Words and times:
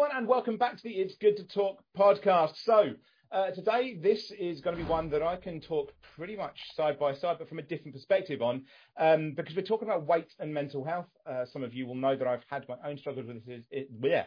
everyone, 0.00 0.16
and 0.16 0.26
welcome 0.26 0.56
back 0.56 0.78
to 0.78 0.82
the 0.82 0.94
It's 0.94 1.14
Good 1.16 1.36
to 1.36 1.44
Talk 1.44 1.84
podcast. 1.94 2.56
So, 2.64 2.94
uh, 3.32 3.50
today, 3.50 3.98
this 4.02 4.30
is 4.30 4.62
going 4.62 4.74
to 4.74 4.82
be 4.82 4.88
one 4.88 5.10
that 5.10 5.22
I 5.22 5.36
can 5.36 5.60
talk 5.60 5.92
pretty 6.16 6.36
much 6.36 6.58
side 6.74 6.98
by 6.98 7.12
side, 7.12 7.36
but 7.38 7.50
from 7.50 7.58
a 7.58 7.62
different 7.62 7.92
perspective 7.92 8.40
on, 8.40 8.64
um, 8.98 9.34
because 9.36 9.54
we're 9.54 9.60
talking 9.60 9.88
about 9.88 10.06
weight 10.06 10.32
and 10.38 10.54
mental 10.54 10.84
health. 10.84 11.08
Uh, 11.26 11.44
some 11.44 11.62
of 11.62 11.74
you 11.74 11.86
will 11.86 11.96
know 11.96 12.16
that 12.16 12.26
I've 12.26 12.44
had 12.48 12.66
my 12.66 12.76
own 12.82 12.96
struggles 12.96 13.26
with 13.26 13.44
this. 13.44 13.62
It, 13.70 13.90
yeah, 14.02 14.24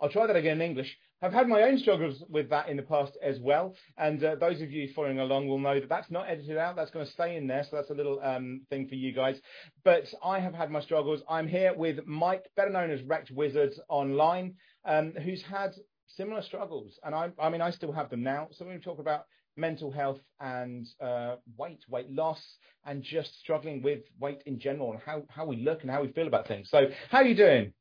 I'll 0.00 0.08
try 0.08 0.26
that 0.26 0.34
again 0.34 0.60
in 0.60 0.68
English. 0.68 0.98
I've 1.22 1.32
had 1.32 1.46
my 1.46 1.62
own 1.62 1.78
struggles 1.78 2.24
with 2.28 2.50
that 2.50 2.68
in 2.68 2.76
the 2.76 2.82
past 2.82 3.16
as 3.22 3.38
well. 3.38 3.76
And 3.96 4.24
uh, 4.24 4.34
those 4.34 4.60
of 4.60 4.72
you 4.72 4.92
following 4.92 5.20
along 5.20 5.46
will 5.46 5.60
know 5.60 5.78
that 5.78 5.88
that's 5.88 6.10
not 6.10 6.28
edited 6.28 6.58
out. 6.58 6.74
That's 6.74 6.90
going 6.90 7.06
to 7.06 7.12
stay 7.12 7.36
in 7.36 7.46
there. 7.46 7.62
So 7.62 7.76
that's 7.76 7.90
a 7.90 7.94
little 7.94 8.18
um, 8.24 8.62
thing 8.70 8.88
for 8.88 8.96
you 8.96 9.12
guys. 9.12 9.40
But 9.84 10.12
I 10.24 10.40
have 10.40 10.52
had 10.52 10.72
my 10.72 10.80
struggles. 10.80 11.22
I'm 11.30 11.46
here 11.46 11.74
with 11.74 12.04
Mike, 12.06 12.46
better 12.56 12.70
known 12.70 12.90
as 12.90 13.02
RectWizards 13.02 13.78
online, 13.88 14.54
um, 14.84 15.12
who's 15.22 15.42
had 15.42 15.72
similar 16.06 16.42
struggles. 16.42 16.98
And 17.02 17.14
I, 17.14 17.30
I 17.38 17.48
mean, 17.48 17.60
I 17.60 17.70
still 17.70 17.92
have 17.92 18.10
them 18.10 18.22
now. 18.22 18.48
So 18.52 18.64
we're 18.64 18.72
going 18.72 18.82
talk 18.82 18.98
about 18.98 19.24
mental 19.56 19.90
health 19.90 20.20
and 20.40 20.86
uh, 21.00 21.36
weight, 21.56 21.80
weight 21.88 22.10
loss, 22.10 22.42
and 22.84 23.02
just 23.02 23.38
struggling 23.38 23.82
with 23.82 24.00
weight 24.18 24.42
in 24.46 24.58
general 24.58 24.92
and 24.92 25.00
how, 25.04 25.22
how 25.28 25.44
we 25.44 25.56
look 25.56 25.82
and 25.82 25.90
how 25.90 26.02
we 26.02 26.08
feel 26.08 26.26
about 26.26 26.48
things. 26.48 26.70
So 26.70 26.88
how 27.10 27.18
are 27.18 27.26
you 27.26 27.34
doing? 27.34 27.72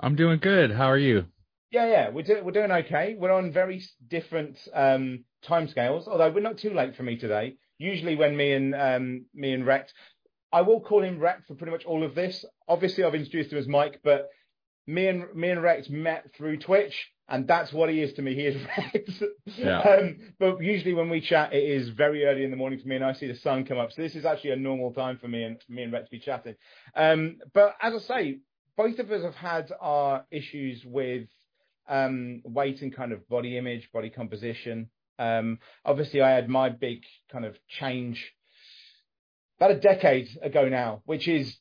I'm 0.00 0.16
doing 0.16 0.38
good. 0.38 0.70
How 0.70 0.86
are 0.86 0.98
you? 0.98 1.26
Yeah, 1.70 1.86
yeah, 1.86 2.08
we're 2.10 2.22
doing 2.22 2.44
we're 2.44 2.50
doing 2.50 2.72
okay. 2.72 3.14
We're 3.16 3.30
on 3.30 3.52
very 3.52 3.80
different 4.08 4.58
um, 4.74 5.24
timescales, 5.46 6.08
although 6.08 6.28
we're 6.30 6.40
not 6.40 6.58
too 6.58 6.74
late 6.74 6.96
for 6.96 7.04
me 7.04 7.16
today. 7.16 7.54
Usually, 7.78 8.16
when 8.16 8.36
me 8.36 8.52
and 8.52 8.74
um, 8.74 9.26
me 9.34 9.52
and 9.52 9.64
Rex, 9.64 9.92
I 10.52 10.62
will 10.62 10.80
call 10.80 11.02
him 11.02 11.20
Rex 11.20 11.46
for 11.46 11.54
pretty 11.54 11.70
much 11.70 11.84
all 11.84 12.02
of 12.02 12.16
this. 12.16 12.44
Obviously, 12.66 13.04
I've 13.04 13.14
introduced 13.14 13.52
him 13.52 13.58
as 13.58 13.68
Mike, 13.68 14.00
but 14.02 14.30
me 14.90 15.08
and 15.08 15.34
me 15.34 15.50
and 15.50 15.62
Rex 15.62 15.88
met 15.88 16.30
through 16.36 16.58
Twitch, 16.58 16.94
and 17.28 17.46
that's 17.46 17.72
what 17.72 17.88
he 17.88 18.02
is 18.02 18.12
to 18.14 18.22
me. 18.22 18.34
He 18.34 18.42
is 18.46 18.56
Rex. 18.78 19.22
Yeah. 19.56 19.80
Um, 19.80 20.18
but 20.38 20.60
usually, 20.60 20.94
when 20.94 21.08
we 21.08 21.20
chat, 21.20 21.52
it 21.52 21.62
is 21.62 21.88
very 21.90 22.24
early 22.24 22.44
in 22.44 22.50
the 22.50 22.56
morning 22.56 22.80
for 22.80 22.88
me, 22.88 22.96
and 22.96 23.04
I 23.04 23.12
see 23.12 23.26
the 23.26 23.36
sun 23.36 23.64
come 23.64 23.78
up. 23.78 23.92
So 23.92 24.02
this 24.02 24.16
is 24.16 24.24
actually 24.24 24.50
a 24.50 24.56
normal 24.56 24.92
time 24.92 25.18
for 25.18 25.28
me 25.28 25.44
and 25.44 25.58
me 25.68 25.82
and 25.84 25.92
Rex 25.92 26.06
to 26.06 26.10
be 26.10 26.18
chatting. 26.18 26.56
Um, 26.94 27.38
but 27.54 27.76
as 27.80 27.94
I 27.94 27.98
say, 27.98 28.38
both 28.76 28.98
of 28.98 29.10
us 29.10 29.22
have 29.22 29.34
had 29.34 29.70
our 29.80 30.24
issues 30.30 30.82
with 30.84 31.28
um, 31.88 32.42
weight 32.44 32.82
and 32.82 32.94
kind 32.94 33.12
of 33.12 33.28
body 33.28 33.56
image, 33.56 33.90
body 33.92 34.10
composition. 34.10 34.90
Um, 35.18 35.58
obviously, 35.84 36.22
I 36.22 36.30
had 36.30 36.48
my 36.48 36.68
big 36.70 37.02
kind 37.30 37.44
of 37.44 37.56
change 37.68 38.32
about 39.58 39.72
a 39.72 39.78
decade 39.78 40.28
ago 40.42 40.68
now, 40.68 41.02
which 41.04 41.28
is 41.28 41.54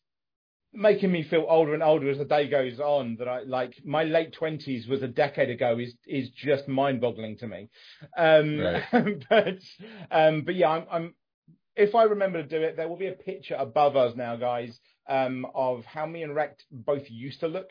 making 0.73 1.11
me 1.11 1.23
feel 1.23 1.45
older 1.49 1.73
and 1.73 1.83
older 1.83 2.09
as 2.09 2.17
the 2.17 2.25
day 2.25 2.47
goes 2.47 2.79
on. 2.79 3.17
That 3.17 3.27
I 3.27 3.41
like 3.41 3.75
my 3.83 4.03
late 4.03 4.33
twenties 4.33 4.87
was 4.87 5.01
a 5.01 5.07
decade 5.07 5.49
ago 5.49 5.77
is 5.79 5.95
is 6.07 6.29
just 6.29 6.67
mind 6.67 7.01
boggling 7.01 7.37
to 7.37 7.47
me. 7.47 7.69
Um, 8.17 8.59
right. 8.59 9.23
but 9.29 9.59
um, 10.11 10.41
but 10.41 10.55
yeah, 10.55 10.69
I'm, 10.69 10.85
I'm 10.91 11.15
if 11.75 11.95
I 11.95 12.03
remember 12.03 12.41
to 12.41 12.47
do 12.47 12.61
it, 12.61 12.75
there 12.75 12.87
will 12.87 12.97
be 12.97 13.07
a 13.07 13.13
picture 13.13 13.55
above 13.55 13.95
us 13.95 14.13
now, 14.15 14.35
guys, 14.35 14.77
um, 15.07 15.45
of 15.55 15.85
how 15.85 16.05
me 16.05 16.23
and 16.23 16.35
Rect 16.35 16.63
both 16.71 17.09
used 17.09 17.39
to 17.39 17.47
look. 17.47 17.69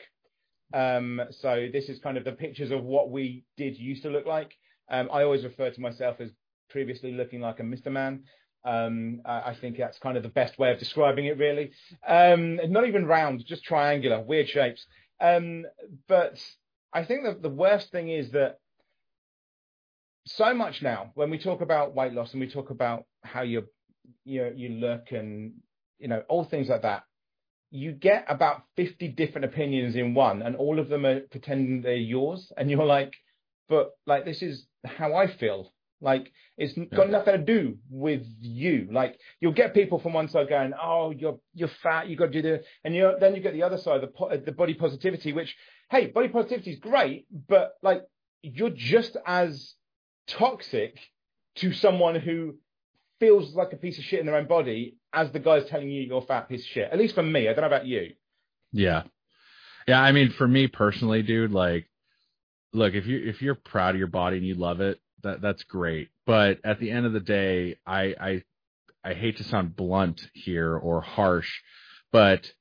Um, 0.73 1.21
so 1.31 1.67
this 1.71 1.89
is 1.89 1.99
kind 1.99 2.17
of 2.17 2.23
the 2.23 2.31
pictures 2.31 2.71
of 2.71 2.83
what 2.83 3.11
we 3.11 3.43
did 3.57 3.77
used 3.77 4.03
to 4.03 4.09
look 4.09 4.25
like. 4.25 4.51
Um, 4.89 5.09
I 5.11 5.23
always 5.23 5.43
refer 5.43 5.69
to 5.69 5.81
myself 5.81 6.17
as 6.19 6.31
previously 6.69 7.11
looking 7.11 7.41
like 7.41 7.59
a 7.59 7.63
Mr. 7.63 7.91
Man. 7.91 8.23
Um, 8.65 9.21
I 9.25 9.55
think 9.59 9.77
that's 9.77 9.99
kind 9.99 10.17
of 10.17 10.23
the 10.23 10.29
best 10.29 10.59
way 10.59 10.71
of 10.71 10.79
describing 10.79 11.25
it, 11.25 11.37
really. 11.37 11.71
Um, 12.05 12.59
not 12.71 12.87
even 12.87 13.05
round, 13.05 13.45
just 13.45 13.63
triangular, 13.63 14.21
weird 14.21 14.49
shapes. 14.49 14.85
Um, 15.21 15.65
but 16.07 16.39
I 16.93 17.03
think 17.05 17.23
that 17.23 17.41
the 17.41 17.49
worst 17.49 17.91
thing 17.91 18.09
is 18.09 18.31
that 18.31 18.59
so 20.25 20.53
much 20.53 20.81
now, 20.81 21.11
when 21.15 21.29
we 21.29 21.39
talk 21.39 21.61
about 21.61 21.95
weight 21.95 22.13
loss 22.13 22.33
and 22.33 22.41
we 22.41 22.49
talk 22.49 22.69
about 22.69 23.05
how 23.23 23.41
you 23.41 23.67
you 24.25 24.51
you 24.55 24.69
look 24.69 25.11
and 25.11 25.53
you 25.97 26.07
know 26.07 26.23
all 26.27 26.43
things 26.43 26.67
like 26.67 26.83
that, 26.83 27.03
you 27.71 27.91
get 27.91 28.25
about 28.27 28.63
50 28.77 29.09
different 29.09 29.45
opinions 29.45 29.95
in 29.95 30.13
one 30.13 30.41
and 30.41 30.55
all 30.55 30.79
of 30.79 30.89
them 30.89 31.05
are 31.05 31.21
pretending 31.21 31.81
they're 31.81 31.95
yours 31.95 32.51
and 32.57 32.69
you're 32.69 32.85
like 32.85 33.13
but 33.67 33.91
like 34.07 34.25
this 34.25 34.41
is 34.41 34.65
how 34.85 35.15
i 35.15 35.27
feel 35.27 35.71
like 36.01 36.31
it's 36.57 36.75
yeah. 36.77 36.85
got 36.95 37.09
nothing 37.09 37.33
to 37.33 37.43
do 37.43 37.77
with 37.89 38.23
you 38.39 38.87
like 38.91 39.19
you'll 39.39 39.51
get 39.51 39.73
people 39.73 39.99
from 39.99 40.13
one 40.13 40.29
side 40.29 40.47
going 40.49 40.73
oh 40.81 41.11
you're 41.11 41.39
you're 41.53 41.69
fat 41.83 42.07
you 42.07 42.15
got 42.15 42.31
to 42.31 42.31
do 42.31 42.41
the 42.41 42.63
and 42.83 42.95
you 42.95 43.13
then 43.19 43.35
you 43.35 43.41
get 43.41 43.53
the 43.53 43.63
other 43.63 43.77
side 43.77 44.01
the 44.01 44.41
the 44.45 44.51
body 44.51 44.73
positivity 44.73 45.33
which 45.33 45.55
hey 45.89 46.07
body 46.07 46.27
positivity 46.27 46.71
is 46.71 46.79
great 46.79 47.25
but 47.47 47.73
like 47.81 48.03
you're 48.41 48.69
just 48.69 49.17
as 49.25 49.73
toxic 50.27 50.97
to 51.55 51.73
someone 51.73 52.15
who 52.15 52.55
feels 53.19 53.53
like 53.53 53.73
a 53.73 53.77
piece 53.77 53.97
of 53.97 54.03
shit 54.03 54.19
in 54.19 54.25
their 54.25 54.35
own 54.35 54.47
body 54.47 54.95
as 55.13 55.31
the 55.31 55.39
guy's 55.39 55.65
telling 55.65 55.89
you 55.89 56.01
you're 56.01 56.21
fat 56.21 56.47
piece 56.47 56.61
of 56.61 56.67
shit. 56.67 56.89
At 56.91 56.97
least 56.97 57.15
for 57.15 57.23
me. 57.23 57.47
I 57.47 57.53
don't 57.53 57.61
know 57.61 57.67
about 57.67 57.85
you. 57.85 58.13
Yeah. 58.71 59.03
Yeah, 59.87 60.01
I 60.01 60.11
mean 60.11 60.31
for 60.31 60.47
me 60.47 60.67
personally, 60.67 61.23
dude, 61.23 61.51
like 61.51 61.89
look, 62.73 62.93
if 62.93 63.07
you 63.07 63.19
if 63.25 63.41
you're 63.41 63.55
proud 63.55 63.95
of 63.95 63.99
your 63.99 64.07
body 64.07 64.37
and 64.37 64.45
you 64.45 64.55
love 64.55 64.81
it, 64.81 64.99
that 65.23 65.41
that's 65.41 65.63
great. 65.63 66.09
But 66.25 66.59
at 66.63 66.79
the 66.79 66.91
end 66.91 67.05
of 67.05 67.13
the 67.13 67.19
day, 67.19 67.77
I 67.85 68.15
I 68.19 68.43
I 69.03 69.13
hate 69.13 69.37
to 69.37 69.43
sound 69.43 69.75
blunt 69.75 70.21
here 70.33 70.75
or 70.75 71.01
harsh, 71.01 71.49
but 72.11 72.51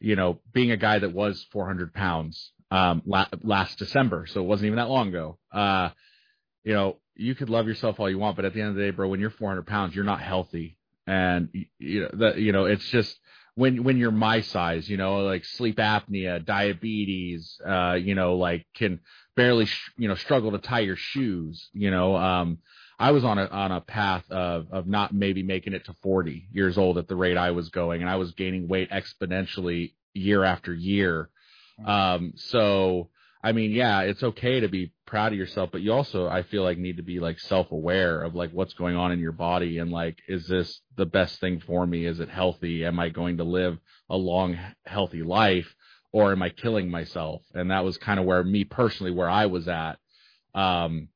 you 0.00 0.16
know, 0.16 0.40
being 0.52 0.70
a 0.70 0.76
guy 0.76 0.98
that 0.98 1.12
was 1.12 1.46
400 1.52 1.94
pounds 1.94 2.52
um, 2.70 3.02
la- 3.06 3.28
last 3.42 3.78
December, 3.78 4.26
so 4.26 4.40
it 4.40 4.46
wasn't 4.46 4.66
even 4.66 4.76
that 4.76 4.90
long 4.90 5.08
ago. 5.08 5.38
Uh, 5.52 5.90
you 6.64 6.74
know, 6.74 6.98
you 7.14 7.34
could 7.34 7.48
love 7.48 7.66
yourself 7.66 8.00
all 8.00 8.10
you 8.10 8.18
want, 8.18 8.36
but 8.36 8.44
at 8.44 8.54
the 8.54 8.60
end 8.60 8.70
of 8.70 8.76
the 8.76 8.82
day, 8.82 8.90
bro, 8.90 9.08
when 9.08 9.20
you're 9.20 9.30
400 9.30 9.66
pounds, 9.66 9.94
you're 9.94 10.04
not 10.04 10.20
healthy, 10.20 10.76
and 11.06 11.48
you 11.78 12.08
know 12.12 12.34
you 12.34 12.52
know 12.52 12.64
it's 12.64 12.88
just 12.88 13.18
when 13.54 13.84
when 13.84 13.96
you're 13.96 14.10
my 14.10 14.40
size, 14.40 14.88
you 14.88 14.96
know, 14.96 15.18
like 15.18 15.44
sleep 15.44 15.76
apnea, 15.76 16.44
diabetes, 16.44 17.58
uh, 17.64 17.94
you 17.94 18.14
know, 18.14 18.36
like 18.36 18.66
can 18.74 19.00
barely 19.36 19.66
sh- 19.66 19.90
you 19.96 20.08
know 20.08 20.14
struggle 20.14 20.52
to 20.52 20.58
tie 20.58 20.80
your 20.80 20.96
shoes, 20.96 21.68
you 21.72 21.90
know. 21.90 22.16
Um, 22.16 22.58
I 22.98 23.10
was 23.10 23.24
on 23.24 23.38
a 23.38 23.46
on 23.46 23.72
a 23.72 23.80
path 23.80 24.24
of 24.30 24.68
of 24.72 24.86
not 24.86 25.12
maybe 25.14 25.42
making 25.42 25.72
it 25.72 25.86
to 25.86 25.94
40 26.02 26.48
years 26.52 26.78
old 26.78 26.98
at 26.98 27.08
the 27.08 27.16
rate 27.16 27.36
I 27.36 27.50
was 27.50 27.68
going, 27.70 28.02
and 28.02 28.10
I 28.10 28.16
was 28.16 28.32
gaining 28.32 28.68
weight 28.68 28.90
exponentially 28.90 29.94
year 30.12 30.44
after 30.44 30.72
year. 30.72 31.30
Um, 31.84 32.34
so 32.36 33.10
I 33.44 33.52
mean, 33.52 33.72
yeah, 33.72 34.00
it's 34.00 34.22
okay 34.22 34.60
to 34.60 34.68
be 34.68 34.92
proud 35.04 35.32
of 35.32 35.38
yourself, 35.38 35.68
but 35.70 35.82
you 35.82 35.92
also, 35.92 36.26
I 36.26 36.44
feel 36.44 36.62
like, 36.62 36.78
need 36.78 36.96
to 36.96 37.02
be 37.02 37.20
like 37.20 37.38
self 37.38 37.72
aware 37.72 38.22
of 38.22 38.34
like 38.34 38.50
what's 38.52 38.72
going 38.72 38.96
on 38.96 39.12
in 39.12 39.18
your 39.18 39.32
body 39.32 39.78
and 39.78 39.90
like, 39.90 40.16
is 40.26 40.46
this 40.48 40.80
the 40.96 41.04
best 41.04 41.40
thing 41.40 41.60
for 41.60 41.86
me? 41.86 42.06
Is 42.06 42.20
it 42.20 42.30
healthy? 42.30 42.86
Am 42.86 42.98
I 42.98 43.10
going 43.10 43.36
to 43.36 43.44
live 43.44 43.78
a 44.08 44.16
long, 44.16 44.58
healthy 44.86 45.22
life 45.22 45.74
or 46.14 46.30
am 46.30 46.44
I 46.44 46.48
killing 46.48 46.88
myself? 46.88 47.42
And 47.54 47.72
that 47.72 47.84
was 47.84 47.98
kind 47.98 48.20
of 48.20 48.24
where 48.24 48.44
me 48.44 48.62
personally, 48.62 49.10
where 49.10 49.28
I 49.28 49.46
was 49.46 49.66
at. 49.66 49.98
Um, 50.54 51.08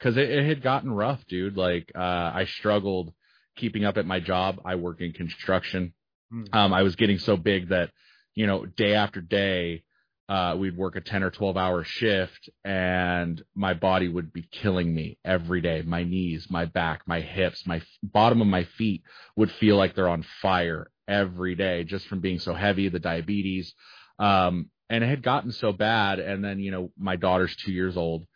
cause 0.00 0.16
it, 0.16 0.30
it 0.30 0.48
had 0.48 0.62
gotten 0.62 0.90
rough, 0.90 1.22
dude. 1.26 1.58
Like, 1.58 1.92
uh, 1.94 1.98
I 1.98 2.46
struggled 2.46 3.12
keeping 3.54 3.84
up 3.84 3.98
at 3.98 4.06
my 4.06 4.18
job. 4.18 4.62
I 4.64 4.76
work 4.76 5.02
in 5.02 5.12
construction. 5.12 5.92
Mm. 6.32 6.54
Um, 6.54 6.72
I 6.72 6.84
was 6.84 6.96
getting 6.96 7.18
so 7.18 7.36
big 7.36 7.68
that, 7.68 7.90
you 8.34 8.46
know, 8.46 8.64
day 8.64 8.94
after 8.94 9.20
day, 9.20 9.84
uh, 10.30 10.56
we'd 10.58 10.74
work 10.74 10.96
a 10.96 11.02
10 11.02 11.22
or 11.22 11.30
12 11.30 11.58
hour 11.58 11.84
shift 11.84 12.48
and 12.64 13.44
my 13.54 13.74
body 13.74 14.08
would 14.08 14.32
be 14.32 14.48
killing 14.50 14.94
me 14.94 15.18
every 15.22 15.60
day. 15.60 15.82
My 15.82 16.02
knees, 16.02 16.46
my 16.48 16.64
back, 16.64 17.02
my 17.06 17.20
hips, 17.20 17.66
my 17.66 17.76
f- 17.76 17.86
bottom 18.02 18.40
of 18.40 18.46
my 18.46 18.64
feet 18.64 19.02
would 19.36 19.50
feel 19.50 19.76
like 19.76 19.94
they're 19.94 20.08
on 20.08 20.24
fire 20.40 20.90
every 21.06 21.54
day 21.54 21.84
just 21.84 22.06
from 22.08 22.20
being 22.20 22.38
so 22.38 22.54
heavy, 22.54 22.88
the 22.88 22.98
diabetes. 22.98 23.74
Um, 24.18 24.70
and 24.88 25.02
it 25.02 25.08
had 25.08 25.22
gotten 25.22 25.52
so 25.52 25.72
bad. 25.72 26.18
And 26.18 26.44
then, 26.44 26.60
you 26.60 26.70
know, 26.70 26.90
my 26.98 27.16
daughter's 27.16 27.54
two 27.56 27.72
years 27.72 27.96
old 27.96 28.26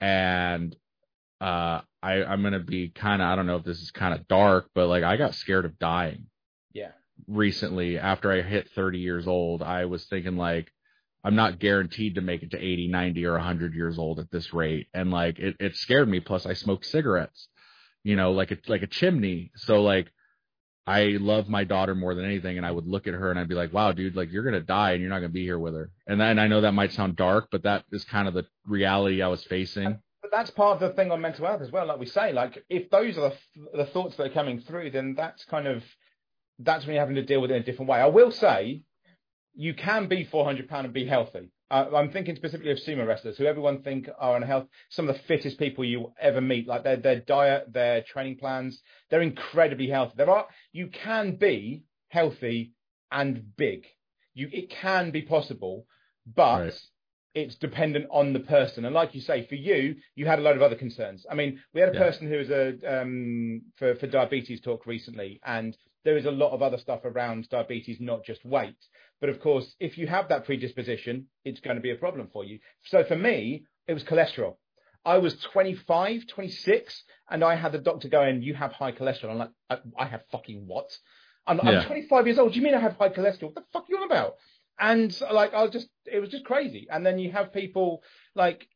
and, 0.00 0.74
uh, 1.40 1.80
I, 2.02 2.24
I'm 2.24 2.40
going 2.40 2.52
to 2.54 2.60
be 2.60 2.88
kind 2.88 3.22
of, 3.22 3.28
I 3.28 3.36
don't 3.36 3.46
know 3.46 3.56
if 3.56 3.64
this 3.64 3.80
is 3.80 3.90
kind 3.92 4.14
of 4.14 4.26
dark, 4.26 4.68
but 4.74 4.88
like 4.88 5.04
I 5.04 5.16
got 5.16 5.34
scared 5.34 5.64
of 5.64 5.78
dying. 5.78 6.26
Yeah. 6.72 6.92
Recently, 7.28 7.98
after 7.98 8.32
I 8.32 8.42
hit 8.42 8.70
30 8.74 8.98
years 8.98 9.26
old, 9.28 9.62
I 9.62 9.84
was 9.84 10.04
thinking 10.06 10.36
like, 10.36 10.72
I'm 11.24 11.36
not 11.36 11.60
guaranteed 11.60 12.16
to 12.16 12.20
make 12.20 12.42
it 12.42 12.50
to 12.50 12.58
80, 12.58 12.88
90 12.88 13.26
or 13.26 13.32
100 13.32 13.74
years 13.74 13.98
old 13.98 14.18
at 14.18 14.30
this 14.30 14.52
rate. 14.52 14.88
And 14.92 15.10
like 15.10 15.38
it, 15.38 15.56
it 15.60 15.76
scared 15.76 16.08
me. 16.08 16.20
Plus, 16.20 16.46
I 16.46 16.54
smoke 16.54 16.84
cigarettes, 16.84 17.48
you 18.02 18.16
know, 18.16 18.32
like 18.32 18.50
a 18.50 18.58
like 18.66 18.82
a 18.82 18.88
chimney. 18.88 19.52
So 19.54 19.82
like 19.82 20.10
I 20.86 21.16
love 21.20 21.48
my 21.48 21.64
daughter 21.64 21.94
more 21.94 22.14
than 22.14 22.24
anything, 22.24 22.56
and 22.56 22.66
I 22.66 22.70
would 22.70 22.86
look 22.86 23.06
at 23.06 23.14
her 23.14 23.30
and 23.30 23.38
I'd 23.38 23.48
be 23.48 23.54
like, 23.54 23.72
"Wow, 23.72 23.92
dude, 23.92 24.16
like 24.16 24.32
you're 24.32 24.42
gonna 24.42 24.60
die 24.60 24.92
and 24.92 25.00
you're 25.00 25.10
not 25.10 25.20
gonna 25.20 25.28
be 25.28 25.44
here 25.44 25.58
with 25.58 25.74
her." 25.74 25.90
And 26.06 26.20
then 26.20 26.38
I 26.38 26.48
know 26.48 26.60
that 26.60 26.72
might 26.72 26.92
sound 26.92 27.16
dark, 27.16 27.48
but 27.52 27.62
that 27.62 27.84
is 27.92 28.04
kind 28.04 28.26
of 28.26 28.34
the 28.34 28.46
reality 28.66 29.22
I 29.22 29.28
was 29.28 29.44
facing. 29.44 30.00
But 30.22 30.30
that's 30.32 30.50
part 30.50 30.80
of 30.82 30.88
the 30.88 30.96
thing 30.96 31.12
on 31.12 31.20
mental 31.20 31.46
health 31.46 31.62
as 31.62 31.70
well. 31.70 31.86
Like 31.86 32.00
we 32.00 32.06
say, 32.06 32.32
like 32.32 32.64
if 32.68 32.90
those 32.90 33.16
are 33.16 33.30
the, 33.30 33.78
the 33.78 33.86
thoughts 33.86 34.16
that 34.16 34.26
are 34.26 34.34
coming 34.34 34.60
through, 34.60 34.90
then 34.90 35.14
that's 35.14 35.44
kind 35.44 35.68
of 35.68 35.84
that's 36.58 36.84
when 36.84 36.94
you're 36.94 37.02
having 37.02 37.16
to 37.16 37.24
deal 37.24 37.40
with 37.40 37.50
it 37.50 37.54
in 37.54 37.62
a 37.62 37.64
different 37.64 37.88
way. 37.88 38.00
I 38.00 38.06
will 38.06 38.30
say 38.30 38.82
you 39.54 39.74
can 39.74 40.06
be 40.06 40.24
400 40.24 40.68
pound 40.68 40.86
and 40.86 40.94
be 40.94 41.06
healthy. 41.06 41.50
Uh, 41.72 41.88
I'm 41.96 42.10
thinking 42.10 42.36
specifically 42.36 42.70
of 42.70 42.78
sumo 42.78 43.06
wrestlers 43.06 43.38
who 43.38 43.46
everyone 43.46 43.82
think 43.82 44.06
are 44.18 44.36
on 44.36 44.42
health, 44.42 44.66
some 44.90 45.08
of 45.08 45.16
the 45.16 45.22
fittest 45.22 45.58
people 45.58 45.86
you 45.86 46.12
ever 46.20 46.42
meet. 46.42 46.66
Like 46.68 46.84
their 46.84 46.96
their 46.96 47.20
diet, 47.20 47.72
their 47.72 48.02
training 48.02 48.36
plans, 48.36 48.82
they're 49.08 49.22
incredibly 49.22 49.88
healthy. 49.88 50.12
There 50.18 50.28
are 50.30 50.46
you 50.72 50.88
can 50.88 51.36
be 51.36 51.84
healthy 52.08 52.74
and 53.10 53.56
big. 53.56 53.86
You 54.34 54.50
it 54.52 54.68
can 54.68 55.12
be 55.12 55.22
possible, 55.22 55.86
but 56.26 56.58
Right. 56.58 56.80
it's 57.34 57.54
dependent 57.54 58.06
on 58.10 58.34
the 58.34 58.40
person. 58.40 58.84
And 58.84 58.94
like 58.94 59.14
you 59.14 59.22
say, 59.22 59.46
for 59.46 59.54
you, 59.54 59.96
you 60.14 60.26
had 60.26 60.38
a 60.38 60.42
lot 60.42 60.56
of 60.56 60.60
other 60.60 60.76
concerns. 60.76 61.24
I 61.30 61.34
mean, 61.34 61.58
we 61.72 61.80
had 61.80 61.88
a 61.88 61.94
Yeah. 61.94 62.00
person 62.00 62.28
who 62.28 62.36
was 62.36 62.50
a 62.50 63.00
um, 63.00 63.62
for 63.76 63.94
for 63.94 64.06
diabetes 64.08 64.60
talk 64.60 64.84
recently, 64.84 65.40
and 65.42 65.74
there 66.04 66.18
is 66.18 66.26
a 66.26 66.30
lot 66.30 66.52
of 66.52 66.60
other 66.60 66.76
stuff 66.76 67.00
around 67.06 67.48
diabetes, 67.48 67.98
not 67.98 68.24
just 68.24 68.44
weight. 68.44 68.76
But 69.22 69.30
of 69.30 69.40
course, 69.40 69.76
if 69.78 69.96
you 69.96 70.08
have 70.08 70.28
that 70.28 70.44
predisposition, 70.44 71.28
it's 71.44 71.60
going 71.60 71.76
to 71.76 71.80
be 71.80 71.92
a 71.92 71.96
problem 71.96 72.28
for 72.32 72.44
you. 72.44 72.58
So 72.82 73.04
for 73.04 73.16
me, 73.16 73.64
it 73.86 73.94
was 73.94 74.02
cholesterol. 74.02 74.56
I 75.04 75.18
was 75.18 75.36
25, 75.52 76.26
26, 76.26 77.04
and 77.30 77.44
I 77.44 77.54
had 77.54 77.70
the 77.70 77.78
doctor 77.78 78.08
going, 78.08 78.42
"You 78.42 78.54
have 78.54 78.72
high 78.72 78.90
cholesterol." 78.90 79.30
I'm 79.30 79.38
like, 79.38 79.50
"I, 79.70 79.78
I 79.96 80.06
have 80.06 80.22
fucking 80.32 80.64
what?" 80.66 80.90
I'm, 81.46 81.60
I'm 81.60 81.84
25 81.86 82.26
years 82.26 82.38
old. 82.38 82.52
Do 82.52 82.58
you 82.58 82.64
mean 82.64 82.74
I 82.74 82.80
have 82.80 82.96
high 82.96 83.10
cholesterol? 83.10 83.44
What 83.44 83.54
the 83.54 83.64
fuck 83.72 83.84
are 83.84 83.86
you 83.88 83.98
on 83.98 84.04
about? 84.04 84.34
And 84.78 85.16
like, 85.32 85.54
I 85.54 85.62
was 85.62 85.70
just, 85.70 85.88
it 86.04 86.18
was 86.18 86.30
just 86.30 86.44
crazy. 86.44 86.88
And 86.90 87.06
then 87.06 87.18
you 87.18 87.30
have 87.30 87.52
people 87.52 88.02
like 88.34 88.66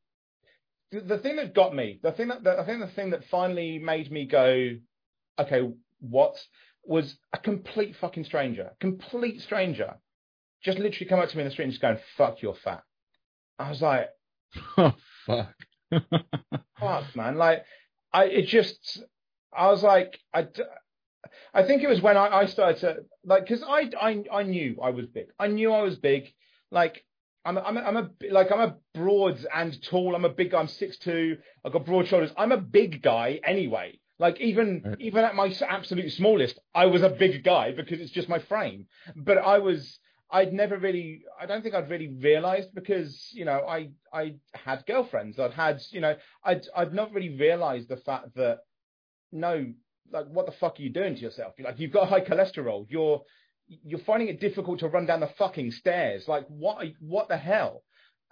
the, 0.93 1.01
the 1.01 1.19
thing 1.19 1.37
that 1.37 1.55
got 1.55 1.75
me, 1.75 1.99
the 2.03 2.13
thing 2.13 2.29
that, 2.29 2.45
the, 2.45 2.59
I 2.59 2.65
think 2.65 2.81
the 2.81 2.89
thing 2.89 3.11
that 3.11 3.25
finally 3.31 3.79
made 3.79 4.11
me 4.13 4.27
go, 4.27 4.77
okay, 5.39 5.63
what 6.01 6.37
was 6.85 7.17
a 7.33 7.39
complete 7.39 7.97
fucking 7.97 8.25
stranger, 8.25 8.71
complete 8.81 9.41
stranger, 9.41 9.95
just 10.67 10.79
literally 10.79 11.09
come 11.09 11.21
up 11.21 11.31
to 11.31 11.37
me 11.37 11.43
in 11.43 11.47
the 11.49 11.53
street 11.53 11.65
and 11.65 11.73
just 11.73 11.81
going, 11.81 11.99
"Fuck, 12.19 12.43
you're 12.43 12.55
fat." 12.55 12.83
I 13.59 13.71
was 13.71 13.81
like, 13.81 14.09
Oh 14.77 14.95
fuck. 15.25 15.55
fuck, 16.79 17.17
man. 17.17 17.37
Like, 17.39 17.65
I 18.13 18.25
it 18.27 18.47
just, 18.49 19.03
I 19.57 19.69
was 19.71 19.83
like, 19.83 20.19
I, 20.35 20.49
I 21.55 21.63
think 21.65 21.83
it 21.83 21.89
was 21.89 22.01
when 22.03 22.17
I, 22.17 22.29
I 22.43 22.47
started 22.47 22.81
to 22.81 22.97
like, 23.25 23.45
because 23.47 23.63
I, 23.63 23.91
I, 24.01 24.25
I 24.33 24.43
knew 24.43 24.77
I 24.83 24.91
was 24.91 25.07
big. 25.07 25.27
I 25.39 25.47
knew 25.49 25.73
I 25.73 25.83
was 25.83 25.97
big. 25.97 26.25
Like, 26.71 27.05
I'm, 27.45 27.57
a, 27.57 27.61
I'm, 27.61 27.77
a, 27.77 27.81
I'm 27.81 27.97
a 27.97 28.11
like 28.31 28.51
I'm 28.53 28.61
a 28.61 28.77
broad 28.95 29.39
and 29.55 29.81
tall. 29.83 30.15
I'm 30.15 30.25
a 30.25 30.29
big. 30.31 30.51
guy. 30.51 30.59
I'm 30.59 30.69
six 30.69 30.99
two. 30.99 31.39
I've 31.65 31.73
got 31.73 31.87
broad 31.87 32.09
shoulders. 32.09 32.33
I'm 32.37 32.53
a 32.53 32.57
big 32.59 33.03
guy 33.03 33.41
anyway. 33.45 34.01
Like 34.19 34.41
even 34.41 34.83
Right. 34.85 35.01
even 35.01 35.25
at 35.25 35.35
my 35.35 35.55
absolute 35.69 36.11
smallest, 36.13 36.59
I 36.75 36.87
was 36.87 37.03
a 37.03 37.09
big 37.11 37.45
guy 37.45 37.73
because 37.73 38.01
it's 38.01 38.11
just 38.11 38.29
my 38.29 38.39
frame. 38.41 38.87
But 39.15 39.39
I 39.39 39.59
was. 39.59 39.99
I'd 40.31 40.53
never 40.53 40.77
really, 40.77 41.23
I 41.41 41.47
don't 41.47 41.63
think 41.63 41.75
I'd 41.75 41.91
really 41.91 42.09
realised 42.09 42.75
because 42.75 43.31
you 43.33 43.45
know 43.45 43.65
I 43.67 43.91
I 44.13 44.37
had 44.55 44.85
girlfriends, 44.87 45.39
I'd 45.39 45.53
had 45.53 45.81
you 45.91 46.01
know 46.01 46.17
I'd 46.45 46.67
I'd 46.77 46.93
not 46.95 47.13
really 47.13 47.37
realised 47.37 47.89
the 47.89 47.97
fact 47.99 48.35
that 48.35 48.59
no, 49.33 49.67
like 50.13 50.27
what 50.27 50.47
the 50.47 50.53
fuck 50.53 50.79
are 50.79 50.83
you 50.83 50.91
doing 50.91 51.15
to 51.15 51.21
yourself? 51.21 51.55
You're 51.59 51.69
like 51.69 51.79
you've 51.79 51.93
got 51.93 52.09
high 52.09 52.21
cholesterol, 52.23 52.87
you're 52.89 53.23
you're 53.69 54.01
finding 54.01 54.29
it 54.29 54.41
difficult 54.41 54.81
to 54.81 54.89
run 54.89 55.07
down 55.07 55.21
the 55.21 55.31
fucking 55.39 55.71
stairs. 55.73 56.27
Like 56.29 56.47
what 56.49 56.85
what 57.01 57.29
the 57.29 57.37
hell? 57.37 57.83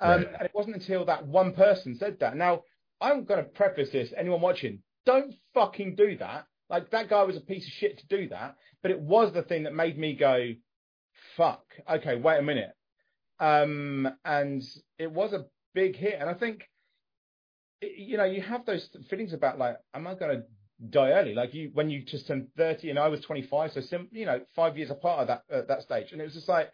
Um, 0.00 0.24
Right. 0.24 0.26
And 0.34 0.42
it 0.42 0.50
wasn't 0.54 0.76
until 0.76 1.04
that 1.04 1.26
one 1.26 1.52
person 1.52 1.94
said 1.96 2.18
that. 2.20 2.36
Now 2.36 2.62
I'm 3.00 3.24
going 3.24 3.44
to 3.44 3.50
preface 3.50 3.90
this. 3.90 4.12
Anyone 4.16 4.40
watching, 4.40 4.82
don't 5.06 5.34
fucking 5.54 5.94
do 5.96 6.16
that. 6.18 6.46
Like 6.70 6.90
that 6.90 7.08
guy 7.08 7.22
was 7.22 7.36
a 7.36 7.40
piece 7.40 7.66
of 7.66 7.72
shit 7.72 7.98
to 7.98 8.06
do 8.06 8.28
that, 8.30 8.56
but 8.82 8.90
it 8.90 9.00
was 9.00 9.32
the 9.32 9.42
thing 9.42 9.64
that 9.64 9.74
made 9.74 9.98
me 9.98 10.14
go, 10.14 10.52
fuck. 11.36 11.64
Okay, 11.90 12.16
wait 12.16 12.38
a 12.38 12.42
minute. 12.42 12.72
Um, 13.40 14.08
and 14.24 14.62
it 14.98 15.10
was 15.10 15.32
a 15.32 15.46
big 15.74 15.96
hit. 15.96 16.16
And 16.20 16.30
I 16.30 16.34
think, 16.34 16.64
you 17.82 18.16
know, 18.16 18.24
you 18.24 18.42
have 18.42 18.64
those 18.64 18.88
feelings 19.10 19.32
about 19.32 19.58
like, 19.58 19.76
am 19.94 20.06
I 20.06 20.14
going 20.14 20.38
to 20.38 20.42
die 20.90 21.10
early? 21.10 21.34
Like 21.34 21.54
you, 21.54 21.70
when 21.74 21.90
you 21.90 22.04
just 22.04 22.26
turned 22.26 22.48
30 22.56 22.90
and 22.90 22.98
I 22.98 23.08
was 23.08 23.20
25, 23.20 23.72
so 23.72 23.80
sim, 23.80 24.08
you 24.12 24.26
know, 24.26 24.40
five 24.54 24.76
years 24.76 24.90
apart 24.90 25.28
at 25.28 25.42
that, 25.48 25.56
uh, 25.56 25.62
that 25.68 25.82
stage. 25.82 26.12
And 26.12 26.20
it 26.20 26.24
was 26.24 26.34
just 26.34 26.48
like, 26.48 26.70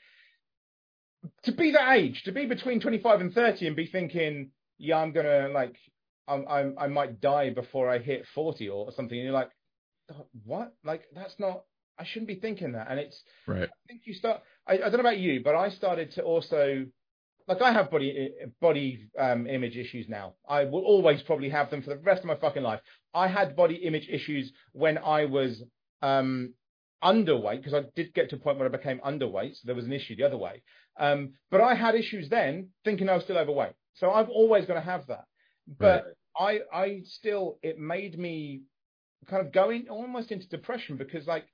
to 1.44 1.52
be 1.52 1.72
that 1.72 1.92
age, 1.92 2.22
to 2.24 2.32
be 2.32 2.46
between 2.46 2.80
25 2.80 3.20
and 3.20 3.32
30 3.32 3.66
and 3.66 3.76
be 3.76 3.86
thinking, 3.86 4.50
yeah, 4.78 4.98
I'm 4.98 5.12
going 5.12 5.26
to 5.26 5.52
like, 5.52 5.76
I'm, 6.28 6.46
I'm, 6.48 6.74
I 6.78 6.86
might 6.86 7.20
die 7.20 7.50
before 7.50 7.90
I 7.90 7.98
hit 7.98 8.26
40 8.34 8.68
or 8.68 8.92
something. 8.92 9.18
And 9.18 9.24
you're 9.24 9.34
like, 9.34 9.50
"Oh, 10.12 10.26
what? 10.44 10.72
Like, 10.84 11.02
that's 11.14 11.34
not, 11.38 11.64
I 12.00 12.04
shouldn't 12.04 12.28
be 12.28 12.36
thinking 12.36 12.72
that. 12.72 12.86
And 12.90 12.98
it's, 12.98 13.22
Right. 13.46 13.68
I 13.68 13.86
think 13.86 14.02
you 14.04 14.14
start. 14.14 14.40
I, 14.66 14.74
I 14.74 14.78
don't 14.78 14.94
know 14.94 15.00
about 15.00 15.18
you, 15.18 15.42
but 15.42 15.54
I 15.54 15.70
started 15.70 16.12
to 16.12 16.22
also 16.22 16.86
like 17.48 17.60
I 17.62 17.72
have 17.72 17.90
body 17.90 18.30
body 18.60 19.08
um, 19.18 19.46
image 19.46 19.76
issues 19.76 20.08
now. 20.08 20.34
I 20.48 20.64
will 20.64 20.82
always 20.82 21.20
probably 21.22 21.50
have 21.50 21.70
them 21.70 21.82
for 21.82 21.90
the 21.90 21.96
rest 21.96 22.20
of 22.20 22.26
my 22.26 22.36
fucking 22.36 22.62
life. 22.62 22.80
I 23.12 23.26
had 23.26 23.56
body 23.56 23.74
image 23.74 24.08
issues 24.08 24.52
when 24.72 24.98
I 24.98 25.24
was 25.24 25.62
um, 26.00 26.54
underweight 27.02 27.56
because 27.56 27.74
I 27.74 27.84
did 27.96 28.14
get 28.14 28.30
to 28.30 28.36
a 28.36 28.38
point 28.38 28.58
where 28.58 28.68
I 28.68 28.70
became 28.70 29.00
underweight, 29.00 29.54
so 29.54 29.60
there 29.64 29.74
was 29.74 29.84
an 29.84 29.92
issue 29.92 30.14
the 30.16 30.24
other 30.24 30.38
way. 30.38 30.62
Um, 30.98 31.32
but 31.50 31.60
I 31.60 31.74
had 31.74 31.94
issues 31.94 32.28
then, 32.28 32.68
thinking 32.84 33.08
I 33.08 33.14
was 33.14 33.24
still 33.24 33.38
overweight. 33.38 33.72
So 33.94 34.12
I'm 34.12 34.30
always 34.30 34.66
going 34.66 34.80
to 34.80 34.86
have 34.86 35.06
that. 35.08 35.24
But 35.78 36.04
I 36.38 36.60
I 36.72 37.00
still 37.04 37.58
it 37.62 37.78
made 37.78 38.18
me 38.18 38.62
kind 39.28 39.44
of 39.44 39.52
going 39.52 39.88
almost 39.88 40.30
into 40.30 40.48
depression 40.48 40.96
because 40.96 41.26
like 41.26 41.46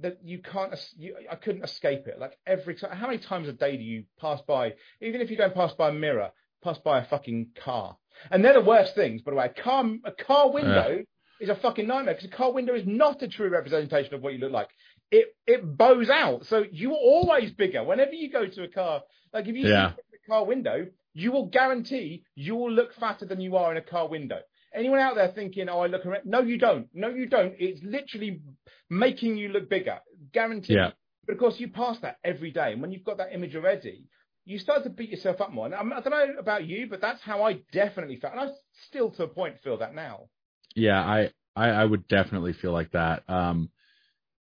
that 0.00 0.18
you 0.22 0.38
can't 0.40 0.74
you, 0.96 1.16
I 1.30 1.36
couldn't 1.36 1.64
escape 1.64 2.06
it. 2.06 2.18
Like 2.18 2.38
every 2.46 2.74
time, 2.74 2.96
how 2.96 3.06
many 3.06 3.18
times 3.18 3.48
a 3.48 3.52
day 3.52 3.76
do 3.76 3.82
you 3.82 4.04
pass 4.20 4.40
by? 4.42 4.74
Even 5.00 5.20
if 5.20 5.30
you 5.30 5.36
don't 5.36 5.54
pass 5.54 5.72
by 5.72 5.88
a 5.88 5.92
mirror, 5.92 6.30
pass 6.62 6.78
by 6.78 6.98
a 7.00 7.04
fucking 7.06 7.48
car, 7.62 7.96
and 8.30 8.44
they're 8.44 8.54
the 8.54 8.60
worst 8.60 8.94
things. 8.94 9.22
By 9.22 9.30
the 9.32 9.36
way, 9.36 9.46
a 9.56 9.62
car 9.62 9.84
a 10.04 10.12
car 10.12 10.50
window 10.50 11.02
is 11.40 11.48
a 11.48 11.54
fucking 11.56 11.86
nightmare 11.86 12.14
because 12.14 12.28
a 12.28 12.36
car 12.36 12.52
window 12.52 12.74
is 12.74 12.86
not 12.86 13.22
a 13.22 13.28
true 13.28 13.48
representation 13.48 14.14
of 14.14 14.22
what 14.22 14.32
you 14.32 14.38
look 14.38 14.52
like. 14.52 14.68
It 15.10 15.34
it 15.46 15.76
bows 15.76 16.10
out, 16.10 16.46
so 16.46 16.64
you're 16.70 16.92
always 16.92 17.52
bigger 17.52 17.82
whenever 17.84 18.12
you 18.12 18.30
go 18.30 18.46
to 18.46 18.62
a 18.64 18.68
car. 18.68 19.02
Like 19.32 19.46
if 19.46 19.56
you 19.56 19.66
Yeah. 19.66 19.90
see 19.92 20.02
a 20.26 20.30
car 20.30 20.44
window, 20.44 20.86
you 21.14 21.32
will 21.32 21.46
guarantee 21.46 22.24
you 22.34 22.56
will 22.56 22.70
look 22.70 22.92
fatter 22.94 23.24
than 23.24 23.40
you 23.40 23.56
are 23.56 23.70
in 23.70 23.78
a 23.78 23.82
car 23.82 24.08
window. 24.08 24.40
Anyone 24.76 25.00
out 25.00 25.14
there 25.14 25.32
thinking, 25.34 25.68
"Oh, 25.68 25.80
I 25.80 25.86
look 25.86 26.04
around"? 26.04 26.26
No, 26.26 26.40
you 26.42 26.58
don't. 26.58 26.88
No, 26.92 27.08
you 27.08 27.26
don't. 27.26 27.54
It's 27.58 27.82
literally 27.82 28.42
making 28.90 29.36
you 29.36 29.48
look 29.48 29.68
bigger, 29.70 29.98
guaranteed. 30.32 30.76
Yeah. 30.76 30.90
But 31.26 31.32
of 31.34 31.38
course, 31.38 31.58
you 31.58 31.68
pass 31.68 31.98
that 32.00 32.18
every 32.22 32.50
day, 32.50 32.72
and 32.72 32.82
when 32.82 32.92
you've 32.92 33.04
got 33.04 33.16
that 33.18 33.32
image 33.34 33.56
already, 33.56 34.04
you 34.44 34.58
start 34.58 34.84
to 34.84 34.90
beat 34.90 35.10
yourself 35.10 35.40
up 35.40 35.50
more. 35.52 35.66
And 35.66 35.74
I'm- 35.74 35.92
I 35.92 36.00
don't 36.00 36.10
know 36.12 36.38
about 36.38 36.64
you, 36.66 36.86
but 36.88 37.00
that's 37.00 37.20
how 37.22 37.42
I 37.42 37.54
definitely 37.72 38.16
felt, 38.16 38.34
and 38.34 38.42
I 38.48 38.52
still, 38.88 39.10
to 39.12 39.24
a 39.24 39.28
point, 39.28 39.58
feel 39.60 39.78
that 39.78 39.94
now. 39.94 40.28
Yeah, 40.76 41.00
I, 41.00 41.32
I 41.56 41.70
I 41.70 41.84
would 41.84 42.06
definitely 42.06 42.52
feel 42.52 42.72
like 42.72 42.92
that. 42.92 43.28
Um, 43.28 43.70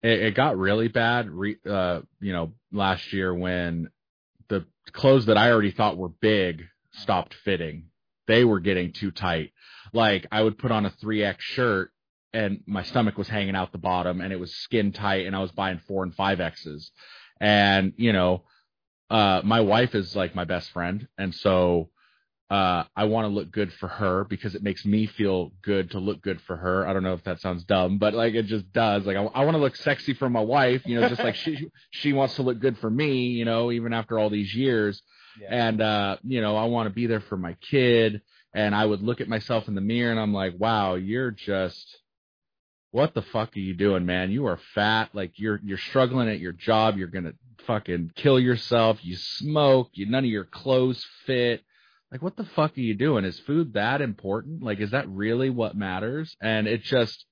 it, 0.03 0.19
it 0.21 0.35
got 0.35 0.57
really 0.57 0.89
bad, 0.89 1.29
re, 1.29 1.57
uh, 1.65 2.01
you 2.19 2.33
know, 2.33 2.53
last 2.71 3.13
year 3.13 3.33
when 3.33 3.89
the 4.49 4.65
clothes 4.91 5.25
that 5.27 5.37
I 5.37 5.49
already 5.49 5.71
thought 5.71 5.97
were 5.97 6.09
big 6.09 6.65
stopped 6.91 7.33
fitting. 7.43 7.87
They 8.27 8.43
were 8.43 8.59
getting 8.59 8.93
too 8.93 9.11
tight. 9.11 9.53
Like 9.95 10.27
I 10.31 10.41
would 10.41 10.57
put 10.57 10.71
on 10.71 10.85
a 10.85 10.89
three 10.89 11.23
X 11.23 11.43
shirt 11.43 11.91
and 12.33 12.61
my 12.67 12.83
stomach 12.83 13.17
was 13.17 13.29
hanging 13.29 13.55
out 13.55 13.71
the 13.71 13.77
bottom 13.77 14.21
and 14.21 14.33
it 14.33 14.39
was 14.39 14.53
skin 14.53 14.91
tight 14.91 15.25
and 15.25 15.35
I 15.35 15.39
was 15.39 15.51
buying 15.51 15.79
four 15.87 16.03
and 16.03 16.13
five 16.13 16.39
X's. 16.39 16.91
And, 17.39 17.93
you 17.97 18.13
know, 18.13 18.43
uh, 19.09 19.41
my 19.43 19.61
wife 19.61 19.95
is 19.95 20.15
like 20.15 20.35
my 20.35 20.43
best 20.43 20.71
friend. 20.71 21.07
And 21.17 21.33
so, 21.33 21.89
uh, 22.49 22.83
I 22.95 23.05
want 23.05 23.25
to 23.25 23.29
look 23.33 23.51
good 23.51 23.73
for 23.73 23.87
her 23.87 24.23
because 24.23 24.53
it 24.53 24.61
makes 24.61 24.85
me 24.85 25.07
feel 25.07 25.51
good 25.63 25.91
to 25.91 25.99
look 25.99 26.21
good 26.21 26.39
for 26.41 26.55
her. 26.55 26.87
I 26.87 26.93
don't 26.93 27.01
know 27.01 27.13
if 27.13 27.23
that 27.23 27.41
sounds 27.41 27.63
dumb, 27.63 27.97
but 27.97 28.13
like 28.13 28.35
it 28.35 28.45
just 28.45 28.71
does. 28.71 29.05
Like 29.05 29.17
I, 29.17 29.23
I 29.23 29.45
want 29.45 29.55
to 29.55 29.61
look 29.61 29.75
sexy 29.75 30.13
for 30.13 30.29
my 30.29 30.41
wife, 30.41 30.83
you 30.85 30.99
know, 30.99 31.09
just 31.09 31.23
like 31.23 31.35
she 31.35 31.69
she 31.89 32.13
wants 32.13 32.35
to 32.35 32.43
look 32.43 32.59
good 32.59 32.77
for 32.77 32.89
me, 32.89 33.29
you 33.29 33.45
know, 33.45 33.71
even 33.71 33.93
after 33.93 34.19
all 34.19 34.29
these 34.29 34.53
years. 34.53 35.01
Yeah. 35.41 35.47
And 35.67 35.81
uh, 35.81 36.17
you 36.23 36.39
know, 36.39 36.55
I 36.55 36.65
want 36.65 36.87
to 36.87 36.93
be 36.93 37.07
there 37.07 37.21
for 37.21 37.35
my 37.35 37.55
kid. 37.67 38.21
And 38.55 38.73
I 38.73 38.85
would 38.85 39.03
look 39.03 39.21
at 39.21 39.29
myself 39.29 39.67
in 39.67 39.75
the 39.75 39.81
mirror 39.81 40.09
and 40.09 40.19
I'm 40.19 40.33
like, 40.33 40.53
wow, 40.57 40.95
you're 40.95 41.31
just 41.31 41.99
what 42.91 43.13
the 43.13 43.21
fuck 43.21 43.55
are 43.55 43.59
you 43.59 43.73
doing, 43.73 44.05
man? 44.05 44.31
You 44.31 44.47
are 44.47 44.59
fat. 44.73 45.09
Like 45.13 45.33
you're 45.35 45.59
you're 45.63 45.77
struggling 45.77 46.29
at 46.29 46.39
your 46.39 46.53
job. 46.53 46.97
You're 46.97 47.09
gonna 47.09 47.33
fucking 47.67 48.11
kill 48.15 48.39
yourself. 48.39 48.97
You 49.03 49.17
smoke. 49.17 49.89
You 49.93 50.07
none 50.07 50.23
of 50.23 50.29
your 50.29 50.45
clothes 50.45 51.05
fit 51.25 51.61
like 52.15 52.21
what 52.21 52.37
the 52.37 52.45
fuck 52.55 52.77
are 52.77 52.81
you 52.81 52.95
doing 52.95 53.25
is 53.25 53.37
food 53.39 53.73
that 53.73 54.01
important 54.01 54.63
like 54.63 54.79
is 54.79 54.91
that 54.91 55.09
really 55.09 55.49
what 55.49 55.75
matters 55.75 56.35
and 56.41 56.67
it 56.67 56.81
just 56.81 57.25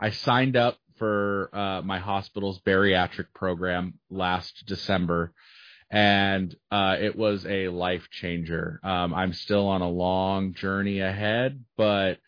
i 0.00 0.10
signed 0.10 0.56
up 0.56 0.76
for 0.98 1.50
uh, 1.52 1.82
my 1.82 1.98
hospital's 1.98 2.58
bariatric 2.60 3.26
program 3.34 3.94
last 4.10 4.64
december 4.66 5.32
and 5.90 6.54
uh, 6.70 6.96
it 6.98 7.16
was 7.16 7.46
a 7.46 7.68
life 7.68 8.08
changer 8.10 8.80
um, 8.82 9.14
i'm 9.14 9.32
still 9.32 9.68
on 9.68 9.82
a 9.82 9.88
long 9.88 10.54
journey 10.54 11.00
ahead 11.00 11.64
but 11.76 12.18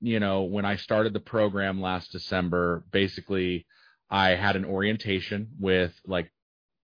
you 0.00 0.20
know 0.20 0.42
when 0.42 0.64
i 0.64 0.76
started 0.76 1.12
the 1.12 1.20
program 1.20 1.80
last 1.80 2.12
december 2.12 2.84
basically 2.90 3.66
i 4.10 4.30
had 4.30 4.56
an 4.56 4.64
orientation 4.64 5.48
with 5.58 5.92
like 6.06 6.30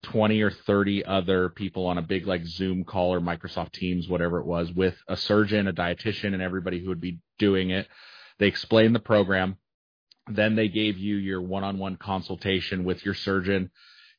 20 0.06 0.40
or 0.42 0.50
30 0.50 1.04
other 1.04 1.48
people 1.48 1.86
on 1.86 1.98
a 1.98 2.02
big 2.02 2.26
like 2.26 2.46
Zoom 2.46 2.84
call 2.84 3.12
or 3.12 3.20
Microsoft 3.20 3.72
Teams, 3.72 4.08
whatever 4.08 4.38
it 4.38 4.46
was, 4.46 4.70
with 4.72 4.94
a 5.08 5.16
surgeon, 5.16 5.66
a 5.66 5.72
dietitian, 5.72 6.32
and 6.32 6.42
everybody 6.42 6.80
who 6.80 6.88
would 6.88 7.00
be 7.00 7.18
doing 7.38 7.70
it. 7.70 7.88
They 8.38 8.46
explained 8.46 8.94
the 8.94 9.00
program. 9.00 9.56
Then 10.28 10.54
they 10.54 10.68
gave 10.68 10.98
you 10.98 11.16
your 11.16 11.40
one 11.40 11.64
on 11.64 11.78
one 11.78 11.96
consultation 11.96 12.84
with 12.84 13.04
your 13.04 13.14
surgeon. 13.14 13.70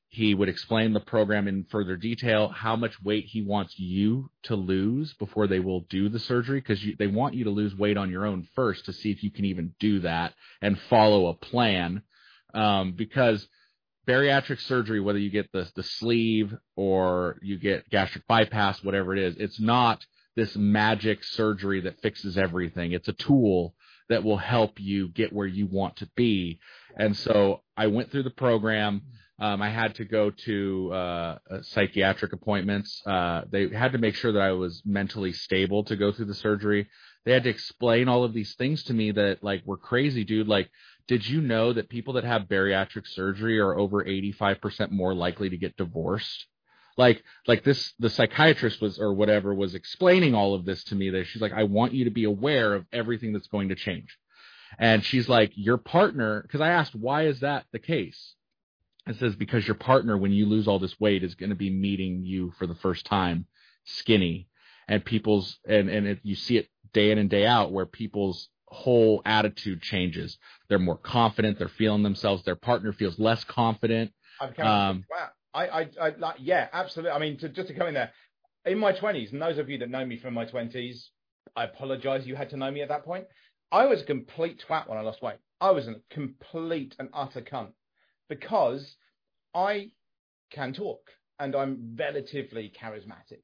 He 0.10 0.34
would 0.34 0.50
explain 0.50 0.94
the 0.94 1.02
program 1.02 1.48
in 1.48 1.66
further 1.70 1.98
detail, 1.98 2.48
how 2.48 2.76
much 2.76 3.02
weight 3.04 3.26
he 3.26 3.42
wants 3.42 3.78
you 3.78 4.30
to 4.44 4.56
lose 4.56 5.14
before 5.14 5.48
they 5.48 5.60
will 5.60 5.82
do 5.82 6.08
the 6.08 6.20
surgery, 6.20 6.60
because 6.60 6.82
they 6.98 7.08
want 7.08 7.36
you 7.36 7.44
to 7.44 7.50
lose 7.50 7.76
weight 7.76 7.98
on 7.98 8.10
your 8.10 8.26
own 8.26 8.48
first 8.56 8.86
to 8.86 8.94
see 8.94 9.12
if 9.12 9.22
you 9.22 9.32
can 9.32 9.46
even 9.46 9.74
do 9.80 10.00
that 10.00 10.34
and 10.62 10.80
follow 10.90 11.28
a 11.28 11.34
plan. 11.34 12.04
Um, 12.54 12.94
because 12.94 13.48
bariatric 14.08 14.62
surgery, 14.62 15.02
whether 15.02 15.20
you 15.20 15.30
get 15.30 15.52
the, 15.52 15.70
the 15.76 15.84
sleeve 15.84 16.56
or 16.78 17.38
you 17.42 17.60
get 17.60 17.90
gastric 17.90 18.26
bypass, 18.28 18.82
whatever 18.84 19.14
it 19.14 19.20
is, 19.20 19.36
it's 19.38 19.60
not 19.60 20.06
this 20.38 20.56
magic 20.56 21.24
surgery 21.24 21.82
that 21.82 22.00
fixes 22.02 22.38
everything. 22.38 22.94
It's 22.94 23.10
a 23.10 23.14
tool 23.14 23.76
that 24.08 24.24
will 24.24 24.38
help 24.38 24.80
you 24.80 25.10
get 25.10 25.34
where 25.34 25.48
you 25.48 25.68
want 25.68 25.98
to 25.98 26.10
be. 26.16 26.60
And 26.96 27.18
so 27.18 27.64
I 27.76 27.88
went 27.88 28.12
through 28.12 28.24
the 28.24 28.30
program. 28.30 29.02
Um, 29.40 29.62
I 29.62 29.70
had 29.70 29.96
to 29.96 30.06
go 30.06 30.32
to 30.32 30.92
uh, 30.94 31.38
psychiatric 31.62 32.34
appointments. 32.34 33.02
Uh, 33.06 33.44
they 33.52 33.70
had 33.70 33.92
to 33.92 34.00
make 34.00 34.16
sure 34.16 34.32
that 34.32 34.42
I 34.42 34.54
was 34.54 34.82
mentally 34.84 35.32
stable 35.32 35.84
to 35.86 35.96
go 35.96 36.12
through 36.12 36.26
the 36.26 36.34
surgery. 36.34 36.88
They 37.24 37.34
had 37.34 37.44
to 37.44 37.50
explain 37.50 38.08
all 38.08 38.24
of 38.24 38.34
these 38.34 38.56
things 38.56 38.84
to 38.84 38.94
me 38.94 39.12
that 39.12 39.44
like 39.44 39.62
were 39.66 39.78
crazy, 39.78 40.24
dude. 40.24 40.48
Like, 40.48 40.72
did 41.08 41.28
you 41.28 41.42
know 41.42 41.72
that 41.72 41.90
people 41.90 42.14
that 42.14 42.24
have 42.24 42.44
bariatric 42.44 43.08
surgery 43.08 43.60
are 43.60 43.78
over 43.78 44.04
85% 44.04 44.92
more 44.92 45.14
likely 45.14 45.50
to 45.50 45.58
get 45.58 45.78
divorced? 45.78 46.48
Like, 46.98 47.24
like 47.46 47.64
this, 47.64 47.94
the 48.00 48.10
psychiatrist 48.10 48.82
was, 48.82 48.98
or 48.98 49.14
whatever, 49.14 49.54
was 49.54 49.76
explaining 49.76 50.34
all 50.34 50.56
of 50.56 50.66
this 50.66 50.84
to 50.86 50.96
me 50.96 51.12
that 51.12 51.26
she's 51.28 51.44
like, 51.44 51.54
I 51.54 51.64
want 51.64 51.94
you 51.94 52.06
to 52.06 52.12
be 52.12 52.24
aware 52.24 52.74
of 52.74 52.86
everything 52.92 53.34
that's 53.34 53.48
going 53.48 53.70
to 53.70 53.76
change. 53.76 54.18
And 54.80 55.06
she's 55.06 55.30
like, 55.30 55.52
your 55.56 55.78
partner, 55.78 56.42
because 56.42 56.60
I 56.60 56.70
asked, 56.70 56.96
why 56.96 57.28
is 57.28 57.42
that 57.42 57.66
the 57.72 57.80
case? 57.80 58.34
It 59.08 59.18
says 59.18 59.36
because 59.36 59.66
your 59.66 59.76
partner, 59.76 60.18
when 60.18 60.32
you 60.32 60.46
lose 60.46 60.68
all 60.68 60.80
this 60.80 61.00
weight, 61.00 61.24
is 61.24 61.36
going 61.36 61.50
to 61.50 61.56
be 61.56 61.70
meeting 61.70 62.24
you 62.24 62.54
for 62.60 62.68
the 62.68 62.76
first 62.76 63.06
time 63.06 63.46
skinny, 63.86 64.50
and 64.88 65.04
people's 65.04 65.60
and 65.68 65.90
and 65.90 66.08
it, 66.08 66.20
you 66.24 66.36
see 66.36 66.58
it 66.58 66.68
day 66.94 67.12
in 67.12 67.18
and 67.18 67.30
day 67.30 67.46
out 67.46 67.72
where 67.72 67.86
people's 67.86 68.50
whole 68.66 69.22
attitude 69.26 69.82
changes. 69.82 70.38
They're 70.68 70.80
more 70.80 70.98
confident. 70.98 71.58
They're 71.58 71.70
feeling 71.70 72.04
themselves. 72.04 72.44
Their 72.44 72.56
partner 72.56 72.92
feels 72.92 73.18
less 73.18 73.44
confident. 73.46 74.12
Um, 74.42 75.06
wow. 75.10 75.30
I, 75.54 75.68
I, 75.68 75.90
I, 76.00 76.10
like, 76.18 76.36
yeah, 76.40 76.68
absolutely. 76.72 77.12
I 77.12 77.20
mean, 77.20 77.38
to, 77.40 77.50
just 77.50 77.70
to 77.70 77.74
come 77.74 77.88
in 77.88 77.94
there, 77.94 78.12
in 78.66 78.78
my 78.78 78.92
twenties, 78.92 79.32
and 79.32 79.42
those 79.42 79.58
of 79.58 79.70
you 79.70 79.78
that 79.80 79.90
know 79.90 80.06
me 80.06 80.18
from 80.18 80.34
my 80.34 80.46
twenties, 80.46 81.10
I 81.56 81.64
apologize. 81.64 82.28
You 82.28 82.36
had 82.36 82.50
to 82.50 82.58
know 82.58 82.70
me 82.70 82.82
at 82.82 82.90
that 82.90 83.06
point. 83.06 83.26
I 83.72 83.86
was 83.86 84.02
a 84.02 84.06
complete 84.06 84.64
twat 84.68 84.88
when 84.88 84.98
I 84.98 85.02
lost 85.02 85.22
weight. 85.22 85.38
I 85.60 85.72
was 85.72 85.88
a 85.88 85.96
complete 86.12 86.96
and 87.00 87.10
utter 87.14 87.42
cunt 87.42 87.72
because 88.30 88.96
I 89.54 89.92
can 90.52 90.74
talk 90.74 91.10
and 91.40 91.56
I'm 91.56 91.96
relatively 91.98 92.72
charismatic. 92.82 93.42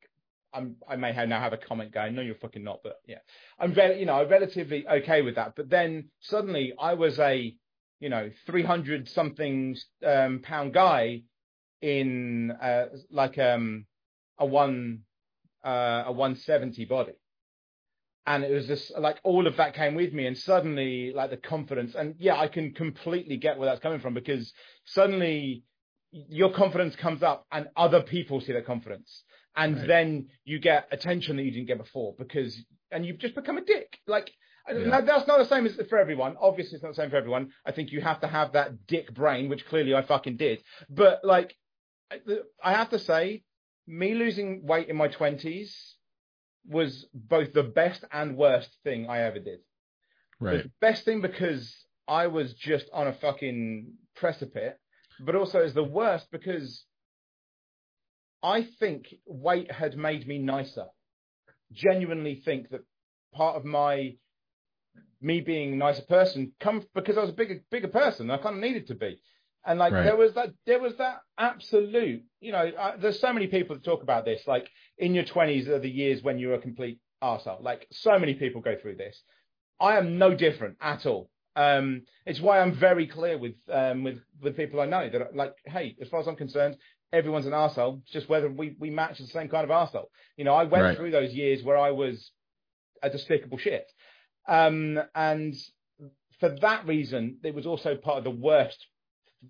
I'm, 0.54 0.76
I 0.88 0.96
may 0.96 1.14
have 1.14 1.30
now 1.30 1.40
have 1.40 1.54
a 1.54 1.58
comment 1.58 1.92
going, 1.92 2.14
no, 2.16 2.22
you're 2.22 2.36
fucking 2.36 2.64
not, 2.64 2.82
but 2.84 2.98
yeah, 3.08 3.20
I'm 3.60 3.74
very, 3.74 4.00
you 4.00 4.06
know, 4.06 4.16
I'm 4.16 4.30
relatively 4.30 4.88
okay 4.88 5.22
with 5.22 5.36
that. 5.36 5.56
But 5.56 5.70
then 5.70 6.10
suddenly 6.22 6.74
I 6.80 6.94
was 6.94 7.18
a, 7.20 7.54
you 8.00 8.10
know, 8.10 8.30
300 8.46 9.10
something 9.10 9.76
um, 10.06 10.40
pound 10.44 10.74
guy 10.74 11.24
in 11.82 12.52
uh, 12.52 12.86
like 13.10 13.40
um, 13.40 13.86
a 14.38 14.46
one, 14.46 15.00
uh, 15.66 16.04
a 16.06 16.12
170 16.12 16.86
body. 16.86 17.14
And 18.26 18.44
it 18.44 18.52
was 18.52 18.68
just 18.68 18.98
like 18.98 19.18
all 19.24 19.48
of 19.48 19.58
that 19.58 19.76
came 19.76 19.96
with 19.96 20.14
me, 20.14 20.28
and 20.28 20.38
suddenly, 20.38 21.12
like 21.14 21.30
the 21.30 21.38
confidence, 21.38 21.94
and 21.94 22.16
yeah, 22.20 22.40
I 22.40 22.48
can 22.48 22.74
completely 22.74 23.36
get 23.36 23.58
where 23.58 23.68
that's 23.68 23.82
coming 23.82 24.00
from 24.00 24.14
because 24.14 24.54
suddenly 24.86 25.64
your 26.12 26.54
confidence 26.54 26.96
comes 26.96 27.22
up, 27.22 27.46
and 27.52 27.68
other 27.76 28.02
people 28.02 28.40
see 28.40 28.54
that 28.54 28.66
confidence, 28.66 29.24
and 29.56 29.78
right. 29.78 29.88
then 29.88 30.28
you 30.46 30.60
get 30.60 30.88
attention 30.92 31.38
that 31.38 31.44
you 31.44 31.52
didn't 31.52 31.68
get 31.68 31.78
before 31.78 32.16
because 32.18 32.58
and 32.92 33.06
you've 33.06 33.18
just 33.18 33.36
become 33.36 33.58
a 33.58 33.64
dick 33.64 33.98
like 34.08 34.32
yeah. 34.72 35.02
that's 35.02 35.28
not 35.28 35.38
the 35.40 35.46
same 35.46 35.66
as 35.66 35.78
for 35.90 35.98
everyone 35.98 36.36
obviously 36.40 36.76
it's 36.76 36.84
not 36.84 36.90
the 36.90 37.02
same 37.02 37.10
for 37.10 37.18
everyone 37.18 37.50
i 37.66 37.72
think 37.72 37.92
you 37.92 38.02
have 38.02 38.22
to 38.22 38.28
have 38.28 38.54
that 38.54 38.88
dick 38.88 39.14
brain 39.14 39.50
which 39.50 39.66
clearly 39.66 39.94
i 39.94 40.02
fucking 40.02 40.38
did 40.38 40.62
but 40.90 41.20
like 41.24 41.56
i 42.64 42.74
have 42.74 42.90
to 42.90 43.00
say 43.00 43.44
me 43.88 44.14
losing 44.14 44.66
weight 44.66 44.88
in 44.88 44.96
my 44.96 45.08
20s 45.08 45.93
was 46.68 47.06
both 47.14 47.54
the 47.54 47.64
best 47.64 48.04
and 48.12 48.38
worst 48.38 48.70
thing 48.84 49.08
i 49.10 49.22
ever 49.22 49.40
did 49.40 49.60
right 50.40 50.64
the 50.64 50.72
best 50.82 51.06
thing 51.06 51.22
because 51.22 51.76
i 52.08 52.28
was 52.28 52.54
just 52.54 52.86
on 52.94 53.08
a 53.08 53.14
fucking 53.14 53.94
precipice 54.16 54.76
but 55.20 55.36
also 55.36 55.60
is 55.60 55.74
the 55.74 55.84
worst 55.84 56.28
because 56.32 56.86
I 58.44 58.68
think 58.80 59.16
weight 59.26 59.72
had 59.72 59.98
made 59.98 60.28
me 60.28 60.38
nicer. 60.38 60.86
Genuinely 61.72 62.42
think 62.44 62.70
that 62.70 62.82
part 63.34 63.56
of 63.56 63.64
my 63.64 64.16
me 65.22 65.40
being 65.40 65.74
a 65.74 65.78
nicer 65.78 66.04
person 66.04 66.52
come 66.60 66.84
because 66.94 67.18
I 67.18 67.22
was 67.22 67.30
a 67.30 67.34
bigger 67.34 67.64
bigger 67.72 67.88
person. 67.88 68.30
I 68.30 68.38
kind 68.38 68.56
of 68.56 68.62
needed 68.62 68.88
to 68.88 68.96
be, 68.96 69.20
and 69.66 69.80
like 69.80 69.94
right. 69.94 70.04
there 70.04 70.18
was 70.18 70.34
that 70.34 70.50
there 70.66 70.80
was 70.80 70.96
that 70.98 71.22
absolute. 71.38 72.24
You 72.42 72.52
know, 72.52 72.72
I, 72.78 72.98
there's 72.98 73.20
so 73.20 73.32
many 73.32 73.48
people 73.48 73.76
that 73.76 73.86
talk 73.86 74.04
about 74.04 74.26
this. 74.26 74.42
Like 74.46 74.70
in 74.98 75.14
your 75.14 75.24
20s 75.24 75.68
are 75.68 75.80
the 75.80 75.90
years 75.90 76.24
when 76.24 76.40
you're 76.40 76.54
a 76.54 76.60
complete 76.62 77.00
arsehole. 77.24 77.62
Like 77.62 77.88
so 77.92 78.20
many 78.20 78.34
people 78.34 78.62
go 78.62 78.76
through 78.82 78.96
this. 78.96 79.22
I 79.80 79.98
am 79.98 80.18
no 80.18 80.34
different 80.34 80.78
at 80.82 81.06
all. 81.06 81.30
Um, 81.56 82.04
it's 82.26 82.42
why 82.42 82.60
I'm 82.60 82.74
very 82.74 83.08
clear 83.08 83.38
with 83.38 83.56
um, 83.72 84.04
with 84.04 84.20
with 84.42 84.58
people 84.58 84.82
I 84.82 84.86
know 84.86 85.10
that 85.10 85.36
like, 85.36 85.54
hey, 85.66 85.96
as 86.02 86.08
far 86.10 86.20
as 86.20 86.28
I'm 86.28 86.36
concerned, 86.36 86.78
everyone's 87.14 87.46
an 87.46 87.54
arsehole. 87.54 88.02
It's 88.02 88.12
just 88.12 88.28
whether 88.28 88.50
we, 88.50 88.76
we 88.80 88.90
match 88.90 89.20
the 89.20 89.28
same 89.28 89.48
kind 89.48 89.64
of 89.64 89.70
arsehole. 89.70 90.08
You 90.36 90.46
know, 90.46 90.54
I 90.54 90.64
went 90.64 90.84
right. 90.84 90.98
through 90.98 91.12
those 91.12 91.32
years 91.32 91.64
where 91.64 91.78
I 91.78 91.92
was 91.92 92.32
a 93.04 93.10
despicable 93.10 93.60
shit. 93.60 93.86
Um, 94.48 95.00
and 95.14 95.54
for 96.40 96.50
that 96.62 96.88
reason, 96.88 97.38
it 97.44 97.54
was 97.54 97.68
also 97.68 97.96
part 97.96 98.18
of 98.18 98.24
the 98.24 98.32
worst, 98.32 98.88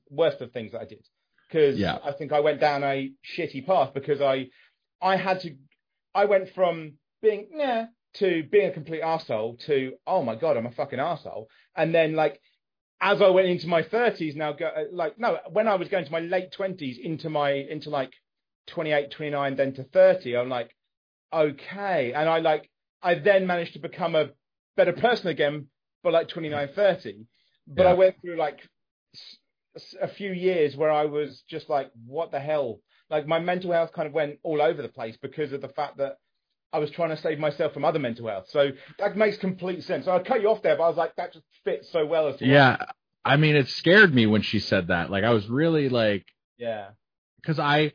worst 0.10 0.42
of 0.42 0.52
things 0.52 0.74
that 0.74 0.82
I 0.82 0.86
did. 0.86 1.06
Because 1.48 1.78
yeah. 1.78 2.00
I 2.04 2.12
think 2.12 2.32
I 2.32 2.42
went 2.42 2.60
down 2.60 2.84
a 2.84 3.12
shitty 3.38 3.66
path 3.66 3.94
because 3.94 4.22
I, 4.22 4.48
I 5.04 5.18
had 5.18 5.42
to, 5.42 5.56
I 6.16 6.26
went 6.26 6.50
from 6.56 6.94
being, 7.22 7.50
yeah, 7.54 7.88
to 8.16 8.44
being 8.52 8.70
a 8.70 8.74
complete 8.74 9.02
arsehole 9.02 9.60
to, 9.66 9.94
oh 10.08 10.24
my 10.24 10.36
God, 10.36 10.56
I'm 10.56 10.66
a 10.66 10.72
fucking 10.72 11.00
arsehole. 11.00 11.48
And 11.76 11.94
then 11.94 12.16
like 12.16 12.40
as 13.04 13.22
I 13.22 13.30
went 13.30 13.50
into 13.50 13.68
my 13.68 13.84
30s 13.84 14.36
now, 14.36 14.54
go, 14.54 14.66
uh, 14.66 14.84
like, 14.94 15.20
no, 15.20 15.38
when 15.52 15.68
I 15.68 15.76
was 15.76 15.90
going 15.90 16.06
to 16.06 16.12
my 16.12 16.22
late 16.22 16.54
20s 16.58 16.98
into 16.98 17.30
my, 17.30 17.52
into 17.52 17.90
like 17.90 18.14
28, 18.68 19.12
29, 19.12 19.56
then 19.58 19.74
to 19.74 19.84
30, 19.84 20.38
I'm 20.38 20.48
like, 20.48 20.72
okay. 21.34 22.14
And 22.14 22.30
I 22.30 22.40
like, 22.40 22.70
I 23.02 23.16
then 23.16 23.46
managed 23.46 23.74
to 23.74 23.80
become 23.80 24.16
a 24.16 24.30
better 24.78 24.94
person 24.94 25.28
again 25.28 25.68
for 26.02 26.12
like 26.12 26.30
29, 26.30 26.70
30. 26.74 27.26
But 27.68 27.84
yeah. 27.84 27.90
I 27.90 27.94
went 27.94 28.16
through 28.22 28.38
like 28.38 28.60
a 30.02 30.08
few 30.08 30.32
years 30.32 30.78
where 30.78 30.92
I 30.92 31.04
was 31.04 31.44
just 31.50 31.70
like, 31.70 31.92
what 32.06 32.32
the 32.32 32.40
hell? 32.40 32.80
Like 33.10 33.28
my 33.28 33.40
mental 33.40 33.72
health 33.72 33.92
kind 33.94 34.08
of 34.08 34.14
went 34.14 34.40
all 34.44 34.62
over 34.62 34.82
the 34.82 34.90
place 34.90 35.18
because 35.22 35.54
of 35.54 35.62
the 35.62 35.68
fact 35.70 35.98
that 35.98 36.18
I 36.72 36.80
was 36.80 36.90
trying 36.90 37.10
to 37.10 37.18
save 37.18 37.38
myself 37.38 37.74
from 37.74 37.86
other 37.86 38.00
mental 38.00 38.28
health. 38.28 38.46
So 38.50 38.72
that 38.98 39.16
makes 39.16 39.38
complete 39.38 39.84
sense. 39.84 40.06
So 40.06 40.12
I 40.12 40.20
cut 40.20 40.42
you 40.42 40.50
off 40.50 40.64
there, 40.64 40.76
but 40.76 40.84
I 40.84 40.88
was 40.88 40.98
like, 40.98 41.16
that 41.18 41.34
just 41.34 41.46
fits 41.64 41.92
so 41.92 42.06
well 42.06 42.28
as 42.28 42.42
Yeah. 42.42 42.78
I 43.24 43.38
mean, 43.38 43.56
it 43.56 43.70
scared 43.70 44.14
me 44.14 44.26
when 44.26 44.42
she 44.42 44.60
said 44.60 44.88
that. 44.88 45.10
Like 45.12 45.24
I 45.24 45.30
was 45.30 45.48
really 45.48 45.90
like, 45.90 46.26
yeah, 46.58 46.90
because 47.42 47.60
I, 47.60 47.94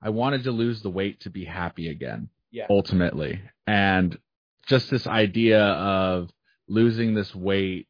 I 0.00 0.10
wanted 0.10 0.44
to 0.44 0.52
lose 0.52 0.82
the 0.82 0.90
weight 0.90 1.20
to 1.20 1.30
be 1.30 1.44
happy 1.44 1.88
again. 1.88 2.28
Yeah. 2.50 2.66
Ultimately. 2.70 3.40
And 3.66 4.18
just 4.66 4.90
this 4.90 5.06
idea 5.06 5.62
of 5.62 6.30
losing 6.68 7.14
this 7.14 7.34
weight 7.34 7.88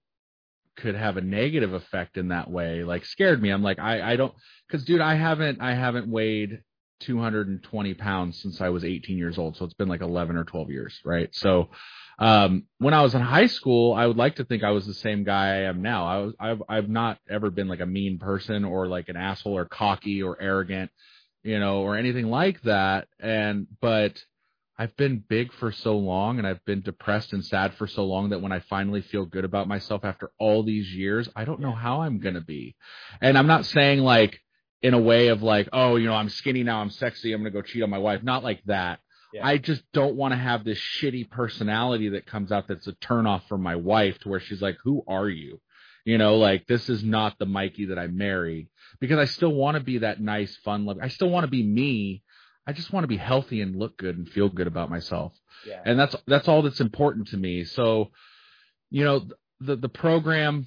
could 0.77 0.95
have 0.95 1.17
a 1.17 1.21
negative 1.21 1.73
effect 1.73 2.17
in 2.17 2.29
that 2.29 2.51
way, 2.51 2.85
like 2.85 3.05
scared 3.05 3.43
me. 3.43 3.51
I'm 3.51 3.63
like, 3.63 3.79
I, 3.79 4.13
I 4.13 4.17
don't, 4.17 4.35
cause 4.71 4.85
dude, 4.85 5.01
I 5.01 5.15
haven't, 5.15 5.61
I 5.61 5.75
haven't 5.75 6.09
weighed 6.09 6.63
220 7.01 7.95
pounds 7.95 8.41
since 8.41 8.61
I 8.61 8.69
was 8.69 8.85
18 8.85 9.19
years 9.19 9.39
old. 9.39 9.57
So 9.57 9.65
it's 9.65 9.75
been 9.75 9.89
like 9.89 10.01
11 10.03 10.37
or 10.37 10.45
12 10.45 10.71
years, 10.71 10.99
right? 11.05 11.29
So, 11.35 11.71
um, 12.19 12.65
when 12.79 12.93
I 12.93 13.01
was 13.01 13.15
in 13.15 13.23
high 13.23 13.47
school, 13.47 13.95
I 13.95 14.07
would 14.07 14.19
like 14.19 14.37
to 14.37 14.45
think 14.45 14.63
I 14.63 14.73
was 14.73 14.87
the 14.87 14.93
same 14.93 15.25
guy 15.25 15.49
I 15.49 15.61
am 15.63 15.81
now. 15.81 16.07
I 16.07 16.19
was, 16.19 16.35
I've, 16.39 16.63
I've 16.69 16.89
not 16.89 17.19
ever 17.31 17.51
been 17.51 17.67
like 17.67 17.81
a 17.81 17.87
mean 17.87 18.19
person 18.19 18.65
or 18.65 18.87
like 18.87 19.09
an 19.09 19.17
asshole 19.17 19.57
or 19.57 19.65
cocky 19.65 20.23
or 20.23 20.41
arrogant, 20.41 20.91
you 21.43 21.59
know, 21.59 21.81
or 21.81 21.97
anything 21.97 22.29
like 22.29 22.61
that. 22.63 23.09
And, 23.19 23.67
but 23.81 24.23
I've 24.81 24.97
been 24.97 25.23
big 25.29 25.53
for 25.53 25.73
so 25.73 25.99
long 25.99 26.39
and 26.39 26.47
I've 26.47 26.65
been 26.65 26.81
depressed 26.81 27.35
and 27.35 27.45
sad 27.45 27.75
for 27.75 27.87
so 27.87 28.07
long 28.07 28.31
that 28.31 28.41
when 28.41 28.51
I 28.51 28.61
finally 28.61 29.03
feel 29.03 29.27
good 29.27 29.45
about 29.45 29.69
myself 29.69 30.07
after 30.07 30.31
all 30.39 30.63
these 30.63 30.91
years, 30.91 31.29
I 31.37 31.45
don't 31.45 31.61
know 31.61 31.73
how 31.73 32.01
I'm 32.01 32.19
going 32.19 32.35
to 32.35 32.41
be. 32.41 32.77
And 33.21 33.37
I'm 33.37 33.47
not 33.47 33.67
saying 33.67 33.99
like, 33.99 34.41
in 34.83 34.95
a 34.95 35.01
way 35.01 35.29
of 35.29 35.43
like, 35.43 35.69
oh, 35.73 35.97
you 35.97 36.07
know, 36.07 36.15
I'm 36.15 36.31
skinny 36.31 36.63
now, 36.63 36.81
I'm 36.81 36.89
sexy, 36.89 37.35
I'm 37.35 37.41
gonna 37.41 37.51
go 37.51 37.61
cheat 37.61 37.83
on 37.83 37.91
my 37.91 37.99
wife. 37.99 38.23
Not 38.23 38.43
like 38.43 38.63
that. 38.65 39.01
Yeah. 39.33 39.47
I 39.47 39.59
just 39.59 39.83
don't 39.93 40.17
want 40.17 40.33
to 40.33 40.39
have 40.39 40.65
this 40.65 40.79
shitty 40.79 41.31
personality 41.31 42.09
that 42.11 42.27
comes 42.27 42.51
out 42.51 42.67
that's 42.67 42.87
a 42.87 42.93
turnoff 42.93 43.43
for 43.49 43.59
my 43.59 43.77
wife 43.77 44.19
to 44.21 44.29
where 44.29 44.41
she's 44.41 44.63
like, 44.63 44.79
Who 44.83 45.03
are 45.07 45.29
you? 45.29 45.61
You 46.05 46.17
know, 46.17 46.37
like 46.37 46.67
this 46.67 46.89
is 46.89 47.05
not 47.05 47.39
the 47.39 47.47
Mikey 47.47 47.87
that 47.87 47.99
I 47.99 48.07
married 48.07 48.69
because 49.01 49.19
I 49.19 49.27
still 49.27 49.53
want 49.53 49.77
to 49.77 49.83
be 49.83 49.99
that 49.99 50.21
nice, 50.21 50.57
fun 50.65 50.87
loving. 50.87 51.03
I 51.03 51.09
still 51.09 51.29
want 51.29 51.45
to 51.45 51.51
be 51.51 51.63
me. 51.63 52.23
I 52.67 52.73
just 52.73 52.93
want 52.93 53.05
to 53.05 53.09
be 53.09 53.17
healthy 53.17 53.61
and 53.61 53.77
look 53.77 53.97
good 53.97 54.17
and 54.17 54.29
feel 54.29 54.49
good 54.49 54.67
about 54.67 54.91
myself. 54.91 55.33
Yeah. 55.67 55.81
And 55.85 55.99
that's 55.99 56.15
that's 56.27 56.49
all 56.49 56.63
that's 56.63 56.81
important 56.81 57.29
to 57.29 57.37
me. 57.37 57.65
So, 57.65 58.11
you 58.91 59.05
know, 59.05 59.27
the 59.61 59.77
the 59.77 59.89
program 59.89 60.67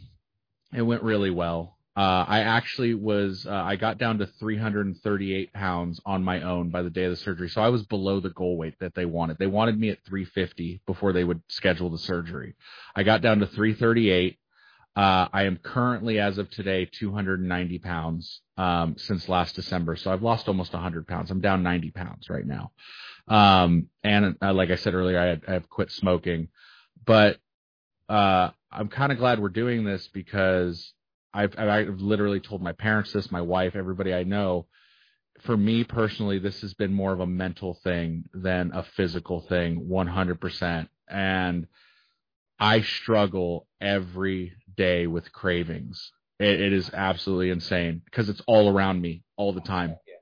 it 0.73 0.81
went 0.81 1.03
really 1.03 1.29
well. 1.29 1.77
Uh, 1.95 2.25
I 2.27 2.39
actually 2.39 2.95
was, 2.95 3.45
uh, 3.45 3.53
I 3.53 3.75
got 3.75 3.99
down 3.99 4.17
to 4.17 4.25
338 4.25 5.53
pounds 5.53 6.01
on 6.07 6.23
my 6.23 6.41
own 6.41 6.69
by 6.69 6.81
the 6.81 6.89
day 6.89 7.03
of 7.03 7.11
the 7.11 7.17
surgery. 7.17 7.49
So 7.49 7.61
I 7.61 7.69
was 7.69 7.83
below 7.83 8.19
the 8.19 8.31
goal 8.31 8.57
weight 8.57 8.73
that 8.79 8.95
they 8.95 9.05
wanted. 9.05 9.37
They 9.37 9.45
wanted 9.45 9.79
me 9.79 9.89
at 9.89 10.03
350 10.05 10.81
before 10.87 11.13
they 11.13 11.23
would 11.23 11.43
schedule 11.49 11.91
the 11.91 11.99
surgery. 11.99 12.55
I 12.95 13.03
got 13.03 13.21
down 13.21 13.39
to 13.39 13.45
338. 13.45 14.39
Uh, 14.95 15.27
I 15.33 15.43
am 15.43 15.57
currently, 15.57 16.19
as 16.19 16.37
of 16.37 16.49
today, 16.51 16.85
290 16.85 17.79
pounds, 17.79 18.41
um, 18.57 18.95
since 18.97 19.27
last 19.27 19.55
December. 19.55 19.95
So 19.95 20.11
I've 20.11 20.21
lost 20.21 20.47
almost 20.47 20.73
100 20.73 21.07
pounds. 21.07 21.31
I'm 21.31 21.41
down 21.41 21.63
90 21.63 21.91
pounds 21.91 22.29
right 22.29 22.45
now. 22.45 22.71
Um, 23.27 23.87
and 24.03 24.35
uh, 24.41 24.53
like 24.53 24.69
I 24.69 24.75
said 24.75 24.93
earlier, 24.93 25.19
I, 25.19 25.51
I 25.51 25.53
have 25.53 25.69
quit 25.69 25.91
smoking, 25.91 26.49
but, 27.05 27.39
uh, 28.07 28.51
I'm 28.71 28.89
kind 28.89 29.11
of 29.11 29.17
glad 29.17 29.39
we're 29.39 29.49
doing 29.49 29.83
this 29.83 30.07
because 30.13 30.93
I've, 31.33 31.57
I've 31.57 31.99
literally 31.99 32.39
told 32.39 32.61
my 32.61 32.73
parents 32.73 33.13
this, 33.13 33.31
my 33.31 33.41
wife, 33.41 33.75
everybody 33.75 34.13
I 34.13 34.23
know. 34.23 34.67
For 35.41 35.57
me 35.57 35.83
personally, 35.83 36.37
this 36.37 36.61
has 36.61 36.73
been 36.73 36.93
more 36.93 37.13
of 37.13 37.19
a 37.19 37.27
mental 37.27 37.79
thing 37.83 38.25
than 38.33 38.71
a 38.73 38.83
physical 38.83 39.41
thing, 39.41 39.87
100%. 39.89 40.87
And 41.07 41.67
I 42.59 42.81
struggle 42.81 43.67
every 43.81 44.53
day 44.75 45.07
with 45.07 45.31
cravings. 45.31 46.11
It, 46.39 46.59
it 46.59 46.73
is 46.73 46.89
absolutely 46.93 47.49
insane 47.49 48.01
because 48.05 48.29
it's 48.29 48.41
all 48.47 48.69
around 48.69 49.01
me 49.01 49.23
all 49.37 49.53
the 49.53 49.61
time. 49.61 49.89
Yeah. 50.07 50.13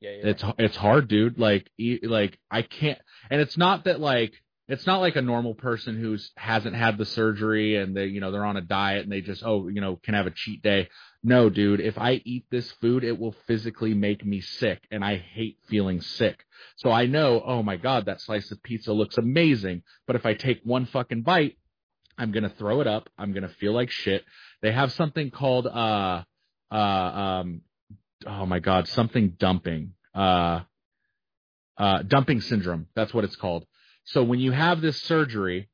Yeah. 0.00 0.30
It's 0.30 0.44
it's 0.58 0.76
hard, 0.76 1.08
dude. 1.08 1.38
Like 1.38 1.68
e- 1.76 2.00
like 2.02 2.38
I 2.50 2.62
can't, 2.62 2.98
and 3.30 3.40
it's 3.40 3.56
not 3.56 3.84
that 3.84 3.98
like 4.00 4.32
it's 4.68 4.86
not 4.86 4.98
like 4.98 5.16
a 5.16 5.22
normal 5.22 5.54
person 5.54 5.98
who's 5.98 6.30
hasn't 6.36 6.76
had 6.76 6.98
the 6.98 7.04
surgery 7.04 7.76
and 7.76 7.96
they 7.96 8.06
you 8.06 8.20
know 8.20 8.30
they're 8.30 8.44
on 8.44 8.56
a 8.56 8.62
diet 8.62 9.02
and 9.02 9.10
they 9.10 9.22
just 9.22 9.42
oh 9.44 9.66
you 9.68 9.80
know 9.80 9.96
can 9.96 10.14
have 10.14 10.26
a 10.26 10.32
cheat 10.32 10.62
day. 10.62 10.88
No, 11.24 11.50
dude. 11.50 11.80
If 11.80 11.98
I 11.98 12.22
eat 12.24 12.44
this 12.48 12.70
food, 12.80 13.02
it 13.02 13.18
will 13.18 13.34
physically 13.48 13.92
make 13.92 14.24
me 14.24 14.40
sick, 14.40 14.86
and 14.92 15.04
I 15.04 15.16
hate 15.16 15.58
feeling 15.68 16.00
sick. 16.00 16.44
So 16.76 16.92
I 16.92 17.06
know, 17.06 17.42
oh 17.44 17.64
my 17.64 17.76
god, 17.76 18.06
that 18.06 18.20
slice 18.20 18.52
of 18.52 18.62
pizza 18.62 18.92
looks 18.92 19.18
amazing, 19.18 19.82
but 20.06 20.14
if 20.14 20.24
I 20.24 20.34
take 20.34 20.60
one 20.62 20.86
fucking 20.86 21.22
bite, 21.22 21.58
I'm 22.18 22.32
gonna 22.32 22.52
throw 22.58 22.80
it 22.80 22.86
up. 22.86 23.08
I'm 23.16 23.32
gonna 23.32 23.48
feel 23.48 23.72
like 23.72 23.90
shit. 23.90 24.24
They 24.60 24.72
have 24.72 24.92
something 24.92 25.30
called 25.30 25.66
uh 25.66 26.22
uh 26.70 26.74
um 26.74 27.62
oh 28.26 28.44
my 28.44 28.58
god 28.58 28.88
something 28.88 29.36
dumping 29.38 29.94
uh 30.14 30.60
uh 31.78 32.02
dumping 32.02 32.40
syndrome. 32.40 32.86
That's 32.94 33.14
what 33.14 33.24
it's 33.24 33.36
called. 33.36 33.64
So 34.04 34.24
when 34.24 34.40
you 34.40 34.52
have 34.52 34.80
this 34.80 35.00
surgery, 35.02 35.68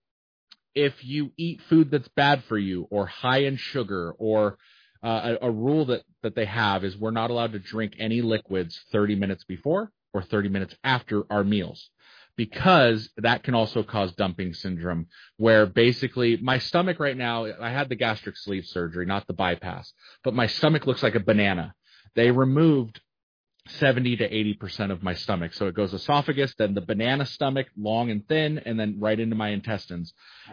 if 0.75 1.05
you 1.05 1.33
eat 1.39 1.63
food 1.63 1.91
that's 1.91 2.09
bad 2.09 2.45
for 2.45 2.59
you 2.59 2.87
or 2.91 3.07
high 3.07 3.45
in 3.45 3.57
sugar 3.57 4.13
or 4.19 4.59
uh, 5.03 5.37
a, 5.41 5.47
a 5.47 5.51
rule 5.51 5.87
that 5.87 6.03
that 6.23 6.35
they 6.35 6.47
have 6.47 6.85
is 6.85 6.97
we're 6.97 7.11
not 7.11 7.31
allowed 7.31 7.53
to 7.53 7.59
drink 7.59 7.95
any 7.99 8.23
liquids 8.23 8.79
30 8.93 9.15
minutes 9.17 9.45
before 9.45 9.91
or 10.13 10.23
30 10.23 10.49
minutes 10.49 10.75
after 10.85 11.25
our 11.31 11.45
meals 11.45 11.90
because 12.37 13.11
that 13.16 13.42
can 13.42 13.55
also 13.55 13.83
cause 13.83 14.12
dumping 14.12 14.55
syndrome 14.55 15.07
where 15.37 15.66
basically 15.66 16.37
my 16.37 16.59
stomach 16.59 16.99
right 16.99 17.16
now 17.16 17.47
I 17.61 17.70
had 17.70 17.88
the 17.88 17.97
gastric 17.97 18.37
sleeve 18.37 18.66
surgery 18.66 19.07
not 19.07 19.27
the 19.27 19.33
bypass 19.33 19.92
but 20.23 20.35
my 20.35 20.47
stomach 20.47 20.87
looks 20.87 21.03
like 21.03 21.14
a 21.14 21.20
banana 21.20 21.75
they 22.14 22.31
removed 22.31 23.01
70 23.68 24.16
to 24.16 24.29
80% 24.29 24.90
of 24.90 25.03
my 25.03 25.14
stomach. 25.14 25.55
So 25.55 25.66
it 25.66 25.75
goes 25.75 25.94
esophagus, 25.94 26.55
then 26.59 26.75
the 26.75 26.81
banana 26.83 27.25
stomach, 27.25 27.68
long 27.77 28.11
and 28.11 28.27
thin, 28.29 28.59
and 28.59 28.79
then 28.79 28.97
right 29.01 29.18
into 29.18 29.37
my 29.37 29.51
intestines. 29.51 30.12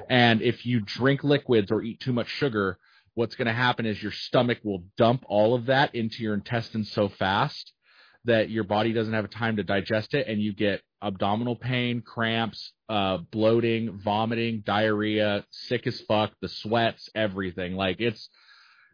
And 0.10 0.42
if 0.42 0.66
you 0.66 0.80
drink 0.80 1.24
liquids 1.24 1.72
or 1.72 1.82
eat 1.82 2.00
too 2.00 2.14
much 2.14 2.30
sugar, 2.30 2.78
what's 3.14 3.36
going 3.36 3.48
to 3.48 3.54
happen 3.54 3.86
is 3.86 4.02
your 4.02 4.14
stomach 4.14 4.60
will 4.64 4.86
dump 4.98 5.24
all 5.28 5.54
of 5.54 5.66
that 5.66 5.94
into 5.94 6.24
your 6.24 6.34
intestines 6.34 6.92
so 6.92 7.10
fast 7.10 7.74
that 8.26 8.50
your 8.50 8.64
body 8.64 8.94
doesn't 8.94 9.14
have 9.14 9.30
time 9.30 9.56
to 9.58 9.64
digest 9.64 10.14
it 10.14 10.28
and 10.28 10.40
you 10.42 10.54
get 10.54 10.82
abdominal 11.02 11.56
pain, 11.56 12.02
cramps, 12.02 12.74
uh, 12.90 13.18
bloating, 13.32 13.98
vomiting, 13.98 14.62
diarrhea, 14.66 15.44
sick 15.50 15.88
as 15.88 16.00
fuck, 16.02 16.32
the 16.42 16.48
sweats, 16.50 17.10
everything. 17.16 17.76
Like 17.76 18.00
it's, 18.00 18.30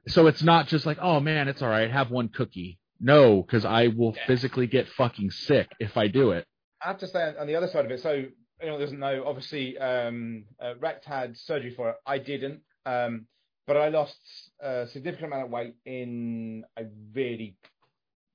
so 0.08 0.28
it's 0.28 0.42
not 0.44 0.68
just 0.68 0.86
like, 0.86 0.98
oh 1.02 1.20
man, 1.20 1.48
it's 1.50 1.62
all 1.62 1.70
right. 1.70 1.92
Have 1.92 2.12
one 2.12 2.30
cookie. 2.30 2.80
No, 3.00 3.42
because 3.42 3.66
I 3.66 3.88
will 3.88 4.14
Yeah. 4.16 4.26
physically 4.26 4.68
get 4.68 4.88
fucking 4.88 5.32
sick 5.32 5.68
if 5.80 5.98
I 5.98 6.08
do 6.08 6.32
it. 6.32 6.46
I 6.82 6.88
have 6.88 7.00
to 7.00 7.08
say 7.08 7.34
on 7.38 7.48
the 7.48 7.56
other 7.56 7.68
side 7.68 7.86
of 7.86 7.92
it. 7.92 8.00
So 8.02 8.26
anyone 8.62 8.80
who 8.80 8.86
doesn't 8.86 9.00
know, 9.00 9.24
obviously, 9.26 9.78
um, 9.78 10.46
uh, 10.60 10.76
Rect 10.80 11.04
had 11.06 11.38
surgery 11.38 11.72
for 11.76 11.90
it. 11.90 11.96
I 12.06 12.18
didn't, 12.20 12.62
um, 12.86 13.28
but 13.68 13.76
I 13.78 13.90
lost 13.90 14.18
a 14.62 14.88
significant 14.88 15.28
amount 15.34 15.46
of 15.48 15.52
weight 15.52 15.76
in 15.86 16.64
a 16.78 16.86
really, 17.14 17.58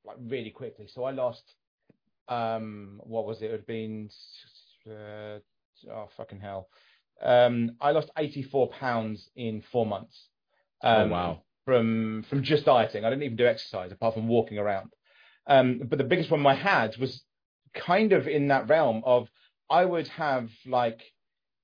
like 0.04 0.16
really 0.20 0.50
quickly. 0.50 0.86
So 0.86 1.04
I 1.04 1.10
lost, 1.12 1.54
um, 2.28 3.00
what 3.04 3.26
was 3.26 3.42
it? 3.42 3.46
It 3.46 3.52
had 3.52 3.66
been, 3.66 4.10
uh, 4.88 5.38
oh 5.90 6.08
fucking 6.16 6.40
hell. 6.40 6.68
Um, 7.22 7.76
I 7.80 7.92
lost 7.92 8.10
84 8.16 8.70
pounds 8.70 9.30
in 9.36 9.62
four 9.62 9.86
months. 9.86 10.28
oh 10.82 11.02
Um, 11.04 11.10
wow. 11.10 11.42
from 11.64 12.24
from 12.28 12.42
just 12.42 12.64
dieting. 12.64 13.04
I 13.04 13.10
didn't 13.10 13.22
even 13.22 13.36
do 13.36 13.46
exercise 13.46 13.92
apart 13.92 14.14
from 14.14 14.28
walking 14.28 14.58
around. 14.58 14.92
Um, 15.46 15.82
but 15.84 15.98
the 15.98 16.04
biggest 16.04 16.28
problem 16.28 16.46
I 16.46 16.54
had 16.54 16.96
was 16.96 17.22
kind 17.74 18.12
of 18.12 18.26
in 18.28 18.48
that 18.48 18.68
realm 18.68 19.02
of 19.04 19.28
I 19.70 19.84
would 19.84 20.08
have 20.08 20.50
like 20.66 21.00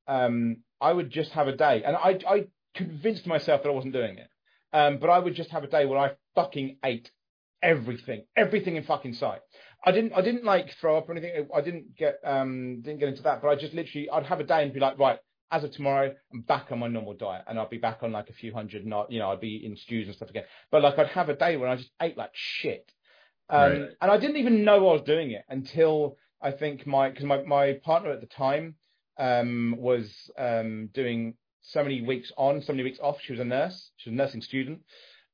um, 0.06 0.58
I 0.80 0.92
would 0.92 1.10
just 1.10 1.32
have 1.32 1.48
a 1.48 1.56
day, 1.56 1.82
and 1.84 1.96
I 1.96 2.18
I 2.28 2.46
convinced 2.74 3.26
myself 3.26 3.62
that 3.62 3.68
I 3.68 3.72
wasn't 3.72 3.92
doing 3.94 4.18
it. 4.18 4.28
Um, 4.72 4.98
but 4.98 5.10
I 5.10 5.18
would 5.18 5.34
just 5.34 5.50
have 5.50 5.64
a 5.64 5.68
day 5.68 5.86
where 5.86 5.98
I 5.98 6.12
fucking 6.34 6.78
ate 6.84 7.10
everything, 7.62 8.24
everything 8.36 8.76
in 8.76 8.84
fucking 8.84 9.14
sight. 9.14 9.40
I 9.84 9.92
didn't 9.92 10.12
I 10.12 10.22
didn't 10.22 10.44
like 10.44 10.74
throw 10.80 10.98
up 10.98 11.08
or 11.08 11.12
anything. 11.12 11.48
I 11.54 11.60
didn't 11.60 11.96
get 11.96 12.18
um 12.24 12.80
didn't 12.82 13.00
get 13.00 13.08
into 13.08 13.22
that, 13.22 13.42
but 13.42 13.48
I 13.48 13.56
just 13.56 13.74
literally 13.74 14.10
I'd 14.10 14.26
have 14.26 14.40
a 14.40 14.44
day 14.44 14.62
and 14.62 14.72
be 14.72 14.80
like, 14.80 14.98
right, 14.98 15.18
as 15.50 15.64
of 15.64 15.70
tomorrow, 15.72 16.14
I'm 16.32 16.42
back 16.42 16.70
on 16.72 16.78
my 16.78 16.88
normal 16.88 17.14
diet, 17.14 17.44
and 17.48 17.58
I'll 17.58 17.68
be 17.68 17.78
back 17.78 18.02
on 18.02 18.12
like 18.12 18.28
a 18.28 18.34
few 18.34 18.52
hundred, 18.52 18.86
not 18.86 19.10
you 19.10 19.18
know, 19.18 19.30
I'd 19.30 19.40
be 19.40 19.64
in 19.64 19.76
stews 19.76 20.06
and 20.06 20.16
stuff 20.16 20.30
again. 20.30 20.44
But 20.70 20.82
like 20.82 20.98
I'd 20.98 21.08
have 21.08 21.28
a 21.28 21.36
day 21.36 21.56
when 21.56 21.70
I 21.70 21.76
just 21.76 21.90
ate 22.02 22.16
like 22.16 22.30
shit, 22.34 22.90
um, 23.50 23.58
Right. 23.60 23.90
and 24.00 24.10
I 24.10 24.18
didn't 24.18 24.36
even 24.36 24.64
know 24.64 24.88
I 24.88 24.92
was 24.94 25.02
doing 25.02 25.30
it 25.30 25.44
until 25.48 26.16
I 26.42 26.50
think 26.50 26.86
my 26.86 27.10
because 27.10 27.24
my 27.24 27.42
my 27.42 27.74
partner 27.84 28.10
at 28.10 28.20
the 28.20 28.26
time 28.26 28.76
um 29.18 29.74
was 29.78 30.30
um 30.38 30.88
doing 30.92 31.34
so 31.62 31.82
many 31.82 32.02
weeks 32.02 32.32
on, 32.36 32.62
so 32.62 32.72
many 32.72 32.82
weeks 32.84 32.98
off. 33.00 33.20
She 33.20 33.32
was 33.32 33.40
a 33.40 33.44
nurse, 33.44 33.90
she 33.96 34.10
was 34.10 34.14
a 34.14 34.16
nursing 34.16 34.42
student. 34.42 34.80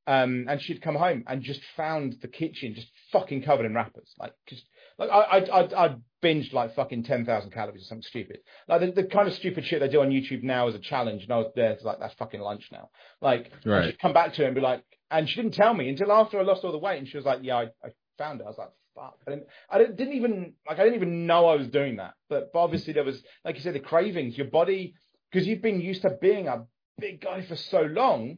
Um, 0.07 0.45
and 0.47 0.61
she'd 0.61 0.81
come 0.83 0.95
home 0.95 1.23
and 1.27 1.41
just 1.41 1.61
found 1.75 2.17
the 2.21 2.27
kitchen 2.27 2.75
just 2.75 2.87
fucking 3.11 3.41
covered 3.41 3.65
in 3.65 3.73
wrappers. 3.73 4.13
Like, 4.19 4.33
just 4.47 4.63
like 4.99 5.09
I, 5.09 5.15
I, 5.19 5.37
I, 5.61 5.85
I 5.85 5.95
binged 6.23 6.53
like 6.53 6.75
fucking 6.75 7.03
ten 7.03 7.25
thousand 7.25 7.51
calories 7.51 7.81
or 7.81 7.85
something 7.85 8.03
stupid. 8.03 8.37
Like 8.67 8.81
the, 8.81 9.01
the 9.01 9.07
kind 9.07 9.27
of 9.27 9.33
stupid 9.33 9.65
shit 9.65 9.79
they 9.79 9.87
do 9.87 10.01
on 10.01 10.09
YouTube 10.11 10.43
now 10.43 10.67
as 10.67 10.75
a 10.75 10.79
challenge. 10.79 11.23
And 11.23 11.31
I 11.33 11.37
was 11.37 11.51
there, 11.55 11.75
like 11.81 11.99
that's 11.99 12.13
fucking 12.15 12.39
lunch 12.39 12.69
now. 12.71 12.89
Like, 13.19 13.51
Right. 13.65 13.85
she'd 13.85 13.99
come 13.99 14.13
back 14.13 14.33
to 14.35 14.43
it 14.43 14.45
and 14.45 14.55
be 14.55 14.61
like, 14.61 14.83
and 15.09 15.27
she 15.27 15.37
didn't 15.41 15.55
tell 15.55 15.73
me 15.73 15.89
until 15.89 16.11
after 16.11 16.39
I 16.39 16.43
lost 16.43 16.63
all 16.63 16.71
the 16.71 16.77
weight, 16.77 16.99
and 16.99 17.07
she 17.07 17.17
was 17.17 17.25
like, 17.25 17.39
yeah, 17.41 17.55
I, 17.57 17.63
I 17.83 17.89
found 18.19 18.41
it. 18.41 18.43
I 18.43 18.47
was 18.49 18.57
like, 18.59 18.69
fuck. 18.95 19.17
I 19.27 19.31
didn't, 19.31 19.47
I 19.69 19.77
didn't, 19.79 19.95
didn't 19.97 20.13
even 20.13 20.53
like, 20.67 20.77
I 20.79 20.83
didn't 20.83 20.95
even 20.95 21.25
know 21.25 21.47
I 21.47 21.55
was 21.55 21.67
doing 21.67 21.95
that. 21.97 22.13
But, 22.29 22.53
but 22.53 22.59
obviously 22.59 22.93
there 22.93 23.03
was, 23.03 23.23
like 23.43 23.55
you 23.55 23.61
said, 23.61 23.73
the 23.73 23.79
cravings. 23.79 24.37
Your 24.37 24.47
body, 24.47 24.93
because 25.31 25.47
you've 25.47 25.63
been 25.63 25.81
used 25.81 26.03
to 26.03 26.11
being 26.21 26.47
a 26.47 26.65
big 26.99 27.21
guy 27.21 27.41
for 27.41 27.55
so 27.55 27.81
long, 27.81 28.37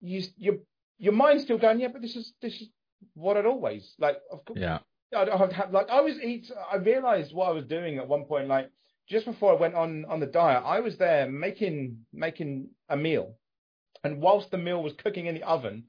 you, 0.00 0.22
your 0.36 0.56
your 0.98 1.12
mind's 1.12 1.44
still 1.44 1.58
going, 1.58 1.80
yeah, 1.80 1.88
but 1.88 2.02
this 2.02 2.16
is 2.16 2.32
this 2.40 2.54
is 2.60 2.68
what 3.14 3.36
I'd 3.36 3.46
always 3.46 3.94
like. 3.98 4.18
Of 4.30 4.44
course, 4.44 4.58
Yeah. 4.60 4.78
I'd 5.16 5.28
have 5.28 5.52
had 5.52 5.72
like 5.72 5.88
I 5.88 6.00
was 6.00 6.18
eat. 6.18 6.50
I 6.70 6.76
realized 6.76 7.32
what 7.32 7.48
I 7.48 7.52
was 7.52 7.64
doing 7.64 7.98
at 7.98 8.08
one 8.08 8.24
point. 8.24 8.48
Like 8.48 8.70
just 9.08 9.24
before 9.24 9.52
I 9.52 9.56
went 9.60 9.74
on 9.74 10.04
on 10.06 10.20
the 10.20 10.26
diet, 10.26 10.62
I 10.64 10.80
was 10.80 10.96
there 10.98 11.30
making 11.30 11.98
making 12.12 12.70
a 12.88 12.96
meal, 12.96 13.34
and 14.02 14.20
whilst 14.20 14.50
the 14.50 14.58
meal 14.58 14.82
was 14.82 14.92
cooking 15.02 15.26
in 15.26 15.34
the 15.34 15.44
oven, 15.44 15.84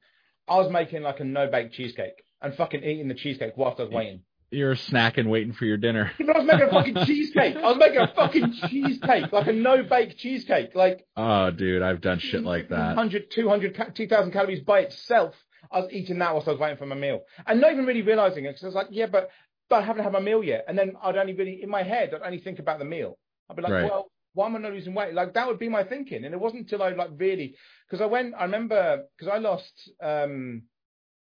I 0.48 0.58
was 0.58 0.72
making 0.72 1.02
like 1.02 1.20
a 1.20 1.24
no 1.24 1.48
bake 1.50 1.72
cheesecake 1.72 2.24
and 2.42 2.54
fucking 2.56 2.84
eating 2.84 3.08
the 3.08 3.16
cheesecake 3.16 3.54
whilst 3.58 3.80
I 3.80 3.84
was 3.84 3.92
waiting. 3.92 4.22
You're 4.50 4.76
snacking, 4.76 5.30
waiting 5.30 5.52
for 5.52 5.66
your 5.66 5.76
dinner. 5.76 6.12
I 6.20 6.24
was 6.24 6.46
making 6.46 6.68
a 6.68 6.72
fucking 6.72 6.96
cheesecake. 7.06 7.58
I 7.58 7.64
was 7.64 7.78
making 7.78 7.98
a 7.98 8.08
fucking 8.08 8.54
cheesecake, 8.70 9.34
like 9.34 9.48
a 9.48 9.54
no 9.54 9.84
bake 9.84 10.18
cheesecake, 10.18 10.74
like 10.74 11.06
Oh, 11.18 11.52
dude, 11.52 11.82
I've 11.82 12.00
done 12.00 12.20
shit 12.20 12.44
like 12.44 12.70
that. 12.70 12.96
100, 12.96 13.30
200, 13.30 13.94
2,000 13.96 14.32
calories 14.32 14.62
by 14.62 14.80
itself. 14.80 15.36
I 15.70 15.80
was 15.82 15.92
eating 15.92 16.20
that 16.20 16.32
whilst 16.34 16.48
I 16.48 16.52
was 16.52 16.62
waiting 16.62 16.78
for 16.78 16.86
my 16.86 16.96
meal, 16.96 17.24
and 17.46 17.60
not 17.60 17.74
even 17.74 17.86
really 17.86 18.04
realizing 18.04 18.46
it 18.46 18.50
because 18.52 18.64
I 18.64 18.68
was 18.68 18.76
like, 18.76 18.88
yeah, 18.92 19.08
but 19.08 19.30
but 19.70 19.84
I 19.84 19.86
haven't 19.86 20.04
had 20.04 20.14
my 20.14 20.22
meal 20.22 20.42
yet. 20.42 20.64
And 20.70 20.78
then 20.80 20.94
I'd 21.04 21.18
only 21.18 21.34
really 21.34 21.62
in 21.62 21.70
my 21.70 21.84
head, 21.84 22.14
I'd 22.14 22.22
only 22.22 22.40
think 22.40 22.60
about 22.60 22.80
the 22.80 22.86
meal. 22.86 23.18
I'd 23.50 23.58
be 23.58 23.64
like, 23.64 23.74
Right. 23.74 23.84
well, 23.84 24.10
why 24.34 24.46
am 24.46 24.56
I 24.56 24.60
not 24.60 24.72
losing 24.72 24.94
weight? 24.94 25.14
Like 25.14 25.34
that 25.34 25.46
would 25.48 25.60
be 25.60 25.68
my 25.68 25.84
thinking, 25.84 26.24
and 26.24 26.34
it 26.34 26.40
wasn't 26.40 26.62
until 26.62 26.84
I 26.84 26.92
like 26.92 27.10
really 27.18 27.58
because 27.86 28.02
I 28.02 28.06
went. 28.06 28.34
I 28.38 28.44
remember 28.44 29.04
because 29.18 29.34
I 29.34 29.40
lost 29.40 29.92
um 30.02 30.62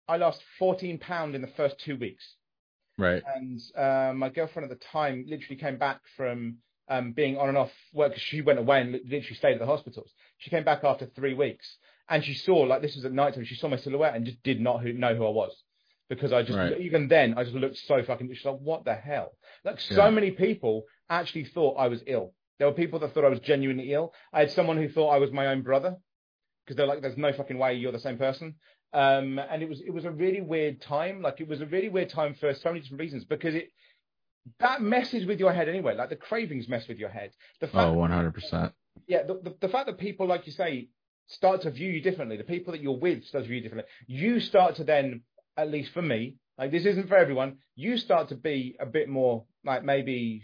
I 0.08 0.18
lost 0.18 0.42
14 0.58 0.98
pound 0.98 1.36
in 1.36 1.42
the 1.42 1.48
first 1.56 1.80
two 1.80 1.96
weeks 1.96 2.38
Right. 2.98 3.24
and 3.36 3.60
uh, 3.76 4.14
my 4.16 4.30
girlfriend 4.30 4.72
at 4.72 4.78
the 4.80 4.86
time 4.86 5.26
literally 5.28 5.56
came 5.56 5.78
back 5.78 6.02
from 6.16 6.58
um, 6.90 7.14
being 7.14 7.38
on 7.38 7.50
and 7.50 7.58
off 7.58 7.72
work 7.94 8.12
'cause 8.14 8.22
she 8.22 8.42
went 8.42 8.60
away 8.60 8.82
and 8.82 8.92
literally 8.92 9.36
stayed 9.36 9.54
at 9.54 9.60
the 9.60 9.66
hospitals. 9.66 10.12
She 10.38 10.50
came 10.50 10.64
back 10.64 10.84
after 10.84 11.06
three 11.08 11.34
weeks 11.34 11.78
and 12.10 12.24
she 12.24 12.34
saw 12.34 12.58
like 12.58 12.82
this 12.82 12.96
was 12.96 13.06
at 13.06 13.14
night 13.14 13.34
time. 13.34 13.46
She 13.46 13.56
saw 13.56 13.68
my 13.70 13.78
silhouette 13.78 14.16
and 14.16 14.26
just 14.26 14.44
did 14.44 14.60
not 14.62 14.82
who, 14.82 14.94
know 14.94 15.16
who 15.16 15.26
I 15.26 15.30
was 15.30 15.64
because 16.10 16.34
I 16.34 16.44
just 16.44 16.58
Right. 16.58 16.78
even 16.80 17.08
then 17.08 17.36
I 17.38 17.44
just 17.44 17.56
looked 17.56 17.78
so 17.78 18.04
fucking. 18.04 18.32
She's 18.34 18.46
like, 18.46 18.60
what 18.60 18.84
the 18.86 18.94
hell? 18.94 19.38
Like 19.64 19.80
so 19.80 20.04
Yeah. 20.04 20.10
many 20.12 20.32
people 20.32 20.84
actually 21.10 21.46
thought 21.46 21.78
I 21.78 21.88
was 21.88 22.04
ill. 22.06 22.34
There 22.60 22.68
were 22.68 22.74
people 22.76 23.00
that 23.00 23.14
thought 23.14 23.26
I 23.26 23.30
was 23.30 23.40
genuinely 23.40 23.92
ill. 23.94 24.14
I 24.32 24.42
had 24.42 24.52
someone 24.52 24.78
who 24.78 24.90
thought 24.90 25.10
I 25.10 25.18
was 25.18 25.32
my 25.32 25.48
own 25.48 25.62
brother 25.62 25.96
because 26.66 26.76
they're 26.78 26.86
like, 26.88 27.02
there's 27.02 27.18
no 27.18 27.34
fucking 27.34 27.58
way 27.58 27.74
you're 27.76 27.92
the 27.92 28.00
same 28.00 28.18
person. 28.18 28.56
Um, 28.94 29.40
and 29.40 29.64
it 29.64 29.70
was 29.70 29.82
it 29.82 29.92
was 29.92 30.06
a 30.06 30.12
really 30.12 30.42
weird 30.42 30.82
time. 30.82 31.22
Like 31.22 31.42
it 31.42 31.48
was 31.48 31.62
a 31.62 31.66
really 31.66 31.90
weird 31.90 32.10
time 32.10 32.36
for 32.36 32.54
so 32.54 32.70
many 32.70 32.82
different 32.82 33.00
reasons 33.02 33.26
because 33.26 33.56
it 33.56 33.70
that 34.60 34.82
messes 34.82 35.26
with 35.26 35.40
your 35.40 35.54
head 35.54 35.70
anyway. 35.70 35.96
Like 35.96 36.10
the 36.10 36.16
cravings 36.16 36.68
mess 36.68 36.88
with 36.88 36.98
your 37.00 37.10
head. 37.10 37.32
The 37.62 37.68
fact, 37.68 37.88
Oh, 37.88 37.96
100%. 37.96 38.74
yeah, 39.08 39.24
the, 39.24 39.36
the, 39.36 39.56
the 39.62 39.70
fact 39.70 39.86
that 39.88 39.98
people, 39.98 40.28
like 40.28 40.46
you 40.46 40.52
say, 40.52 40.90
start 41.28 41.62
to 41.62 41.72
view 41.72 41.90
you 41.90 42.02
differently. 42.02 42.36
The 42.38 42.44
people 42.44 42.74
that 42.74 42.82
you're 42.82 42.98
with 42.98 43.24
start 43.26 43.46
to 43.46 43.48
view 43.48 43.58
you 43.58 43.64
differently. 43.64 43.90
You 44.08 44.40
start 44.42 44.76
to 44.76 44.84
then, 44.84 45.22
at 45.58 45.72
least 45.72 45.94
for 45.94 46.02
me, 46.02 46.36
like 46.58 46.72
this 46.72 46.86
isn't 46.86 47.08
for 47.08 47.16
everyone. 47.16 47.58
You 47.76 47.98
start 47.98 48.30
to 48.30 48.36
be 48.36 48.76
a 48.80 48.86
bit 48.86 49.08
more 49.10 49.46
like 49.66 49.84
maybe 49.84 50.44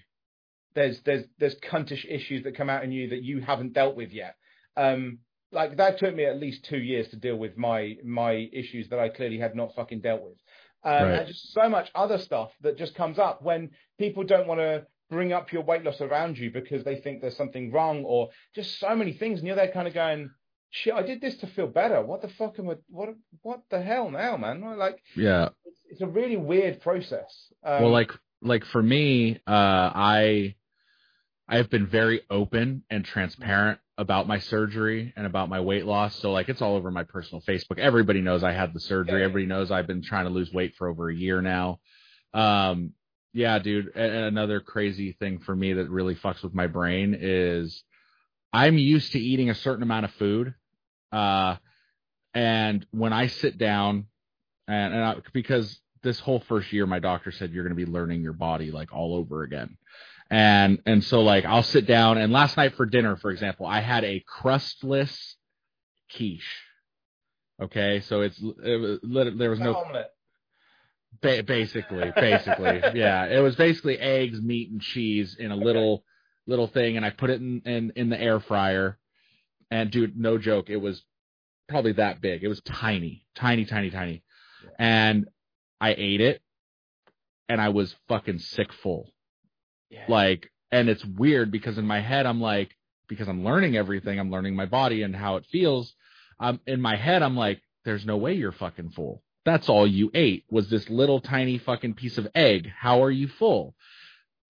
there's 0.76 1.02
there's 1.02 1.26
there's 1.38 1.56
cuntish 1.56 2.06
issues 2.10 2.44
that 2.46 2.56
come 2.56 2.70
out 2.70 2.84
in 2.84 2.92
you 2.92 3.10
that 3.10 3.22
you 3.22 3.42
haven't 3.42 3.74
dealt 3.74 3.96
with 3.96 4.12
yet. 4.12 4.36
Um, 4.78 5.20
like 5.52 5.78
that 5.78 5.98
took 6.00 6.16
me 6.16 6.26
at 6.26 6.40
least 6.40 6.66
two 6.66 6.78
years 6.78 7.08
to 7.10 7.16
deal 7.16 7.36
with 7.36 7.58
my 7.58 7.98
my 8.04 8.50
issues 8.54 8.90
that 8.90 9.00
I 9.00 9.10
clearly 9.10 9.40
had 9.40 9.56
not 9.56 9.76
fucking 9.76 10.02
dealt 10.02 10.22
with. 10.24 10.38
Um, 10.84 10.94
Right. 10.94 11.20
And 11.20 11.28
just 11.28 11.52
so 11.54 11.68
much 11.68 11.90
other 11.94 12.18
stuff 12.18 12.52
that 12.62 12.78
just 12.78 12.96
comes 12.96 13.20
up 13.20 13.42
when 13.42 13.72
people 13.98 14.24
don't 14.24 14.48
want 14.48 14.62
to 14.62 14.86
bring 15.10 15.34
up 15.34 15.52
your 15.52 15.64
weight 15.64 15.84
loss 15.84 16.00
around 16.02 16.38
you 16.38 16.52
because 16.52 16.84
they 16.84 16.98
think 16.98 17.20
there's 17.20 17.36
something 17.36 17.72
wrong 17.72 18.04
or 18.06 18.30
just 18.56 18.80
so 18.80 18.96
many 18.96 19.12
things, 19.12 19.40
and 19.40 19.48
you're 19.48 19.56
there 19.56 19.72
kind 19.72 19.88
of 19.88 19.94
going, 19.94 20.30
"Shit, 20.70 20.94
I 20.94 21.02
did 21.02 21.20
this 21.20 21.36
to 21.38 21.48
feel 21.48 21.68
better. 21.68 22.02
What 22.02 22.22
the 22.22 22.30
fuck 22.30 22.60
am 22.60 22.70
I? 22.70 22.76
What 22.88 23.10
what 23.42 23.62
the 23.70 23.82
hell 23.82 24.10
now, 24.12 24.38
man? 24.38 24.62
Like 24.78 25.02
Yeah. 25.16 25.50
it's, 25.66 25.80
it's 25.90 26.02
a 26.02 26.08
really 26.08 26.38
weird 26.38 26.80
process. 26.82 27.52
Um, 27.64 27.84
well 27.84 27.92
like 27.92 28.12
like 28.42 28.64
for 28.64 28.82
me 28.82 29.36
uh 29.48 29.92
i 29.94 30.56
i've 31.50 31.70
been 31.70 31.86
very 31.88 32.22
open 32.30 32.84
and 32.90 33.04
transparent 33.04 33.80
about 34.00 34.30
my 34.30 34.40
surgery 34.40 35.14
and 35.18 35.26
about 35.26 35.50
my 35.50 35.60
weight 35.60 35.86
loss. 35.86 36.16
So 36.22 36.32
like 36.32 36.48
it's 36.48 36.62
all 36.62 36.78
over 36.78 36.90
my 36.90 37.04
personal 37.04 37.42
facebook. 37.42 37.80
Everybody 37.80 38.22
knows 38.22 38.46
i 38.46 38.54
had 38.54 38.74
the 38.74 38.80
surgery. 38.80 39.20
Yeah. 39.20 39.26
everybody 39.26 39.46
knows 39.46 39.72
i've 39.72 39.88
been 39.88 40.02
trying 40.02 40.24
to 40.24 40.32
lose 40.32 40.52
weight 40.54 40.74
for 40.78 40.88
over 40.88 41.10
a 41.10 41.16
year 41.16 41.42
now. 41.42 41.80
Um 42.34 42.94
yeah 43.34 43.60
dude. 43.60 43.92
And 43.96 44.16
and 44.16 44.24
another 44.24 44.62
crazy 44.62 45.12
thing 45.12 45.40
for 45.40 45.54
me 45.54 45.74
that 45.74 45.90
really 45.90 46.16
fucks 46.16 46.42
with 46.42 46.54
my 46.54 46.66
brain 46.66 47.16
is 47.20 47.84
i'm 48.54 48.78
used 48.78 49.12
to 49.12 49.20
eating 49.20 49.50
a 49.50 49.56
certain 49.56 49.84
amount 49.84 50.06
of 50.06 50.12
food 50.14 50.56
uh 51.12 51.58
and 52.34 52.86
when 52.92 53.12
i 53.12 53.28
sit 53.28 53.58
down 53.58 54.06
and, 54.68 54.94
and 54.94 55.04
I, 55.04 55.16
because 55.34 55.80
this 56.04 56.20
whole 56.20 56.40
first 56.48 56.72
year 56.72 56.88
my 56.88 57.00
doctor 57.00 57.32
said 57.32 57.52
you're 57.52 57.66
going 57.66 57.78
to 57.78 57.86
be 57.86 57.92
learning 57.92 58.22
your 58.22 58.34
body 58.34 58.72
like 58.72 58.94
all 58.94 59.14
over 59.14 59.44
again 59.44 59.78
and 60.30 60.80
and 60.86 61.04
so 61.04 61.22
like 61.22 61.46
i'll 61.46 61.64
sit 61.64 61.86
down 61.88 62.18
and 62.18 62.32
last 62.32 62.56
night 62.56 62.76
for 62.76 62.86
dinner 62.86 63.16
for 63.16 63.32
example 63.32 63.66
i 63.66 63.80
had 63.80 64.04
a 64.04 64.24
crustless 64.28 65.36
quiche. 66.16 66.64
Okay? 67.62 68.02
So 68.02 68.22
it's 68.22 68.40
it 68.42 68.80
was, 68.80 69.00
there 69.38 69.50
was 69.50 69.60
no 69.60 69.84
ba- 71.22 71.44
basically 71.44 72.12
basically. 72.16 72.82
Yeah. 72.94 73.26
It 73.26 73.40
was 73.40 73.56
basically 73.56 74.00
eggs 74.00 74.42
meat 74.42 74.72
and 74.72 74.82
cheese 74.82 75.36
in 75.38 75.52
a 75.52 75.56
little 75.56 76.04
little 76.48 76.68
thing 76.68 76.98
and 76.98 77.06
i 77.06 77.12
put 77.12 77.30
it 77.30 77.40
in, 77.42 77.62
in 77.66 77.92
in 77.96 78.10
the 78.10 78.20
air 78.20 78.40
fryer. 78.40 78.98
And 79.72 79.92
dude 79.92 80.18
no 80.18 80.38
joke 80.38 80.70
it 80.70 80.78
was 80.78 81.04
probably 81.68 81.94
that 81.94 82.22
big. 82.22 82.44
It 82.44 82.48
was 82.48 82.62
tiny 82.62 83.26
tiny 83.36 83.66
tiny 83.66 83.90
tiny. 83.92 84.24
Yeah. 84.64 84.70
and 84.80 85.26
i 85.80 85.94
ate 85.94 86.22
it 86.22 86.42
and 87.48 87.62
i 87.62 87.70
was 87.70 87.96
fucking 88.08 88.40
sick 88.40 88.74
full 88.74 89.12
Yeah. 89.90 90.06
like 90.08 90.50
and 90.72 90.88
it's 90.90 91.04
weird 91.04 91.52
because 91.52 91.78
in 91.78 91.86
my 91.88 92.00
head 92.00 92.26
i'm 92.26 92.40
like 92.40 92.70
because 93.08 93.28
i'm 93.28 93.44
learning 93.44 93.76
everything 93.76 94.20
i'm 94.20 94.32
learning 94.32 94.56
my 94.56 94.66
body 94.68 95.02
and 95.02 95.16
how 95.16 95.38
it 95.38 95.46
feels 95.52 95.94
um 96.40 96.60
in 96.68 96.80
my 96.80 96.96
head 96.96 97.24
i'm 97.24 97.36
like 97.36 97.62
there's 97.86 98.06
no 98.06 98.18
way 98.18 98.34
you're 98.34 98.52
fucking 98.52 98.90
full. 98.92 99.24
That's 99.46 99.70
all 99.70 99.88
you 99.88 100.12
ate 100.14 100.44
was 100.52 100.70
this 100.70 100.90
little 100.90 101.22
tiny 101.22 101.58
fucking 101.58 101.94
piece 101.96 102.18
of 102.18 102.28
egg. 102.36 102.70
How 102.78 103.04
are 103.04 103.12
you 103.12 103.28
full? 103.28 103.74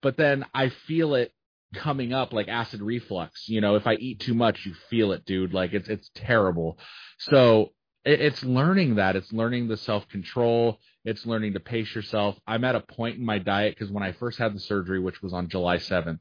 But 0.02 0.16
then 0.16 0.44
i 0.52 0.68
feel 0.68 1.14
it 1.14 1.32
coming 1.74 2.12
up 2.12 2.32
like 2.32 2.48
acid 2.48 2.82
reflux. 2.82 3.48
You 3.48 3.60
know 3.60 3.76
if 3.76 3.86
i 3.86 3.94
eat 3.94 4.20
too 4.20 4.34
much 4.34 4.66
you 4.66 4.74
feel 4.90 5.12
it 5.12 5.24
dude. 5.24 5.54
Like 5.54 5.72
it's 5.72 5.88
it's 5.88 6.10
terrible. 6.14 6.78
So 7.18 7.72
it, 8.04 8.20
it's 8.20 8.42
learning 8.42 8.96
that. 8.96 9.16
It's 9.16 9.32
learning 9.32 9.68
the 9.68 9.76
self 9.76 10.08
control 10.08 10.80
it's 11.04 11.26
learning 11.26 11.54
to 11.54 11.60
pace 11.60 11.94
yourself. 11.94 12.36
I'm 12.46 12.64
at 12.64 12.74
a 12.74 12.80
point 12.80 13.18
in 13.18 13.24
my 13.24 13.38
diet 13.38 13.74
because 13.74 13.90
when 13.90 14.02
i 14.02 14.12
first 14.12 14.38
had 14.38 14.54
the 14.54 14.60
surgery 14.60 15.00
which 15.00 15.22
was 15.22 15.32
on 15.32 15.48
july 15.48 15.76
7th 15.76 16.20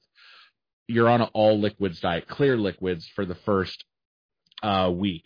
you're 0.88 1.10
on 1.10 1.22
an 1.22 1.30
all 1.34 1.60
liquids 1.60 2.00
diet 2.00 2.28
clear 2.28 2.58
liquids 2.58 3.08
for 3.16 3.26
the 3.26 3.36
first 3.36 3.84
uh 4.64 4.92
week. 4.94 5.26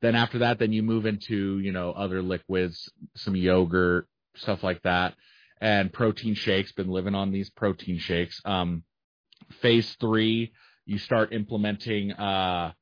Then 0.00 0.14
after 0.16 0.38
that 0.40 0.58
then 0.58 0.72
you 0.72 0.82
move 0.82 1.06
into 1.06 1.58
you 1.58 1.72
know 1.72 1.92
other 1.92 2.22
liquids 2.22 2.90
some 3.16 3.36
yogurt 3.36 4.08
stuff 4.36 4.62
like 4.62 4.82
that 4.82 5.14
and 5.60 5.92
protein 5.92 6.34
shakes 6.34 6.72
been 6.72 6.88
living 6.88 7.14
on 7.14 7.30
these 7.30 7.50
protein 7.50 7.98
shakes. 7.98 8.40
Um 8.44 8.84
phase 9.60 9.96
three 10.00 10.52
you 10.86 10.98
start 10.98 11.32
implementing 11.32 12.12
uh 12.12 12.72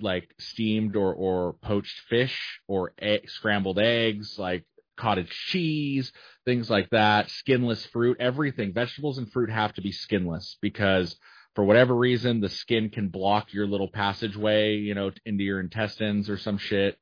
like 0.00 0.28
steamed 0.38 0.94
or 0.94 1.12
or 1.14 1.54
poached 1.54 2.00
fish 2.08 2.60
or 2.68 2.92
egg, 3.00 3.28
scrambled 3.28 3.78
eggs 3.78 4.38
like 4.38 4.64
cottage 4.98 5.30
cheese 5.30 6.12
things 6.44 6.70
like 6.70 6.88
that 6.90 7.30
skinless 7.30 7.84
fruit 7.86 8.16
everything. 8.20 8.72
Vegetables 8.72 9.18
and 9.18 9.30
fruit 9.30 9.50
have 9.50 9.72
to 9.74 9.82
be 9.82 9.92
skinless 9.92 10.56
because 10.62 11.16
for 11.54 11.64
whatever 11.64 11.94
reason 11.94 12.40
the 12.40 12.48
skin 12.48 12.88
can 12.88 13.08
block 13.08 13.52
your 13.52 13.66
little 13.66 13.88
passageway 13.88 14.76
you 14.76 14.94
know 14.94 15.10
into 15.26 15.44
your 15.44 15.60
intestines 15.60 16.30
or 16.30 16.38
some 16.38 16.58
shit. 16.58 16.96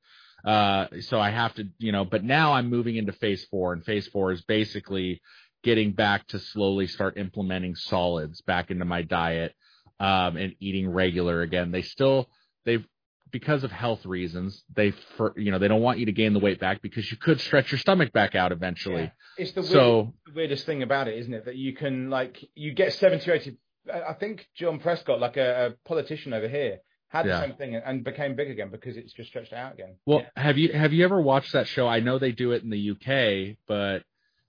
Uh 0.45 0.87
so 1.01 1.21
i 1.21 1.31
have 1.31 1.55
to 1.55 1.65
you 1.79 1.93
know 1.93 2.05
but 2.05 2.25
now 2.25 2.53
i'm 2.55 2.69
moving 2.71 2.97
into 2.97 3.13
phase 3.13 3.45
4 3.51 3.75
and 3.75 3.85
phase 3.85 4.07
4 4.09 4.33
is 4.33 4.43
basically 4.43 5.21
getting 5.63 5.93
back 5.93 6.27
to 6.29 6.39
slowly 6.39 6.87
start 6.87 7.17
implementing 7.17 7.75
solids 7.75 8.41
back 8.43 8.71
into 8.71 8.85
my 8.85 9.03
diet 9.03 9.55
um 10.01 10.37
and 10.37 10.55
eating 10.61 10.89
regular 10.89 11.43
again. 11.43 11.71
They 11.71 11.83
still 11.83 12.29
they've 12.65 12.87
because 13.33 13.65
of 13.65 13.73
health 13.73 14.07
reasons 14.07 14.63
they 14.75 14.93
for 15.17 15.33
you 15.37 15.51
know 15.51 15.59
they 15.59 15.69
don't 15.69 15.83
want 15.83 15.99
you 15.99 16.07
to 16.07 16.13
gain 16.13 16.33
the 16.33 16.39
weight 16.41 16.61
back 16.61 16.81
because 16.83 17.11
you 17.11 17.17
could 17.17 17.41
stretch 17.41 17.71
your 17.73 17.79
stomach 17.79 18.13
back 18.13 18.35
out 18.35 18.53
eventually 18.53 19.03
Yeah. 19.03 19.11
It's 19.39 19.53
the 19.53 19.61
weird, 19.61 19.73
so 19.73 20.15
the 20.27 20.33
weirdest 20.33 20.65
thing 20.65 20.83
about 20.83 21.09
it, 21.09 21.19
isn't 21.19 21.35
it? 21.35 21.45
That 21.45 21.57
you 21.57 21.75
can 21.75 22.09
like 22.09 22.43
you 22.55 22.73
get 22.73 22.95
70 22.95 23.31
or 23.31 23.35
80. 23.35 23.57
I 23.93 24.01
I 24.11 24.13
think 24.15 24.47
John 24.55 24.79
Prescott, 24.79 25.21
like 25.21 25.37
a, 25.37 25.67
a 25.67 25.89
politician 25.89 26.33
over 26.33 26.49
here, 26.49 26.79
had 27.09 27.27
Yeah. 27.27 27.41
the 27.41 27.47
same 27.49 27.57
thing 27.57 27.75
and 27.77 28.03
became 28.03 28.35
big 28.35 28.49
again 28.51 28.71
because 28.71 28.97
it's 28.97 29.13
just 29.13 29.29
stretched 29.29 29.53
out 29.53 29.75
again. 29.75 29.97
Well, 30.07 30.21
Yeah. 30.21 30.43
have 30.43 30.57
you 30.57 30.73
have 30.73 30.93
you 30.95 31.05
ever 31.05 31.21
watched 31.21 31.53
that 31.53 31.67
show? 31.69 31.87
I 31.87 32.01
know 32.01 32.19
they 32.19 32.33
do 32.33 32.53
it 32.53 32.63
in 32.63 32.71
the 32.71 32.91
UK, 32.93 33.57
but 33.69 34.05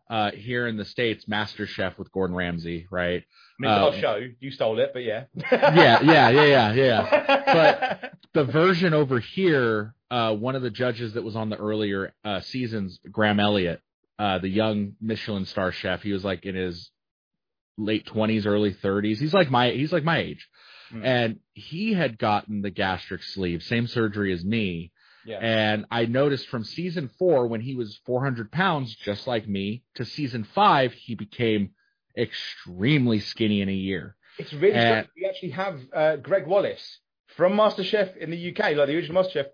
uh, 0.09 0.31
here 0.31 0.67
in 0.67 0.77
the 0.77 0.85
states, 0.85 1.25
MasterChef 1.25 1.97
with 1.97 2.09
Gordon 2.13 2.33
Ramsay, 2.35 2.87
right? 2.89 3.23
I 3.59 3.61
mean, 3.63 3.71
it's 3.71 3.79
our 3.81 3.93
um, 3.93 3.99
show. 4.01 4.27
You 4.39 4.51
stole 4.51 4.79
it, 4.79 4.91
but 4.93 5.03
yeah. 5.03 5.23
Yeah, 5.51 6.01
yeah, 6.03 6.29
yeah, 6.29 6.43
yeah, 6.45 6.73
yeah. 6.73 7.37
But 7.53 8.13
the 8.33 8.43
version 8.43 8.93
over 8.93 9.19
here, 9.19 9.95
uh, 10.11 10.35
one 10.35 10.55
of 10.55 10.61
the 10.61 10.69
judges 10.69 11.13
that 11.13 11.23
was 11.23 11.35
on 11.35 11.49
the 11.49 11.57
earlier 11.57 12.13
uh, 12.23 12.41
seasons, 12.41 12.99
Graham 13.11 13.39
Elliott, 13.39 13.81
uh, 14.19 14.37
the 14.39 14.49
young 14.49 14.93
Michelin 15.01 15.45
star 15.45 15.71
chef, 15.71 16.03
he 16.03 16.11
was 16.13 16.23
like 16.23 16.45
in 16.45 16.55
his 16.55 16.91
late 17.77 18.05
twenties, 18.05 18.45
early 18.45 18.73
thirties. 18.73 19.19
He's 19.19 19.33
like 19.33 19.49
my 19.49 19.69
he's 19.71 19.91
like 19.93 20.03
my 20.03 20.19
age, 20.19 20.47
Mm. 20.93 21.03
and 21.03 21.39
he 21.53 21.93
had 21.93 22.17
gotten 22.17 22.61
the 22.61 22.69
gastric 22.69 23.21
sleeve, 23.21 23.61
same 23.61 23.87
surgery 23.87 24.31
as 24.31 24.45
me. 24.45 24.91
yeah. 25.25 25.37
And 25.41 25.85
I 25.91 26.05
noticed 26.05 26.47
from 26.47 26.63
season 26.63 27.09
four, 27.19 27.47
when 27.47 27.59
he 27.59 27.75
was 27.75 27.99
400 28.05 28.49
pounds, 28.53 28.95
just 28.95 29.27
like 29.27 29.49
me, 29.49 29.83
to 29.95 30.05
season 30.05 30.45
five, 30.45 30.93
he 30.93 31.15
became 31.15 31.71
extremely 32.17 33.19
skinny 33.19 33.61
in 33.61 33.69
a 33.69 33.73
year. 33.73 34.15
It's 34.39 34.53
really 34.53 34.73
and- 34.75 35.05
strange. 35.05 35.09
We 35.15 35.25
actually 35.27 35.51
have 35.51 35.79
uh, 35.93 36.15
Greg 36.17 36.45
Wallace 36.47 36.99
from 37.35 37.53
MasterChef 37.53 38.17
in 38.17 38.29
the 38.31 38.49
UK, 38.51 38.75
like 38.75 38.87
the 38.87 38.95
original 38.95 39.23
MasterChef. 39.23 39.45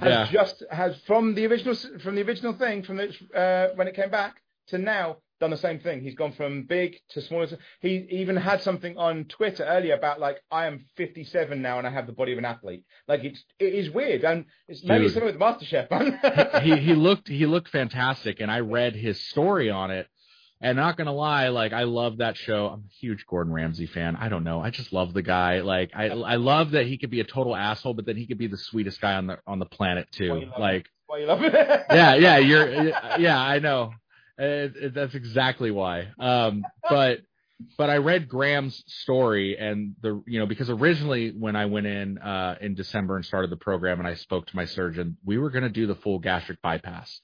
has 0.00 0.08
Yeah. 0.12 0.28
just 0.30 0.62
has 0.70 0.96
from 1.06 1.34
the 1.34 1.46
original 1.46 1.74
from 2.00 2.14
the 2.14 2.22
original 2.22 2.52
thing 2.54 2.82
from 2.82 2.96
the, 2.98 3.08
uh, 3.34 3.74
when 3.74 3.88
it 3.88 3.94
came 3.94 4.10
back 4.10 4.36
to 4.68 4.78
now 4.78 5.16
done 5.40 5.50
the 5.50 5.56
same 5.56 5.80
thing. 5.80 6.02
He's 6.02 6.14
gone 6.14 6.32
from 6.32 6.64
big 6.64 6.96
to 7.10 7.20
smaller. 7.22 7.48
He 7.80 8.06
even 8.10 8.36
had 8.36 8.60
something 8.62 8.96
on 8.98 9.24
Twitter 9.24 9.64
earlier 9.64 9.94
about 9.94 10.20
like 10.20 10.38
I 10.50 10.66
am 10.66 10.84
57 10.96 11.62
now 11.62 11.78
and 11.78 11.86
I 11.86 11.90
have 11.90 12.06
the 12.06 12.12
body 12.12 12.32
of 12.32 12.38
an 12.38 12.44
athlete. 12.44 12.84
Like 13.08 13.24
it's 13.24 13.42
it 13.58 13.72
is 13.74 13.90
weird 13.90 14.22
and 14.24 14.44
it's 14.68 14.84
maybe 14.84 15.04
Dude. 15.04 15.14
something 15.14 15.32
with 15.32 15.38
MasterChef. 15.40 16.62
he 16.62 16.76
he 16.76 16.94
looked 16.94 17.26
he 17.28 17.46
looked 17.46 17.68
fantastic 17.70 18.40
and 18.40 18.50
I 18.50 18.60
read 18.60 18.94
his 18.94 19.18
story 19.20 19.70
on 19.70 19.90
it 19.90 20.06
and 20.60 20.76
not 20.76 20.96
gonna 20.96 21.12
lie 21.12 21.48
like 21.48 21.72
I 21.72 21.84
love 21.84 22.18
that 22.18 22.36
show. 22.36 22.66
I'm 22.66 22.80
a 22.80 22.92
huge 23.00 23.24
Gordon 23.26 23.52
Ramsay 23.52 23.86
fan. 23.86 24.16
I 24.16 24.28
don't 24.28 24.44
know. 24.44 24.60
I 24.60 24.70
just 24.70 24.92
love 24.92 25.14
the 25.14 25.22
guy. 25.22 25.60
Like 25.60 25.90
I 25.94 26.08
I 26.08 26.36
love 26.36 26.72
that 26.72 26.86
he 26.86 26.98
could 26.98 27.10
be 27.10 27.20
a 27.20 27.24
total 27.24 27.56
asshole 27.56 27.94
but 27.94 28.06
then 28.06 28.16
he 28.16 28.26
could 28.26 28.38
be 28.38 28.46
the 28.46 28.58
sweetest 28.58 29.00
guy 29.00 29.14
on 29.14 29.26
the 29.26 29.38
on 29.46 29.58
the 29.58 29.66
planet 29.66 30.08
too. 30.12 30.44
Like 30.58 30.86
Why 31.06 31.18
you 31.18 31.26
love 31.26 31.42
it? 31.42 31.52
yeah 31.90 32.14
yeah 32.14 32.38
you're 32.38 32.88
yeah 33.18 33.40
I 33.40 33.58
know. 33.58 33.92
It, 34.38 34.76
it, 34.76 34.94
that's 34.94 35.14
exactly 35.14 35.70
why. 35.70 36.08
Um 36.18 36.64
but 36.88 37.20
but 37.76 37.90
I 37.90 37.96
read 37.98 38.26
Graham's 38.28 38.82
story 38.86 39.56
and 39.58 39.94
the 40.02 40.22
you 40.26 40.38
know 40.40 40.46
because 40.46 40.70
originally 40.70 41.30
when 41.30 41.56
I 41.56 41.66
went 41.66 41.86
in 41.86 42.18
uh 42.18 42.56
in 42.60 42.74
December 42.74 43.16
and 43.16 43.24
started 43.24 43.50
the 43.50 43.56
program 43.56 43.98
and 43.98 44.08
I 44.08 44.14
spoke 44.14 44.46
to 44.46 44.56
my 44.56 44.64
surgeon 44.66 45.16
we 45.24 45.36
were 45.38 45.50
going 45.50 45.64
to 45.64 45.70
do 45.70 45.86
the 45.86 45.94
full 45.94 46.18
gastric 46.18 46.60
bypass. 46.62 47.20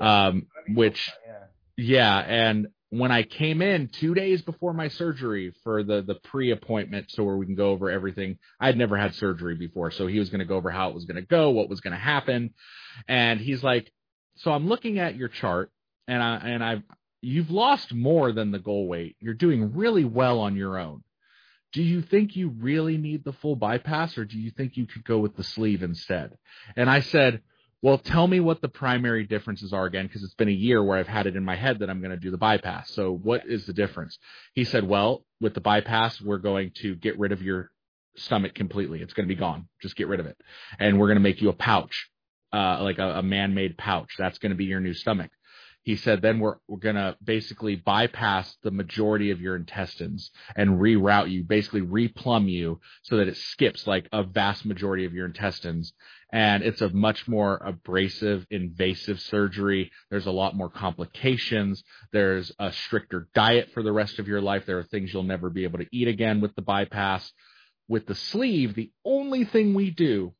Um 0.00 0.46
which 0.74 1.10
Yeah. 1.26 1.34
yeah 1.76 2.18
and 2.18 2.66
when 2.98 3.12
I 3.12 3.22
came 3.22 3.62
in 3.62 3.88
2 3.88 4.14
days 4.14 4.42
before 4.42 4.72
my 4.72 4.88
surgery 4.88 5.54
for 5.64 5.82
the 5.82 6.02
the 6.02 6.14
pre-appointment 6.14 7.10
so 7.10 7.24
where 7.24 7.36
we 7.36 7.46
can 7.46 7.54
go 7.54 7.70
over 7.70 7.90
everything 7.90 8.38
I'd 8.60 8.76
never 8.76 8.96
had 8.96 9.14
surgery 9.14 9.56
before 9.56 9.90
so 9.90 10.06
he 10.06 10.18
was 10.18 10.30
going 10.30 10.40
to 10.40 10.44
go 10.44 10.56
over 10.56 10.70
how 10.70 10.88
it 10.88 10.94
was 10.94 11.04
going 11.04 11.16
to 11.16 11.26
go 11.26 11.50
what 11.50 11.68
was 11.68 11.80
going 11.80 11.92
to 11.92 11.98
happen 11.98 12.54
and 13.08 13.40
he's 13.40 13.62
like 13.62 13.90
so 14.36 14.52
I'm 14.52 14.68
looking 14.68 14.98
at 14.98 15.16
your 15.16 15.28
chart 15.28 15.70
and 16.06 16.22
I 16.22 16.36
and 16.36 16.62
I've 16.62 16.82
you've 17.22 17.50
lost 17.50 17.92
more 17.92 18.32
than 18.32 18.52
the 18.52 18.58
goal 18.58 18.86
weight. 18.86 19.16
You're 19.20 19.34
doing 19.34 19.74
really 19.74 20.04
well 20.04 20.38
on 20.40 20.56
your 20.56 20.78
own. 20.78 21.02
Do 21.72 21.82
you 21.82 22.00
think 22.00 22.36
you 22.36 22.50
really 22.50 22.96
need 22.96 23.24
the 23.24 23.32
full 23.32 23.56
bypass 23.56 24.16
or 24.16 24.24
do 24.24 24.38
you 24.38 24.50
think 24.50 24.76
you 24.76 24.86
could 24.86 25.04
go 25.04 25.18
with 25.18 25.36
the 25.36 25.42
sleeve 25.42 25.82
instead? 25.82 26.36
And 26.76 26.88
I 26.88 27.00
said, 27.00 27.42
well, 27.82 27.98
tell 27.98 28.26
me 28.26 28.40
what 28.40 28.60
the 28.62 28.68
primary 28.68 29.24
differences 29.24 29.72
are 29.72 29.86
again, 29.86 30.06
because 30.06 30.22
it's 30.22 30.34
been 30.34 30.48
a 30.48 30.52
year 30.52 30.82
where 30.82 30.98
I've 30.98 31.08
had 31.08 31.26
it 31.26 31.36
in 31.36 31.44
my 31.44 31.56
head 31.56 31.80
that 31.80 31.90
I'm 31.90 32.00
going 32.00 32.10
to 32.10 32.16
do 32.16 32.30
the 32.30 32.38
bypass. 32.38 32.90
So 32.92 33.12
what 33.12 33.46
is 33.46 33.66
the 33.66 33.72
difference? 33.72 34.18
He 34.54 34.64
said, 34.64 34.84
well, 34.84 35.24
with 35.40 35.54
the 35.54 35.60
bypass, 35.60 36.20
we're 36.20 36.38
going 36.38 36.72
to 36.76 36.96
get 36.96 37.18
rid 37.18 37.32
of 37.32 37.42
your 37.42 37.70
stomach 38.16 38.54
completely. 38.54 39.02
It's 39.02 39.12
going 39.12 39.28
to 39.28 39.34
be 39.34 39.38
gone. 39.38 39.68
Just 39.82 39.96
get 39.96 40.08
rid 40.08 40.20
of 40.20 40.26
it. 40.26 40.36
And 40.78 40.98
we're 40.98 41.08
going 41.08 41.18
to 41.18 41.22
make 41.22 41.42
you 41.42 41.50
a 41.50 41.54
pouch, 41.54 42.08
uh, 42.52 42.82
like 42.82 42.98
a, 42.98 43.18
a 43.18 43.22
man-made 43.22 43.76
pouch. 43.76 44.10
That's 44.18 44.38
going 44.38 44.50
to 44.50 44.56
be 44.56 44.64
your 44.64 44.80
new 44.80 44.94
stomach 44.94 45.30
he 45.86 45.94
said 45.94 46.20
then 46.20 46.40
we're 46.40 46.56
we're 46.66 46.78
going 46.78 46.96
to 46.96 47.16
basically 47.24 47.76
bypass 47.76 48.56
the 48.64 48.72
majority 48.72 49.30
of 49.30 49.40
your 49.40 49.54
intestines 49.54 50.32
and 50.56 50.80
reroute 50.80 51.30
you 51.30 51.44
basically 51.44 51.80
replumb 51.80 52.50
you 52.50 52.80
so 53.02 53.16
that 53.16 53.28
it 53.28 53.36
skips 53.36 53.86
like 53.86 54.08
a 54.12 54.24
vast 54.24 54.66
majority 54.66 55.04
of 55.04 55.14
your 55.14 55.24
intestines 55.24 55.94
and 56.32 56.62
it's 56.62 56.80
a 56.80 56.88
much 56.88 57.28
more 57.28 57.60
abrasive 57.64 58.46
invasive 58.50 59.20
surgery 59.20 59.90
there's 60.10 60.26
a 60.26 60.30
lot 60.30 60.54
more 60.56 60.70
complications 60.70 61.82
there's 62.12 62.52
a 62.58 62.72
stricter 62.72 63.28
diet 63.34 63.70
for 63.72 63.82
the 63.82 63.92
rest 63.92 64.18
of 64.18 64.28
your 64.28 64.40
life 64.40 64.64
there 64.66 64.78
are 64.78 64.84
things 64.84 65.12
you'll 65.12 65.22
never 65.22 65.50
be 65.50 65.64
able 65.64 65.78
to 65.78 65.86
eat 65.92 66.08
again 66.08 66.40
with 66.40 66.54
the 66.54 66.62
bypass 66.62 67.32
with 67.88 68.06
the 68.06 68.14
sleeve 68.14 68.74
the 68.74 68.90
only 69.04 69.44
thing 69.44 69.74
we 69.74 69.90
do 69.90 70.32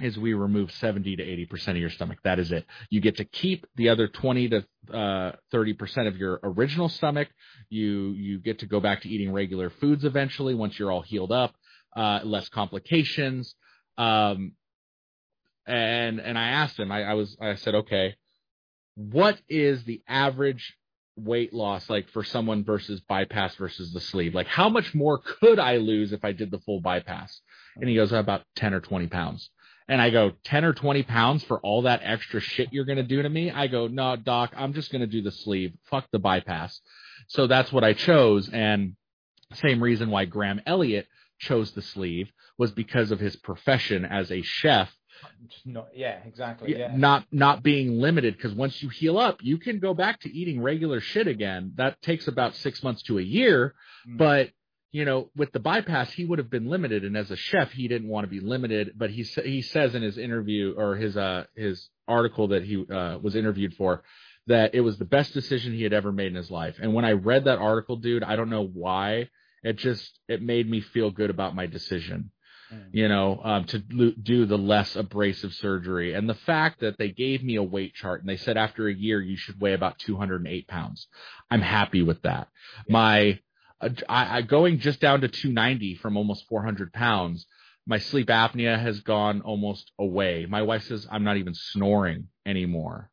is 0.00 0.16
we 0.18 0.34
remove 0.34 0.72
70 0.72 1.16
to 1.16 1.22
80% 1.22 1.68
of 1.68 1.76
your 1.76 1.90
stomach. 1.90 2.18
That 2.24 2.38
is 2.38 2.50
it. 2.52 2.64
You 2.88 3.00
get 3.00 3.16
to 3.18 3.24
keep 3.24 3.66
the 3.76 3.90
other 3.90 4.08
20 4.08 4.48
to 4.48 4.64
uh, 4.92 5.32
30% 5.52 6.08
of 6.08 6.16
your 6.16 6.40
original 6.42 6.88
stomach. 6.88 7.28
You 7.68 8.12
you 8.12 8.38
get 8.38 8.60
to 8.60 8.66
go 8.66 8.80
back 8.80 9.02
to 9.02 9.08
eating 9.08 9.32
regular 9.32 9.70
foods 9.70 10.04
eventually 10.04 10.54
once 10.54 10.78
you're 10.78 10.90
all 10.90 11.02
healed 11.02 11.32
up, 11.32 11.54
uh, 11.94 12.20
less 12.24 12.48
complications. 12.48 13.54
Um, 13.98 14.52
and 15.70 16.20
and 16.20 16.38
I 16.38 16.48
asked 16.48 16.78
him, 16.78 16.90
I, 16.90 17.04
I 17.04 17.14
was 17.14 17.36
I 17.40 17.54
said, 17.54 17.74
okay, 17.74 18.16
what 18.96 19.40
is 19.48 19.84
the 19.84 20.02
average 20.08 20.76
weight 21.16 21.52
loss 21.52 21.88
like 21.90 22.08
for 22.10 22.24
someone 22.24 22.64
versus 22.64 23.00
bypass 23.00 23.54
versus 23.56 23.92
the 23.92 24.00
sleeve? 24.00 24.34
Like 24.34 24.46
how 24.46 24.68
much 24.68 24.94
more 24.94 25.18
could 25.18 25.58
I 25.58 25.76
lose 25.76 26.12
if 26.12 26.24
I 26.24 26.32
did 26.32 26.50
the 26.50 26.60
full 26.60 26.80
bypass? 26.80 27.40
And 27.76 27.88
he 27.88 27.96
goes, 27.96 28.12
about 28.12 28.42
10 28.56 28.74
or 28.74 28.80
20 28.80 29.06
pounds. 29.06 29.50
And 29.88 30.00
I 30.00 30.10
go, 30.10 30.32
10 30.44 30.64
or 30.64 30.72
20 30.72 31.02
pounds 31.02 31.42
for 31.44 31.58
all 31.60 31.82
that 31.82 32.00
extra 32.04 32.40
shit 32.40 32.72
you're 32.72 32.84
going 32.84 32.96
to 32.98 33.02
do 33.02 33.22
to 33.22 33.28
me? 33.28 33.50
I 33.50 33.66
go, 33.66 33.88
no, 33.88 34.16
doc, 34.16 34.52
I'm 34.56 34.72
just 34.72 34.92
going 34.92 35.00
to 35.00 35.06
do 35.06 35.22
the 35.22 35.32
sleeve. 35.32 35.72
Fuck 35.90 36.06
the 36.12 36.18
bypass. 36.18 36.80
So 37.26 37.46
that's 37.46 37.72
what 37.72 37.82
I 37.82 37.92
chose. 37.92 38.48
And 38.48 38.94
same 39.54 39.82
reason 39.82 40.10
why 40.10 40.26
Graham 40.26 40.60
Elliott 40.64 41.08
chose 41.40 41.72
the 41.72 41.82
sleeve 41.82 42.30
was 42.56 42.70
because 42.70 43.10
of 43.10 43.18
his 43.18 43.34
profession 43.36 44.04
as 44.04 44.30
a 44.30 44.42
chef 44.42 44.92
Not, 45.64 45.88
yeah, 45.94 46.18
exactly. 46.26 46.76
Yeah. 46.78 46.92
not 46.96 47.26
not 47.32 47.62
being 47.62 48.00
limited 48.00 48.36
because 48.36 48.54
once 48.54 48.82
you 48.82 48.88
heal 48.88 49.18
up 49.18 49.38
you 49.42 49.58
can 49.58 49.78
go 49.78 49.94
back 49.94 50.20
to 50.20 50.30
eating 50.34 50.62
regular 50.62 51.00
shit 51.00 51.26
again 51.26 51.72
that 51.76 52.00
takes 52.02 52.28
about 52.28 52.54
six 52.56 52.82
months 52.82 53.02
to 53.04 53.18
a 53.18 53.22
year 53.22 53.74
Mm. 54.08 54.16
but 54.16 54.50
you 54.92 55.04
know 55.04 55.30
with 55.36 55.52
the 55.52 55.60
bypass 55.60 56.10
he 56.12 56.24
would 56.24 56.38
have 56.38 56.48
been 56.50 56.68
limited 56.70 57.04
and 57.04 57.16
as 57.16 57.30
a 57.30 57.36
chef 57.36 57.70
he 57.72 57.86
didn't 57.88 58.08
want 58.08 58.24
to 58.24 58.30
be 58.30 58.40
limited 58.40 58.92
but 58.96 59.10
he 59.10 59.24
sa- 59.24 59.42
he 59.42 59.60
says 59.60 59.94
in 59.94 60.02
his 60.02 60.16
interview 60.16 60.74
or 60.76 60.96
his 60.96 61.16
uh 61.16 61.44
his 61.54 61.88
article 62.08 62.48
that 62.48 62.64
he 62.64 62.84
uh, 62.90 63.18
was 63.18 63.36
interviewed 63.36 63.74
for 63.74 64.02
that 64.46 64.74
it 64.74 64.80
was 64.80 64.96
the 64.98 65.04
best 65.04 65.34
decision 65.34 65.74
he 65.74 65.82
had 65.82 65.92
ever 65.92 66.10
made 66.12 66.28
in 66.28 66.34
his 66.34 66.50
life 66.50 66.76
and 66.80 66.94
when 66.94 67.04
i 67.04 67.12
read 67.12 67.44
that 67.44 67.58
article 67.58 67.96
dude 67.96 68.22
i 68.24 68.36
don't 68.36 68.48
know 68.50 68.64
why 68.66 69.28
it 69.62 69.76
just 69.76 70.18
it 70.28 70.40
made 70.40 70.68
me 70.68 70.80
feel 70.80 71.10
good 71.10 71.28
about 71.28 71.54
my 71.54 71.66
decision. 71.66 72.30
You 72.92 73.08
know, 73.08 73.40
um, 73.42 73.64
to 73.64 73.78
do 73.78 74.46
the 74.46 74.58
less 74.58 74.96
abrasive 74.96 75.52
surgery. 75.54 76.14
And 76.14 76.28
the 76.28 76.34
fact 76.34 76.80
that 76.80 76.98
they 76.98 77.10
gave 77.10 77.42
me 77.42 77.56
a 77.56 77.62
weight 77.62 77.94
chart 77.94 78.20
and 78.20 78.28
they 78.28 78.36
said 78.36 78.56
after 78.56 78.88
a 78.88 78.94
year 78.94 79.20
you 79.20 79.36
should 79.36 79.60
weigh 79.60 79.72
about 79.74 79.98
208 79.98 80.66
pounds. 80.68 81.06
I'm 81.50 81.62
happy 81.62 82.02
with 82.02 82.22
that. 82.22 82.48
Yeah. 82.86 82.92
My, 82.92 83.40
uh, 83.80 83.90
I, 84.08 84.38
I 84.38 84.42
going 84.42 84.78
just 84.78 85.00
down 85.00 85.20
to 85.22 85.28
290 85.28 85.96
from 85.96 86.16
almost 86.16 86.46
400 86.48 86.92
pounds. 86.92 87.46
My 87.86 87.98
sleep 87.98 88.28
apnea 88.28 88.80
has 88.80 89.00
gone 89.00 89.40
almost 89.40 89.90
away. 89.98 90.46
My 90.48 90.62
wife 90.62 90.84
says 90.84 91.06
I'm 91.10 91.24
not 91.24 91.38
even 91.38 91.54
snoring 91.54 92.28
anymore, 92.46 93.10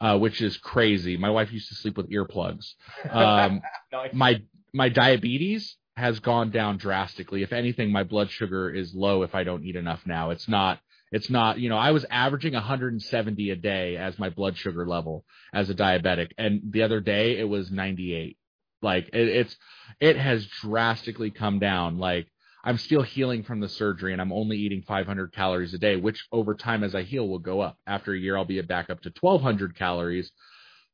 uh, 0.00 0.18
which 0.18 0.40
is 0.40 0.56
crazy. 0.58 1.16
My 1.16 1.30
wife 1.30 1.52
used 1.52 1.68
to 1.68 1.74
sleep 1.74 1.96
with 1.96 2.10
earplugs. 2.10 2.74
Um, 3.10 3.62
Nice. 3.92 4.12
my 4.12 4.42
my 4.72 4.88
diabetes 4.88 5.76
has 6.00 6.18
gone 6.20 6.50
down 6.50 6.78
drastically. 6.78 7.42
If 7.42 7.52
anything, 7.52 7.92
my 7.92 8.02
blood 8.02 8.30
sugar 8.30 8.70
is 8.70 8.94
low 8.94 9.22
if 9.22 9.34
I 9.34 9.44
don't 9.44 9.64
eat 9.64 9.76
enough 9.76 10.00
now. 10.06 10.30
It's 10.30 10.48
not 10.48 10.80
it's 11.12 11.28
not, 11.28 11.58
you 11.58 11.68
know, 11.68 11.76
I 11.76 11.90
was 11.90 12.06
averaging 12.08 12.54
170 12.54 13.50
a 13.50 13.56
day 13.56 13.96
as 13.96 14.18
my 14.18 14.30
blood 14.30 14.56
sugar 14.56 14.86
level 14.86 15.24
as 15.52 15.68
a 15.68 15.74
diabetic 15.74 16.30
and 16.38 16.60
the 16.70 16.82
other 16.82 17.00
day 17.00 17.38
it 17.38 17.48
was 17.48 17.70
98. 17.70 18.36
Like 18.82 19.08
it, 19.12 19.28
it's 19.28 19.56
it 20.00 20.16
has 20.16 20.46
drastically 20.46 21.30
come 21.30 21.58
down. 21.58 21.98
Like 21.98 22.28
I'm 22.64 22.78
still 22.78 23.02
healing 23.02 23.42
from 23.42 23.60
the 23.60 23.68
surgery 23.68 24.12
and 24.12 24.22
I'm 24.22 24.32
only 24.32 24.56
eating 24.56 24.82
500 24.82 25.32
calories 25.32 25.74
a 25.74 25.78
day, 25.78 25.96
which 25.96 26.26
over 26.30 26.54
time 26.54 26.84
as 26.84 26.94
I 26.94 27.02
heal 27.02 27.28
will 27.28 27.38
go 27.38 27.60
up. 27.60 27.76
After 27.86 28.14
a 28.14 28.18
year 28.18 28.36
I'll 28.36 28.44
be 28.44 28.60
back 28.62 28.88
up 28.88 29.02
to 29.02 29.12
1200 29.20 29.76
calories. 29.76 30.30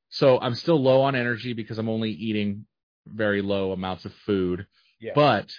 So 0.09 0.38
I'm 0.40 0.55
still 0.55 0.81
low 0.83 1.03
on 1.03 1.14
energy 1.14 1.53
because 1.53 1.79
I'm 1.79 1.88
only 1.88 2.11
eating 2.11 2.66
very 3.07 3.42
low 3.42 3.73
amounts 3.73 4.05
of 4.05 4.12
food. 4.25 4.66
Yeah. 5.07 5.12
But 5.14 5.53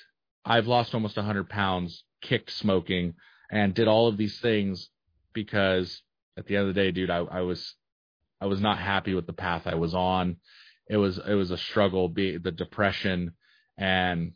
I've 0.44 0.68
lost 0.68 0.94
almost 0.94 1.16
100 1.16 1.48
pounds, 1.50 2.04
kicked 2.22 2.52
smoking, 2.52 3.14
and 3.50 3.74
did 3.74 3.88
all 3.88 4.08
of 4.10 4.18
these 4.18 4.38
things 4.40 4.90
because 5.34 6.02
at 6.38 6.48
the 6.48 6.58
end 6.58 6.68
of 6.68 6.76
the 6.76 6.82
day, 6.82 6.92
dude, 6.92 7.10
I, 7.10 7.20
I 7.20 7.42
was 7.42 7.76
I 8.42 8.46
was 8.48 8.60
not 8.60 8.78
happy 8.78 9.14
with 9.14 9.26
the 9.26 9.34
path 9.34 9.64
I 9.66 9.76
was 9.76 9.94
on. 9.96 10.38
It 10.90 10.98
was 10.98 11.18
it 11.18 11.34
was 11.34 11.52
a 11.52 11.58
struggle, 11.58 12.10
be 12.10 12.38
the 12.38 12.52
depression 12.52 13.34
and 13.78 14.34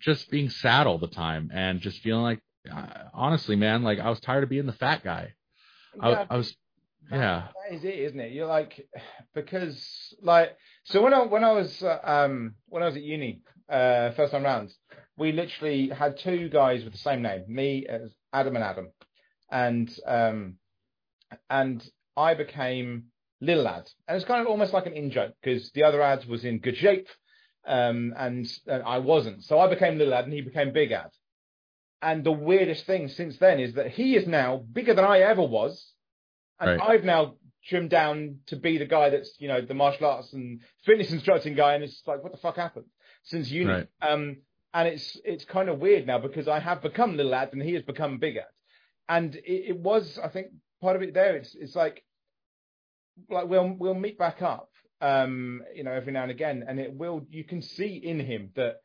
just 0.00 0.30
being 0.30 0.50
sad 0.50 0.86
all 0.86 0.98
the 0.98 1.06
time 1.06 1.50
and 1.54 1.80
just 1.80 2.00
feeling 2.02 2.22
like 2.22 2.40
uh, 2.70 2.86
honestly, 3.14 3.56
man, 3.56 3.82
like 3.84 3.98
I 3.98 4.10
was 4.10 4.20
tired 4.20 4.44
of 4.44 4.50
being 4.50 4.66
the 4.66 4.72
fat 4.72 5.02
guy. 5.02 5.32
I, 6.00 6.10
Yeah, 6.10 6.26
I 6.28 6.36
was 6.36 6.54
That- 7.10 7.16
yeah. 7.16 7.48
that 7.70 7.74
is 7.74 7.84
it, 7.84 7.94
isn't 7.94 8.20
it? 8.20 8.32
You're 8.32 8.46
like, 8.48 8.86
because 9.34 10.14
like, 10.20 10.56
so 10.84 11.02
when 11.02 11.14
I 11.14 11.22
when 11.22 11.42
I 11.42 11.52
was 11.52 11.82
uh, 11.82 12.00
um 12.04 12.56
when 12.68 12.82
I 12.82 12.86
was 12.86 12.96
at 12.96 13.02
uni, 13.02 13.40
uh, 13.68 14.12
first 14.12 14.32
time 14.32 14.44
rounds, 14.44 14.76
we 15.16 15.32
literally 15.32 15.88
had 15.88 16.18
two 16.18 16.48
guys 16.48 16.84
with 16.84 16.92
the 16.92 16.98
same 16.98 17.22
name, 17.22 17.44
me 17.48 17.86
as 17.88 18.12
Adam 18.32 18.54
and 18.56 18.64
Adam, 18.64 18.88
and 19.50 19.98
um 20.06 20.56
and 21.50 21.88
I 22.16 22.34
became 22.34 23.06
Little 23.40 23.68
Ad, 23.68 23.88
and 24.08 24.16
it's 24.16 24.24
kind 24.24 24.40
of 24.40 24.46
almost 24.46 24.72
like 24.72 24.86
an 24.86 24.92
in 24.94 25.10
joke 25.10 25.34
because 25.42 25.70
the 25.72 25.82
other 25.82 26.00
ad 26.02 26.24
was 26.26 26.44
in 26.44 26.58
good 26.58 26.76
shape, 26.76 27.08
um, 27.66 28.14
and 28.16 28.46
uh, 28.68 28.80
I 28.86 28.98
wasn't, 28.98 29.44
so 29.44 29.58
I 29.58 29.68
became 29.68 29.98
Little 29.98 30.14
Ad 30.14 30.24
and 30.24 30.32
he 30.32 30.40
became 30.40 30.72
Big 30.72 30.92
Ad. 30.92 31.10
And 32.02 32.24
the 32.24 32.32
weirdest 32.32 32.86
thing 32.86 33.08
since 33.08 33.38
then 33.38 33.58
is 33.58 33.74
that 33.74 33.90
he 33.90 34.16
is 34.16 34.26
now 34.26 34.58
bigger 34.72 34.94
than 34.94 35.04
I 35.04 35.20
ever 35.20 35.42
was, 35.42 35.92
and 36.60 36.70
Right. 36.70 36.80
I've 36.80 37.04
now 37.04 37.34
trimmed 37.64 37.90
down 37.90 38.38
to 38.46 38.56
be 38.56 38.78
the 38.78 38.86
guy 38.86 39.10
that's 39.10 39.34
you 39.38 39.48
know 39.48 39.60
the 39.60 39.74
martial 39.74 40.06
arts 40.06 40.32
and 40.32 40.60
fitness 40.84 41.10
instructing 41.10 41.54
guy, 41.54 41.74
and 41.74 41.84
it's 41.84 42.02
like 42.06 42.22
what 42.22 42.32
the 42.32 42.38
fuck 42.38 42.56
happened 42.56 42.86
since 43.26 43.50
uni? 43.50 43.70
Right. 43.70 43.88
Um, 44.00 44.38
and 44.72 44.88
it's 44.88 45.16
it's 45.24 45.44
kind 45.44 45.68
of 45.68 45.78
weird 45.78 46.06
now 46.06 46.18
because 46.18 46.48
I 46.48 46.58
have 46.58 46.82
become 46.82 47.16
Little 47.16 47.34
Ad 47.34 47.50
and 47.52 47.62
he 47.62 47.74
has 47.74 47.82
become 47.82 48.12
big 48.12 48.34
bigger, 48.34 48.46
and 49.08 49.34
it, 49.36 49.70
it 49.70 49.78
was 49.78 50.18
I 50.22 50.28
think 50.28 50.48
part 50.80 50.96
of 50.96 51.02
it 51.02 51.14
there. 51.14 51.36
It's 51.36 51.54
it's 51.54 51.76
like 51.76 52.02
like 53.30 53.48
we'll 53.48 53.74
we'll 53.78 53.94
meet 53.94 54.18
back 54.18 54.42
up, 54.42 54.70
um, 55.00 55.62
you 55.74 55.84
know, 55.84 55.92
every 55.92 56.12
now 56.12 56.22
and 56.22 56.30
again, 56.30 56.64
and 56.68 56.78
it 56.78 56.92
will 56.92 57.26
you 57.30 57.44
can 57.44 57.62
see 57.62 57.96
in 57.96 58.20
him 58.20 58.50
that 58.56 58.76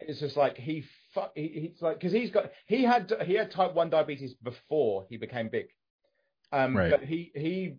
it's 0.00 0.20
just 0.20 0.36
like 0.36 0.56
he 0.56 0.84
fuck 1.14 1.32
he, 1.34 1.48
he's 1.72 1.82
like 1.82 1.98
because 1.98 2.12
he's 2.12 2.30
got 2.30 2.50
he 2.66 2.82
had 2.82 3.12
he 3.26 3.34
had 3.34 3.50
type 3.50 3.74
one 3.74 3.90
diabetes 3.90 4.34
before 4.42 5.06
he 5.10 5.16
became 5.18 5.48
big, 5.50 5.66
um, 6.52 6.76
Right. 6.76 6.90
but 6.90 7.02
he 7.02 7.30
he 7.34 7.76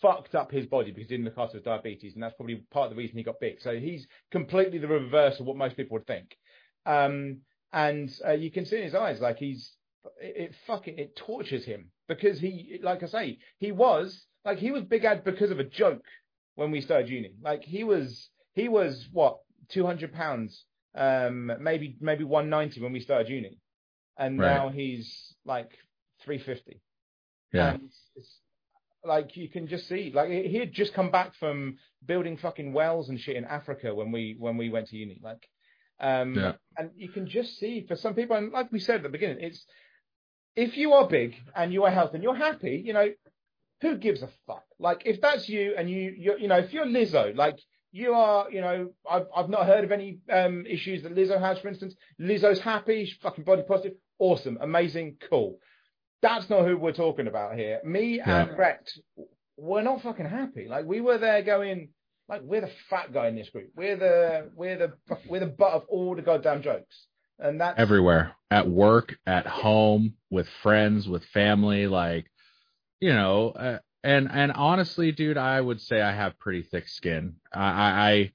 fucked 0.00 0.34
up 0.34 0.50
his 0.50 0.66
body 0.66 0.90
because 0.90 1.08
he 1.08 1.16
didn't 1.16 1.24
look 1.24 1.38
after 1.38 1.56
his 1.56 1.64
diabetes, 1.64 2.14
and 2.14 2.22
that's 2.22 2.34
probably 2.36 2.56
part 2.70 2.86
of 2.86 2.90
the 2.90 2.96
reason 2.96 3.16
he 3.16 3.22
got 3.24 3.40
big. 3.40 3.60
So 3.60 3.78
he's 3.78 4.06
completely 4.30 4.78
the 4.78 4.88
reverse 4.88 5.40
of 5.40 5.46
what 5.46 5.56
most 5.56 5.76
people 5.76 5.94
would 5.96 6.06
think, 6.06 6.36
um, 6.86 7.38
and 7.72 8.10
uh, 8.26 8.32
you 8.32 8.50
can 8.50 8.64
see 8.64 8.76
in 8.78 8.84
his 8.84 8.94
eyes 8.94 9.20
like 9.20 9.38
he's 9.38 9.72
it, 10.20 10.36
it 10.36 10.54
fucking 10.66 10.98
it 10.98 11.16
tortures 11.16 11.64
him 11.64 11.90
because 12.08 12.38
he 12.38 12.78
like 12.82 13.02
I 13.02 13.06
say 13.06 13.38
he 13.58 13.72
was 13.72 14.24
like 14.44 14.58
he 14.58 14.70
was 14.70 14.82
big 14.84 15.04
ad 15.04 15.24
because 15.24 15.50
of 15.50 15.58
a 15.60 15.64
joke 15.64 16.04
when 16.54 16.70
we 16.70 16.80
started 16.80 17.08
uni. 17.10 17.34
Like 17.42 17.64
he 17.64 17.84
was 17.84 18.30
he 18.54 18.68
was 18.68 19.06
what 19.12 19.38
two 19.68 19.84
hundred 19.84 20.12
pounds, 20.12 20.64
um, 20.94 21.52
maybe 21.60 21.96
maybe 22.00 22.24
one 22.24 22.48
ninety 22.48 22.80
when 22.80 22.92
we 22.92 23.00
started 23.00 23.28
uni, 23.28 23.58
and 24.16 24.38
Right. 24.38 24.54
now 24.56 24.68
he's 24.70 25.34
like 25.44 25.70
three 26.24 26.38
fifty. 26.38 26.80
Yeah. 27.52 27.74
And 27.74 27.82
it's, 27.84 28.00
it's 28.16 28.40
like 29.04 29.36
you 29.36 29.48
can 29.48 29.66
just 29.68 29.88
see, 29.88 30.10
like 30.14 30.30
he 30.30 30.56
had 30.58 30.72
just 30.72 30.94
come 30.94 31.10
back 31.10 31.34
from 31.34 31.76
building 32.04 32.36
fucking 32.36 32.72
wells 32.72 33.08
and 33.08 33.18
shit 33.20 33.36
in 33.36 33.44
Africa 33.44 33.94
when 33.94 34.12
we 34.12 34.36
when 34.38 34.56
we 34.56 34.68
went 34.70 34.88
to 34.88 34.96
uni. 34.96 35.20
Like, 35.22 35.48
um, 36.00 36.34
Yeah. 36.34 36.52
and 36.76 36.90
you 36.96 37.08
can 37.08 37.26
just 37.28 37.58
see 37.58 37.84
for 37.86 37.96
some 37.96 38.14
people, 38.14 38.36
and 38.36 38.52
like 38.52 38.70
we 38.72 38.78
said 38.80 38.96
at 38.96 39.02
the 39.04 39.08
beginning, 39.08 39.38
it's 39.40 39.64
if 40.56 40.76
you 40.76 40.92
are 40.94 41.06
big 41.08 41.34
and 41.54 41.72
you 41.72 41.84
are 41.84 41.90
healthy 41.90 42.14
and 42.16 42.22
you're 42.24 42.34
happy, 42.34 42.82
you 42.84 42.92
know, 42.92 43.08
who 43.80 43.96
gives 43.96 44.22
a 44.22 44.28
fuck? 44.46 44.64
Like 44.78 45.02
if 45.06 45.20
that's 45.20 45.48
you 45.48 45.74
and 45.76 45.88
you 45.88 46.14
you 46.18 46.36
you 46.38 46.48
know 46.48 46.58
if 46.58 46.72
you're 46.72 46.86
Lizzo, 46.86 47.34
like 47.36 47.58
you 47.92 48.12
are, 48.12 48.50
you 48.50 48.60
know, 48.60 48.90
I've 49.08 49.26
I've 49.34 49.48
not 49.48 49.66
heard 49.66 49.84
of 49.84 49.92
any 49.92 50.18
um 50.30 50.66
issues 50.66 51.02
that 51.04 51.14
Lizzo 51.14 51.40
has, 51.40 51.58
for 51.60 51.68
instance. 51.68 51.94
Lizzo's 52.20 52.60
happy, 52.60 53.04
she's 53.06 53.16
fucking 53.18 53.44
body 53.44 53.62
positive, 53.66 53.96
awesome, 54.18 54.58
amazing, 54.60 55.16
cool. 55.30 55.58
That's 56.22 56.48
not 56.50 56.66
who 56.66 56.76
we're 56.76 56.92
talking 56.92 57.26
about 57.28 57.56
here. 57.56 57.80
Me 57.84 58.16
Yeah. 58.18 58.42
and 58.48 58.58
Rex, 58.58 58.98
we're 59.56 59.82
not 59.82 60.02
fucking 60.02 60.26
happy. 60.26 60.66
Like 60.68 60.84
we 60.84 61.00
were 61.00 61.18
there 61.18 61.42
going, 61.42 61.90
like 62.28 62.42
we're 62.42 62.60
the 62.62 62.70
fat 62.90 63.12
guy 63.12 63.28
in 63.28 63.36
this 63.36 63.48
group. 63.50 63.70
We're 63.76 63.96
the 63.96 64.50
we're 64.54 64.76
the 64.78 64.92
we're 65.28 65.40
the 65.40 65.46
butt 65.46 65.72
of 65.72 65.84
all 65.88 66.14
the 66.16 66.22
goddamn 66.22 66.62
jokes, 66.62 67.06
and 67.38 67.60
that's 67.60 67.78
everywhere 67.78 68.34
at 68.50 68.68
work 68.68 69.16
at 69.26 69.46
home 69.46 70.14
with 70.30 70.48
friends 70.62 71.08
with 71.08 71.24
family 71.26 71.86
like 71.86 72.26
you 73.00 73.12
know 73.12 73.50
uh, 73.50 73.78
and 74.02 74.28
and 74.32 74.52
honestly 74.52 75.12
dude 75.12 75.36
i 75.36 75.60
would 75.60 75.80
say 75.80 76.00
i 76.00 76.12
have 76.12 76.38
pretty 76.38 76.62
thick 76.62 76.88
skin 76.88 77.36
i 77.52 77.60
i 78.10 78.32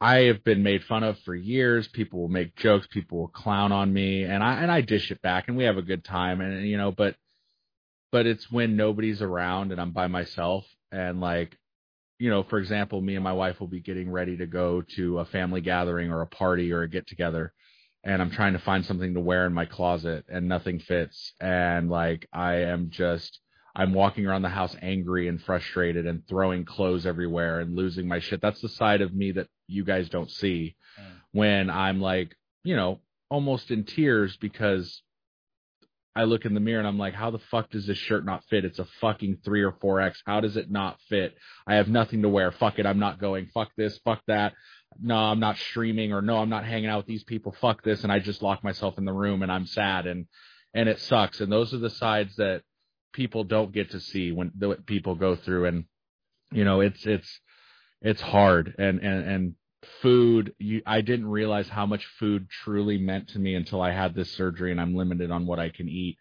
i 0.00 0.20
have 0.24 0.42
been 0.44 0.62
made 0.62 0.84
fun 0.84 1.02
of 1.02 1.18
for 1.20 1.34
years 1.34 1.88
people 1.88 2.20
will 2.20 2.28
make 2.28 2.56
jokes 2.56 2.86
people 2.90 3.18
will 3.18 3.28
clown 3.28 3.72
on 3.72 3.92
me 3.92 4.24
and 4.24 4.42
i 4.42 4.54
and 4.62 4.70
i 4.70 4.80
dish 4.80 5.10
it 5.10 5.20
back 5.22 5.48
and 5.48 5.56
we 5.56 5.64
have 5.64 5.76
a 5.76 5.82
good 5.82 6.04
time 6.04 6.40
and 6.40 6.66
you 6.66 6.76
know 6.76 6.92
but 6.92 7.16
but 8.12 8.26
it's 8.26 8.50
when 8.50 8.76
nobody's 8.76 9.22
around 9.22 9.72
and 9.72 9.80
i'm 9.80 9.92
by 9.92 10.06
myself 10.06 10.66
and 10.92 11.20
like 11.20 11.56
you 12.18 12.30
know 12.30 12.42
for 12.42 12.58
example 12.58 13.00
me 13.00 13.14
and 13.14 13.24
my 13.24 13.32
wife 13.32 13.60
will 13.60 13.68
be 13.68 13.80
getting 13.80 14.10
ready 14.10 14.36
to 14.36 14.46
go 14.46 14.82
to 14.82 15.18
a 15.18 15.24
family 15.26 15.60
gathering 15.60 16.10
or 16.10 16.22
a 16.22 16.26
party 16.26 16.72
or 16.72 16.82
a 16.82 16.88
get 16.88 17.06
together 17.06 17.52
and 18.04 18.22
I'm 18.22 18.30
trying 18.30 18.54
to 18.54 18.58
find 18.58 18.84
something 18.84 19.14
to 19.14 19.20
wear 19.20 19.46
in 19.46 19.52
my 19.52 19.66
closet 19.66 20.24
and 20.28 20.48
nothing 20.48 20.78
fits. 20.78 21.34
And 21.40 21.90
like 21.90 22.26
I 22.32 22.56
am 22.56 22.90
just 22.90 23.40
I'm 23.76 23.92
walking 23.94 24.26
around 24.26 24.42
the 24.42 24.48
house 24.48 24.74
angry 24.82 25.28
and 25.28 25.40
frustrated 25.40 26.06
and 26.06 26.26
throwing 26.26 26.64
clothes 26.64 27.06
everywhere 27.06 27.60
and 27.60 27.76
losing 27.76 28.08
my 28.08 28.18
shit. 28.18 28.40
That's 28.40 28.60
the 28.60 28.68
side 28.68 29.00
of 29.00 29.14
me 29.14 29.32
that 29.32 29.48
you 29.70 29.84
guys 29.84 30.08
don't 30.08 30.30
see 30.30 30.76
Mm. 30.98 31.02
when 31.32 31.70
I'm 31.70 32.00
like, 32.00 32.36
you 32.64 32.74
know, 32.76 33.00
almost 33.30 33.70
in 33.70 33.84
tears 33.84 34.36
because 34.36 35.02
I 36.16 36.24
look 36.24 36.44
in 36.44 36.54
the 36.54 36.60
mirror 36.60 36.80
and 36.80 36.88
I'm 36.88 36.98
like, 36.98 37.14
how 37.14 37.30
the 37.30 37.38
fuck 37.38 37.70
does 37.70 37.86
this 37.86 37.96
shirt 37.96 38.24
not 38.24 38.44
fit? 38.50 38.64
It's 38.64 38.80
a 38.80 38.84
fucking 39.00 39.38
three 39.44 39.62
or 39.62 39.72
four 39.80 40.00
X. 40.00 40.20
How 40.26 40.40
does 40.40 40.56
it 40.56 40.68
not 40.70 40.98
fit? 41.08 41.36
I 41.66 41.76
have 41.76 41.88
nothing 41.88 42.22
to 42.22 42.28
wear. 42.28 42.50
Fuck 42.50 42.80
it. 42.80 42.86
I'm 42.86 42.98
not 42.98 43.20
going. 43.20 43.46
Fuck 43.54 43.70
this. 43.76 43.96
Fuck 44.04 44.20
that. 44.26 44.54
No, 45.00 45.14
I'm 45.16 45.38
not 45.38 45.56
streaming 45.56 46.12
or 46.12 46.20
no, 46.20 46.38
I'm 46.38 46.48
not 46.48 46.64
hanging 46.64 46.90
out 46.90 46.98
with 46.98 47.06
these 47.06 47.22
people. 47.22 47.52
Fuck 47.60 47.84
this. 47.84 48.02
And 48.02 48.12
I 48.12 48.18
just 48.18 48.42
lock 48.42 48.64
myself 48.64 48.98
in 48.98 49.04
the 49.04 49.12
room 49.12 49.42
and 49.42 49.52
I'm 49.52 49.66
sad 49.66 50.08
and, 50.08 50.26
and 50.74 50.88
it 50.88 50.98
sucks. 50.98 51.40
And 51.40 51.50
those 51.50 51.72
are 51.72 51.78
the 51.78 51.90
sides 51.90 52.34
that 52.36 52.62
people 53.12 53.44
don't 53.44 53.72
get 53.72 53.92
to 53.92 54.00
see 54.00 54.32
when 54.32 54.50
the 54.58 54.74
people 54.86 55.14
go 55.14 55.36
through. 55.36 55.66
And, 55.66 55.84
you 56.50 56.64
know, 56.64 56.80
it's, 56.80 57.06
it's, 57.06 57.40
it's 58.02 58.20
hard 58.20 58.74
and, 58.78 58.98
and, 58.98 59.24
and 59.30 59.54
food, 60.02 60.54
you, 60.58 60.82
I 60.86 61.00
didn't 61.00 61.28
realize 61.30 61.68
how 61.68 61.86
much 61.86 62.04
food 62.18 62.48
truly 62.48 62.98
meant 62.98 63.28
to 63.30 63.38
me 63.38 63.54
until 63.54 63.80
I 63.82 63.92
had 63.92 64.14
this 64.14 64.30
surgery 64.32 64.70
and 64.72 64.80
I'm 64.80 64.94
limited 64.94 65.30
on 65.30 65.46
what 65.46 65.58
I 65.58 65.68
can 65.70 65.88
eat. 65.88 66.16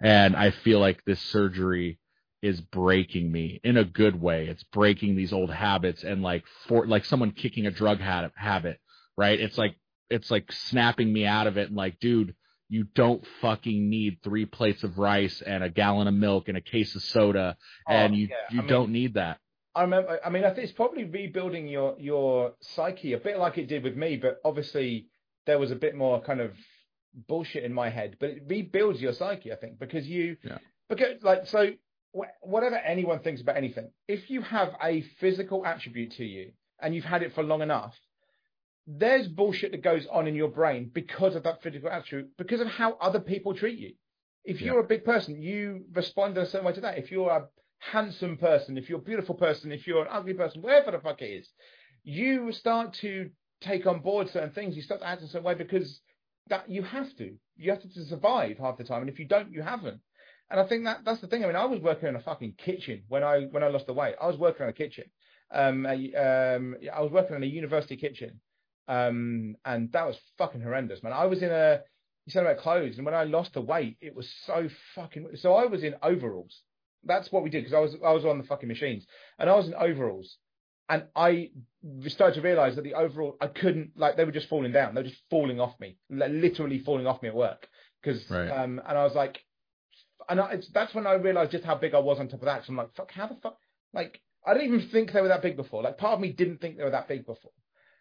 And 0.00 0.34
I 0.36 0.50
feel 0.50 0.80
like 0.80 1.04
this 1.04 1.20
surgery 1.20 1.98
is 2.42 2.60
breaking 2.60 3.30
me 3.30 3.60
in 3.62 3.76
a 3.76 3.84
good 3.84 4.20
way. 4.20 4.48
It's 4.48 4.64
breaking 4.64 5.14
these 5.16 5.32
old 5.32 5.50
habits 5.50 6.02
and 6.02 6.22
like 6.22 6.44
for 6.66 6.86
like 6.86 7.04
someone 7.04 7.30
kicking 7.30 7.66
a 7.66 7.70
drug 7.70 8.00
habit, 8.00 8.32
habit, 8.34 8.80
right? 9.16 9.38
It's 9.38 9.56
like 9.56 9.76
it's 10.10 10.30
like 10.30 10.50
snapping 10.52 11.12
me 11.12 11.24
out 11.24 11.46
of 11.46 11.56
it 11.56 11.68
and 11.68 11.76
like, 11.76 12.00
dude, 12.00 12.34
you 12.68 12.84
don't 12.94 13.24
fucking 13.40 13.88
need 13.88 14.18
three 14.24 14.44
plates 14.44 14.82
of 14.82 14.98
rice 14.98 15.40
and 15.40 15.62
a 15.62 15.70
gallon 15.70 16.08
of 16.08 16.14
milk 16.14 16.48
and 16.48 16.56
a 16.56 16.60
case 16.60 16.94
of 16.96 17.02
soda 17.02 17.56
oh, 17.88 17.92
and 17.92 18.12
Oh, 18.12 18.16
you 18.16 18.26
yeah. 18.28 18.36
you 18.50 18.58
I 18.58 18.62
mean- 18.62 18.68
don't 18.68 18.90
need 18.92 19.14
that. 19.14 19.38
I 19.74 19.82
remember. 19.82 20.20
I 20.24 20.28
mean, 20.30 20.44
I 20.44 20.50
think 20.50 20.64
it's 20.64 20.72
probably 20.72 21.04
rebuilding 21.04 21.66
your 21.66 21.96
your 21.98 22.54
psyche 22.60 23.14
a 23.14 23.18
bit 23.18 23.38
like 23.38 23.58
it 23.58 23.68
did 23.68 23.82
with 23.82 23.96
me, 23.96 24.16
but 24.16 24.40
obviously 24.44 25.06
there 25.46 25.58
was 25.58 25.70
a 25.70 25.76
bit 25.76 25.94
more 25.94 26.20
kind 26.20 26.40
of 26.40 26.52
bullshit 27.28 27.64
in 27.64 27.72
my 27.72 27.88
head. 27.88 28.16
But 28.20 28.30
it 28.30 28.42
rebuilds 28.46 29.00
your 29.00 29.12
psyche, 29.12 29.52
I 29.52 29.56
think, 29.56 29.78
because 29.78 30.06
you, 30.06 30.36
Yeah. 30.44 30.58
because 30.88 31.22
like 31.22 31.46
so, 31.46 31.70
wh- 32.16 32.30
whatever 32.46 32.76
anyone 32.76 33.20
thinks 33.20 33.40
about 33.40 33.56
anything, 33.56 33.90
if 34.08 34.30
you 34.30 34.42
have 34.42 34.74
a 34.82 35.00
physical 35.20 35.64
attribute 35.66 36.12
to 36.12 36.24
you 36.24 36.52
and 36.80 36.94
you've 36.94 37.04
had 37.04 37.22
it 37.22 37.34
for 37.34 37.42
long 37.42 37.62
enough, 37.62 37.98
there's 38.86 39.28
bullshit 39.28 39.72
that 39.72 39.82
goes 39.82 40.06
on 40.10 40.26
in 40.26 40.34
your 40.34 40.48
brain 40.48 40.90
because 40.92 41.34
of 41.36 41.44
that 41.44 41.62
physical 41.62 41.88
attribute, 41.90 42.30
because 42.36 42.60
of 42.60 42.66
how 42.66 42.94
other 43.00 43.20
people 43.20 43.54
treat 43.54 43.78
you. 43.78 43.94
If 44.44 44.60
Yeah. 44.60 44.72
you're 44.72 44.80
a 44.80 44.84
big 44.86 45.04
person, 45.04 45.40
you 45.40 45.86
respond 45.92 46.36
in 46.36 46.42
a 46.42 46.46
certain 46.46 46.66
way 46.66 46.72
to 46.74 46.80
that. 46.82 46.98
If 46.98 47.10
you're 47.12 47.30
a 47.30 47.48
handsome 47.90 48.36
person, 48.36 48.78
if 48.78 48.88
you're 48.88 48.98
a 48.98 49.02
beautiful 49.02 49.34
person, 49.34 49.72
if 49.72 49.86
you're 49.86 50.02
an 50.02 50.08
ugly 50.10 50.34
person, 50.34 50.62
wherever 50.62 50.90
the 50.90 50.98
fuck 50.98 51.20
it 51.22 51.26
is, 51.26 51.48
you 52.04 52.52
start 52.52 52.94
to 53.00 53.30
take 53.60 53.86
on 53.86 54.00
board 54.00 54.28
certain 54.30 54.50
things. 54.50 54.76
You 54.76 54.82
start 54.82 55.00
to 55.00 55.06
act 55.06 55.20
in 55.20 55.28
a 55.28 55.30
certain 55.30 55.44
way 55.44 55.54
because 55.54 56.00
that 56.48 56.68
you 56.68 56.82
have 56.82 57.14
to. 57.16 57.34
You 57.56 57.70
have 57.70 57.82
to, 57.82 57.88
to 57.88 58.04
survive 58.04 58.58
half 58.58 58.78
the 58.78 58.84
time, 58.84 59.02
and 59.02 59.10
if 59.10 59.18
you 59.18 59.26
don't, 59.26 59.52
you 59.52 59.62
haven't. 59.62 60.00
And 60.50 60.60
I 60.60 60.66
think 60.66 60.84
that 60.84 60.98
that's 61.04 61.20
the 61.20 61.26
thing. 61.26 61.44
I 61.44 61.46
mean, 61.46 61.56
I 61.56 61.64
was 61.64 61.80
working 61.80 62.08
in 62.08 62.16
a 62.16 62.20
fucking 62.20 62.54
kitchen 62.58 63.02
when 63.08 63.22
I 63.22 63.44
when 63.50 63.62
I 63.62 63.68
lost 63.68 63.86
the 63.86 63.94
weight. 63.94 64.14
I 64.20 64.26
was 64.26 64.36
working 64.36 64.64
in 64.64 64.70
a 64.70 64.74
kitchen. 64.74 65.04
Um, 65.50 65.86
a, 65.86 65.94
um, 66.14 66.76
I 66.92 67.02
was 67.02 67.12
working 67.12 67.36
in 67.36 67.42
a 67.42 67.46
university 67.46 67.96
kitchen, 67.96 68.40
um, 68.88 69.54
and 69.64 69.92
that 69.92 70.06
was 70.06 70.18
fucking 70.38 70.62
horrendous, 70.62 71.02
man. 71.02 71.12
I 71.12 71.26
was 71.26 71.42
in 71.42 71.50
a 71.50 71.80
you 72.26 72.32
said 72.32 72.44
about 72.44 72.58
clothes, 72.58 72.96
and 72.96 73.04
when 73.04 73.14
I 73.14 73.24
lost 73.24 73.54
the 73.54 73.60
weight, 73.60 73.96
it 74.00 74.14
was 74.14 74.32
so 74.46 74.68
fucking. 74.94 75.28
So 75.34 75.54
I 75.54 75.66
was 75.66 75.82
in 75.82 75.94
overalls. 76.02 76.62
That's 77.04 77.30
what 77.32 77.42
we 77.42 77.50
did 77.50 77.64
because 77.64 77.74
I 77.74 77.80
was 77.80 77.96
I 78.04 78.12
was 78.12 78.24
on 78.24 78.38
the 78.38 78.44
fucking 78.44 78.68
machines, 78.68 79.06
and 79.38 79.50
I 79.50 79.54
was 79.54 79.66
in 79.66 79.74
overalls, 79.74 80.36
and 80.88 81.04
I 81.16 81.50
started 82.08 82.34
to 82.36 82.40
realize 82.42 82.76
that 82.76 82.82
the 82.82 82.94
overall 82.94 83.36
I 83.40 83.48
couldn't 83.48 83.92
like 83.96 84.16
they 84.16 84.24
were 84.24 84.32
just 84.32 84.48
falling 84.48 84.72
down. 84.72 84.94
They 84.94 85.02
were 85.02 85.08
just 85.08 85.22
falling 85.30 85.60
off 85.60 85.78
me, 85.80 85.96
li- 86.10 86.28
literally 86.28 86.78
falling 86.80 87.06
off 87.06 87.22
me 87.22 87.28
at 87.28 87.34
work. 87.34 87.68
Because 88.02 88.28
Right. 88.30 88.48
um, 88.48 88.80
and 88.86 88.98
I 88.98 89.04
was 89.04 89.14
like, 89.14 89.38
and 90.28 90.40
I, 90.40 90.52
it's, 90.52 90.68
that's 90.70 90.94
when 90.94 91.06
I 91.06 91.14
realized 91.14 91.52
just 91.52 91.64
how 91.64 91.76
big 91.76 91.94
I 91.94 91.98
was 92.00 92.18
on 92.18 92.28
top 92.28 92.40
of 92.40 92.46
that. 92.46 92.64
So 92.64 92.70
I'm 92.70 92.76
like, 92.76 92.94
fuck, 92.94 93.12
how 93.12 93.26
the 93.26 93.36
fuck? 93.42 93.56
Like 93.92 94.20
I 94.46 94.54
didn't 94.54 94.74
even 94.74 94.88
think 94.90 95.12
they 95.12 95.20
were 95.20 95.28
that 95.28 95.42
big 95.42 95.56
before. 95.56 95.82
Like 95.82 95.98
part 95.98 96.14
of 96.14 96.20
me 96.20 96.32
didn't 96.32 96.60
think 96.60 96.76
they 96.76 96.84
were 96.84 96.90
that 96.90 97.08
big 97.08 97.26
before. 97.26 97.52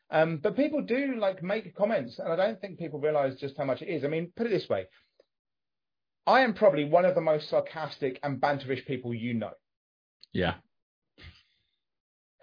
Um, 0.10 0.38
but 0.38 0.56
people 0.58 0.82
do 0.82 1.16
like 1.18 1.42
make 1.42 1.74
comments, 1.76 2.20
and 2.20 2.28
I 2.32 2.36
don't 2.36 2.60
think 2.60 2.78
people 2.78 3.00
realize 3.00 3.40
just 3.40 3.58
how 3.58 3.64
much 3.64 3.82
it 3.82 3.88
is. 3.88 4.04
I 4.04 4.08
mean, 4.10 4.32
put 4.36 4.46
it 4.46 4.50
this 4.50 4.68
way: 4.68 4.88
I 6.28 6.42
am 6.42 6.54
probably 6.54 6.86
one 6.86 7.06
of 7.06 7.16
the 7.16 7.22
most 7.22 7.50
sarcastic 7.50 8.20
and 8.24 8.40
banterish 8.40 8.86
people 8.86 9.14
you 9.14 9.34
know. 9.34 9.52
Yeah. 10.34 10.56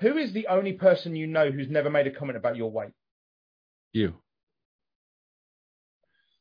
Who 0.00 0.16
is 0.16 0.32
the 0.32 0.46
only 0.48 0.74
person 0.74 1.16
you 1.16 1.26
know 1.26 1.50
who's 1.50 1.68
never 1.68 1.90
made 1.90 2.06
a 2.06 2.10
comment 2.10 2.36
about 2.36 2.56
your 2.56 2.70
weight? 2.70 2.92
You. 3.92 4.14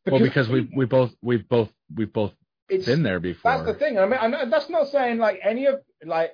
well, 0.05 0.19
because 0.19 0.49
we 0.49 0.69
we 0.75 0.85
both 0.85 1.11
we've 1.21 1.47
both 1.47 1.69
we've 1.95 2.11
both 2.11 2.33
it's 2.69 2.85
been 2.85 3.03
there 3.03 3.19
before. 3.19 3.51
That's 3.51 3.65
the 3.65 3.73
thing. 3.73 3.97
I 3.97 4.05
mean, 4.05 4.19
I 4.19 4.27
know, 4.27 4.49
that's 4.49 4.69
not 4.69 4.89
saying 4.89 5.17
like 5.17 5.39
any 5.43 5.65
of 5.65 5.75
like 6.05 6.31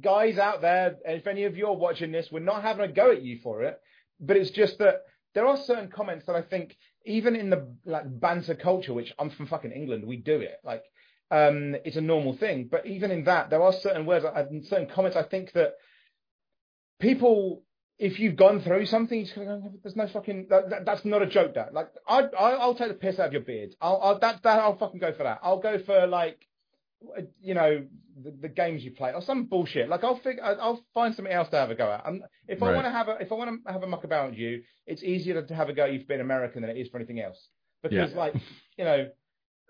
guys 0.00 0.38
out 0.38 0.60
there. 0.60 0.96
If 1.04 1.26
any 1.26 1.44
of 1.44 1.56
you 1.56 1.66
are 1.66 1.76
watching 1.76 2.12
this, 2.12 2.28
we're 2.30 2.40
not 2.40 2.62
having 2.62 2.88
a 2.88 2.92
go 2.92 3.10
at 3.10 3.22
you 3.22 3.38
for 3.42 3.62
it, 3.62 3.78
but 4.20 4.36
it's 4.36 4.50
just 4.50 4.78
that 4.78 5.02
there 5.34 5.46
are 5.46 5.56
certain 5.56 5.88
comments 5.88 6.26
that 6.26 6.36
I 6.36 6.42
think 6.42 6.76
even 7.06 7.36
in 7.36 7.50
the 7.50 7.66
like 7.84 8.04
banter 8.20 8.54
culture, 8.54 8.92
which 8.92 9.12
I'm 9.18 9.30
from 9.30 9.46
fucking 9.46 9.72
England, 9.72 10.04
we 10.06 10.16
do 10.16 10.40
it 10.40 10.58
like 10.64 10.82
um, 11.30 11.76
it's 11.84 11.96
a 11.96 12.00
normal 12.00 12.36
thing. 12.36 12.68
But 12.70 12.86
even 12.86 13.10
in 13.10 13.24
that, 13.24 13.50
there 13.50 13.62
are 13.62 13.72
certain 13.72 14.06
words 14.06 14.24
and 14.24 14.64
certain 14.66 14.88
comments. 14.88 15.16
I 15.16 15.22
think 15.22 15.52
that 15.52 15.74
people, 17.00 17.62
if 17.98 18.18
you've 18.18 18.36
gone 18.36 18.60
through 18.60 18.86
something, 18.86 19.18
you 19.18 19.24
just 19.24 19.36
go, 19.36 19.72
there's 19.82 19.96
no 19.96 20.08
fucking. 20.08 20.48
That, 20.50 20.70
that, 20.70 20.84
that's 20.84 21.04
not 21.04 21.22
a 21.22 21.26
joke. 21.26 21.54
That 21.54 21.72
like 21.72 21.88
I, 22.06 22.22
I 22.22 22.50
I'll 22.52 22.74
take 22.74 22.88
the 22.88 22.94
piss 22.94 23.18
out 23.18 23.28
of 23.28 23.32
your 23.32 23.42
beard. 23.42 23.74
I'll, 23.80 24.00
I'll 24.02 24.18
that 24.18 24.42
that 24.42 24.60
I'll 24.60 24.76
fucking 24.76 25.00
go 25.00 25.12
for 25.12 25.22
that. 25.22 25.40
I'll 25.42 25.60
go 25.60 25.78
for 25.78 26.06
like 26.06 26.46
you 27.40 27.54
know 27.54 27.84
the, 28.22 28.30
the, 28.42 28.48
games 28.48 28.84
you 28.84 28.90
play 28.90 29.12
or 29.12 29.22
some 29.22 29.44
bullshit. 29.44 29.88
Like 29.88 30.04
I'll 30.04 30.18
figure, 30.18 30.42
I'll 30.42 30.82
find 30.94 31.14
something 31.14 31.32
else 31.32 31.48
to 31.50 31.56
have 31.56 31.70
a 31.70 31.74
go 31.74 31.90
at. 31.90 32.06
And 32.06 32.22
if 32.48 32.60
right. 32.60 32.70
I 32.70 32.74
want 32.74 32.86
to 32.86 32.90
have 32.90 33.08
a, 33.08 33.16
if 33.20 33.30
I 33.30 33.34
want 33.34 33.64
to 33.66 33.72
have 33.72 33.82
a 33.82 33.86
muck 33.86 34.04
about 34.04 34.36
you, 34.36 34.62
it's 34.86 35.02
easier 35.02 35.42
to 35.42 35.54
have 35.54 35.68
a 35.68 35.72
go 35.72 35.84
you've 35.84 36.08
been 36.08 36.20
American 36.20 36.62
than 36.62 36.70
it 36.70 36.78
is 36.78 36.88
for 36.88 36.96
anything 36.96 37.20
else. 37.20 37.48
Because 37.82 38.12
yeah. 38.12 38.18
like, 38.18 38.34
you 38.76 38.84
know, 38.84 39.08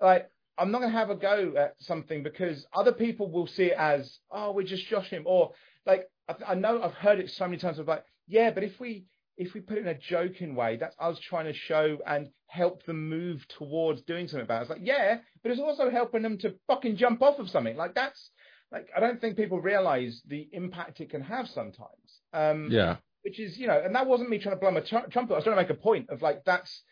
like 0.00 0.30
I'm 0.58 0.70
not 0.70 0.80
going 0.80 0.92
to 0.92 0.98
have 0.98 1.10
a 1.10 1.16
go 1.16 1.54
at 1.56 1.74
something 1.80 2.22
because 2.22 2.66
other 2.72 2.92
people 2.92 3.30
will 3.30 3.46
see 3.46 3.64
it 3.64 3.76
as, 3.78 4.18
oh, 4.30 4.52
we're 4.52 4.62
just 4.62 4.86
joshing 4.86 5.24
or 5.26 5.52
like 5.84 6.08
I, 6.28 6.52
I 6.52 6.54
know 6.54 6.82
I've 6.82 6.94
heard 6.94 7.18
it 7.18 7.30
so 7.30 7.44
many 7.46 7.58
times 7.58 7.78
of 7.78 7.88
like, 7.88 8.04
yeah, 8.28 8.50
but 8.50 8.64
if 8.64 8.78
we 8.80 9.06
if 9.36 9.54
we 9.54 9.60
put 9.60 9.78
it 9.78 9.82
in 9.82 9.88
a 9.88 9.98
joking 9.98 10.54
way, 10.54 10.76
that's 10.76 10.96
us 10.98 11.18
trying 11.18 11.46
to 11.46 11.52
show 11.52 11.98
and 12.06 12.28
help 12.46 12.84
them 12.84 13.08
move 13.08 13.46
towards 13.58 14.02
doing 14.02 14.28
something 14.28 14.44
about 14.44 14.58
it. 14.58 14.62
It's 14.62 14.70
like, 14.70 14.80
yeah, 14.82 15.18
but 15.42 15.52
it's 15.52 15.60
also 15.60 15.90
helping 15.90 16.22
them 16.22 16.38
to 16.38 16.54
fucking 16.66 16.96
jump 16.96 17.22
off 17.22 17.38
of 17.38 17.50
something. 17.50 17.76
Like 17.76 17.94
that's 17.94 18.30
like 18.72 18.88
I 18.96 19.00
don't 19.00 19.20
think 19.20 19.36
people 19.36 19.60
realize 19.60 20.22
the 20.26 20.48
impact 20.52 21.00
it 21.00 21.10
can 21.10 21.22
have 21.22 21.48
sometimes. 21.48 22.20
Um, 22.32 22.68
yeah. 22.70 22.96
Which 23.22 23.40
is, 23.40 23.58
you 23.58 23.66
know, 23.66 23.80
and 23.84 23.94
that 23.94 24.06
wasn't 24.06 24.30
me 24.30 24.38
trying 24.38 24.54
to 24.54 24.60
blow 24.60 24.70
my 24.70 24.80
tr- 24.80 25.10
trumpet. 25.10 25.34
I 25.34 25.36
was 25.36 25.44
trying 25.44 25.56
to 25.56 25.62
make 25.62 25.70
a 25.70 25.74
point 25.74 26.10
of 26.10 26.22
like 26.22 26.44
that's 26.44 26.82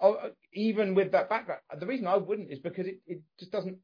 oh, 0.00 0.16
even 0.52 0.94
with 0.94 1.12
that 1.12 1.28
background. 1.28 1.60
The 1.78 1.86
reason 1.86 2.06
I 2.06 2.16
wouldn't 2.16 2.50
is 2.50 2.58
because 2.58 2.86
it, 2.86 3.00
it 3.06 3.22
just 3.38 3.52
doesn't. 3.52 3.78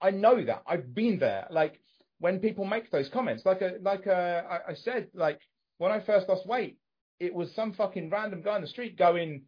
I 0.00 0.10
know 0.10 0.44
that 0.44 0.62
I've 0.66 0.94
been 0.94 1.18
there. 1.18 1.46
Like 1.50 1.80
when 2.18 2.38
people 2.38 2.64
make 2.64 2.90
those 2.90 3.08
comments, 3.08 3.44
like 3.44 3.60
a, 3.60 3.74
like 3.82 4.06
a, 4.06 4.44
I, 4.48 4.72
I 4.72 4.74
said, 4.74 5.08
like 5.14 5.40
when 5.78 5.92
I 5.92 6.00
first 6.00 6.28
lost 6.28 6.46
weight, 6.46 6.78
it 7.20 7.34
was 7.34 7.54
some 7.54 7.72
fucking 7.72 8.10
random 8.10 8.42
guy 8.42 8.54
on 8.54 8.60
the 8.62 8.66
street 8.66 8.98
going, 8.98 9.42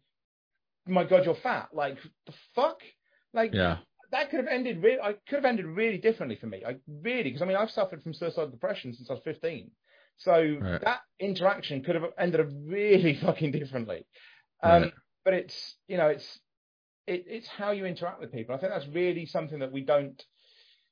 "My 0.87 1.03
God, 1.03 1.25
you're 1.25 1.35
fat!" 1.35 1.69
Like 1.73 1.97
the 2.25 2.33
fuck, 2.55 2.81
like 3.33 3.53
yeah. 3.53 3.77
That 4.11 4.31
could 4.31 4.39
have 4.39 4.47
ended. 4.47 4.81
Re- 4.81 4.99
I 4.99 5.13
could 5.27 5.35
have 5.35 5.45
ended 5.45 5.67
really 5.67 5.99
differently 5.99 6.35
for 6.35 6.47
me. 6.47 6.63
I 6.65 6.77
really, 6.87 7.23
because 7.25 7.43
I 7.43 7.45
mean, 7.45 7.57
I've 7.57 7.69
suffered 7.69 8.01
from 8.01 8.15
suicidal 8.15 8.49
depression 8.49 8.91
since 8.91 9.07
I 9.07 9.13
was 9.13 9.21
15. 9.23 9.69
So 10.17 10.57
right. 10.59 10.81
that 10.83 11.01
interaction 11.19 11.83
could 11.83 11.93
have 11.93 12.05
ended 12.17 12.41
up 12.41 12.47
really 12.65 13.19
fucking 13.21 13.51
differently. 13.51 14.07
Um, 14.63 14.83
right. 14.83 14.93
But 15.23 15.33
it's, 15.35 15.75
you 15.87 15.97
know, 15.97 16.07
it's 16.07 16.39
it, 17.05 17.25
it's 17.27 17.47
how 17.47 17.71
you 17.71 17.85
interact 17.85 18.19
with 18.19 18.31
people. 18.31 18.55
I 18.55 18.59
think 18.59 18.71
that's 18.71 18.87
really 18.87 19.25
something 19.25 19.59
that 19.59 19.71
we 19.71 19.81
don't 19.81 20.21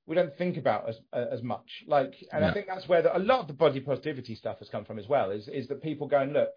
we 0.08 0.16
don't 0.16 0.36
think 0.38 0.58
about 0.58 0.90
as 0.90 1.00
as 1.12 1.44
much. 1.44 1.84
Like, 1.86 2.16
and 2.32 2.42
yeah. 2.42 2.50
I 2.50 2.54
think 2.54 2.68
that's 2.68 2.88
where 2.88 3.02
the, 3.02 3.16
a 3.16 3.20
lot 3.20 3.42
of 3.42 3.48
the 3.48 3.54
body 3.54 3.82
positivity 3.82 4.36
stuff 4.36 4.60
has 4.60 4.70
come 4.70 4.86
from 4.86 4.98
as 4.98 5.08
well. 5.08 5.32
Is 5.32 5.48
is 5.50 5.68
that 5.68 5.84
people 5.84 6.08
going, 6.08 6.32
look, 6.32 6.50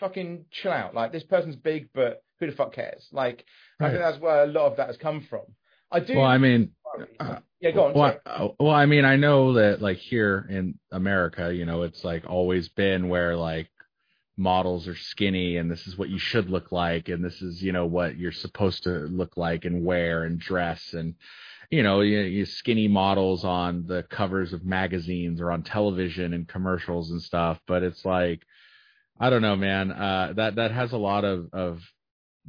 fucking 0.00 0.46
chill 0.50 0.72
out. 0.72 0.94
Like 0.94 1.12
this 1.12 1.22
person's 1.22 1.56
big, 1.56 1.88
but 1.94 2.22
who 2.40 2.46
the 2.46 2.52
fuck 2.52 2.74
cares? 2.74 3.08
Like, 3.12 3.44
right. 3.80 3.86
I 3.86 3.90
think 3.90 4.02
that's 4.02 4.20
where 4.20 4.42
a 4.42 4.46
lot 4.46 4.66
of 4.66 4.76
that 4.76 4.88
has 4.88 4.96
come 4.96 5.26
from. 5.30 5.42
I 5.90 6.00
do. 6.00 6.16
Well, 6.16 6.26
I 6.26 6.38
mean, 6.38 6.72
uh, 7.20 7.38
yeah, 7.60 7.70
go 7.70 7.86
on. 7.86 7.94
Well, 7.94 8.18
uh, 8.26 8.48
well, 8.58 8.74
I 8.74 8.86
mean, 8.86 9.04
I 9.04 9.16
know 9.16 9.54
that 9.54 9.80
like 9.80 9.98
here 9.98 10.46
in 10.50 10.78
America, 10.90 11.54
you 11.54 11.66
know, 11.66 11.82
it's 11.82 12.04
like 12.04 12.28
always 12.28 12.68
been 12.68 13.08
where 13.08 13.36
like 13.36 13.68
models 14.36 14.86
are 14.86 14.96
skinny 14.96 15.56
and 15.56 15.70
this 15.70 15.86
is 15.88 15.98
what 15.98 16.08
you 16.08 16.18
should 16.18 16.48
look 16.48 16.70
like 16.70 17.08
and 17.08 17.24
this 17.24 17.42
is 17.42 17.60
you 17.60 17.72
know 17.72 17.86
what 17.86 18.16
you're 18.16 18.30
supposed 18.30 18.84
to 18.84 18.90
look 18.90 19.36
like 19.36 19.64
and 19.64 19.84
wear 19.84 20.22
and 20.22 20.38
dress 20.38 20.94
and 20.94 21.16
you 21.70 21.82
know 21.82 22.00
you, 22.00 22.20
you 22.20 22.46
skinny 22.46 22.88
models 22.88 23.44
on 23.44 23.84
the 23.86 24.02
covers 24.04 24.52
of 24.52 24.64
magazines 24.64 25.40
or 25.40 25.50
on 25.50 25.62
television 25.62 26.32
and 26.32 26.48
commercials 26.48 27.10
and 27.10 27.22
stuff 27.22 27.58
but 27.66 27.82
it's 27.82 28.04
like 28.04 28.42
i 29.20 29.30
don't 29.30 29.42
know 29.42 29.56
man 29.56 29.90
uh 29.90 30.32
that 30.36 30.56
that 30.56 30.70
has 30.70 30.92
a 30.92 30.98
lot 30.98 31.24
of 31.24 31.48
of 31.52 31.80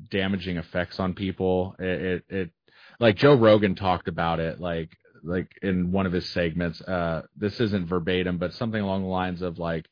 damaging 0.09 0.57
effects 0.57 0.99
on 0.99 1.13
people. 1.13 1.75
It, 1.77 2.01
it, 2.01 2.23
it 2.29 2.51
like 2.99 3.17
joe 3.17 3.35
rogan 3.35 3.75
talked 3.75 4.07
about 4.07 4.39
it 4.39 4.59
like 4.59 4.89
like 5.23 5.51
in 5.61 5.91
one 5.91 6.05
of 6.05 6.13
his 6.13 6.29
segments 6.29 6.79
uh 6.81 7.23
this 7.35 7.59
isn't 7.59 7.87
verbatim 7.87 8.37
but 8.37 8.53
something 8.53 8.81
along 8.81 9.01
the 9.01 9.09
lines 9.09 9.41
of 9.41 9.59
like 9.59 9.85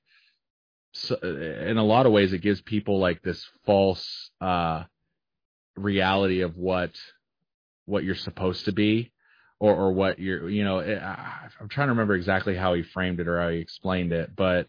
so, 0.93 1.15
in 1.17 1.77
a 1.77 1.83
lot 1.83 2.05
of 2.05 2.13
ways 2.13 2.31
it 2.31 2.41
gives 2.41 2.61
people 2.61 2.99
like 2.99 3.21
this 3.21 3.45
false 3.65 4.31
uh 4.39 4.83
reality 5.75 6.41
of 6.41 6.55
what 6.55 6.91
what 7.85 8.05
you're 8.05 8.15
supposed 8.15 8.65
to 8.65 8.71
be 8.71 9.11
or 9.59 9.73
or 9.73 9.91
what 9.91 10.19
you're 10.19 10.49
you 10.49 10.63
know 10.63 10.79
it, 10.79 11.01
I'm 11.01 11.69
trying 11.69 11.87
to 11.87 11.91
remember 11.91 12.15
exactly 12.15 12.55
how 12.55 12.73
he 12.73 12.83
framed 12.83 13.19
it 13.19 13.27
or 13.27 13.39
how 13.39 13.49
he 13.49 13.57
explained 13.57 14.11
it 14.11 14.35
but 14.35 14.67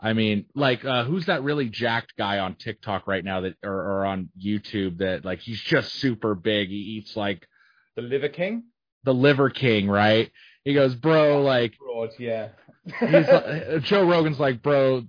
I 0.00 0.12
mean 0.12 0.46
like 0.54 0.84
uh 0.84 1.04
who's 1.04 1.26
that 1.26 1.42
really 1.42 1.68
jacked 1.68 2.14
guy 2.16 2.38
on 2.38 2.56
TikTok 2.56 3.06
right 3.06 3.24
now 3.24 3.42
that 3.42 3.54
or, 3.62 3.72
or 3.72 4.04
on 4.06 4.30
YouTube 4.42 4.98
that 4.98 5.24
like 5.24 5.40
he's 5.40 5.60
just 5.60 5.94
super 5.94 6.34
big 6.34 6.68
he 6.68 6.74
eats 6.74 7.16
like 7.16 7.46
the 7.96 8.02
liver 8.02 8.28
king 8.28 8.64
the 9.04 9.14
liver 9.14 9.50
king 9.50 9.88
right 9.88 10.30
he 10.64 10.74
goes 10.74 10.94
bro 10.94 11.42
like 11.42 11.74
broad 11.78 12.10
yeah 12.18 12.48
he's 13.00 13.28
like, 13.28 13.82
Joe 13.82 14.04
Rogan's 14.04 14.40
like 14.40 14.62
bro 14.62 15.04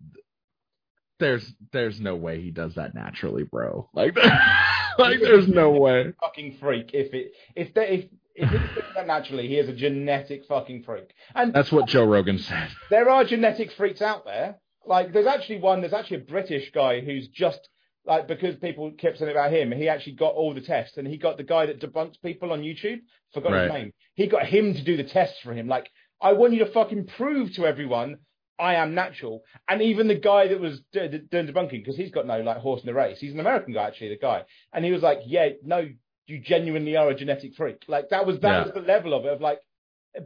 there's 1.19 1.53
there's 1.71 1.99
no 1.99 2.15
way 2.15 2.41
he 2.41 2.51
does 2.51 2.75
that 2.75 2.93
naturally, 2.93 3.43
bro. 3.43 3.89
Like, 3.93 4.15
like 4.99 5.19
there's 5.21 5.47
no 5.47 5.71
way. 5.71 6.13
Fucking 6.21 6.57
freak. 6.59 6.91
If 6.93 7.13
it 7.13 7.31
if 7.55 7.73
they 7.73 7.87
if 7.87 8.05
if 8.35 8.49
he 8.49 8.57
does 8.57 8.93
that 8.95 9.07
naturally, 9.07 9.47
he 9.47 9.57
is 9.57 9.69
a 9.69 9.73
genetic 9.73 10.45
fucking 10.45 10.83
freak. 10.83 11.13
And 11.33 11.53
that's 11.53 11.71
what 11.71 11.87
Joe 11.87 12.05
Rogan 12.05 12.39
said. 12.39 12.69
There 12.89 13.09
are 13.09 13.23
genetic 13.23 13.71
freaks 13.71 14.01
out 14.01 14.25
there. 14.25 14.57
Like 14.85 15.13
there's 15.13 15.25
actually 15.25 15.59
one. 15.59 15.81
There's 15.81 15.93
actually 15.93 16.17
a 16.17 16.25
British 16.25 16.71
guy 16.71 17.01
who's 17.01 17.27
just 17.29 17.69
like 18.05 18.27
because 18.27 18.55
people 18.57 18.91
kept 18.91 19.17
saying 19.17 19.31
about 19.31 19.51
him, 19.51 19.71
he 19.71 19.89
actually 19.89 20.13
got 20.13 20.33
all 20.33 20.53
the 20.53 20.61
tests, 20.61 20.97
and 20.97 21.07
he 21.07 21.17
got 21.17 21.37
the 21.37 21.43
guy 21.43 21.65
that 21.65 21.79
debunks 21.79 22.21
people 22.21 22.51
on 22.51 22.61
YouTube. 22.61 22.99
Forgot 23.33 23.51
right. 23.51 23.63
his 23.63 23.73
name. 23.73 23.91
He 24.13 24.27
got 24.27 24.45
him 24.45 24.73
to 24.73 24.83
do 24.83 24.97
the 24.97 25.03
tests 25.03 25.39
for 25.41 25.53
him. 25.53 25.67
Like 25.67 25.89
I 26.21 26.33
want 26.33 26.53
you 26.53 26.59
to 26.59 26.71
fucking 26.71 27.07
prove 27.07 27.53
to 27.53 27.65
everyone 27.65 28.17
I 28.57 28.75
am 28.75 28.95
natural. 28.95 29.43
And 29.67 29.81
even 29.81 30.07
the 30.07 30.15
guy 30.15 30.47
that 30.47 30.59
was 30.59 30.81
doing 30.93 31.27
debunking, 31.31 31.71
because 31.83 31.97
he's 31.97 32.11
got 32.11 32.25
no 32.25 32.39
like 32.41 32.57
horse 32.57 32.81
in 32.81 32.87
the 32.87 32.93
race, 32.93 33.19
he's 33.19 33.33
an 33.33 33.39
American 33.39 33.73
guy 33.73 33.87
actually, 33.87 34.09
the 34.09 34.17
guy, 34.17 34.43
and 34.73 34.85
he 34.85 34.91
was 34.91 35.01
like, 35.01 35.19
yeah, 35.25 35.49
no, 35.63 35.87
you 36.27 36.39
genuinely 36.39 36.95
are 36.95 37.09
a 37.09 37.15
genetic 37.15 37.55
freak. 37.55 37.83
Like 37.87 38.09
that 38.09 38.25
was 38.25 38.39
that 38.39 38.51
yeah. 38.51 38.63
was 38.63 38.73
the 38.73 38.81
level 38.81 39.13
of 39.13 39.25
it 39.25 39.33
of 39.33 39.41
like, 39.41 39.59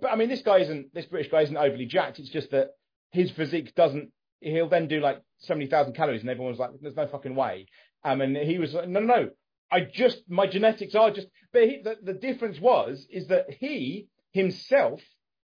but 0.01 0.11
I 0.11 0.15
mean, 0.15 0.29
this 0.29 0.41
guy 0.41 0.59
isn't 0.59 0.93
this 0.93 1.05
British 1.05 1.31
guy 1.31 1.41
isn't 1.41 1.57
overly 1.57 1.85
jacked. 1.85 2.19
It's 2.19 2.29
just 2.29 2.51
that 2.51 2.71
his 3.11 3.31
physique 3.31 3.75
doesn't. 3.75 4.11
He'll 4.41 4.69
then 4.69 4.87
do 4.87 4.99
like 4.99 5.21
seventy 5.39 5.67
thousand 5.67 5.93
calories, 5.93 6.21
and 6.21 6.29
everyone's 6.29 6.59
like, 6.59 6.71
there's 6.81 6.95
no 6.95 7.07
fucking 7.07 7.35
way. 7.35 7.67
Um, 8.03 8.21
and 8.21 8.37
he 8.37 8.57
was 8.57 8.73
like, 8.73 8.87
no, 8.87 8.99
no, 8.99 9.15
no. 9.21 9.29
I 9.71 9.81
just 9.81 10.21
my 10.29 10.47
genetics 10.47 10.95
are 10.95 11.11
just. 11.11 11.27
But 11.51 11.63
he, 11.63 11.81
the, 11.83 11.97
the 12.01 12.13
difference 12.13 12.59
was 12.59 13.05
is 13.09 13.27
that 13.27 13.45
he 13.49 14.07
himself 14.31 15.01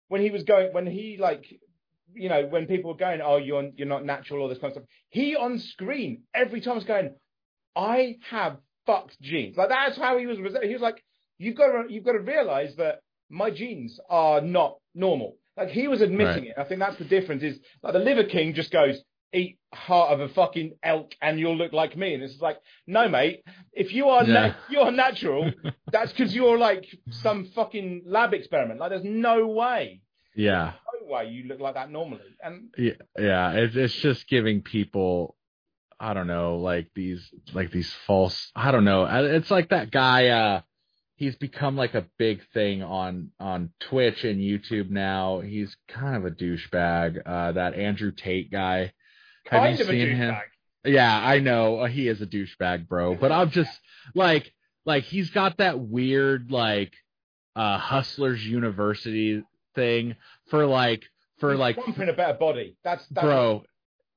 when 0.08 0.20
he 0.20 0.30
was 0.30 0.42
going 0.42 0.72
when 0.72 0.86
he 0.86 1.16
like 1.18 1.46
you 2.14 2.28
know, 2.28 2.46
when 2.46 2.66
people 2.66 2.90
were 2.92 2.96
going, 2.96 3.20
oh, 3.22 3.36
you're 3.36 3.70
you're 3.76 3.88
not 3.88 4.04
natural, 4.04 4.42
all 4.42 4.48
this 4.48 4.58
kind 4.58 4.72
of 4.72 4.82
stuff. 4.82 4.88
He 5.08 5.36
on 5.36 5.58
screen 5.58 6.22
every 6.34 6.60
time 6.60 6.74
was 6.74 6.84
going, 6.84 7.14
I 7.74 8.16
have 8.30 8.58
fucked 8.86 9.20
genes. 9.20 9.56
Like 9.56 9.68
that's 9.68 9.96
how 9.96 10.18
he 10.18 10.26
was. 10.26 10.38
He 10.38 10.72
was 10.72 10.82
like, 10.82 11.02
you've 11.38 11.56
got 11.56 11.66
to 11.66 11.92
you've 11.92 12.04
got 12.04 12.12
to 12.12 12.20
realize 12.20 12.74
that 12.76 13.00
my 13.30 13.50
genes 13.50 13.98
are 14.08 14.40
not 14.40 14.76
normal. 14.94 15.36
Like 15.56 15.68
he 15.68 15.88
was 15.88 16.00
admitting 16.00 16.44
right. 16.44 16.52
it. 16.56 16.58
I 16.58 16.64
think 16.64 16.80
that's 16.80 16.98
the 16.98 17.04
difference. 17.04 17.42
Is 17.42 17.58
like 17.82 17.92
the 17.92 17.98
Liver 17.98 18.24
King 18.24 18.54
just 18.54 18.70
goes, 18.70 19.02
eat 19.32 19.58
heart 19.72 20.12
of 20.12 20.20
a 20.20 20.28
fucking 20.32 20.74
elk 20.82 21.14
and 21.20 21.38
you'll 21.38 21.56
look 21.56 21.72
like 21.72 21.96
me. 21.96 22.14
And 22.14 22.22
it's 22.22 22.40
like, 22.40 22.58
no, 22.86 23.08
mate. 23.08 23.42
If 23.72 23.92
you 23.92 24.08
are 24.08 24.24
yeah. 24.24 24.32
na- 24.32 24.54
you're 24.70 24.90
natural, 24.90 25.50
that's 25.92 26.12
because 26.12 26.34
you're 26.34 26.58
like 26.58 26.86
some 27.10 27.50
fucking 27.54 28.02
lab 28.06 28.34
experiment. 28.34 28.80
Like 28.80 28.90
there's 28.90 29.04
no 29.04 29.46
way. 29.46 30.00
Yeah 30.34 30.72
why 31.12 31.22
you 31.22 31.44
look 31.44 31.60
like 31.60 31.74
that 31.74 31.90
normally. 31.90 32.20
And 32.42 32.70
yeah, 32.76 32.92
yeah, 33.18 33.52
it's 33.52 33.76
it's 33.76 33.94
just 33.94 34.26
giving 34.28 34.62
people, 34.62 35.36
I 36.02 36.14
don't 36.14 36.26
know, 36.26 36.56
like 36.56 36.88
these 36.96 37.24
like 37.54 37.70
these 37.70 37.92
false. 38.08 38.50
I 38.56 38.72
don't 38.72 38.84
know. 38.84 39.04
It's 39.04 39.52
like 39.52 39.68
that 39.68 39.92
guy. 39.92 40.28
uh 40.28 40.60
He's 41.14 41.36
become 41.36 41.76
like 41.76 41.94
a 41.94 42.06
big 42.18 42.40
thing 42.52 42.82
on 42.82 43.30
on 43.38 43.70
Twitch 43.78 44.24
and 44.24 44.40
YouTube 44.40 44.90
now. 44.90 45.38
He's 45.38 45.76
kind 45.86 46.16
of 46.16 46.24
a 46.24 46.32
douchebag. 46.32 47.22
Uh, 47.24 47.52
that 47.52 47.74
Andrew 47.74 48.10
Tate 48.10 48.50
guy. 48.50 48.92
Kind 49.46 49.78
Have 49.78 49.78
you 49.78 49.84
seen 49.84 50.16
him? 50.16 50.34
Yeah, 50.84 51.16
I 51.16 51.38
know 51.38 51.78
uh, 51.82 51.86
he 51.86 52.08
is 52.08 52.20
a 52.20 52.26
douchebag, 52.26 52.88
bro. 52.88 53.14
But 53.14 53.30
I'm 53.30 53.50
just 53.50 53.70
like, 54.16 54.52
like 54.84 55.04
he's 55.04 55.30
got 55.30 55.58
that 55.58 55.78
weird 55.78 56.50
like 56.50 56.92
uh 57.54 57.78
Hustlers 57.78 58.44
University 58.44 59.44
thing 59.76 60.16
for 60.50 60.66
like 60.66 61.04
for 61.38 61.52
He's 61.52 61.60
like 61.60 61.76
pumping 61.76 62.08
a 62.08 62.12
better 62.12 62.36
body. 62.36 62.76
That's, 62.82 63.06
that's 63.06 63.24
bro 63.24 63.62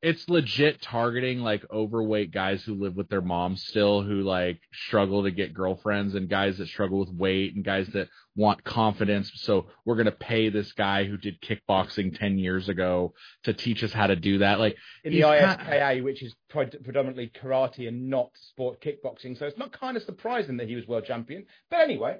it's 0.05 0.29
legit 0.29 0.79
targeting 0.83 1.39
like 1.39 1.65
overweight 1.71 2.31
guys 2.31 2.63
who 2.63 2.75
live 2.75 2.95
with 2.95 3.09
their 3.09 3.21
moms 3.21 3.65
still 3.65 4.03
who 4.03 4.21
like 4.21 4.59
struggle 4.71 5.23
to 5.23 5.31
get 5.31 5.51
girlfriends 5.51 6.13
and 6.13 6.29
guys 6.29 6.59
that 6.59 6.67
struggle 6.67 6.99
with 6.99 7.09
weight 7.09 7.55
and 7.55 7.65
guys 7.65 7.87
that 7.87 8.07
want 8.35 8.63
confidence 8.63 9.31
so 9.33 9.65
we're 9.83 9.95
going 9.95 10.05
to 10.05 10.11
pay 10.11 10.49
this 10.49 10.71
guy 10.73 11.05
who 11.05 11.17
did 11.17 11.41
kickboxing 11.41 12.15
10 12.19 12.37
years 12.37 12.69
ago 12.69 13.13
to 13.43 13.51
teach 13.51 13.83
us 13.83 13.91
how 13.91 14.05
to 14.05 14.15
do 14.15 14.37
that 14.37 14.59
like 14.59 14.77
in 15.03 15.11
the 15.11 15.21
ISKA, 15.21 16.03
which 16.03 16.21
is 16.21 16.35
predominantly 16.49 17.31
karate 17.41 17.87
and 17.87 18.07
not 18.07 18.29
sport 18.35 18.79
kickboxing. 18.81 19.37
So 19.39 19.47
it's 19.47 19.57
not 19.57 19.71
kind 19.71 19.97
of 19.97 20.03
surprising 20.03 20.57
that 20.57 20.67
he 20.67 20.75
was 20.75 20.87
world 20.87 21.05
champion. 21.05 21.47
But 21.71 21.79
anyway, 21.79 22.17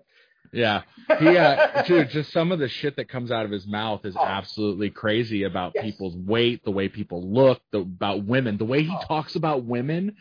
yeah 0.51 0.81
he 1.19 1.37
uh 1.37 1.83
dude 1.83 2.09
just 2.09 2.31
some 2.31 2.51
of 2.51 2.59
the 2.59 2.67
shit 2.69 2.95
that 2.95 3.07
comes 3.09 3.31
out 3.31 3.45
of 3.45 3.51
his 3.51 3.65
mouth 3.67 4.05
is 4.05 4.15
Oh. 4.17 4.23
absolutely 4.25 4.89
crazy 4.89 5.43
about 5.43 5.73
Yes. 5.75 5.85
people's 5.85 6.15
weight 6.15 6.63
the 6.63 6.71
way 6.71 6.87
people 6.89 7.21
look 7.21 7.61
the, 7.71 7.79
about 7.79 8.23
women 8.25 8.57
the 8.57 8.65
way 8.65 8.83
he 8.83 8.95
Oh. 8.95 9.05
talks 9.07 9.35
about 9.35 9.63
women 9.65 10.15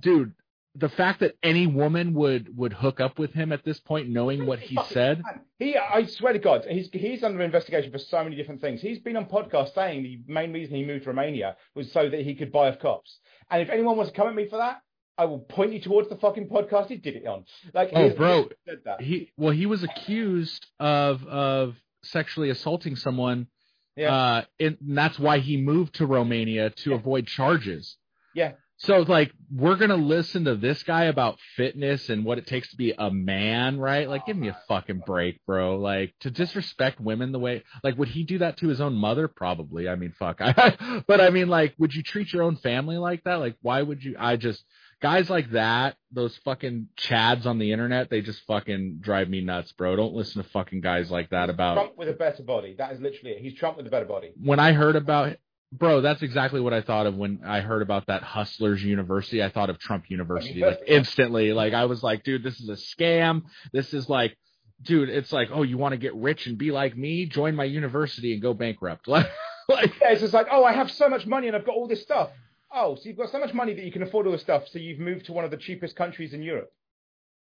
dude 0.00 0.32
the 0.74 0.88
fact 0.90 1.20
that 1.20 1.34
any 1.42 1.66
woman 1.66 2.14
would 2.14 2.56
would 2.56 2.72
hook 2.72 3.00
up 3.00 3.18
with 3.18 3.32
him 3.32 3.50
at 3.52 3.64
this 3.64 3.80
point 3.80 4.08
knowing 4.08 4.46
what 4.46 4.60
he 4.60 4.78
said. 4.90 5.22
He, 5.58 5.76
I 5.76 6.04
swear 6.04 6.34
to 6.34 6.38
God, 6.38 6.66
he's 6.70 6.88
he's 6.92 7.24
under 7.24 7.42
investigation 7.42 7.90
for 7.90 7.98
so 7.98 8.22
many 8.22 8.36
different 8.36 8.60
things. 8.60 8.80
He's 8.80 9.00
been 9.00 9.16
on 9.16 9.24
podcasts 9.26 9.74
saying 9.74 10.02
the 10.04 10.20
main 10.32 10.52
reason 10.52 10.76
he 10.76 10.84
moved 10.84 11.02
to 11.04 11.10
Romania 11.10 11.56
was 11.74 11.90
so 11.90 12.08
that 12.08 12.20
he 12.20 12.36
could 12.36 12.52
buy 12.52 12.68
off 12.68 12.78
cops. 12.78 13.18
And 13.50 13.60
if 13.60 13.70
anyone 13.70 13.96
wants 13.96 14.12
to 14.12 14.16
come 14.16 14.28
at 14.28 14.36
me 14.36 14.46
for 14.48 14.58
that, 14.58 14.82
I 15.18 15.24
will 15.24 15.40
point 15.40 15.72
you 15.72 15.80
towards 15.80 16.08
the 16.08 16.16
fucking 16.16 16.48
podcast 16.48 16.88
he 16.88 16.96
did 16.96 17.16
it 17.16 17.26
on. 17.26 17.44
Like, 17.74 17.90
Oh, 17.92 18.10
bro. 18.10 18.42
he 18.44 18.48
said 18.66 18.78
that. 18.84 19.00
he 19.02 19.30
well 19.36 19.52
he 19.52 19.66
was 19.66 19.82
accused 19.82 20.64
of 20.78 21.26
of 21.26 21.74
sexually 22.04 22.50
assaulting 22.50 22.94
someone 22.96 23.48
Yeah. 23.96 24.14
uh 24.14 24.42
and 24.60 24.78
that's 24.80 25.18
why 25.18 25.38
he 25.40 25.56
moved 25.56 25.96
to 25.96 26.06
Romania 26.06 26.70
to 26.70 26.90
Yeah. 26.90 26.96
avoid 26.96 27.26
charges 27.26 27.96
Yeah. 28.34 28.52
so 28.76 28.98
like 29.00 29.32
we're 29.52 29.74
gonna 29.74 29.96
listen 29.96 30.44
to 30.44 30.54
this 30.54 30.84
guy 30.84 31.04
about 31.06 31.40
fitness 31.56 32.08
and 32.08 32.24
what 32.24 32.38
it 32.38 32.46
takes 32.46 32.70
to 32.70 32.76
be 32.76 32.94
a 32.96 33.10
man 33.10 33.80
right 33.80 34.08
like 34.08 34.24
give 34.26 34.36
me 34.36 34.46
a 34.48 34.56
fucking 34.68 35.02
break 35.04 35.40
bro 35.46 35.76
like 35.78 36.14
to 36.20 36.30
disrespect 36.30 37.00
women 37.00 37.32
the 37.32 37.40
way 37.40 37.64
like 37.82 37.98
would 37.98 38.08
he 38.08 38.22
do 38.22 38.38
that 38.38 38.56
to 38.58 38.68
his 38.68 38.80
own 38.80 38.94
mother 38.94 39.26
probably 39.26 39.88
i 39.88 39.96
mean 39.96 40.12
fuck 40.16 40.36
I, 40.40 41.02
but 41.08 41.20
i 41.20 41.30
mean 41.30 41.48
like 41.48 41.74
would 41.78 41.92
you 41.92 42.04
treat 42.04 42.32
your 42.32 42.44
own 42.44 42.54
family 42.56 42.96
like 42.98 43.24
that 43.24 43.40
like 43.40 43.56
why 43.62 43.82
would 43.82 44.04
you 44.04 44.14
i 44.18 44.36
just 44.36 44.62
guys 45.00 45.30
like 45.30 45.52
that, 45.52 45.96
those 46.12 46.36
fucking 46.44 46.88
chads 46.98 47.46
on 47.46 47.58
the 47.58 47.72
internet, 47.72 48.10
they 48.10 48.20
just 48.20 48.40
fucking 48.46 48.98
drive 49.00 49.28
me 49.28 49.40
nuts, 49.40 49.72
bro. 49.72 49.96
Don't 49.96 50.14
listen 50.14 50.42
to 50.42 50.48
fucking 50.50 50.80
guys 50.80 51.10
like 51.10 51.30
that 51.30 51.50
about. 51.50 51.74
Trump 51.74 51.98
with 51.98 52.08
a 52.08 52.12
better 52.12 52.42
body. 52.42 52.74
That 52.78 52.92
is 52.92 53.00
literally 53.00 53.32
it. 53.32 53.40
He's 53.40 53.54
Trump 53.54 53.76
with 53.76 53.86
a 53.86 53.90
better 53.90 54.06
body. 54.06 54.32
When 54.42 54.58
I 54.58 54.72
heard 54.72 54.96
about, 54.96 55.36
bro, 55.72 56.00
that's 56.00 56.22
exactly 56.22 56.60
what 56.60 56.72
I 56.72 56.82
thought 56.82 57.06
of 57.06 57.16
when 57.16 57.40
I 57.46 57.60
heard 57.60 57.82
about 57.82 58.06
that 58.06 58.22
Hustlers 58.22 58.82
University. 58.82 59.42
I 59.42 59.50
thought 59.50 59.70
of 59.70 59.78
Trump 59.78 60.04
University 60.08 60.60
like 60.60 60.80
instantly. 60.86 61.52
Like 61.52 61.74
I 61.74 61.84
was 61.84 62.02
like, 62.02 62.24
dude, 62.24 62.42
this 62.42 62.58
is 62.60 62.68
a 62.68 62.72
scam. 62.72 63.42
This 63.72 63.94
is 63.94 64.08
like. 64.08 64.36
Dude, 64.80 65.08
it's 65.08 65.32
like, 65.32 65.48
oh, 65.52 65.64
you 65.64 65.76
want 65.76 65.90
to 65.94 65.96
get 65.96 66.14
rich 66.14 66.46
and 66.46 66.56
be 66.56 66.70
like 66.70 66.96
me? 66.96 67.26
Join 67.26 67.56
my 67.56 67.64
university 67.64 68.32
and 68.32 68.40
go 68.40 68.54
bankrupt. 68.54 69.08
Like, 69.08 69.26
like, 69.68 69.92
Yeah, 70.00 70.12
it's 70.12 70.20
just 70.20 70.32
like, 70.32 70.46
oh, 70.52 70.62
I 70.62 70.72
have 70.72 70.88
so 70.92 71.08
much 71.08 71.26
money 71.26 71.48
and 71.48 71.56
I've 71.56 71.66
got 71.66 71.74
all 71.74 71.88
this 71.88 72.00
stuff. 72.00 72.30
Oh, 72.72 72.94
so 72.96 73.02
you've 73.04 73.16
got 73.16 73.30
so 73.30 73.38
much 73.40 73.54
money 73.54 73.74
that 73.74 73.84
you 73.84 73.92
can 73.92 74.02
afford 74.02 74.26
all 74.26 74.32
this 74.32 74.42
stuff, 74.42 74.64
so 74.68 74.78
you've 74.78 74.98
moved 74.98 75.26
to 75.26 75.32
one 75.32 75.44
of 75.44 75.50
the 75.50 75.56
cheapest 75.56 75.96
countries 75.96 76.34
in 76.34 76.42
Europe. 76.42 76.70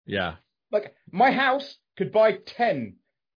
yeah, 0.05 0.35
Like, 0.71 0.95
my 1.11 1.31
house 1.31 1.75
could 1.97 2.11
buy 2.11 2.33
10 2.33 2.95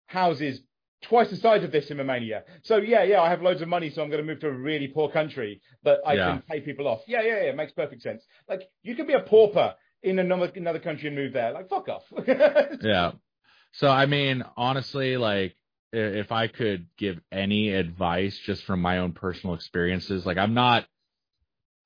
houses 0.08 0.62
twice 1.04 1.30
the 1.32 1.38
size 1.38 1.64
of 1.64 1.72
this 1.72 1.90
in 1.90 1.98
Romania. 1.98 2.44
So, 2.64 2.78
yeah, 2.78 3.04
yeah, 3.04 3.22
I 3.22 3.30
have 3.30 3.42
loads 3.42 3.62
of 3.62 3.68
money, 3.68 3.90
so 3.90 4.04
I'm 4.04 4.10
going 4.10 4.22
to 4.22 4.28
move 4.28 4.40
to 4.42 4.48
a 4.48 4.52
really 4.52 4.88
poor 4.88 5.10
country, 5.10 5.62
but 5.84 6.02
I 6.06 6.14
Yeah. 6.16 6.34
can 6.34 6.44
pay 6.44 6.62
people 6.62 6.88
off. 6.88 7.02
Yeah, 7.08 7.22
yeah, 7.22 7.38
yeah, 7.44 7.50
it 7.50 7.56
makes 7.56 7.72
perfect 7.72 8.04
sense. 8.04 8.24
Like, 8.48 8.70
you 8.84 8.96
could 8.96 9.08
be 9.08 9.14
a 9.14 9.22
pauper 9.22 9.76
in 10.04 10.20
another, 10.20 10.52
another 10.56 10.80
country 10.80 11.08
and 11.08 11.16
move 11.16 11.34
there. 11.34 11.52
Like, 11.52 11.70
fuck 11.70 11.90
off. 11.90 12.04
yeah. 12.28 13.14
So 13.74 13.88
I 13.88 14.06
mean, 14.06 14.44
honestly, 14.58 15.18
like 15.18 15.56
if 15.94 16.32
I 16.32 16.48
could 16.48 16.88
give 16.98 17.20
any 17.32 17.74
advice 17.74 18.38
just 18.46 18.64
from 18.66 18.82
my 18.82 18.98
own 19.00 19.14
personal 19.14 19.56
experiences, 19.56 20.26
like 20.26 20.38
I'm 20.38 20.54
not 20.54 20.86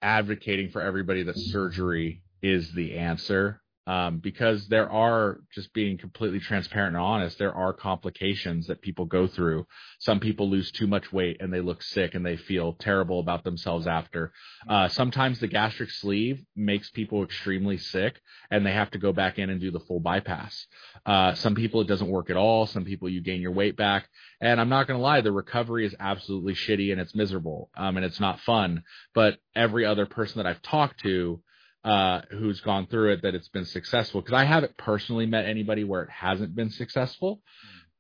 advocating 0.06 0.70
for 0.70 0.82
everybody 0.82 1.24
that 1.24 1.36
surgery 1.36 2.22
is 2.44 2.72
the 2.74 2.96
answer. 2.96 3.60
Um, 3.88 4.18
because 4.18 4.68
there 4.68 4.90
are 4.92 5.42
just 5.54 5.72
being 5.74 5.98
completely 5.98 6.40
transparent 6.40 6.96
and 6.96 7.04
honest, 7.04 7.38
there 7.38 7.54
are 7.54 7.72
complications 7.72 8.66
that 8.68 8.82
people 8.82 9.06
go 9.06 9.28
through. 9.28 9.68
Some 10.00 10.20
people 10.20 10.50
lose 10.50 10.72
too 10.72 10.88
much 10.88 11.14
weight 11.14 11.38
and 11.40 11.54
they 11.54 11.62
look 11.62 11.84
sick 11.84 12.16
and 12.16 12.26
they 12.26 12.36
feel 12.36 12.74
terrible 12.74 13.20
about 13.20 13.44
themselves 13.44 13.86
after. 13.86 14.34
Uh, 14.68 14.88
sometimes 14.88 15.40
the 15.40 15.48
gastric 15.48 15.92
sleeve 15.92 16.44
makes 16.56 16.90
people 16.90 17.24
extremely 17.24 17.78
sick 17.78 18.20
and 18.50 18.66
they 18.66 18.74
have 18.74 18.90
to 18.92 18.98
go 18.98 19.14
back 19.14 19.38
in 19.38 19.52
and 19.52 19.62
do 19.62 19.70
the 19.70 19.80
full 19.82 20.00
bypass. 20.00 20.66
Uh, 21.06 21.36
some 21.36 21.54
people 21.54 21.82
it 21.82 21.88
doesn't 21.88 22.10
work 22.10 22.32
at 22.32 22.38
all. 22.38 22.66
Some 22.66 22.86
people 22.86 23.08
you 23.08 23.22
gain 23.22 23.42
your 23.42 23.52
weight 23.52 23.78
back. 23.78 24.10
And 24.42 24.60
I'm 24.60 24.70
not 24.70 24.88
going 24.88 24.98
to 24.98 25.04
lie, 25.04 25.22
the 25.22 25.32
recovery 25.32 25.86
is 25.86 25.96
absolutely 26.00 26.54
shitty 26.54 26.92
and 26.92 27.00
it's 27.00 27.14
miserable. 27.14 27.70
Um, 27.78 27.98
and 27.98 28.06
it's 28.06 28.20
not 28.20 28.40
fun. 28.40 28.84
But 29.14 29.38
every 29.56 29.86
other 29.86 30.08
person 30.08 30.38
that 30.40 30.48
I've 30.48 30.62
talked 30.64 31.02
to, 31.02 31.42
uh, 31.86 32.22
who's 32.32 32.60
gone 32.60 32.88
through 32.88 33.14
it, 33.14 33.22
that 33.22 33.36
it's 33.36 33.48
been 33.48 33.66
successful. 33.66 34.22
Cause 34.22 34.34
I 34.34 34.44
haven't 34.44 34.76
personally 34.76 35.26
met 35.26 35.46
anybody 35.46 35.84
where 35.84 36.04
it 36.04 36.10
hasn't 36.10 36.56
been 36.56 36.72
successful. 36.72 37.42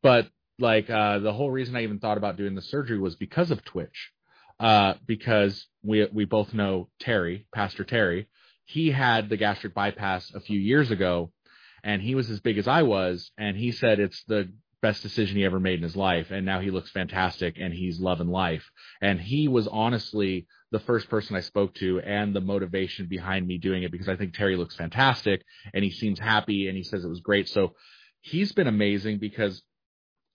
But 0.03 0.27
like, 0.59 0.89
uh, 0.89 1.19
the 1.19 1.33
whole 1.33 1.51
reason 1.51 1.75
I 1.75 1.83
even 1.83 1.99
thought 1.99 2.17
about 2.17 2.37
doing 2.37 2.55
the 2.55 2.61
surgery 2.61 2.99
was 2.99 3.15
because 3.15 3.51
of 3.51 3.63
Twitch. 3.63 4.11
Uh, 4.59 4.93
because 5.05 5.67
we, 5.83 6.07
we 6.13 6.25
both 6.25 6.53
know 6.53 6.89
Terry, 6.99 7.45
Pastor 7.53 7.83
Terry. 7.83 8.27
He 8.65 8.89
had 8.89 9.29
the 9.29 9.37
gastric 9.37 9.73
bypass 9.73 10.31
a 10.33 10.39
few 10.39 10.59
years 10.59 10.91
ago 10.91 11.31
and 11.85 12.01
he 12.01 12.15
was 12.15 12.29
as 12.31 12.39
big 12.39 12.57
as 12.57 12.67
I 12.67 12.81
was, 12.81 13.31
and 13.37 13.55
he 13.55 13.71
said 13.71 13.99
it's 13.99 14.23
the 14.23 14.51
best 14.81 15.03
decision 15.03 15.37
he 15.37 15.45
ever 15.45 15.59
made 15.59 15.77
in 15.77 15.83
his 15.83 15.95
life, 15.95 16.31
and 16.31 16.45
now 16.45 16.59
he 16.59 16.71
looks 16.71 16.89
fantastic 16.89 17.57
and 17.59 17.71
he's 17.73 17.99
loving 17.99 18.27
life. 18.27 18.69
And 19.01 19.21
he 19.21 19.47
was 19.47 19.67
honestly 19.67 20.47
the 20.75 20.79
first 20.79 21.09
person 21.09 21.37
I 21.37 21.39
spoke 21.39 21.73
to 21.75 22.01
and 22.01 22.35
the 22.35 22.41
motivation 22.41 23.07
behind 23.07 23.47
me 23.47 23.57
doing 23.57 23.83
it 23.83 23.93
because 23.93 24.09
I 24.09 24.17
think 24.17 24.33
Terry 24.33 24.57
looks 24.57 24.75
fantastic 24.75 25.41
and 25.73 25.85
he 25.85 25.89
seems 25.89 26.19
happy 26.19 26.67
and 26.67 26.75
he 26.75 26.83
says 26.83 27.05
it 27.05 27.07
was 27.09 27.21
great. 27.21 27.47
So 27.47 27.75
he's 28.19 28.51
been 28.51 28.67
amazing 28.67 29.19
because 29.19 29.63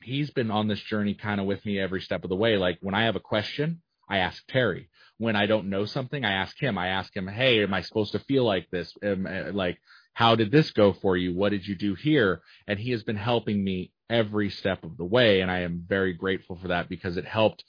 he's 0.02 0.30
been 0.30 0.50
on 0.50 0.66
this 0.66 0.80
journey 0.80 1.12
kind 1.12 1.40
of 1.42 1.46
with 1.46 1.62
me 1.66 1.78
every 1.78 2.00
step 2.00 2.24
of 2.24 2.30
the 2.30 2.36
way. 2.36 2.56
Like 2.56 2.78
when 2.80 2.94
I 2.94 3.04
have 3.04 3.16
a 3.16 3.20
question, 3.20 3.82
I 4.08 4.18
ask 4.18 4.42
Terry. 4.48 4.88
When 5.18 5.36
I 5.36 5.44
don't 5.44 5.68
know 5.68 5.84
something, 5.84 6.24
I 6.24 6.32
ask 6.32 6.58
him. 6.58 6.78
I 6.78 6.88
ask 6.88 7.14
him, 7.14 7.28
"Hey, 7.28 7.62
am 7.62 7.74
I 7.74 7.82
supposed 7.82 8.12
to 8.12 8.18
feel 8.20 8.44
like 8.44 8.70
this? 8.70 8.90
Am, 9.02 9.26
uh, 9.26 9.52
like, 9.52 9.78
how 10.14 10.36
did 10.36 10.50
this 10.50 10.70
go 10.70 10.94
for 10.94 11.18
you? 11.18 11.34
What 11.34 11.50
did 11.50 11.66
you 11.66 11.76
do 11.76 11.94
here?" 11.94 12.40
And 12.66 12.78
he 12.78 12.92
has 12.92 13.02
been 13.02 13.16
helping 13.16 13.62
me 13.62 13.92
every 14.08 14.48
step 14.48 14.82
of 14.84 14.96
the 14.96 15.04
way, 15.04 15.42
and 15.42 15.50
I 15.50 15.60
am 15.60 15.84
very 15.86 16.14
grateful 16.14 16.56
for 16.56 16.68
that 16.68 16.88
because 16.88 17.18
it 17.18 17.26
helped. 17.26 17.62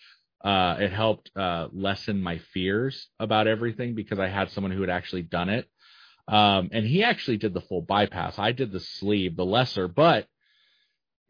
Uh, 0.44 0.78
it 0.80 0.92
helped 0.92 1.32
uh, 1.36 1.68
lessen 1.72 2.22
my 2.22 2.40
fears 2.54 3.08
about 3.20 3.48
everything 3.48 3.96
because 3.96 4.20
I 4.20 4.28
had 4.28 4.50
someone 4.52 4.72
who 4.72 4.82
had 4.82 4.90
actually 4.90 5.22
done 5.22 5.50
it. 5.50 5.68
Um, 6.28 6.70
and 6.72 6.86
he 6.86 7.04
actually 7.04 7.38
did 7.38 7.54
the 7.54 7.62
full 7.62 7.82
bypass. 7.82 8.40
I 8.40 8.52
did 8.52 8.72
the 8.72 8.80
sleeve, 8.80 9.36
the 9.36 9.46
lesser, 9.46 9.88
but 9.88 10.28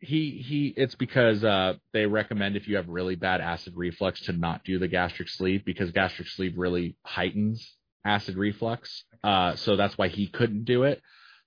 he 0.02 0.44
he 0.46 0.74
it's 0.76 0.96
because 0.96 1.44
uh 1.44 1.74
they 1.94 2.08
recommend 2.08 2.56
if 2.56 2.68
you 2.68 2.76
have 2.76 2.90
really 2.90 3.16
bad 3.16 3.40
acid 3.40 3.74
reflux 3.76 4.20
to 4.22 4.34
not 4.34 4.64
do 4.64 4.80
the 4.80 4.88
gastric 4.88 5.30
sleeve 5.30 5.64
because 5.64 5.92
gastric 5.92 6.28
sleeve 6.28 6.58
really 6.58 6.96
heightens 7.06 7.78
acid 8.04 8.36
reflux 8.36 9.04
uh 9.24 9.56
so 9.56 9.76
that's 9.76 9.98
why 10.00 10.08
he 10.08 10.28
couldn't 10.28 10.66
do 10.66 10.84
it 10.84 11.00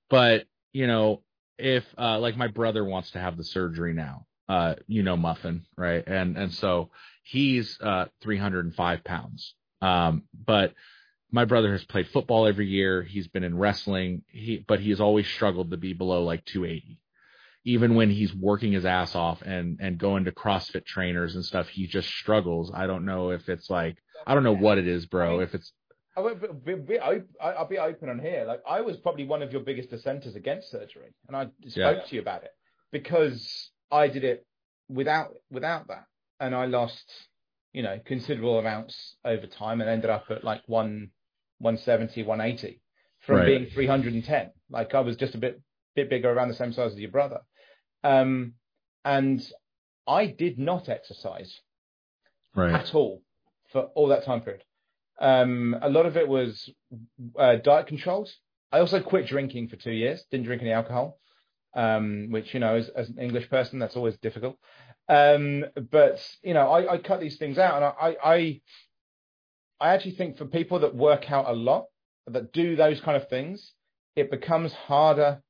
but 0.08 0.44
you 0.72 0.86
know 0.86 1.20
if 1.58 1.84
uh 1.98 2.16
like 2.20 2.36
my 2.36 2.46
brother 2.46 2.84
wants 2.84 3.10
to 3.10 3.18
have 3.18 3.36
the 3.36 3.44
surgery 3.44 3.92
now 3.92 4.24
uh 4.48 4.74
you 4.86 5.02
know 5.02 5.16
muffin 5.16 5.64
right 5.76 6.04
and 6.06 6.36
and 6.36 6.52
so 6.52 6.90
he's 7.22 7.78
uh 7.80 8.06
305 8.22 9.04
pounds 9.04 9.54
um 9.82 10.24
but 10.34 10.74
my 11.30 11.44
brother 11.44 11.72
has 11.72 11.84
played 11.84 12.08
football 12.08 12.46
every 12.46 12.66
year 12.66 13.02
he's 13.02 13.28
been 13.28 13.44
in 13.44 13.56
wrestling 13.56 14.22
he 14.28 14.62
but 14.66 14.80
he's 14.80 15.00
always 15.00 15.26
struggled 15.26 15.70
to 15.70 15.76
be 15.76 15.92
below 15.92 16.24
like 16.24 16.44
280 16.44 17.00
even 17.64 17.94
when 17.94 18.10
he's 18.10 18.34
working 18.34 18.72
his 18.72 18.84
ass 18.84 19.14
off 19.14 19.40
and 19.42 19.78
and 19.80 19.98
going 19.98 20.24
to 20.26 20.32
CrossFit 20.32 20.84
trainers 20.84 21.34
and 21.34 21.44
stuff, 21.44 21.68
he 21.68 21.86
just 21.86 22.08
struggles. 22.08 22.70
I 22.74 22.86
don't 22.86 23.06
know 23.06 23.30
if 23.30 23.48
it's 23.48 23.70
like 23.70 23.96
I 24.26 24.34
don't 24.34 24.44
know 24.44 24.54
what 24.54 24.78
it 24.78 24.86
is, 24.86 25.06
bro. 25.06 25.40
If 25.40 25.54
it's 25.54 25.72
I 26.16 26.20
will 26.20 26.34
be, 26.34 26.74
be, 26.74 26.98
I'll 26.98 27.66
be 27.66 27.78
open 27.78 28.08
on 28.10 28.18
here. 28.18 28.44
Like 28.46 28.60
I 28.68 28.82
was 28.82 28.98
probably 28.98 29.24
one 29.24 29.42
of 29.42 29.50
your 29.52 29.62
biggest 29.62 29.90
dissenters 29.90 30.36
against 30.36 30.70
surgery, 30.70 31.14
and 31.26 31.36
I 31.36 31.44
spoke 31.68 31.96
Yeah. 31.98 32.04
to 32.04 32.14
you 32.14 32.20
about 32.20 32.44
it 32.44 32.50
because 32.92 33.70
I 33.94 34.08
did 34.08 34.24
it 34.24 34.44
without 34.88 35.30
without 35.50 35.88
that, 35.88 36.04
and 36.40 36.54
I 36.54 36.66
lost 36.66 37.04
you 37.72 37.82
know 37.82 37.98
considerable 38.04 38.58
amounts 38.58 39.16
over 39.24 39.46
time, 39.46 39.80
and 39.80 39.88
ended 39.88 40.10
up 40.10 40.24
at 40.30 40.44
like 40.44 40.62
one 40.66 41.10
170, 41.58 42.22
180 42.24 42.80
from 43.20 43.36
Right. 43.38 43.46
being 43.46 43.66
310. 43.66 44.50
Like 44.68 44.94
I 44.94 45.00
was 45.00 45.16
just 45.16 45.34
a 45.34 45.38
bit 45.38 45.60
bit 45.94 46.10
bigger, 46.10 46.30
around 46.30 46.48
the 46.48 46.54
same 46.54 46.72
size 46.72 46.92
as 46.92 46.98
your 46.98 47.10
brother. 47.10 47.40
Um, 48.02 48.54
and 49.04 49.40
I 50.06 50.26
did 50.26 50.58
not 50.58 50.88
exercise 50.88 51.60
Right. 52.54 52.74
at 52.74 52.94
all 52.94 53.22
for 53.70 53.82
all 53.94 54.08
that 54.08 54.24
time 54.24 54.40
period. 54.42 54.64
Um, 55.20 55.76
a 55.80 55.88
lot 55.88 56.06
of 56.06 56.16
it 56.16 56.28
was 56.28 56.68
uh, 57.38 57.56
diet 57.56 57.86
controls. 57.86 58.36
I 58.72 58.80
also 58.80 59.00
quit 59.00 59.26
drinking 59.28 59.68
for 59.68 59.76
two 59.76 59.92
years. 59.92 60.24
Didn't 60.30 60.46
drink 60.46 60.62
any 60.62 60.72
alcohol, 60.72 61.18
um, 61.74 62.28
which 62.30 62.54
you 62.54 62.60
know, 62.60 62.76
as, 62.76 62.88
as 62.90 63.08
an 63.08 63.18
English 63.18 63.48
person, 63.50 63.78
that's 63.78 63.96
always 63.96 64.16
difficult. 64.18 64.56
Um, 65.08 65.64
but 65.90 66.20
you 66.42 66.54
know, 66.54 66.68
I, 66.70 66.94
I 66.94 66.98
cut 66.98 67.20
these 67.20 67.36
things 67.36 67.58
out, 67.58 67.76
and 67.76 67.84
I, 67.84 68.16
I, 68.24 68.60
I 69.80 69.94
actually 69.94 70.12
think 70.16 70.38
for 70.38 70.46
people 70.46 70.80
that 70.80 70.94
work 70.94 71.30
out 71.30 71.48
a 71.48 71.52
lot, 71.52 71.86
that 72.26 72.52
do 72.52 72.76
those 72.76 73.00
kind 73.00 73.16
of 73.20 73.28
things, 73.28 73.72
it 74.16 74.30
becomes 74.30 74.72
harder 74.72 75.42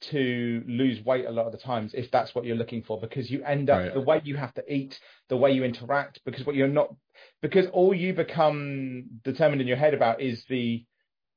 to 0.00 0.62
lose 0.66 1.02
weight 1.04 1.24
a 1.24 1.30
lot 1.30 1.46
of 1.46 1.52
the 1.52 1.58
times 1.58 1.92
if 1.94 2.10
that's 2.10 2.34
what 2.34 2.44
you're 2.44 2.56
looking 2.56 2.82
for 2.82 3.00
because 3.00 3.30
you 3.30 3.42
end 3.42 3.70
up 3.70 3.78
Right. 3.80 3.94
the 3.94 4.00
way 4.00 4.20
you 4.24 4.36
have 4.36 4.52
to 4.54 4.72
eat 4.72 5.00
the 5.28 5.36
way 5.36 5.52
you 5.52 5.64
interact 5.64 6.20
because 6.26 6.44
what 6.44 6.54
you're 6.56 6.68
not 6.68 6.94
because 7.40 7.66
all 7.68 7.94
you 7.94 8.12
become 8.12 9.04
determined 9.22 9.62
in 9.62 9.66
your 9.66 9.78
head 9.78 9.94
about 9.94 10.20
is 10.20 10.44
the 10.48 10.84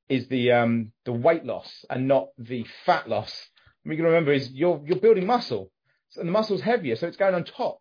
is 0.09 0.27
the 0.27 0.51
um 0.51 0.91
the 1.05 1.13
weight 1.13 1.45
loss 1.45 1.85
and 1.89 2.07
not 2.09 2.29
the 2.37 2.65
fat 2.85 3.07
loss 3.07 3.49
you 3.91 3.97
got 3.97 4.03
to 4.03 4.09
remember 4.09 4.33
is 4.33 4.51
you're 4.51 4.81
you're 4.85 4.99
building 4.99 5.25
muscle 5.25 5.71
and 6.17 6.27
the 6.27 6.31
muscle's 6.31 6.61
heavier 6.61 6.95
so 6.95 7.07
it's 7.07 7.17
going 7.17 7.35
on 7.35 7.43
top 7.43 7.79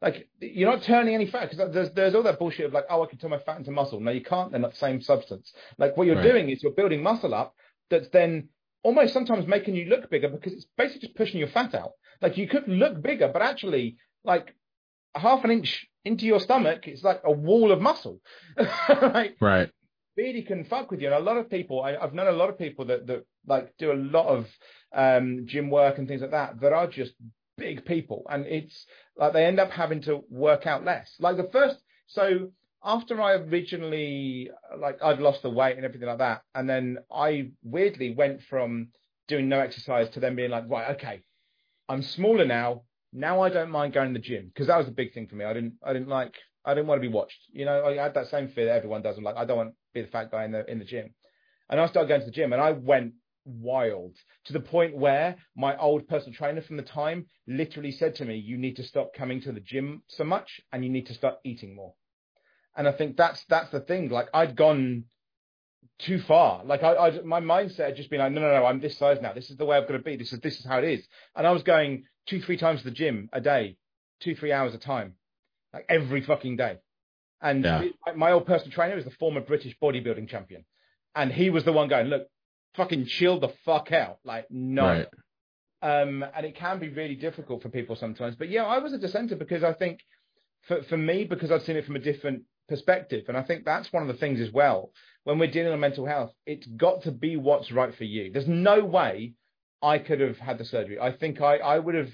like 0.00 0.28
you're 0.40 0.70
not 0.70 0.82
turning 0.82 1.14
any 1.14 1.26
fat 1.26 1.50
because 1.50 1.72
there's 1.72 1.90
there's 1.92 2.14
all 2.14 2.22
that 2.22 2.38
bullshit 2.38 2.66
of 2.66 2.72
like 2.72 2.84
oh 2.90 3.02
I 3.02 3.06
can 3.06 3.18
turn 3.18 3.30
my 3.30 3.38
fat 3.38 3.58
into 3.58 3.70
muscle 3.70 4.00
no 4.00 4.10
you 4.10 4.22
can't 4.22 4.50
they're 4.50 4.60
not 4.60 4.72
the 4.72 4.76
same 4.78 5.00
substance 5.00 5.52
like 5.78 5.96
what 5.96 6.06
you're 6.06 6.16
Right. 6.16 6.22
doing 6.24 6.50
is 6.50 6.62
you're 6.62 6.72
building 6.72 7.02
muscle 7.02 7.34
up 7.34 7.54
that's 7.90 8.08
then 8.08 8.48
almost 8.82 9.12
sometimes 9.12 9.46
making 9.46 9.74
you 9.74 9.86
look 9.86 10.08
bigger 10.10 10.28
because 10.28 10.52
it's 10.52 10.66
basically 10.76 11.08
just 11.08 11.16
pushing 11.16 11.38
your 11.38 11.48
fat 11.48 11.74
out. 11.74 11.92
Like 12.22 12.36
you 12.36 12.48
could 12.48 12.68
look 12.68 13.02
bigger, 13.02 13.28
but 13.28 13.42
actually, 13.42 13.96
like 14.24 14.54
half 15.14 15.44
an 15.44 15.50
inch 15.50 15.86
into 16.04 16.26
your 16.26 16.40
stomach, 16.40 16.86
it's 16.86 17.02
like 17.02 17.20
a 17.24 17.32
wall 17.32 17.72
of 17.72 17.80
muscle. 17.80 18.20
like 18.88 19.36
Right. 19.40 19.70
really 20.16 20.42
can 20.42 20.64
fuck 20.64 20.90
with 20.90 21.00
you. 21.00 21.06
And 21.08 21.16
a 21.16 21.20
lot 21.20 21.36
of 21.36 21.50
people, 21.50 21.82
I, 21.82 21.96
I've 21.96 22.14
known 22.14 22.28
a 22.28 22.32
lot 22.32 22.50
of 22.50 22.58
people 22.58 22.86
that 22.86 23.06
that 23.06 23.24
like 23.46 23.76
do 23.78 23.92
a 23.92 23.94
lot 23.94 24.26
of 24.26 24.46
um, 24.94 25.44
gym 25.46 25.70
work 25.70 25.98
and 25.98 26.08
things 26.08 26.22
like 26.22 26.30
that 26.32 26.60
that 26.60 26.72
are 26.72 26.86
just 26.86 27.12
big 27.56 27.84
people, 27.84 28.24
and 28.30 28.46
it's 28.46 28.86
like 29.16 29.32
they 29.32 29.44
end 29.44 29.60
up 29.60 29.70
having 29.70 30.02
to 30.02 30.24
work 30.30 30.66
out 30.66 30.84
less. 30.84 31.14
Like 31.18 31.36
the 31.36 31.48
first, 31.52 31.76
so 32.06 32.50
after 32.84 33.20
I 33.20 33.32
originally 33.34 34.50
like 34.78 35.02
I'd 35.02 35.20
lost 35.20 35.42
the 35.42 35.50
weight 35.50 35.76
and 35.76 35.84
everything 35.84 36.08
like 36.08 36.18
that, 36.18 36.42
and 36.54 36.68
then 36.68 36.98
I 37.12 37.50
weirdly 37.62 38.14
went 38.14 38.42
from 38.42 38.88
doing 39.26 39.48
no 39.48 39.60
exercise 39.60 40.08
to 40.10 40.20
then 40.20 40.36
being 40.36 40.50
like, 40.50 40.64
right, 40.68 40.96
okay, 40.96 41.22
I'm 41.88 42.02
smaller 42.02 42.44
now. 42.46 42.82
Now 43.12 43.40
I 43.42 43.48
don't 43.48 43.70
mind 43.70 43.94
going 43.94 44.12
to 44.12 44.20
the 44.20 44.24
gym 44.24 44.48
because 44.48 44.66
that 44.66 44.76
was 44.76 44.86
the 44.86 44.92
big 44.92 45.14
thing 45.14 45.28
for 45.28 45.36
me. 45.36 45.44
I 45.44 45.54
didn't, 45.54 45.74
I 45.82 45.92
didn't 45.92 46.08
like, 46.08 46.34
I 46.64 46.74
didn't 46.74 46.88
want 46.88 47.00
to 47.00 47.08
be 47.08 47.12
watched. 47.12 47.38
You 47.50 47.64
know, 47.64 47.84
I 47.84 47.94
had 47.94 48.14
that 48.14 48.28
same 48.28 48.48
fear 48.48 48.66
that 48.66 48.76
everyone 48.76 49.02
does. 49.02 49.16
I'm 49.16 49.24
like, 49.24 49.36
I 49.36 49.44
don't 49.44 49.56
want 49.56 49.70
to 49.70 49.76
be 49.94 50.02
the 50.02 50.08
fat 50.08 50.30
guy 50.30 50.44
in 50.44 50.52
the 50.52 50.70
in 50.70 50.78
the 50.78 50.84
gym. 50.84 51.14
And 51.70 51.80
I 51.80 51.86
started 51.86 52.08
going 52.08 52.20
to 52.20 52.26
the 52.26 52.32
gym, 52.32 52.52
and 52.52 52.62
I 52.62 52.72
went 52.72 53.14
wild 53.44 54.16
to 54.44 54.52
the 54.52 54.60
point 54.60 54.96
where 54.96 55.36
my 55.56 55.76
old 55.76 56.08
personal 56.08 56.34
trainer 56.34 56.60
from 56.60 56.76
the 56.76 56.82
time 56.82 57.26
literally 57.46 57.92
said 57.92 58.14
to 58.16 58.24
me, 58.24 58.36
"You 58.36 58.58
need 58.58 58.76
to 58.76 58.82
stop 58.82 59.14
coming 59.14 59.40
to 59.42 59.52
the 59.52 59.60
gym 59.60 60.02
so 60.08 60.24
much, 60.24 60.60
and 60.72 60.84
you 60.84 60.90
need 60.90 61.06
to 61.06 61.14
start 61.14 61.36
eating 61.44 61.74
more." 61.74 61.94
And 62.76 62.86
I 62.86 62.92
think 62.92 63.16
that's 63.16 63.44
that's 63.46 63.70
the 63.70 63.80
thing. 63.80 64.08
Like 64.10 64.28
I'd 64.34 64.56
gone 64.56 65.04
too 65.98 66.20
far. 66.20 66.64
Like 66.64 66.82
I, 66.82 66.94
I 66.94 67.20
my 67.22 67.40
mindset 67.40 67.86
had 67.86 67.96
just 67.96 68.10
been 68.10 68.20
like, 68.20 68.32
no, 68.32 68.40
no, 68.40 68.52
no, 68.52 68.66
I'm 68.66 68.80
this 68.80 68.96
size 68.96 69.18
now. 69.20 69.32
This 69.32 69.50
is 69.50 69.56
the 69.56 69.64
way 69.64 69.76
I've 69.76 69.88
got 69.88 69.94
to 69.94 70.02
be. 70.02 70.16
This 70.16 70.32
is 70.32 70.40
this 70.40 70.58
is 70.58 70.66
how 70.66 70.78
it 70.78 70.84
is. 70.84 71.06
And 71.34 71.46
I 71.46 71.50
was 71.50 71.62
going 71.62 72.04
two, 72.26 72.40
three 72.40 72.56
times 72.56 72.80
to 72.80 72.84
the 72.84 72.90
gym 72.94 73.28
a 73.32 73.40
day, 73.40 73.76
two, 74.20 74.34
three 74.34 74.52
hours 74.52 74.74
a 74.74 74.78
time, 74.78 75.14
like 75.72 75.86
every 75.88 76.20
fucking 76.22 76.56
day. 76.56 76.78
And 77.40 77.64
Yeah. 77.64 77.84
my 78.16 78.32
old 78.32 78.46
personal 78.46 78.72
trainer 78.72 78.96
is 78.96 79.04
the 79.04 79.12
former 79.12 79.40
British 79.40 79.76
bodybuilding 79.80 80.28
champion, 80.28 80.64
and 81.14 81.32
he 81.32 81.50
was 81.50 81.64
the 81.64 81.72
one 81.72 81.88
going, 81.88 82.06
look, 82.06 82.28
fucking 82.78 83.04
chill 83.06 83.38
the 83.40 83.50
fuck 83.66 83.92
out. 83.92 84.18
Like 84.24 84.46
no. 84.50 84.84
Right. 84.86 85.06
Um, 85.80 86.24
and 86.34 86.44
it 86.46 86.56
can 86.56 86.78
be 86.80 86.88
really 86.88 87.14
difficult 87.14 87.62
for 87.62 87.68
people 87.68 87.94
sometimes. 87.94 88.34
But 88.36 88.48
yeah, 88.48 88.64
I 88.64 88.78
was 88.78 88.92
a 88.94 88.98
dissenter 88.98 89.36
because 89.36 89.62
I 89.62 89.74
think 89.74 90.00
for 90.66 90.82
for 90.84 90.96
me, 90.96 91.24
because 91.24 91.50
I've 91.52 91.62
seen 91.62 91.76
it 91.76 91.84
from 91.84 91.96
a 91.96 92.00
different 92.00 92.44
perspective, 92.68 93.24
and 93.28 93.36
I 93.36 93.42
think 93.42 93.64
that's 93.64 93.92
one 93.92 94.02
of 94.02 94.08
the 94.08 94.14
things 94.22 94.40
as 94.40 94.50
well. 94.50 94.92
When 95.24 95.38
we're 95.38 95.50
dealing 95.50 95.70
with 95.72 95.80
mental 95.80 96.06
health, 96.06 96.32
it's 96.46 96.66
got 96.66 97.02
to 97.02 97.12
be 97.12 97.36
what's 97.36 97.70
right 97.70 97.94
for 97.94 98.04
you. 98.04 98.32
There's 98.32 98.48
no 98.48 98.84
way 98.84 99.34
I 99.82 99.98
could 99.98 100.20
have 100.20 100.38
had 100.38 100.58
the 100.58 100.64
surgery. 100.64 100.98
I 100.98 101.12
think 101.12 101.40
I 101.40 101.58
I 101.58 101.78
would 101.78 101.94
have. 101.94 102.10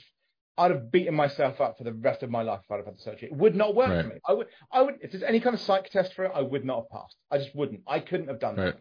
I'd 0.56 0.70
have 0.70 0.92
beaten 0.92 1.14
myself 1.16 1.60
up 1.60 1.78
for 1.78 1.82
the 1.84 1.92
rest 1.92 2.22
of 2.22 2.30
my 2.30 2.42
life 2.42 2.60
if 2.64 2.70
I'd 2.70 2.76
have 2.76 2.86
had 2.86 2.94
the 2.96 3.00
surgery. 3.02 3.28
It 3.32 3.36
would 3.36 3.56
not 3.56 3.74
work 3.74 3.88
Right. 3.88 4.02
for 4.04 4.08
me. 4.10 4.20
I 4.28 4.32
would, 4.34 4.46
I 4.70 4.82
would, 4.82 4.94
if 5.00 5.10
there's 5.10 5.24
any 5.24 5.40
kind 5.40 5.52
of 5.52 5.60
psych 5.60 5.90
test 5.90 6.14
for 6.14 6.26
it, 6.26 6.32
I 6.32 6.42
would 6.42 6.64
not 6.64 6.76
have 6.84 6.90
passed. 6.90 7.16
I 7.28 7.38
just 7.38 7.52
wouldn't. 7.56 7.80
I 7.88 7.98
couldn't 7.98 8.28
have 8.28 8.38
done 8.38 8.54
Right. 8.54 8.66
that. 8.74 8.80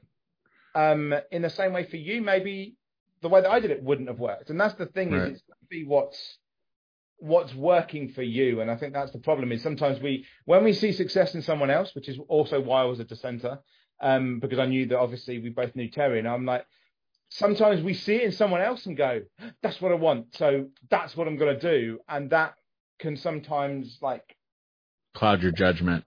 Um, 0.75 1.13
in 1.31 1.41
the 1.41 1.49
same 1.49 1.73
way 1.73 1.83
for 1.85 1.97
you, 1.97 2.21
maybe 2.21 2.75
the 3.21 3.29
way 3.29 3.41
that 3.41 3.49
I 3.49 3.59
did 3.59 3.71
it 3.71 3.83
wouldn't 3.83 4.09
have 4.09 4.19
worked. 4.19 4.49
And 4.49 4.59
that's 4.59 4.75
the 4.75 4.87
thing 4.87 5.11
Right. 5.11 5.23
is 5.23 5.33
it's 5.35 5.41
got 5.43 5.59
to 5.59 5.65
be 5.69 5.83
what's 5.85 6.37
what's 7.17 7.53
working 7.55 8.09
for 8.09 8.21
you. 8.23 8.59
And 8.59 8.69
I 8.69 8.75
think 8.75 8.93
that's 8.93 9.11
the 9.11 9.19
problem 9.19 9.51
is 9.51 9.61
sometimes 9.61 9.99
we 10.01 10.25
when 10.45 10.63
we 10.63 10.73
see 10.73 10.91
success 10.91 11.35
in 11.35 11.41
someone 11.41 11.69
else, 11.69 11.93
which 11.95 12.09
is 12.09 12.19
also 12.27 12.59
why 12.59 12.81
I 12.81 12.85
was 12.85 12.99
a 12.99 13.05
dissenter, 13.05 13.59
um, 14.01 14.39
because 14.39 14.59
I 14.59 14.65
knew 14.65 14.87
that 14.87 14.99
obviously 14.99 15.39
we 15.39 15.49
both 15.49 15.75
knew 15.75 15.89
Terry, 15.89 16.19
and 16.19 16.27
I'm 16.27 16.45
like, 16.45 16.65
sometimes 17.29 17.81
we 17.81 17.93
see 17.93 18.15
it 18.15 18.23
in 18.23 18.31
someone 18.31 18.61
else 18.61 18.85
and 18.85 18.97
go, 18.97 19.21
that's 19.61 19.79
what 19.79 19.91
I 19.91 19.95
want, 19.95 20.35
so 20.35 20.67
that's 20.89 21.15
what 21.15 21.27
I'm 21.27 21.37
gonna 21.37 21.59
do, 21.59 21.99
and 22.09 22.29
that 22.31 22.55
can 22.99 23.15
sometimes 23.15 23.99
like 24.01 24.35
Cloud 25.13 25.41
your 25.43 25.51
judgment. 25.51 26.03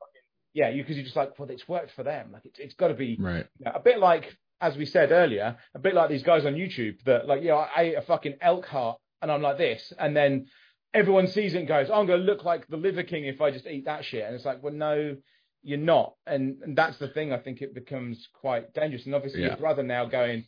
yeah, 0.53 0.69
you 0.69 0.83
because 0.83 0.97
you're 0.97 1.05
just 1.05 1.17
like, 1.17 1.39
well, 1.39 1.49
it's 1.51 1.69
worked 1.69 1.93
for 1.93 2.03
them, 2.03 2.33
like 2.33 2.45
it's 2.45 2.59
it's 2.59 2.75
got 2.75 2.89
to 2.89 2.95
be 2.95 3.17
Right. 3.19 3.47
yeah, 3.59 3.73
a 3.75 3.81
bit 3.81 3.99
like, 4.01 4.37
as 4.61 4.77
we 4.77 4.87
said 4.87 5.13
earlier, 5.13 5.57
a 5.75 5.79
bit 5.79 5.95
like 5.95 6.09
these 6.11 6.23
guys 6.23 6.45
on 6.47 6.55
YouTube 6.55 7.03
that, 7.05 7.27
like, 7.27 7.43
you 7.43 7.49
know, 7.49 7.59
I 7.59 7.81
ate 7.83 7.95
a 7.95 8.03
fucking 8.03 8.37
elk 8.41 8.67
heart 8.67 8.99
and 9.23 9.31
I'm 9.31 9.43
like 9.43 9.59
this. 9.59 9.93
And 9.99 10.17
then 10.17 10.47
everyone 10.95 11.27
sees 11.27 11.55
it 11.55 11.59
and 11.59 11.69
goes, 11.69 11.89
oh, 11.91 11.95
I'm 12.01 12.07
going 12.07 12.21
to 12.21 12.27
look 12.27 12.45
like 12.45 12.67
the 12.69 12.77
Liver 12.77 13.03
King 13.03 13.25
if 13.27 13.41
I 13.41 13.51
just 13.51 13.67
eat 13.67 13.85
that 13.85 14.05
shit. 14.05 14.25
And 14.25 14.35
it's 14.35 14.45
like, 14.45 14.63
well, 14.63 14.73
no, 14.73 15.17
you're 15.63 15.79
not. 15.79 16.15
And, 16.27 16.57
and 16.63 16.77
that's 16.77 16.97
the 16.99 17.09
thing. 17.09 17.33
I 17.33 17.39
think 17.39 17.61
it 17.61 17.75
becomes 17.75 18.29
quite 18.33 18.73
dangerous. 18.73 19.05
And 19.07 19.15
obviously, 19.15 19.43
Yeah. 19.43 19.49
your 19.49 19.57
brother 19.59 19.83
now 19.83 20.07
going, 20.07 20.45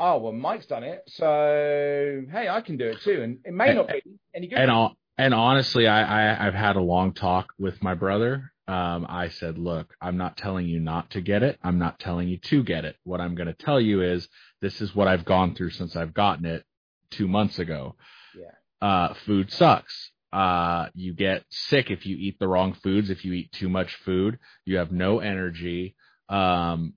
oh, 0.00 0.18
well, 0.18 0.32
Mike's 0.32 0.66
done 0.66 0.82
it. 0.84 1.02
So, 1.06 2.22
hey, 2.32 2.48
I 2.48 2.60
can 2.60 2.76
do 2.76 2.86
it 2.88 3.00
too. 3.02 3.22
And 3.22 3.38
it 3.44 3.52
may 3.52 3.68
And- 3.68 3.76
not 3.78 3.88
be 3.88 4.02
any 4.34 4.48
good. 4.48 4.58
And 4.58 4.90
and 5.16 5.32
honestly, 5.32 5.86
I, 5.86 6.32
I 6.32 6.46
I've 6.48 6.54
had 6.54 6.74
a 6.74 6.80
long 6.80 7.12
talk 7.12 7.46
with 7.56 7.80
my 7.84 7.94
brother. 7.94 8.50
Um, 8.66 9.06
I 9.08 9.28
said, 9.28 9.58
look, 9.58 9.94
I'm 10.00 10.16
not 10.16 10.36
telling 10.38 10.66
you 10.66 10.80
not 10.80 11.10
to 11.10 11.20
get 11.20 11.42
it. 11.42 11.58
I'm 11.62 11.78
not 11.78 11.98
telling 11.98 12.28
you 12.28 12.38
to 12.38 12.62
get 12.62 12.84
it. 12.84 12.96
What 13.04 13.20
I'm 13.20 13.34
going 13.34 13.46
to 13.46 13.52
tell 13.52 13.80
you 13.80 14.02
is 14.02 14.26
this 14.62 14.80
is 14.80 14.94
what 14.94 15.06
I've 15.06 15.24
gone 15.24 15.54
through 15.54 15.70
since 15.70 15.96
I've 15.96 16.14
gotten 16.14 16.46
it 16.46 16.64
two 17.10 17.28
months 17.28 17.58
ago. 17.58 17.96
Yeah. 18.34 18.86
Uh, 18.86 19.14
food 19.26 19.52
sucks. 19.52 20.10
Uh, 20.32 20.88
you 20.94 21.12
get 21.12 21.44
sick 21.50 21.90
if 21.90 22.06
you 22.06 22.16
eat 22.16 22.38
the 22.40 22.48
wrong 22.48 22.74
foods. 22.74 23.10
If 23.10 23.24
you 23.24 23.34
eat 23.34 23.52
too 23.52 23.68
much 23.68 23.94
food, 23.96 24.38
you 24.64 24.78
have 24.78 24.90
no 24.90 25.20
energy. 25.20 25.94
Um, 26.28 26.94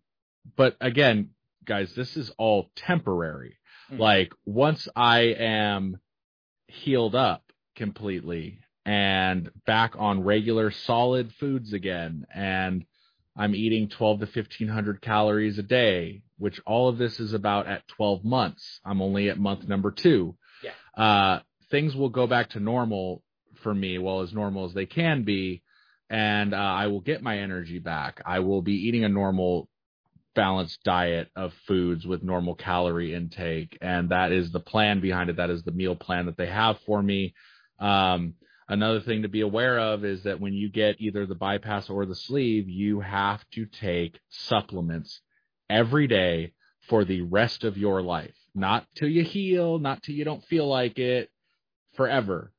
but 0.55 0.78
again, 0.80 1.32
guys, 1.65 1.93
this 1.95 2.15
is 2.18 2.32
all 2.38 2.72
temporary. 2.76 3.57
Mm. 3.91 3.99
Like 3.99 4.34
once 4.45 4.88
I 4.95 5.20
am 5.38 5.99
healed 6.68 7.13
up 7.13 7.43
completely 7.76 8.59
and 8.88 9.51
back 9.65 9.95
on 9.99 10.23
regular 10.23 10.71
solid 10.71 11.31
foods 11.33 11.73
again 11.73 12.25
and 12.33 12.85
I'm 13.35 13.53
eating 13.53 13.89
12 13.89 14.21
to 14.21 14.25
1500 14.25 15.01
calories 15.01 15.59
a 15.59 15.63
day, 15.63 16.23
which 16.39 16.59
all 16.65 16.89
of 16.89 16.97
this 16.97 17.19
is 17.19 17.33
about 17.33 17.67
at 17.67 17.88
12 17.89 18.25
months. 18.25 18.79
I'm 18.83 18.99
only 18.99 19.29
at 19.29 19.38
month 19.38 19.67
number 19.67 19.91
2. 19.91 20.35
Yeah. 20.63 21.03
Uh 21.03 21.41
things 21.69 21.95
will 21.95 22.09
go 22.09 22.25
back 22.25 22.51
to 22.51 22.61
normal 22.61 23.21
for 23.61 23.75
me, 23.75 23.97
well 23.97 24.21
as 24.21 24.33
normal 24.33 24.65
as 24.65 24.73
they 24.73 24.85
can 24.85 25.23
be 25.23 25.61
and 26.09 26.53
uh, 26.53 26.57
I 26.57 26.88
will 26.88 27.01
get 27.01 27.21
my 27.21 27.39
energy 27.39 27.79
back. 27.79 28.21
I 28.25 28.39
will 28.39 28.61
be 28.61 28.88
eating 28.88 29.03
a 29.03 29.09
normal 29.09 29.67
balanced 30.33 30.81
diet 30.85 31.29
of 31.35 31.51
foods 31.67 32.05
with 32.05 32.23
normal 32.23 32.55
calorie 32.55 33.13
intake 33.13 33.77
and 33.81 34.09
that 34.09 34.31
is 34.31 34.51
the 34.51 34.59
plan 34.59 35.01
behind 35.01 35.29
it 35.31 35.38
that 35.38 35.49
is 35.49 35.63
the 35.63 35.71
meal 35.71 35.95
plan 35.95 36.27
that 36.27 36.38
they 36.38 36.45
have 36.47 36.77
for 36.85 37.01
me 37.01 37.33
um, 37.79 38.35
another 38.70 39.01
thing 39.01 39.22
to 39.22 39.30
be 39.30 39.41
aware 39.41 39.80
of 39.80 40.03
is 40.03 40.24
that 40.24 40.39
when 40.39 40.53
you 40.53 40.70
get 40.70 40.99
either 40.99 41.26
the 41.26 41.36
bypass 41.36 41.89
or 41.89 42.05
the 42.05 42.15
sleeve 42.15 42.70
you 42.70 42.99
have 42.99 43.43
to 43.51 43.65
take 43.65 44.20
supplements 44.30 45.22
every 45.70 46.07
day 46.07 46.53
for 46.89 47.05
the 47.05 47.22
rest 47.22 47.63
of 47.63 47.78
your 47.78 48.01
life 48.01 48.36
not 48.55 48.86
till 48.95 49.09
you 49.09 49.24
heal 49.24 49.80
not 49.80 50.01
till 50.03 50.15
you 50.15 50.24
don't 50.24 50.43
feel 50.45 50.68
like 50.68 50.97
it 50.99 51.30
forever 51.95 52.51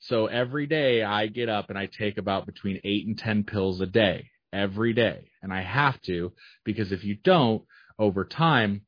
so 0.00 0.26
every 0.26 0.66
day 0.66 1.02
i 1.02 1.26
get 1.26 1.48
up 1.48 1.70
and 1.70 1.78
i 1.78 1.86
take 1.86 2.18
about 2.18 2.46
between 2.46 2.80
8 2.84 3.06
and 3.06 3.18
10 3.18 3.44
pills 3.44 3.80
a 3.80 3.86
day 3.86 4.28
every 4.54 4.94
day. 4.94 5.30
And 5.42 5.52
I 5.52 5.60
have 5.60 6.00
to 6.02 6.32
because 6.64 6.92
if 6.92 7.04
you 7.04 7.16
don't, 7.16 7.62
over 7.98 8.24
time, 8.24 8.82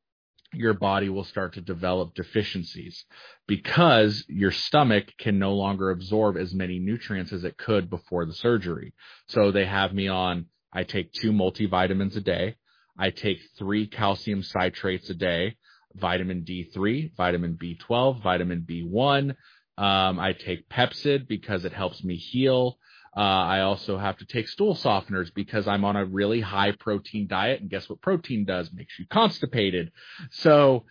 your 0.53 0.73
body 0.73 1.09
will 1.09 1.23
start 1.23 1.53
to 1.53 1.61
develop 1.61 2.13
deficiencies 2.13 3.05
because 3.47 4.23
your 4.27 4.51
stomach 4.51 5.05
can 5.17 5.39
no 5.39 5.53
longer 5.53 5.91
absorb 5.91 6.37
as 6.37 6.53
many 6.53 6.79
nutrients 6.79 7.33
as 7.33 7.43
it 7.43 7.57
could 7.57 7.89
before 7.89 8.25
the 8.25 8.33
surgery. 8.33 8.93
So 9.27 9.51
they 9.51 9.65
have 9.65 9.93
me 9.93 10.07
on, 10.07 10.45
I 10.71 10.83
take 10.83 11.11
two 11.11 11.31
multivitamins 11.31 12.15
a 12.15 12.21
day. 12.21 12.55
I 12.97 13.11
take 13.11 13.39
three 13.57 13.87
calcium 13.87 14.41
citrates 14.41 15.09
a 15.09 15.13
day, 15.13 15.57
vitamin 15.93 16.43
D3, 16.43 17.15
vitamin 17.15 17.57
B12, 17.61 18.23
vitamin 18.23 18.65
B1. 18.67 19.35
Um, 19.77 20.19
I 20.19 20.33
take 20.33 20.67
Pepcid 20.69 21.27
because 21.27 21.63
it 21.65 21.73
helps 21.73 22.03
me 22.03 22.15
heal. 22.15 22.79
Uh, 23.17 23.21
I 23.21 23.61
also 23.61 23.97
have 23.97 24.17
to 24.19 24.25
take 24.25 24.47
stool 24.47 24.75
softeners 24.75 25.33
because 25.33 25.67
I'm 25.67 25.83
on 25.83 25.95
a 25.95 26.05
really 26.05 26.39
high 26.39 26.73
protein 26.73 27.27
diet. 27.27 27.61
And 27.61 27.69
guess 27.69 27.89
what 27.89 27.99
protein 27.99 28.45
does? 28.45 28.71
Makes 28.71 28.99
you 28.99 29.07
constipated. 29.11 29.91
So 30.29 30.85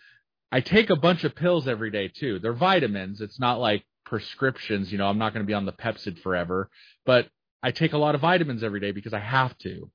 I 0.50 0.60
take 0.60 0.90
a 0.90 0.96
bunch 0.96 1.22
of 1.22 1.36
pills 1.36 1.68
every 1.68 1.92
day 1.92 2.08
too. 2.08 2.40
They're 2.40 2.52
vitamins. 2.52 3.20
It's 3.20 3.38
not 3.38 3.60
like 3.60 3.84
prescriptions. 4.04 4.90
You 4.90 4.98
know, 4.98 5.06
I'm 5.06 5.18
not 5.18 5.34
going 5.34 5.44
to 5.44 5.46
be 5.46 5.54
on 5.54 5.66
the 5.66 5.72
Pepcid 5.72 6.20
forever, 6.20 6.68
but 7.04 7.28
I 7.62 7.70
take 7.70 7.92
a 7.92 7.98
lot 7.98 8.16
of 8.16 8.22
vitamins 8.22 8.64
every 8.64 8.80
day 8.80 8.90
because 8.90 9.14
I 9.14 9.20
have 9.20 9.56
to. 9.58 9.90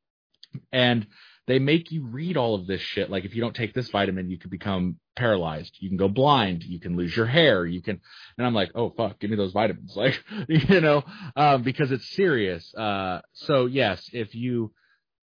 And 0.72 1.08
they 1.52 1.60
make 1.60 1.92
you 1.92 2.06
read 2.06 2.38
all 2.38 2.56
of 2.56 2.66
this 2.66 2.80
shit. 2.80 3.10
Like 3.10 3.26
if 3.26 3.36
you 3.36 3.42
don't 3.42 3.54
take 3.54 3.74
this 3.74 3.90
vitamin, 3.90 4.30
you 4.30 4.38
could 4.38 4.50
become 4.50 4.96
paralyzed. 5.18 5.76
You 5.82 5.90
can 5.90 5.98
go 5.98 6.08
blind. 6.08 6.64
You 6.64 6.80
can 6.80 6.96
lose 6.96 7.14
your 7.14 7.26
hair. 7.26 7.66
You 7.66 7.82
can, 7.82 8.00
and 8.38 8.48
I'm 8.48 8.54
like, 8.54 8.72
oh 8.74 8.90
fuck, 8.96 9.20
give 9.20 9.30
me 9.30 9.36
those 9.36 9.52
vitamins. 9.52 9.94
Like, 10.02 10.24
you 10.48 10.80
know, 10.80 11.04
um, 11.36 11.64
because 11.64 11.92
it's 11.92 12.10
serious. 12.16 12.74
Uh, 12.74 13.20
so 13.34 13.66
yes, 13.66 14.10
if 14.14 14.34
you, 14.34 14.72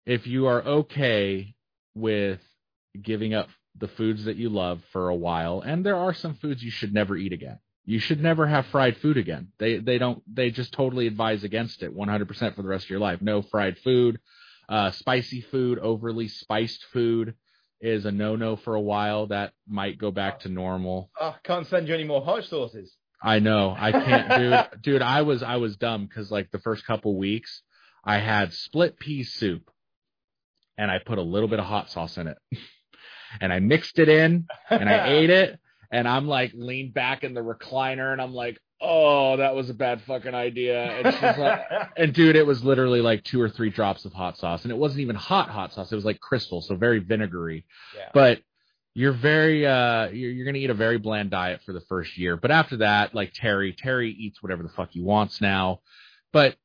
if 0.06 0.26
you 0.26 0.48
are 0.48 0.64
okay 0.64 1.54
with 1.96 2.40
giving 3.00 3.34
up 3.34 3.50
the 3.78 3.90
foods 3.90 4.24
that 4.24 4.38
you 4.38 4.48
love 4.48 4.82
for 4.94 5.10
a 5.10 5.16
while, 5.16 5.60
and 5.60 5.86
there 5.86 5.98
are 5.98 6.14
some 6.14 6.36
foods 6.36 6.64
you 6.64 6.72
should 6.72 6.94
never 6.94 7.18
eat 7.18 7.34
again. 7.34 7.60
You 7.84 8.00
should 8.00 8.24
never 8.24 8.48
have 8.48 8.68
fried 8.68 8.96
food 8.98 9.18
again. 9.18 9.50
They 9.60 9.80
they 9.80 9.98
don't 9.98 10.24
they 10.34 10.50
just 10.50 10.72
totally 10.72 11.08
advise 11.08 11.44
against 11.44 11.84
it 11.84 11.94
100% 11.94 12.56
for 12.56 12.62
the 12.62 12.70
rest 12.70 12.86
of 12.86 12.90
your 12.90 13.00
life. 13.00 13.22
No 13.22 13.42
fried 13.42 13.78
food. 13.80 14.20
Uh, 14.68 14.92
spicy 14.92 15.42
food, 15.42 15.80
overly 15.80 16.28
spiced 16.28 16.84
food 16.92 17.36
is 17.82 18.06
a 18.06 18.12
no-no 18.12 18.56
for 18.56 18.76
a 18.76 18.82
while. 18.82 19.28
That 19.28 19.54
might 19.68 19.98
go 19.98 20.12
back 20.12 20.42
to 20.42 20.50
normal. 20.50 21.12
I 21.20 21.26
oh, 21.26 21.36
can't 21.44 21.68
send 21.68 21.88
you 21.88 21.94
any 21.94 22.04
more 22.04 22.24
hot 22.24 22.46
sauces. 22.46 22.96
I 23.22 23.40
know. 23.40 23.76
I 23.78 23.92
can't, 23.92 24.30
dude. 24.30 24.82
dude, 24.82 25.02
I 25.02 25.22
was 25.24 25.44
I 25.44 25.58
was 25.58 25.78
dumb 25.78 26.06
because 26.06 26.32
like 26.32 26.52
the 26.52 26.60
first 26.60 26.86
couple 26.86 27.18
weeks, 27.18 27.62
I 28.04 28.20
had 28.20 28.54
split 28.54 29.00
pea 29.00 29.24
soup, 29.24 29.70
and 30.78 30.92
I 30.92 31.00
put 31.00 31.18
a 31.18 31.24
little 31.24 31.48
bit 31.48 31.60
of 31.60 31.66
hot 31.66 31.90
sauce 31.90 32.18
in 32.18 32.28
it, 32.28 32.38
and 33.42 33.52
I 33.52 33.60
mixed 33.60 34.00
it 34.00 34.10
in, 34.10 34.46
and 34.70 34.90
I 34.90 35.08
ate 35.10 35.30
it, 35.30 35.60
and 35.92 36.08
I'm 36.08 36.28
like 36.28 36.52
leaned 36.54 36.94
back 36.94 37.24
in 37.24 37.34
the 37.34 37.42
recliner, 37.42 38.12
and 38.12 38.22
I'm 38.22 38.34
like, 38.34 38.60
oh, 38.82 39.38
that 39.38 39.56
was 39.56 39.70
a 39.70 39.74
bad 39.74 40.02
fucking 40.02 40.34
idea. 40.34 40.84
And 40.84 41.38
like, 41.38 41.62
and 41.98 42.14
dude, 42.14 42.36
it 42.36 42.46
was 42.46 42.64
literally 42.64 43.02
like 43.02 43.24
two 43.24 43.42
or 43.42 43.50
three 43.50 43.70
drops 43.70 44.06
of 44.06 44.14
hot 44.14 44.38
sauce, 44.38 44.64
and 44.64 44.72
it 44.72 44.78
wasn't 44.78 45.02
even 45.02 45.16
hot 45.16 45.50
hot 45.50 45.74
sauce. 45.74 45.92
It 45.92 45.96
was 45.96 46.06
like 46.06 46.20
crystal, 46.20 46.62
so 46.62 46.76
very 46.76 47.00
vinegary. 47.00 47.66
Yeah. 47.96 48.10
But 48.14 48.40
you're 48.94 49.12
very 49.12 49.68
uh 49.68 50.08
you're, 50.08 50.32
you're 50.32 50.46
gonna 50.46 50.58
eat 50.58 50.70
a 50.70 50.76
very 50.76 50.98
bland 50.98 51.30
diet 51.30 51.62
for 51.66 51.74
the 51.74 51.82
first 51.82 52.18
year. 52.18 52.38
But 52.38 52.52
after 52.52 52.78
that, 52.78 53.14
like 53.14 53.34
Terry, 53.34 53.74
Terry 53.74 54.12
eats 54.12 54.42
whatever 54.42 54.64
the 54.64 54.70
fuck 54.70 54.92
he 54.92 55.02
wants 55.02 55.42
now. 55.42 55.82
But 56.32 56.56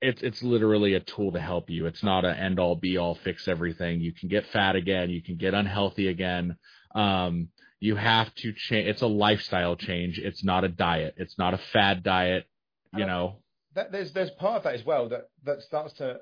it's 0.00 0.22
it's 0.22 0.42
literally 0.42 0.94
a 0.94 1.00
tool 1.00 1.32
to 1.32 1.40
help 1.40 1.70
you. 1.70 1.86
It's 1.86 2.02
not 2.02 2.24
an 2.24 2.36
end 2.36 2.58
all 2.58 2.76
be 2.76 2.96
all 2.96 3.14
fix 3.14 3.48
everything. 3.48 4.00
You 4.00 4.12
can 4.12 4.28
get 4.28 4.46
fat 4.46 4.76
again. 4.76 5.10
You 5.10 5.22
can 5.22 5.36
get 5.36 5.54
unhealthy 5.54 6.08
again. 6.08 6.56
Um, 6.94 7.48
you 7.86 7.94
have 7.94 8.34
to 8.34 8.52
change. 8.52 8.88
It's 8.88 9.02
a 9.02 9.06
lifestyle 9.06 9.76
change. 9.76 10.18
It's 10.18 10.42
not 10.42 10.64
a 10.64 10.68
diet. 10.68 11.14
It's 11.16 11.38
not 11.38 11.54
a 11.54 11.60
fad 11.72 12.02
diet. 12.02 12.44
You 12.92 13.04
and 13.04 13.08
know. 13.08 13.36
That, 13.74 13.92
there's 13.92 14.12
there's 14.12 14.30
part 14.30 14.56
of 14.58 14.62
that 14.64 14.74
as 14.74 14.84
well 14.84 15.08
that 15.10 15.28
that 15.44 15.62
starts 15.62 15.92
to 15.94 16.18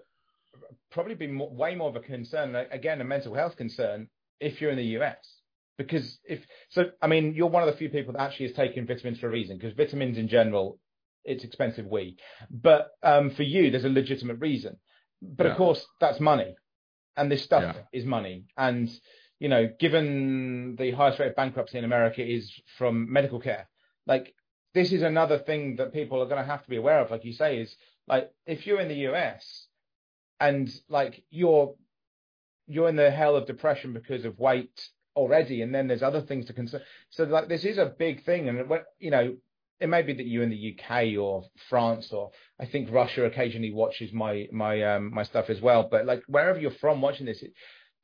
probably 0.91 1.15
be 1.15 1.27
more, 1.27 1.51
way 1.51 1.75
more 1.75 1.89
of 1.89 1.97
a 1.97 2.01
concern. 2.01 2.55
Again, 2.55 3.01
a 3.01 3.05
mental 3.05 3.35
health 3.35 3.57
concern 3.57 4.09
if 4.41 4.61
you're 4.61 4.71
in 4.71 4.77
the 4.77 4.99
US. 4.99 5.17
Because 5.79 6.19
if 6.25 6.41
so, 6.69 6.91
I 7.01 7.07
mean, 7.07 7.35
you're 7.35 7.49
one 7.49 7.63
of 7.63 7.71
the 7.73 7.79
few 7.79 7.89
people 7.89 8.13
that 8.13 8.21
actually 8.21 8.47
is 8.47 8.57
taking 8.57 8.87
vitamins 8.87 9.19
for 9.19 9.29
a 9.29 9.31
reason. 9.31 9.57
Because 9.57 9.75
vitamins 9.75 10.19
in 10.19 10.29
general, 10.29 10.79
it's 11.25 11.45
expensive. 11.45 11.87
We, 11.87 12.19
but 12.51 12.91
um, 13.03 13.31
for 13.31 13.43
you, 13.43 13.71
there's 13.71 13.85
a 13.85 13.89
legitimate 13.89 14.39
reason. 14.39 14.77
But 15.23 15.47
yeah. 15.47 15.53
of 15.53 15.57
course, 15.57 15.85
that's 15.99 16.21
money, 16.21 16.55
and 17.17 17.33
this 17.33 17.43
stuff 17.43 17.63
yeah. 17.63 17.99
is 17.99 18.05
money. 18.05 18.45
And 18.57 18.91
you 19.45 19.51
know, 19.51 19.69
given 19.79 20.75
the 20.79 20.93
highest 20.93 21.19
rate 21.19 21.29
of 21.29 21.37
bankruptcy 21.37 21.77
in 21.77 21.85
America 21.85 22.27
is 22.27 22.51
from 22.79 23.13
medical 23.13 23.39
care, 23.39 23.69
like 24.07 24.35
this 24.73 24.91
is 24.91 25.03
another 25.03 25.39
thing 25.39 25.77
that 25.77 25.93
people 25.93 26.23
are 26.23 26.27
going 26.27 26.43
to 26.43 26.51
have 26.51 26.63
to 26.63 26.71
be 26.71 26.77
aware 26.77 27.01
of. 27.01 27.11
Like 27.11 27.27
you 27.27 27.35
say, 27.35 27.59
is 27.59 27.77
like 28.09 28.31
if 28.47 28.67
you're 28.67 28.81
in 28.81 28.89
the 28.89 29.07
US 29.11 29.67
and 30.41 30.75
like 30.89 31.25
you're 31.29 31.75
you're 32.67 32.89
in 32.89 32.97
the 32.97 33.11
hell 33.11 33.37
of 33.37 33.47
depression 33.47 33.93
because 33.93 34.25
of 34.25 34.39
weight 34.39 34.89
already, 35.15 35.61
and 35.61 35.75
then 35.75 35.89
there's 35.89 36.03
other 36.03 36.23
things 36.23 36.47
to 36.47 36.55
consider. 36.55 36.83
So 37.11 37.25
like 37.25 37.51
this 37.51 37.67
is 37.67 37.77
a 37.77 37.95
big 37.99 38.25
thing, 38.25 38.49
and 38.49 38.67
what 38.67 38.87
you 38.99 39.11
know 39.11 39.37
it 39.79 39.91
may 39.91 40.01
be 40.01 40.15
that 40.15 40.27
you're 40.27 40.43
in 40.43 40.49
the 40.49 40.75
UK 40.75 41.19
or 41.19 41.45
France 41.69 42.13
or 42.13 42.31
I 42.59 42.65
think 42.65 42.91
Russia 42.91 43.27
occasionally 43.27 43.75
watches 43.75 44.11
my 44.11 44.49
my 44.51 44.83
um, 44.85 45.13
my 45.13 45.25
stuff 45.25 45.51
as 45.51 45.61
well. 45.61 45.87
But 45.91 46.07
like 46.07 46.23
wherever 46.29 46.59
you're 46.59 46.71
from 46.71 47.03
watching 47.03 47.27
this, 47.27 47.43
it, 47.43 47.53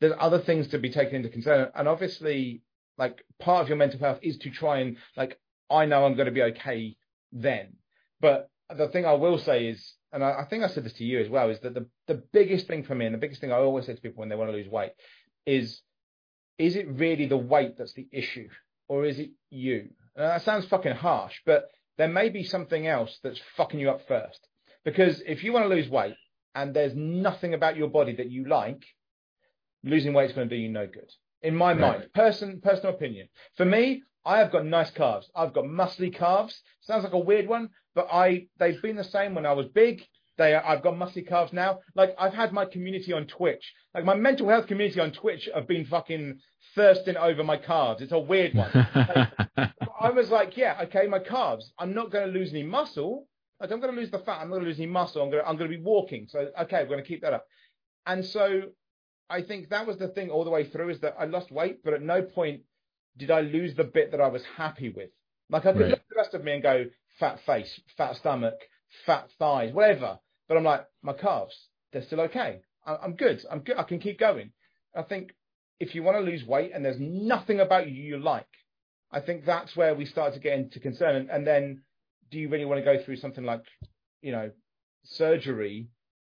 there's 0.01 0.15
other 0.19 0.39
things 0.39 0.69
to 0.69 0.79
be 0.79 0.91
taken 0.91 1.17
into 1.17 1.29
concern. 1.29 1.69
And 1.75 1.89
obviously, 1.89 2.63
like 2.99 3.25
part 3.39 3.63
of 3.63 3.69
your 3.69 3.77
mental 3.77 4.01
health 4.01 4.19
is 4.23 4.39
to 4.39 4.51
try 4.51 4.79
and 4.79 4.97
like, 5.17 5.39
I 5.71 5.87
know 5.87 6.05
I'm 6.05 6.15
going 6.15 6.27
to 6.27 6.33
be 6.33 6.43
okay 6.43 6.97
then. 7.33 7.75
But 8.21 8.51
the 8.75 8.89
thing 8.89 9.07
I 9.07 9.15
will 9.15 9.39
say 9.39 9.67
is, 9.67 9.95
and 10.13 10.25
I, 10.25 10.41
I 10.41 10.45
think 10.49 10.65
I 10.65 10.69
said 10.69 10.85
this 10.85 10.95
to 10.95 11.05
you 11.05 11.21
as 11.21 11.29
well, 11.29 11.51
is 11.51 11.61
that 11.61 11.75
the, 11.75 11.87
the 12.07 12.23
biggest 12.33 12.67
thing 12.67 12.85
for 12.85 12.95
me 12.95 13.07
and 13.07 13.15
the 13.15 13.19
biggest 13.19 13.41
thing 13.41 13.53
I 13.53 13.57
always 13.57 13.87
say 13.87 13.95
to 13.95 14.01
people 14.01 14.21
when 14.21 14.29
they 14.29 14.37
want 14.37 14.51
to 14.51 14.57
lose 14.57 14.69
weight 14.69 14.93
is, 15.47 15.81
is 16.59 16.77
it 16.77 16.89
really 16.89 17.27
the 17.27 17.37
weight 17.37 17.79
that's 17.79 17.95
the 17.95 18.09
issue 18.13 18.49
or 18.89 19.05
is 19.05 19.19
it 19.19 19.31
you? 19.51 19.91
And 20.17 20.27
that 20.27 20.43
sounds 20.43 20.67
fucking 20.67 20.97
harsh, 20.97 21.35
but 21.47 21.69
there 21.97 22.09
may 22.09 22.29
be 22.29 22.45
something 22.45 22.87
else 22.87 23.19
that's 23.23 23.41
fucking 23.57 23.81
you 23.81 23.91
up 23.91 24.07
first. 24.09 24.41
Because 24.85 25.23
if 25.27 25.45
you 25.45 25.53
want 25.53 25.65
to 25.65 25.75
lose 25.75 25.89
weight 25.89 26.17
and 26.55 26.75
there's 26.75 26.95
nothing 26.95 27.55
about 27.55 27.77
your 27.77 27.89
body 27.89 28.17
that 28.17 28.31
you 28.31 28.49
like, 28.49 28.83
losing 29.85 30.13
weight 30.13 30.31
is 30.31 30.37
going 30.37 30.49
to 30.49 30.55
do 30.55 30.61
you 30.61 30.69
no 30.69 30.87
good. 30.87 31.11
In 31.43 31.57
my 31.57 31.73
right. 31.73 31.81
mind, 31.81 32.13
person 32.13 32.61
personal 32.63 32.95
opinion. 32.95 33.29
For 33.57 33.65
me, 33.65 34.03
I 34.25 34.39
have 34.39 34.53
got 34.53 34.67
nice 34.67 34.91
calves. 34.91 35.31
I've 35.35 35.55
got 35.55 35.65
muscly 35.65 36.15
calves. 36.15 36.63
Sounds 36.83 37.05
like 37.05 37.15
a 37.15 37.19
weird 37.19 37.49
one, 37.49 37.71
but 37.95 38.09
I 38.13 38.47
they've 38.59 38.81
been 38.83 38.97
the 38.97 39.05
same 39.05 39.35
when 39.35 39.47
I 39.47 39.53
was 39.53 39.67
big. 39.69 40.03
They 40.37 40.55
I've 40.55 40.83
got 40.83 40.95
muscly 40.95 41.27
calves 41.27 41.53
now. 41.53 41.81
Like 41.95 42.15
I've 42.19 42.35
had 42.35 42.53
my 42.53 42.65
community 42.65 43.13
on 43.13 43.27
Twitch, 43.27 43.73
like 43.95 44.05
my 44.05 44.15
mental 44.15 44.49
health 44.49 44.67
community 44.67 45.01
on 45.01 45.13
Twitch 45.13 45.49
have 45.55 45.67
been 45.67 45.87
fucking 45.87 46.39
thirsting 46.75 47.17
over 47.17 47.43
my 47.43 47.57
calves. 47.57 48.03
It's 48.03 48.13
a 48.13 48.19
weird 48.19 48.55
one. 48.55 48.71
like, 48.95 49.29
I 50.01 50.11
was 50.11 50.31
like, 50.31 50.57
yeah, 50.57 50.79
okay, 50.85 51.07
my 51.07 51.19
calves. 51.19 51.73
I'm 51.79 51.95
not 51.95 52.11
going 52.11 52.27
to 52.27 52.39
lose 52.39 52.51
any 52.51 52.63
muscle. 52.63 53.27
Like 53.61 53.71
I'm 53.71 53.81
going 53.81 53.95
to 53.95 54.01
lose 54.01 54.11
the 54.11 54.19
fat. 54.19 54.41
I'm 54.41 54.49
not 54.49 54.57
going 54.57 54.63
to 54.63 54.69
lose 54.69 54.79
any 54.79 54.87
muscle. 54.87 55.23
I'm 55.23 55.31
going 55.31 55.43
to 55.43 55.49
I'm 55.49 55.57
going 55.57 55.71
to 55.71 55.77
be 55.77 55.83
walking. 55.83 56.27
So 56.29 56.49
okay, 56.63 56.83
we're 56.83 56.91
going 56.91 57.03
to 57.03 57.09
keep 57.09 57.23
that 57.23 57.33
up. 57.33 57.47
And 58.07 58.25
so 58.25 58.63
I 59.31 59.43
think 59.43 59.69
that 59.71 59.87
was 59.87 59.97
the 59.97 60.09
thing 60.09 60.29
all 60.29 60.45
the 60.45 60.51
way 60.51 60.69
through 60.69 60.91
is 60.91 61.01
that 61.01 61.15
I 61.19 61.25
lost 61.25 61.53
weight, 61.53 61.85
but 61.85 61.95
at 61.95 62.03
no 62.03 62.23
point 62.23 62.63
did 63.17 63.31
I 63.31 63.41
lose 63.41 63.75
the 63.75 63.85
bit 63.85 64.11
that 64.11 64.21
I 64.21 64.29
was 64.29 64.43
happy 64.57 64.89
with. 64.89 65.11
Like 65.49 65.67
I 65.67 65.73
could 65.73 65.81
right. 65.83 65.91
look 65.91 66.01
at 66.01 66.09
the 66.09 66.17
rest 66.17 66.35
of 66.35 66.45
me 66.45 66.53
and 66.53 66.63
go, 66.63 66.87
fat 67.19 67.39
face, 67.47 67.81
fat 67.97 68.17
stomach, 68.17 68.55
fat 69.07 69.29
thighs, 69.39 69.73
whatever. 69.73 70.19
But 70.49 70.57
I'm 70.57 70.65
like, 70.65 70.85
my 71.03 71.13
calves, 71.13 71.55
they're 71.93 72.03
still 72.03 72.21
okay. 72.23 72.61
I'm 72.85 73.15
good. 73.15 73.45
I'm 73.51 73.61
good. 73.61 73.77
I 73.77 73.85
can 73.85 74.01
keep 74.01 74.19
going. 74.19 74.53
I 74.97 75.03
think 75.03 75.31
if 75.79 75.95
you 75.95 76.03
want 76.03 76.17
to 76.17 76.23
lose 76.23 76.45
weight 76.45 76.73
and 76.75 76.85
there's 76.85 76.99
nothing 76.99 77.61
about 77.61 77.89
you 77.89 78.03
you 78.03 78.19
like, 78.19 78.49
I 79.13 79.21
think 79.21 79.45
that's 79.45 79.77
where 79.77 79.95
we 79.95 80.07
start 80.07 80.35
to 80.35 80.41
get 80.41 80.59
into 80.59 80.81
concern. 80.81 81.17
And, 81.17 81.31
and 81.31 81.47
then 81.47 81.83
do 82.31 82.39
you 82.39 82.49
really 82.49 82.65
want 82.65 82.81
to 82.81 82.85
go 82.85 83.03
through 83.03 83.17
something 83.17 83.45
like, 83.45 83.63
you 84.23 84.33
know, 84.33 84.51
surgery 85.05 85.89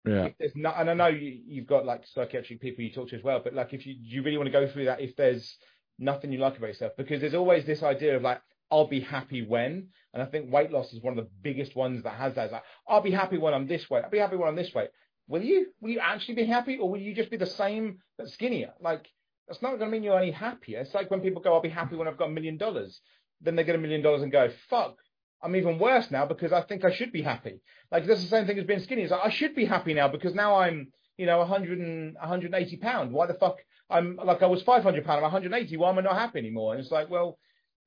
yeah. 0.06 0.30
If 0.40 0.56
not, 0.56 0.76
and 0.80 0.90
I 0.90 0.94
know 0.94 1.08
you, 1.08 1.62
have 1.62 1.68
got 1.68 1.86
like 1.86 2.06
psychiatric 2.06 2.62
people 2.62 2.84
you 2.84 2.92
talk 2.92 3.10
to 3.10 3.16
as 3.16 3.24
well, 3.24 3.42
but 3.44 3.54
like 3.54 3.74
if 3.74 3.86
you 3.86 3.96
you 4.00 4.24
really 4.24 4.38
want 4.38 4.48
to 4.48 4.52
go 4.52 4.68
through 4.68 4.86
that, 4.86 5.02
if 5.02 5.16
there's 5.16 5.58
nothing 6.00 6.32
you 6.32 6.40
like 6.40 6.58
about 6.58 6.68
yourself, 6.68 6.94
because 6.98 7.22
there's 7.22 7.34
always 7.34 7.66
this 7.66 7.84
idea 7.84 8.16
of 8.16 8.22
like 8.22 8.42
I'll 8.72 8.88
be 8.88 9.00
happy 9.00 9.46
when, 9.46 9.88
and 10.14 10.24
I 10.24 10.26
think 10.26 10.52
weight 10.52 10.72
loss 10.72 10.94
is 10.94 11.02
one 11.02 11.18
of 11.18 11.24
the 11.24 11.30
biggest 11.42 11.76
ones 11.76 12.04
that 12.04 12.16
has 12.16 12.36
that. 12.36 12.46
It's 12.46 12.54
like 12.54 12.64
I'll 12.88 13.02
be 13.02 13.12
happy 13.12 13.38
when 13.38 13.54
I'm 13.54 13.68
this 13.68 13.90
way. 13.90 14.02
I'll 14.04 14.10
be 14.10 14.20
happy 14.20 14.36
when 14.36 14.48
I'm 14.48 14.56
this 14.56 14.74
way. 14.74 14.88
Will 15.28 15.42
you? 15.42 15.68
Will 15.82 15.92
you 15.92 16.00
actually 16.00 16.36
be 16.36 16.46
happy, 16.46 16.78
or 16.78 16.90
will 16.90 17.00
you 17.00 17.16
just 17.16 17.32
be 17.32 17.38
the 17.38 17.46
same 17.46 18.00
but 18.18 18.30
skinnier? 18.30 18.74
Like 18.80 19.08
that's 19.48 19.62
not 19.62 19.78
going 19.78 19.82
to 19.82 19.88
mean 19.88 20.04
you're 20.04 20.20
any 20.20 20.32
happier. 20.32 20.80
It's 20.80 20.94
like 20.94 21.12
when 21.12 21.22
people 21.22 21.42
go, 21.42 21.54
"I'll 21.54 21.62
be 21.62 21.70
happy 21.70 21.96
when 21.96 22.08
I've 22.08 22.18
got 22.18 22.30
a 22.30 22.34
million 22.34 22.58
dollars." 22.58 23.02
Then 23.42 23.56
they 23.56 23.64
get 23.64 23.76
a 23.76 23.80
million 23.80 24.02
dollars 24.02 24.22
and 24.22 24.32
go, 24.32 24.50
"Fuck, 24.70 24.98
I'm 25.42 25.56
even 25.56 25.80
worse 25.80 26.10
now 26.12 26.26
because 26.26 26.52
I 26.52 26.62
think 26.62 26.84
I 26.84 26.92
should 26.92 27.12
be 27.12 27.22
happy. 27.22 27.62
Like 27.92 28.06
that's 28.06 28.22
the 28.24 28.30
same 28.30 28.48
thing 28.48 28.58
as 28.58 28.66
being 28.66 28.80
skinny. 28.80 29.04
It's 29.04 29.12
like 29.12 29.26
I 29.26 29.30
should 29.30 29.56
be 29.56 29.66
happy 29.66 29.94
now 29.94 30.08
because 30.08 30.34
now 30.34 30.58
I'm 30.58 30.92
you 31.18 31.26
know, 31.26 31.40
100 31.40 31.80
and 31.80 32.16
180 32.16 32.78
pound. 32.78 33.12
Why 33.12 33.28
the 33.28 33.36
fuck? 33.36 33.58
I'm 33.90 34.20
like, 34.24 34.42
I 34.42 34.48
was 34.48 34.62
500 34.64 35.06
pound. 35.06 35.18
I'm 35.18 35.24
180. 35.24 35.78
Why 35.78 35.90
am 35.90 36.00
I 36.00 36.02
not 36.02 36.16
happy 36.16 36.40
anymore? 36.40 36.74
And 36.74 36.82
it's 36.82 36.92
like, 36.92 37.10
well, 37.10 37.38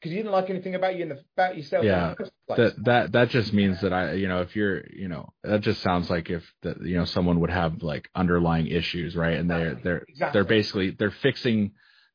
because 0.01 0.13
you 0.13 0.19
didn't 0.19 0.33
like 0.33 0.49
anything 0.49 0.77
about 0.77 0.97
you 0.97 1.03
in 1.03 1.09
the 1.09 1.21
about 1.37 1.57
yourself. 1.57 1.85
Yeah, 1.85 2.15
that 2.49 2.85
that 2.85 3.13
that 3.13 3.31
just 3.31 3.53
means 3.53 3.81
that 3.81 3.93
I, 3.93 4.13
you 4.13 4.29
know, 4.29 4.41
if 4.43 4.55
you're, 4.55 4.87
you 4.87 5.09
know, 5.09 5.33
that 5.43 5.61
just 5.61 5.83
sounds 5.83 6.09
like 6.09 6.31
if 6.31 6.45
that, 6.63 6.81
you 6.83 6.97
know, 6.97 7.05
someone 7.05 7.41
would 7.41 7.51
have 7.51 7.83
like 7.83 8.09
underlying 8.15 8.69
issues, 8.69 9.17
right? 9.17 9.37
And 9.37 9.51
they're 9.51 9.75
they're 9.75 10.05
Exactly. 10.09 10.33
they're 10.33 10.49
basically 10.49 10.91
they're 10.91 11.11
fixing 11.11 11.73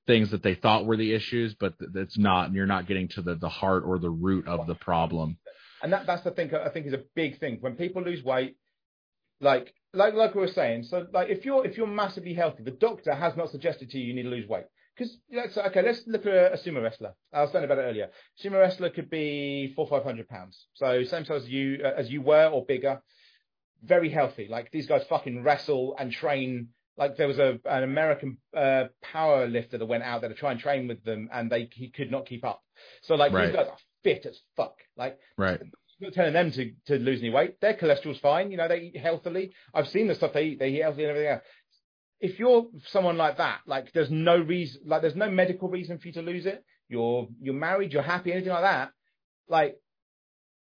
things 0.08 0.32
that 0.32 0.44
they 0.44 0.56
thought 0.56 0.86
were 0.86 0.98
the 0.98 1.14
issues, 1.14 1.56
but 1.56 1.74
it's 1.96 2.18
not, 2.18 2.48
and 2.48 2.56
you're 2.56 2.66
not 2.66 2.88
getting 2.88 3.08
to 3.10 3.22
the 3.22 3.36
the 3.36 3.50
heart 3.50 3.84
or 3.86 4.00
the 4.00 4.10
root 4.10 4.48
of 4.48 4.68
the 4.68 4.76
problem. 4.76 5.38
and 5.82 5.94
that 5.94 6.06
that's 6.06 6.24
the 6.24 6.32
thing 6.32 6.54
I 6.54 6.70
think 6.70 6.86
is 6.88 6.94
a 6.94 7.04
big 7.16 7.40
thing 7.40 7.58
when 7.62 7.76
people 7.76 8.02
lose 8.04 8.24
weight. 8.24 8.58
Like 9.42 9.74
like 9.94 10.14
like 10.14 10.34
we 10.36 10.42
were 10.42 10.48
saying, 10.48 10.84
so 10.84 11.08
like 11.14 11.30
if 11.30 11.46
you're 11.46 11.66
if 11.66 11.78
you're 11.78 11.88
massively 11.88 12.34
healthy, 12.34 12.64
the 12.64 12.72
doctor 12.72 13.14
has 13.14 13.36
not 13.36 13.50
suggested 13.50 13.90
to 13.92 13.98
you 14.00 14.06
you 14.08 14.14
need 14.14 14.24
to 14.24 14.30
lose 14.30 14.48
weight. 14.48 14.66
Because 14.96 15.18
let's 15.32 15.58
okay, 15.58 15.82
let's 15.82 16.04
look 16.06 16.26
at 16.26 16.34
a, 16.34 16.54
a 16.54 16.58
sumo 16.58 16.82
wrestler. 16.84 17.14
I 17.34 17.42
was 17.42 17.52
saying 17.52 17.66
about 17.66 17.80
it 17.80 17.82
earlier. 17.82 18.10
Sumo 18.42 18.60
wrestler 18.60 18.90
could 18.92 19.10
be 19.10 19.74
four 19.76 19.88
five 19.88 20.04
hundred 20.04 20.28
pounds, 20.30 20.68
so 20.76 21.04
same 21.04 21.26
size 21.26 21.44
as 21.44 21.50
you 21.50 21.80
uh, 21.84 21.94
as 21.98 22.10
you 22.12 22.22
were 22.22 22.48
or 22.48 22.66
bigger. 22.66 23.02
Very 23.84 24.10
healthy. 24.10 24.48
Like 24.50 24.72
these 24.72 24.88
guys 24.88 25.04
fucking 25.10 25.44
wrestle 25.44 25.96
and 26.00 26.12
train. 26.12 26.70
Like 26.98 27.18
there 27.18 27.28
was 27.28 27.40
a 27.40 27.60
an 27.66 27.84
American 27.84 28.38
uh, 28.56 28.86
power 29.02 29.48
lifter 29.48 29.78
that 29.78 29.86
went 29.86 30.04
out 30.04 30.22
there 30.22 30.30
to 30.30 30.36
try 30.36 30.52
and 30.52 30.60
train 30.60 30.88
with 30.88 31.04
them, 31.04 31.30
and 31.34 31.52
they 31.52 31.70
he 31.74 31.90
could 31.90 32.12
not 32.12 32.26
keep 32.28 32.46
up. 32.46 32.62
So 33.02 33.16
like 33.16 33.32
Right. 33.34 33.48
these 33.48 33.56
guys 33.56 33.68
are 33.68 33.78
fit 34.04 34.26
as 34.26 34.40
fuck. 34.56 34.76
Like 34.96 35.18
Right. 35.38 35.60
not 36.00 36.14
telling 36.14 36.34
them 36.34 36.52
to, 36.52 36.72
to 36.88 37.00
lose 37.00 37.20
any 37.22 37.30
weight. 37.30 37.60
Their 37.62 37.74
cholesterol's 37.76 38.20
fine. 38.20 38.52
You 38.52 38.58
know, 38.58 38.68
they 38.68 38.80
eat 38.82 38.98
healthily. 38.98 39.54
I've 39.74 39.88
seen 39.88 40.08
the 40.08 40.16
stuff 40.16 40.34
they 40.34 40.44
eat. 40.44 40.60
They 40.60 40.70
eat 40.70 40.82
healthy 40.82 41.04
and 41.04 41.10
everything 41.12 41.32
else. 41.32 41.44
If 42.20 42.40
you're 42.40 42.68
someone 42.88 43.18
like 43.18 43.38
that, 43.38 43.62
like 43.66 43.92
there's 43.94 44.12
no 44.12 44.38
reason, 44.38 44.82
like 44.86 45.02
there's 45.02 45.16
no 45.16 45.30
medical 45.30 45.70
reason 45.70 45.98
for 45.98 46.08
you 46.08 46.14
to 46.14 46.22
lose 46.22 46.46
it. 46.46 46.64
You're 46.90 47.28
you're 47.42 47.54
married, 47.56 47.92
you're 47.92 48.02
happy, 48.04 48.32
anything 48.32 48.52
like 48.54 48.64
that. 48.64 48.92
Like, 49.50 49.78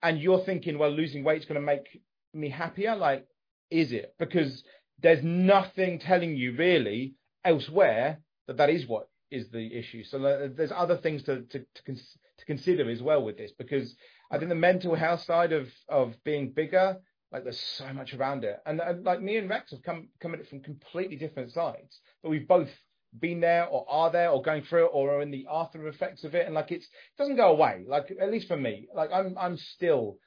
and 0.03 0.19
you're 0.21 0.41
thinking, 0.45 0.79
well, 0.79 0.91
losing 0.91 1.25
weight's 1.25 1.45
going 1.45 1.61
to 1.61 1.67
make 1.67 2.01
me 2.33 2.49
happier. 2.49 2.95
Like, 2.97 3.27
is 3.71 3.93
it? 3.93 4.15
Because 4.19 4.63
there's 5.03 5.23
nothing 5.25 5.99
telling 5.99 6.37
you 6.37 6.57
really 6.57 7.15
elsewhere 7.45 8.21
that 8.47 8.57
that 8.59 8.71
is 8.71 8.87
what 8.87 9.09
is 9.31 9.51
the 9.51 9.75
issue. 9.77 10.05
So 10.05 10.19
like, 10.19 10.57
there's 10.57 10.73
other 10.73 10.97
things 10.97 11.23
to 11.25 11.43
to 11.43 11.61
to, 11.61 11.83
cons- 11.85 12.19
to 12.39 12.45
consider 12.45 12.91
as 12.91 13.03
well 13.03 13.23
with 13.23 13.37
this 13.37 13.53
because 13.57 13.95
I 14.31 14.39
think 14.39 14.49
the 14.49 14.55
mental 14.55 14.95
health 14.95 15.23
side 15.23 15.53
of 15.53 15.69
of 15.89 16.15
being 16.25 16.53
bigger, 16.53 16.97
like 17.33 17.45
there's 17.45 17.61
so 17.61 17.93
much 17.93 18.15
around 18.15 18.45
it, 18.45 18.59
and, 18.67 18.81
and 18.81 19.05
like 19.05 19.21
me 19.21 19.37
and 19.37 19.49
Rex 19.49 19.71
have 19.71 19.83
come 19.83 20.09
come 20.21 20.35
at 20.35 20.41
it 20.41 20.49
from 20.49 20.63
completely 20.63 21.17
different 21.17 21.53
sides, 21.53 22.01
but 22.23 22.31
we've 22.31 22.49
both 22.49 22.71
been 23.19 23.41
there 23.41 23.67
or 23.67 23.85
are 23.89 24.11
there 24.11 24.31
or 24.31 24.41
going 24.41 24.63
through 24.63 24.85
it 24.85 24.91
or 24.93 25.17
are 25.17 25.23
in 25.23 25.33
the 25.33 25.47
after 25.51 25.87
effects 25.89 26.25
of 26.25 26.35
it, 26.35 26.47
and 26.47 26.55
like 26.55 26.71
it's 26.71 26.87
it 26.87 27.19
doesn't 27.19 27.37
go 27.37 27.51
away. 27.53 27.85
Like 27.87 28.13
at 28.21 28.31
least 28.31 28.49
for 28.49 28.57
me, 28.57 28.89
like 28.95 29.11
I'm 29.13 29.37
I'm 29.39 29.57
still 29.57 30.19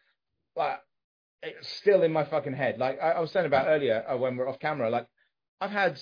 like 0.55 0.79
it's 1.43 1.69
still 1.69 2.03
in 2.03 2.11
my 2.11 2.23
fucking 2.23 2.53
head. 2.53 2.77
Like 2.79 2.99
I, 3.01 3.11
I 3.11 3.19
was 3.19 3.31
saying 3.31 3.45
about 3.45 3.67
earlier 3.67 4.03
uh, 4.09 4.17
when 4.17 4.35
we're 4.37 4.47
off 4.49 4.59
camera, 4.59 4.89
like 4.89 5.07
I've 5.61 5.71
had 5.71 5.99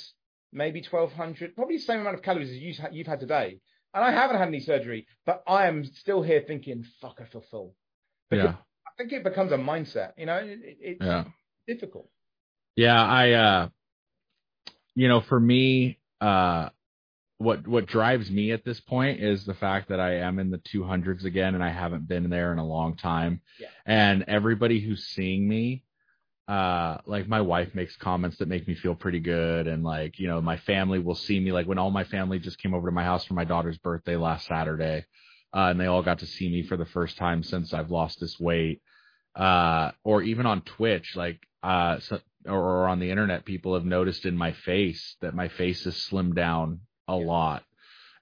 maybe 0.54 0.84
1200, 0.90 1.56
probably 1.56 1.78
the 1.78 1.84
same 1.84 2.02
amount 2.02 2.16
of 2.16 2.22
calories 2.22 2.50
as 2.50 2.58
you, 2.58 2.74
you've 2.92 3.08
had 3.08 3.20
today. 3.20 3.60
And 3.94 4.04
I 4.04 4.12
haven't 4.12 4.38
had 4.38 4.48
any 4.48 4.62
surgery, 4.62 5.06
but 5.26 5.44
I 5.48 5.68
am 5.68 5.84
still 5.84 6.22
here 6.22 6.44
thinking, 6.46 6.86
fuck, 7.02 7.20
I 7.22 7.26
feel 7.26 7.44
full. 7.52 7.76
Because 8.30 8.46
Yeah. 8.46 8.56
I 8.88 8.92
think 8.98 9.12
it 9.14 9.24
becomes 9.24 9.52
a 9.52 9.58
mindset, 9.58 10.12
you 10.18 10.26
know, 10.26 10.38
it, 10.38 10.60
it, 10.64 10.78
it's 10.80 11.02
Yeah. 11.06 11.26
difficult. 11.68 12.10
Yeah, 12.76 13.04
I 13.04 13.32
uh 13.32 13.70
you 14.96 15.08
know, 15.08 15.22
for 15.22 15.40
me, 15.40 16.00
uh 16.22 16.70
what 17.42 17.68
what 17.68 17.88
drives 17.88 18.30
me 18.30 18.52
at 18.52 18.64
this 18.64 18.80
point 18.80 19.20
is 19.20 19.46
the 19.46 19.54
fact 19.54 19.90
that 19.90 20.00
I 20.00 20.18
am 20.18 20.40
in 20.40 20.52
the 20.52 20.60
200s 20.60 21.26
again 21.26 21.56
and 21.56 21.64
I 21.64 21.70
haven't 21.70 22.08
been 22.08 22.30
there 22.30 22.54
in 22.54 22.60
a 22.60 22.66
long 22.66 22.96
time. 22.96 23.42
Yeah. 23.60 23.68
And 23.86 24.26
everybody 24.28 24.80
who's 24.80 25.06
seeing 25.06 25.48
me 25.48 25.84
uh 26.48 26.98
like 27.06 27.28
my 27.28 27.42
wife 27.42 27.74
makes 27.74 27.96
comments 27.98 28.38
that 28.38 28.48
make 28.48 28.68
me 28.68 28.76
feel 28.76 28.96
pretty 28.96 29.20
good 29.20 29.68
and 29.68 29.84
like, 29.84 30.20
you 30.20 30.28
know, 30.28 30.42
my 30.42 30.58
family 30.58 31.00
will 31.00 31.16
see 31.16 31.40
me 31.40 31.52
like 31.52 31.68
when 31.68 31.80
all 31.80 31.92
my 31.92 32.04
family 32.04 32.40
just 32.40 32.62
came 32.62 32.74
over 32.74 32.90
to 32.90 32.96
my 32.96 33.04
house 33.04 33.26
for 33.26 33.34
my 33.34 33.46
daughter's 33.46 33.78
birthday 33.80 34.16
last 34.16 34.48
Saturday. 34.48 35.06
Uh, 35.54 35.68
and 35.72 35.80
they 35.80 35.88
all 35.88 36.04
got 36.04 36.20
to 36.20 36.28
see 36.28 36.50
me 36.50 36.64
for 36.64 36.78
the 36.78 36.86
first 36.86 37.18
time 37.18 37.44
since 37.44 37.74
I've 37.74 37.92
lost 37.92 38.20
this 38.20 38.40
weight. 38.40 38.82
Uh, 39.36 39.92
or 40.04 40.22
even 40.22 40.46
on 40.46 40.62
Twitch, 40.62 41.16
like, 41.16 41.40
uh, 41.62 42.00
so, 42.00 42.20
or, 42.46 42.58
or 42.58 42.88
on 42.88 43.00
the 43.00 43.12
internet, 43.12 43.46
people 43.46 43.74
have 43.74 43.86
noticed 43.86 44.26
in 44.26 44.38
my 44.38 44.54
face 44.54 45.18
that 45.22 45.34
my 45.34 45.50
face 45.50 45.86
is 45.86 46.08
slimmed 46.10 46.36
down 46.36 46.80
a 47.12 47.20
Yeah. 47.20 47.26
lot. 47.26 47.64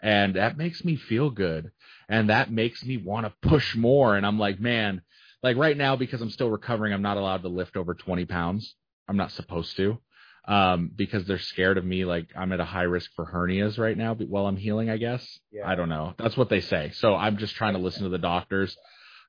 And 0.01 0.35
that 0.35 0.57
makes 0.57 0.83
me 0.85 0.95
feel 0.95 1.29
good. 1.29 1.71
And 2.07 2.29
that 2.29 2.51
makes 2.51 2.83
me 2.83 2.97
want 2.97 3.25
to 3.25 3.47
push 3.49 3.75
more. 3.75 4.15
And 4.15 4.25
I'm 4.25 4.39
like, 4.39 4.59
man, 4.59 5.01
like 5.43 5.57
right 5.57 5.75
now, 5.77 5.95
because 5.95 6.21
I'm 6.21 6.29
still 6.29 6.49
recovering, 6.49 6.93
I'm 6.93 7.01
not 7.01 7.17
allowed 7.17 7.41
to 7.43 7.49
lift 7.49 7.75
over 7.77 7.93
20 7.93 8.25
pounds. 8.25 8.75
I'm 9.07 9.17
not 9.17 9.31
supposed 9.31 9.75
to. 9.77 9.99
Um, 10.47 10.89
because 10.95 11.25
they're 11.25 11.37
scared 11.37 11.77
of 11.77 11.85
me. 11.85 12.05
Like 12.05 12.29
I'm 12.35 12.51
at 12.51 12.59
a 12.59 12.65
high 12.65 12.83
risk 12.83 13.11
for 13.15 13.25
hernias 13.25 13.77
right 13.77 13.95
now 13.97 14.13
but 14.15 14.27
while 14.29 14.47
I'm 14.47 14.57
healing, 14.57 14.89
I 14.89 14.97
guess. 14.97 15.39
Yeah. 15.51 15.67
I 15.67 15.75
don't 15.75 15.89
know. 15.89 16.15
That's 16.17 16.37
what 16.37 16.49
they 16.49 16.61
say. 16.61 16.91
So 16.95 17.15
I'm 17.15 17.37
just 17.37 17.55
trying 17.55 17.73
to 17.73 17.79
listen 17.79 18.03
to 18.03 18.09
the 18.09 18.17
doctors. 18.17 18.75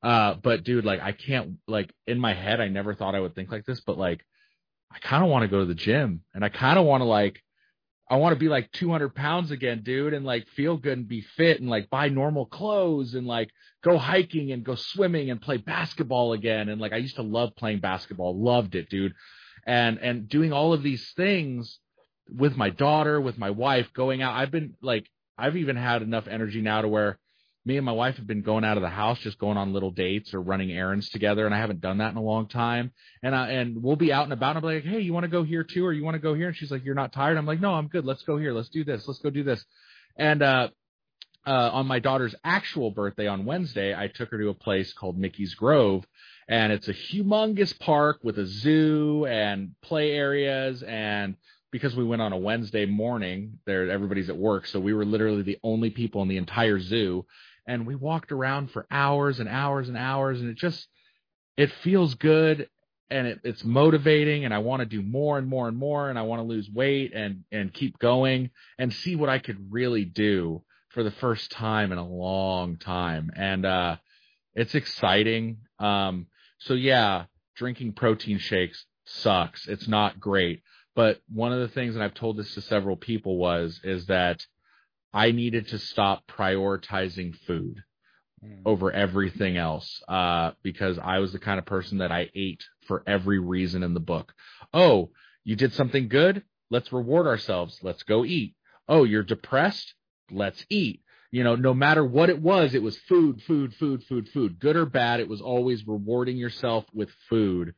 Uh, 0.03 0.35
but 0.35 0.65
dude, 0.65 0.85
like 0.87 1.01
I 1.01 1.13
can't, 1.13 1.59
like 1.69 1.93
in 2.07 2.19
my 2.19 2.33
head, 2.33 2.61
I 2.61 2.69
never 2.69 2.95
thought 2.95 3.15
I 3.15 3.21
would 3.21 3.35
think 3.35 3.51
like 3.51 3.67
this, 3.67 3.81
but 3.81 3.99
like, 3.99 4.25
I 4.93 4.99
kind 4.99 5.23
of 5.23 5.29
want 5.31 5.43
to 5.43 5.49
go 5.49 5.61
to 5.61 5.67
the 5.67 5.75
gym 5.75 6.23
and 6.35 6.45
I 6.45 6.49
kind 6.49 6.79
of 6.79 6.87
want 6.87 7.03
to 7.03 7.05
like, 7.05 7.43
I 8.11 8.17
want 8.17 8.35
to 8.35 8.41
be 8.41 8.49
like 8.49 8.73
200 8.73 9.15
pounds 9.15 9.53
again, 9.53 9.83
dude, 9.85 10.15
and 10.15 10.27
like 10.27 10.49
feel 10.49 10.77
good 10.77 10.99
and 10.99 11.07
be 11.07 11.21
fit 11.21 11.61
and 11.61 11.71
like 11.71 11.89
buy 11.91 12.09
normal 12.09 12.45
clothes 12.45 13.15
and 13.15 13.25
like 13.25 13.51
go 13.85 13.99
hiking 13.99 14.51
and 14.51 14.65
go 14.65 14.75
swimming 14.75 15.31
and 15.31 15.41
play 15.41 15.59
basketball 15.59 16.33
again. 16.33 16.69
And 16.69 16.81
like, 16.81 16.93
I 16.93 16.97
used 16.97 17.17
to 17.17 17.23
love 17.23 17.55
playing 17.55 17.79
basketball, 17.79 18.37
loved 18.37 18.75
it, 18.75 18.91
dude. 18.91 19.15
And, 19.65 19.99
and 19.99 20.29
doing 20.29 20.53
all 20.53 20.73
of 20.73 20.83
these 20.83 21.13
things 21.17 21.79
with 22.29 22.57
my 22.57 22.71
daughter, 22.71 23.21
with 23.21 23.39
my 23.39 23.51
wife, 23.51 23.93
going 23.93 24.23
out. 24.23 24.35
I've 24.35 24.51
been 24.51 24.75
like, 24.83 25.07
I've 25.39 25.57
even 25.57 25.77
had 25.77 26.03
enough 26.03 26.27
energy 26.27 26.63
now 26.63 26.83
to 26.83 26.89
where 26.89 27.19
me 27.65 27.77
and 27.77 27.85
my 27.85 27.93
wife 27.93 28.17
have 28.17 28.27
been 28.27 28.43
going 28.43 28.65
out 28.65 28.79
of 28.79 28.83
the 28.83 28.89
house, 28.89 29.19
just 29.19 29.39
going 29.39 29.59
on 29.59 29.73
little 29.73 29.91
dates 29.91 30.33
or 30.33 30.41
running 30.41 30.73
errands 30.73 31.11
together. 31.11 31.45
And 31.45 31.55
I 31.55 31.59
haven't 31.59 31.81
done 31.81 31.99
that 31.99 32.11
in 32.11 32.17
a 32.17 32.23
long 32.23 32.49
time. 32.49 32.93
And 33.23 33.35
I, 33.35 33.51
and 33.51 33.83
we'll 33.83 33.97
be 33.97 34.13
out 34.13 34.25
and 34.25 34.33
about 34.33 34.57
and 34.57 34.63
be 34.63 34.75
like, 34.75 34.85
Hey, 34.85 35.01
you 35.01 35.13
want 35.13 35.25
to 35.25 35.31
go 35.31 35.43
here 35.43 35.63
too? 35.63 35.85
Or 35.85 35.93
you 35.93 36.03
want 36.03 36.15
to 36.15 36.21
go 36.21 36.35
here? 36.35 36.49
And 36.49 36.57
she's 36.57 36.71
like, 36.71 36.85
you're 36.85 36.95
not 36.95 37.13
tired. 37.13 37.37
I'm 37.37 37.47
like, 37.47 37.61
no, 37.61 37.75
I'm 37.75 37.89
good. 37.89 38.07
Let's 38.07 38.23
go 38.23 38.39
here. 38.39 38.55
Let's 38.55 38.71
do 38.71 38.83
this. 38.83 39.07
Let's 39.07 39.21
go 39.21 39.29
do 39.31 39.45
this. 39.45 39.65
And, 40.17 40.43
uh, 40.43 40.69
uh, 41.47 41.71
on 41.73 41.87
my 41.87 41.99
daughter's 41.99 42.35
actual 42.45 42.91
birthday 42.91 43.27
on 43.27 43.45
Wednesday, 43.45 43.95
I 43.95 44.09
took 44.09 44.31
her 44.31 44.39
to 44.39 44.49
a 44.51 44.55
place 44.55 44.93
called 44.93 45.19
Micke's 45.19 45.55
Grove, 45.55 46.07
and 46.49 46.73
it's 46.73 46.89
a 46.89 46.95
humongous 46.95 47.79
park 47.79 48.21
with 48.23 48.39
a 48.39 48.47
zoo 48.47 49.27
and 49.27 49.75
play 49.83 50.13
areas. 50.13 50.83
And 50.83 51.37
because 51.71 51.97
we 51.97 52.05
went 52.05 52.21
on 52.21 52.33
a 52.33 52.39
Wednesday 52.39 52.85
morning, 52.85 53.59
there 53.65 53.91
everybody's 53.91 54.29
at 54.29 54.37
work, 54.37 54.67
so 54.67 54.81
we 54.81 54.93
were 54.93 55.05
literally 55.05 55.43
the 55.43 55.59
only 55.63 55.91
people 55.91 56.23
in 56.23 56.29
the 56.29 56.37
entire 56.37 56.79
zoo, 56.79 57.25
and 57.67 57.87
we 57.87 57.95
walked 57.95 58.33
around 58.33 58.71
for 58.71 58.87
hours 58.91 59.41
and 59.41 59.49
hours 59.49 59.89
and 59.89 59.97
hours, 59.97 60.41
and 60.41 60.51
it 60.51 60.57
just 60.57 60.87
it 61.57 61.71
feels 61.83 62.15
good 62.15 62.69
and 63.11 63.27
it, 63.27 63.41
it's 63.45 63.65
motivating 63.65 64.45
and 64.45 64.55
I 64.55 64.59
want 64.59 64.81
to 64.81 64.87
do 64.87 65.03
more 65.03 65.37
and 65.37 65.47
more 65.47 65.69
and 65.69 65.77
more 65.77 66.09
and 66.09 66.19
I 66.19 66.23
want 66.23 66.41
to 66.41 66.47
lose 66.47 66.71
weight 66.71 67.13
and 67.15 67.45
and 67.53 67.73
keep 67.73 67.99
going 67.99 68.51
and 68.79 68.93
see 68.93 69.17
what 69.17 69.29
I 69.29 69.39
could 69.39 69.71
really 69.71 70.05
do 70.05 70.63
for 70.91 71.03
the 71.03 71.11
first 71.11 71.51
time 71.51 71.93
in 71.93 71.99
a 71.99 72.07
long 72.07 72.77
time. 72.77 73.31
And 73.37 73.67
uh 73.67 73.97
it's 74.55 74.75
exciting. 74.75 75.59
Um 75.79 76.27
so 76.59 76.75
yeah 76.75 77.25
drinking 77.57 77.93
protein 77.93 78.39
shakes 78.39 78.87
sucks. 79.05 79.67
It's 79.69 79.89
not 79.89 80.21
great. 80.21 80.63
But 80.95 81.21
one 81.29 81.53
of 81.53 81.61
the 81.61 81.69
things 81.69 81.95
and 81.95 82.05
I've 82.05 82.15
told 82.15 82.37
this 82.37 82.55
to 82.55 82.61
several 82.61 82.97
people 82.97 83.37
was 83.37 83.81
is 83.83 84.07
that 84.07 84.47
I 85.13 85.33
needed 85.33 85.69
to 85.69 85.79
stop 85.79 86.27
prioritizing 86.27 87.37
food 87.47 87.83
over 88.65 88.93
everything 88.93 89.57
else 89.57 90.03
uh, 90.09 90.53
because 90.63 90.99
I 90.99 91.19
was 91.19 91.33
the 91.33 91.39
kind 91.39 91.59
of 91.59 91.67
person 91.67 91.99
that 91.99 92.13
I 92.13 92.31
ate 92.35 92.65
for 92.87 93.03
every 93.07 93.39
reason 93.39 93.83
in 93.83 93.95
the 93.95 94.01
book. 94.01 94.33
Oh, 94.73 95.11
you 95.45 95.57
did 95.57 95.73
something 95.73 96.09
good? 96.09 96.43
Let's 96.71 96.93
reward 96.93 97.27
ourselves. 97.27 97.79
Let's 97.83 98.03
go 98.03 98.25
eat. 98.25 98.55
Oh, 98.89 99.05
you're 99.05 99.23
depressed? 99.23 99.95
Let's 100.31 100.65
eat. 100.71 101.03
You 101.33 101.45
know, 101.45 101.55
no 101.55 101.75
matter 101.75 102.05
what 102.05 102.29
it 102.31 102.41
was, 102.41 102.75
it 102.75 102.83
was 102.83 102.99
food, 102.99 103.43
food, 103.43 103.75
food, 103.75 104.05
food, 104.05 104.29
food. 104.29 104.59
Good 104.59 104.77
or 104.77 104.87
bad, 104.87 105.21
it 105.21 105.29
was 105.29 105.41
always 105.41 105.87
rewarding 105.87 106.37
yourself 106.37 106.85
with 106.93 107.11
food. 107.29 107.75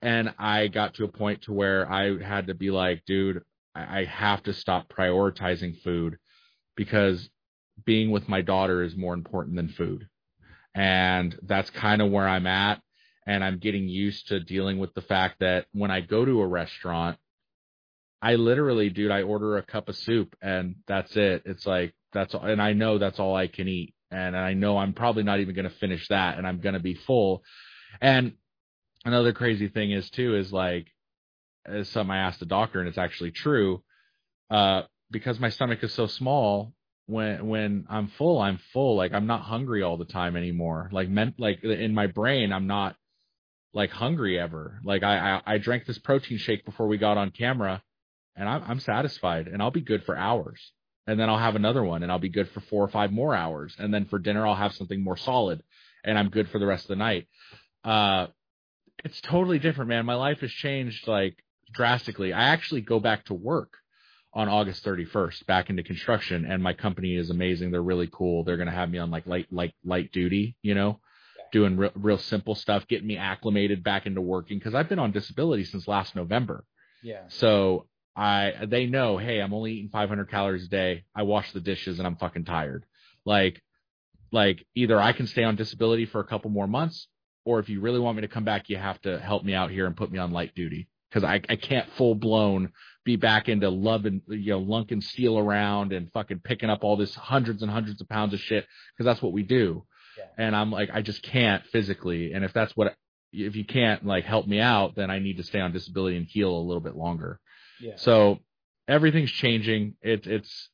And 0.00 0.34
I 0.38 0.66
got 0.66 0.94
to 0.94 1.04
a 1.04 1.08
point 1.08 1.42
to 1.42 1.52
where 1.52 1.90
I 1.90 2.20
had 2.20 2.48
to 2.48 2.54
be 2.54 2.70
like, 2.70 3.04
dude, 3.06 3.42
I 3.74 4.00
I 4.00 4.04
have 4.04 4.42
to 4.44 4.52
stop 4.52 4.88
prioritizing 4.88 5.80
food 5.82 6.18
because 6.76 7.28
being 7.84 8.10
with 8.10 8.28
my 8.28 8.42
daughter 8.42 8.82
is 8.82 8.96
more 8.96 9.14
important 9.14 9.56
than 9.56 9.68
food. 9.68 10.08
And 10.74 11.36
that's 11.42 11.70
kind 11.70 12.00
of 12.00 12.10
where 12.10 12.28
I'm 12.28 12.46
at. 12.46 12.80
And 13.26 13.44
I'm 13.44 13.58
getting 13.58 13.88
used 13.88 14.28
to 14.28 14.40
dealing 14.40 14.78
with 14.78 14.94
the 14.94 15.02
fact 15.02 15.40
that 15.40 15.66
when 15.72 15.90
I 15.90 16.00
go 16.00 16.24
to 16.24 16.40
a 16.40 16.46
restaurant, 16.46 17.18
I 18.20 18.36
literally, 18.36 18.88
dude, 18.88 19.10
I 19.10 19.22
order 19.22 19.56
a 19.56 19.62
cup 19.62 19.88
of 19.88 19.96
soup 19.96 20.36
and 20.40 20.76
that's 20.86 21.16
it. 21.16 21.42
It's 21.44 21.66
like 21.66 21.94
that's 22.12 22.34
all, 22.34 22.44
and 22.44 22.60
I 22.60 22.72
know 22.72 22.98
that's 22.98 23.18
all 23.18 23.34
I 23.34 23.46
can 23.46 23.68
eat, 23.68 23.94
and 24.10 24.36
I 24.36 24.54
know 24.54 24.76
I'm 24.76 24.92
probably 24.92 25.22
not 25.22 25.40
even 25.40 25.54
going 25.54 25.68
to 25.68 25.76
finish 25.76 26.06
that, 26.08 26.38
and 26.38 26.46
I'm 26.46 26.60
going 26.60 26.74
to 26.74 26.80
be 26.80 26.94
full. 26.94 27.42
And 28.00 28.34
another 29.04 29.32
crazy 29.32 29.68
thing 29.68 29.90
is 29.92 30.08
too 30.10 30.36
is 30.36 30.52
like, 30.52 30.86
as 31.64 31.88
something 31.88 32.10
I 32.10 32.18
asked 32.18 32.40
the 32.40 32.46
doctor, 32.46 32.80
and 32.80 32.88
it's 32.88 32.98
actually 32.98 33.30
true. 33.30 33.82
Uh, 34.50 34.82
because 35.12 35.38
my 35.38 35.50
stomach 35.50 35.84
is 35.84 35.92
so 35.92 36.06
small, 36.06 36.72
when 37.06 37.46
when 37.46 37.86
I'm 37.88 38.08
full, 38.08 38.40
I'm 38.40 38.58
full. 38.72 38.96
Like 38.96 39.12
I'm 39.12 39.26
not 39.26 39.42
hungry 39.42 39.82
all 39.82 39.96
the 39.96 40.04
time 40.04 40.36
anymore. 40.36 40.88
Like 40.92 41.08
meant 41.08 41.38
like 41.38 41.62
in 41.62 41.94
my 41.94 42.06
brain, 42.06 42.52
I'm 42.52 42.66
not 42.66 42.96
like 43.74 43.90
hungry 43.90 44.38
ever. 44.38 44.80
Like 44.84 45.02
I, 45.02 45.36
I 45.46 45.54
I 45.54 45.58
drank 45.58 45.86
this 45.86 45.98
protein 45.98 46.38
shake 46.38 46.64
before 46.64 46.88
we 46.88 46.98
got 46.98 47.18
on 47.18 47.30
camera, 47.30 47.82
and 48.34 48.48
I'm 48.48 48.62
I'm 48.66 48.80
satisfied, 48.80 49.46
and 49.48 49.62
I'll 49.62 49.70
be 49.70 49.82
good 49.82 50.04
for 50.04 50.16
hours. 50.16 50.72
And 51.06 51.18
then 51.18 51.28
I'll 51.28 51.38
have 51.38 51.56
another 51.56 51.82
one, 51.82 52.04
and 52.04 52.12
I'll 52.12 52.20
be 52.20 52.28
good 52.28 52.48
for 52.50 52.60
four 52.60 52.84
or 52.84 52.88
five 52.88 53.10
more 53.10 53.34
hours. 53.34 53.74
And 53.76 53.92
then 53.92 54.04
for 54.04 54.20
dinner, 54.20 54.46
I'll 54.46 54.54
have 54.54 54.74
something 54.74 55.02
more 55.02 55.16
solid, 55.16 55.62
and 56.04 56.16
I'm 56.16 56.30
good 56.30 56.48
for 56.48 56.60
the 56.60 56.66
rest 56.66 56.84
of 56.84 56.88
the 56.90 56.96
night. 56.96 57.26
Uh, 57.82 58.28
it's 59.04 59.20
totally 59.20 59.58
different, 59.58 59.88
man. 59.88 60.06
My 60.06 60.14
life 60.14 60.40
has 60.40 60.52
changed 60.52 61.08
like 61.08 61.42
drastically. 61.72 62.32
I 62.32 62.50
actually 62.50 62.82
go 62.82 63.00
back 63.00 63.24
to 63.26 63.34
work 63.34 63.81
on 64.34 64.48
August 64.48 64.84
31st 64.84 65.46
back 65.46 65.68
into 65.68 65.82
construction 65.82 66.46
and 66.46 66.62
my 66.62 66.72
company 66.72 67.16
is 67.16 67.30
amazing. 67.30 67.70
They're 67.70 67.82
really 67.82 68.08
cool. 68.10 68.44
They're 68.44 68.56
going 68.56 68.68
to 68.68 68.74
have 68.74 68.90
me 68.90 68.98
on 68.98 69.10
like 69.10 69.26
light, 69.26 69.52
light, 69.52 69.74
light 69.84 70.12
duty, 70.12 70.56
you 70.62 70.74
know, 70.74 71.00
doing 71.52 71.76
real, 71.76 71.90
real 71.94 72.18
simple 72.18 72.54
stuff, 72.54 72.88
getting 72.88 73.06
me 73.06 73.18
acclimated 73.18 73.84
back 73.84 74.06
into 74.06 74.20
working 74.20 74.58
because 74.58 74.74
I've 74.74 74.88
been 74.88 74.98
on 74.98 75.12
disability 75.12 75.64
since 75.64 75.86
last 75.86 76.16
November. 76.16 76.64
Yeah. 77.02 77.24
So 77.28 77.86
I, 78.16 78.52
they 78.66 78.86
know, 78.86 79.18
hey, 79.18 79.40
I'm 79.40 79.52
only 79.52 79.72
eating 79.72 79.90
500 79.90 80.30
calories 80.30 80.64
a 80.64 80.68
day. 80.68 81.04
I 81.14 81.22
wash 81.24 81.52
the 81.52 81.60
dishes 81.60 81.98
and 81.98 82.06
I'm 82.06 82.16
fucking 82.16 82.46
tired. 82.46 82.86
Like, 83.26 83.60
like 84.30 84.64
either 84.74 84.98
I 84.98 85.12
can 85.12 85.26
stay 85.26 85.44
on 85.44 85.56
disability 85.56 86.06
for 86.06 86.20
a 86.20 86.26
couple 86.26 86.50
more 86.50 86.66
months, 86.66 87.06
or 87.44 87.58
if 87.58 87.68
you 87.68 87.80
really 87.80 88.00
want 88.00 88.16
me 88.16 88.22
to 88.22 88.28
come 88.28 88.44
back, 88.44 88.70
you 88.70 88.78
have 88.78 89.00
to 89.02 89.18
help 89.18 89.44
me 89.44 89.52
out 89.52 89.70
here 89.70 89.86
and 89.86 89.96
put 89.96 90.10
me 90.10 90.18
on 90.18 90.32
light 90.32 90.54
duty 90.54 90.88
because 91.10 91.24
I, 91.24 91.40
I 91.48 91.56
can't 91.56 91.90
full 91.98 92.14
blown 92.14 92.72
be 93.04 93.16
back 93.16 93.48
into 93.48 93.68
loving, 93.68 94.22
you 94.28 94.52
know, 94.52 94.60
lunking 94.60 95.02
steel 95.02 95.38
around 95.38 95.92
and 95.92 96.12
fucking 96.12 96.40
picking 96.44 96.70
up 96.70 96.84
all 96.84 96.96
this 96.96 97.14
hundreds 97.14 97.62
and 97.62 97.70
hundreds 97.70 98.00
of 98.00 98.08
pounds 98.08 98.32
of 98.32 98.40
shit 98.40 98.66
because 98.96 99.04
that's 99.04 99.22
what 99.22 99.32
we 99.32 99.42
do. 99.42 99.84
Yeah. 100.18 100.24
And 100.38 100.56
I'm 100.56 100.70
like, 100.70 100.90
I 100.92 101.02
just 101.02 101.22
can't 101.22 101.64
physically. 101.66 102.32
And 102.32 102.44
if 102.44 102.52
that's 102.52 102.76
what, 102.76 102.94
if 103.32 103.56
you 103.56 103.64
can't 103.64 104.04
like 104.04 104.24
help 104.24 104.46
me 104.46 104.60
out, 104.60 104.94
then 104.94 105.10
I 105.10 105.18
need 105.18 105.38
to 105.38 105.42
stay 105.42 105.60
on 105.60 105.72
disability 105.72 106.16
and 106.16 106.26
heal 106.26 106.50
a 106.50 106.62
little 106.62 106.82
bit 106.82 106.96
longer. 106.96 107.40
Yeah. 107.80 107.96
So 107.96 108.38
everything's 108.86 109.32
changing. 109.32 109.94
It, 110.02 110.26
it's, 110.26 110.68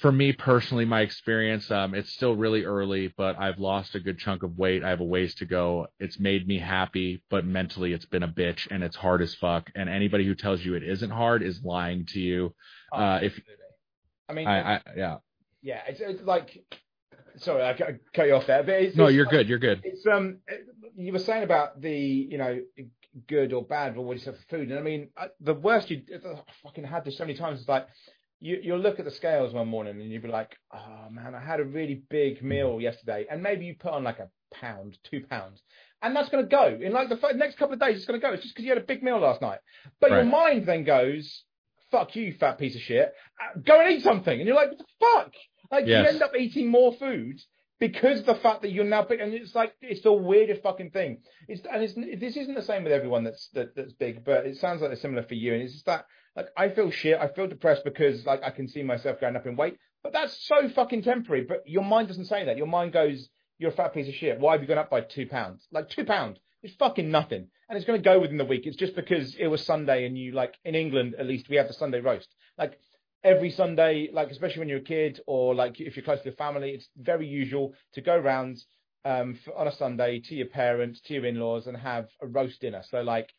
for 0.00 0.10
me 0.10 0.32
personally, 0.32 0.84
my 0.84 1.00
experience, 1.02 1.70
um, 1.70 1.94
it's 1.94 2.10
still 2.12 2.34
really 2.34 2.64
early, 2.64 3.12
but 3.16 3.38
I've 3.38 3.58
lost 3.58 3.94
a 3.94 4.00
good 4.00 4.18
chunk 4.18 4.42
of 4.42 4.56
weight. 4.58 4.82
I 4.82 4.88
have 4.90 5.00
a 5.00 5.04
ways 5.04 5.34
to 5.36 5.44
go. 5.46 5.86
It's 5.98 6.18
made 6.18 6.46
me 6.48 6.58
happy, 6.58 7.22
but 7.30 7.44
mentally 7.44 7.92
it's 7.92 8.06
been 8.06 8.22
a 8.22 8.28
bitch 8.28 8.66
and 8.70 8.82
it's 8.82 8.96
hard 8.96 9.20
as 9.22 9.34
fuck. 9.34 9.70
And 9.74 9.88
anybody 9.88 10.24
who 10.26 10.34
tells 10.34 10.64
you 10.64 10.74
it 10.74 10.82
isn't 10.82 11.10
hard 11.10 11.42
is 11.42 11.62
lying 11.62 12.06
to 12.06 12.20
you. 12.20 12.54
Oh, 12.92 12.98
Uh, 12.98 13.20
if. 13.22 13.38
I 14.28 14.32
mean, 14.32 14.46
I, 14.48 14.76
I, 14.76 14.80
yeah, 14.96 15.16
yeah, 15.62 15.80
it's, 15.88 16.00
it's 16.00 16.22
like, 16.22 16.64
sorry, 17.36 17.62
I 17.64 17.74
cut- 17.74 17.96
cut 18.14 18.26
you 18.28 18.34
off 18.36 18.46
there, 18.46 18.62
but 18.62 18.74
it's, 18.74 18.96
no, 18.96 19.08
you're 19.08 19.24
like- 19.26 19.32
good. 19.32 19.48
You're 19.48 19.58
good. 19.58 19.80
It's 19.84 20.06
um, 20.06 20.38
you 20.96 21.12
were 21.12 21.18
saying 21.18 21.42
about 21.42 21.80
the 21.80 21.90
you 21.92 22.38
know 22.38 22.60
good 23.28 23.52
or 23.52 23.64
bad 23.64 23.96
or 23.96 24.04
what 24.04 24.14
you 24.16 24.20
said 24.22 24.36
for 24.36 24.56
food, 24.56 24.70
and 24.70 24.78
I 24.78 24.82
mean 24.82 25.08
I- 25.16 25.28
the 25.40 25.54
worst 25.54 25.90
you 25.90 26.02
I 26.14 26.40
fucking 26.62 26.84
had 26.84 27.04
this 27.04 27.18
so 27.18 27.24
many 27.24 27.36
times. 27.36 27.60
is 27.60 27.68
like 27.68 27.86
you 28.40 28.58
you'll 28.62 28.78
look 28.78 28.98
at 28.98 29.04
the 29.04 29.10
scales 29.10 29.52
one 29.52 29.68
morning 29.68 30.00
and 30.00 30.10
you'll 30.10 30.22
be 30.22 30.28
like, 30.28 30.56
oh 30.72 31.08
man, 31.10 31.34
I 31.34 31.40
had 31.40 31.60
a 31.60 31.64
really 31.64 32.02
big 32.10 32.42
meal 32.42 32.80
yesterday, 32.80 33.26
and 33.30 33.42
maybe 33.42 33.64
you 33.66 33.74
put 33.78 33.92
on 33.92 34.04
like 34.04 34.18
a 34.18 34.28
pound, 34.54 34.98
two 35.04 35.20
pounds. 35.28 35.62
And 36.02 36.16
that's 36.16 36.30
going 36.30 36.44
to 36.44 36.48
go 36.48 36.78
in 36.80 36.92
like 36.92 37.10
the 37.10 37.18
f- 37.22 37.36
next 37.36 37.58
couple 37.58 37.74
of 37.74 37.80
days. 37.80 37.96
It's 37.98 38.06
going 38.06 38.18
to 38.18 38.26
go. 38.26 38.32
It's 38.32 38.42
just 38.42 38.54
because 38.54 38.64
you 38.64 38.70
had 38.70 38.82
a 38.82 38.86
big 38.86 39.02
meal 39.02 39.18
last 39.18 39.42
night. 39.42 39.58
But 40.00 40.10
your 40.12 40.24
mind 40.24 40.64
then 40.66 40.84
goes, 40.84 41.44
"Fuck 41.90 42.16
you, 42.16 42.32
fat 42.32 42.58
piece 42.58 42.74
of 42.74 42.80
shit. 42.80 43.12
Uh, 43.38 43.60
Go 43.60 43.80
and 43.80 43.92
eat 43.92 44.02
something." 44.02 44.38
And 44.38 44.46
you're 44.46 44.56
like, 44.56 44.70
"What 44.70 44.78
the 44.78 44.84
fuck?" 44.98 45.32
Like 45.70 45.86
Yes. 45.86 46.02
you 46.04 46.08
end 46.08 46.22
up 46.22 46.32
eating 46.34 46.68
more 46.68 46.94
food 46.94 47.38
because 47.78 48.22
the 48.24 48.34
fact 48.34 48.62
that 48.62 48.72
you're 48.72 48.84
now 48.84 49.02
big, 49.02 49.20
and 49.20 49.34
it's 49.34 49.54
like 49.54 49.74
it's 49.82 50.00
the 50.02 50.12
weirdest 50.12 50.62
fucking 50.62 50.90
thing. 50.90 51.18
It's 51.48 51.60
and 51.70 51.82
it's 51.82 51.94
this 52.20 52.36
isn't 52.36 52.54
the 52.54 52.62
same 52.62 52.84
with 52.84 52.92
everyone 52.94 53.24
that's 53.24 53.48
that, 53.50 53.76
that's 53.76 53.92
big, 53.92 54.24
but 54.24 54.46
it 54.46 54.56
sounds 54.56 54.80
like 54.80 54.92
it's 54.92 55.02
similar 55.02 55.22
for 55.22 55.34
you. 55.34 55.52
And 55.52 55.62
it's 55.62 55.74
just 55.74 55.86
that 55.86 56.06
like 56.36 56.48
I 56.56 56.68
feel 56.70 56.90
shit, 56.90 57.18
I 57.18 57.28
feel 57.28 57.46
depressed 57.46 57.84
because 57.84 58.24
like 58.26 58.42
I 58.42 58.50
can 58.50 58.68
see 58.68 58.82
myself 58.82 59.20
going 59.20 59.36
up 59.36 59.46
in 59.46 59.56
weight, 59.56 59.76
but 60.02 60.12
that's 60.12 60.46
so 60.46 60.68
fucking 60.68 61.02
temporary. 61.02 61.44
But 61.44 61.62
your 61.66 61.84
mind 61.84 62.08
doesn't 62.08 62.26
say 62.26 62.44
that. 62.44 62.56
Your 62.56 62.66
mind 62.66 62.92
goes, 62.92 63.28
"You're 63.58 63.70
a 63.70 63.74
fat 63.74 63.94
piece 63.94 64.08
of 64.08 64.14
shit. 64.14 64.38
Why 64.38 64.52
have 64.52 64.62
you 64.62 64.68
gone 64.68 64.78
up 64.78 64.90
by 64.90 65.00
two 65.00 65.26
pounds? 65.26 65.66
Like 65.72 65.88
two 65.88 66.04
pounds." 66.04 66.38
It's 66.62 66.74
fucking 66.74 67.10
nothing, 67.10 67.48
and 67.68 67.76
it's 67.76 67.86
going 67.86 67.98
to 67.98 68.04
go 68.04 68.20
within 68.20 68.36
the 68.36 68.44
week. 68.44 68.66
It's 68.66 68.76
just 68.76 68.94
because 68.94 69.34
it 69.36 69.46
was 69.46 69.64
Sunday, 69.64 70.04
and 70.06 70.16
you 70.16 70.32
like 70.32 70.54
in 70.64 70.74
England 70.74 71.14
at 71.18 71.26
least 71.26 71.48
we 71.48 71.56
have 71.56 71.68
the 71.68 71.74
Sunday 71.74 72.00
roast. 72.00 72.28
Like 72.58 72.78
every 73.24 73.50
Sunday, 73.50 74.10
like 74.12 74.30
especially 74.30 74.60
when 74.60 74.68
you're 74.68 74.78
a 74.78 74.82
kid 74.82 75.20
or 75.26 75.54
like 75.54 75.80
if 75.80 75.96
you're 75.96 76.04
close 76.04 76.20
to 76.20 76.26
your 76.26 76.34
family, 76.34 76.70
it's 76.70 76.88
very 76.96 77.26
usual 77.26 77.74
to 77.94 78.00
go 78.00 78.16
round 78.16 78.62
um, 79.04 79.38
for, 79.44 79.56
on 79.56 79.68
a 79.68 79.72
Sunday 79.72 80.20
to 80.20 80.34
your 80.34 80.46
parents, 80.46 81.00
to 81.02 81.14
your 81.14 81.26
in-laws, 81.26 81.66
and 81.66 81.76
have 81.76 82.08
a 82.20 82.26
roast 82.26 82.60
dinner. 82.60 82.82
So 82.88 83.00
like 83.02 83.30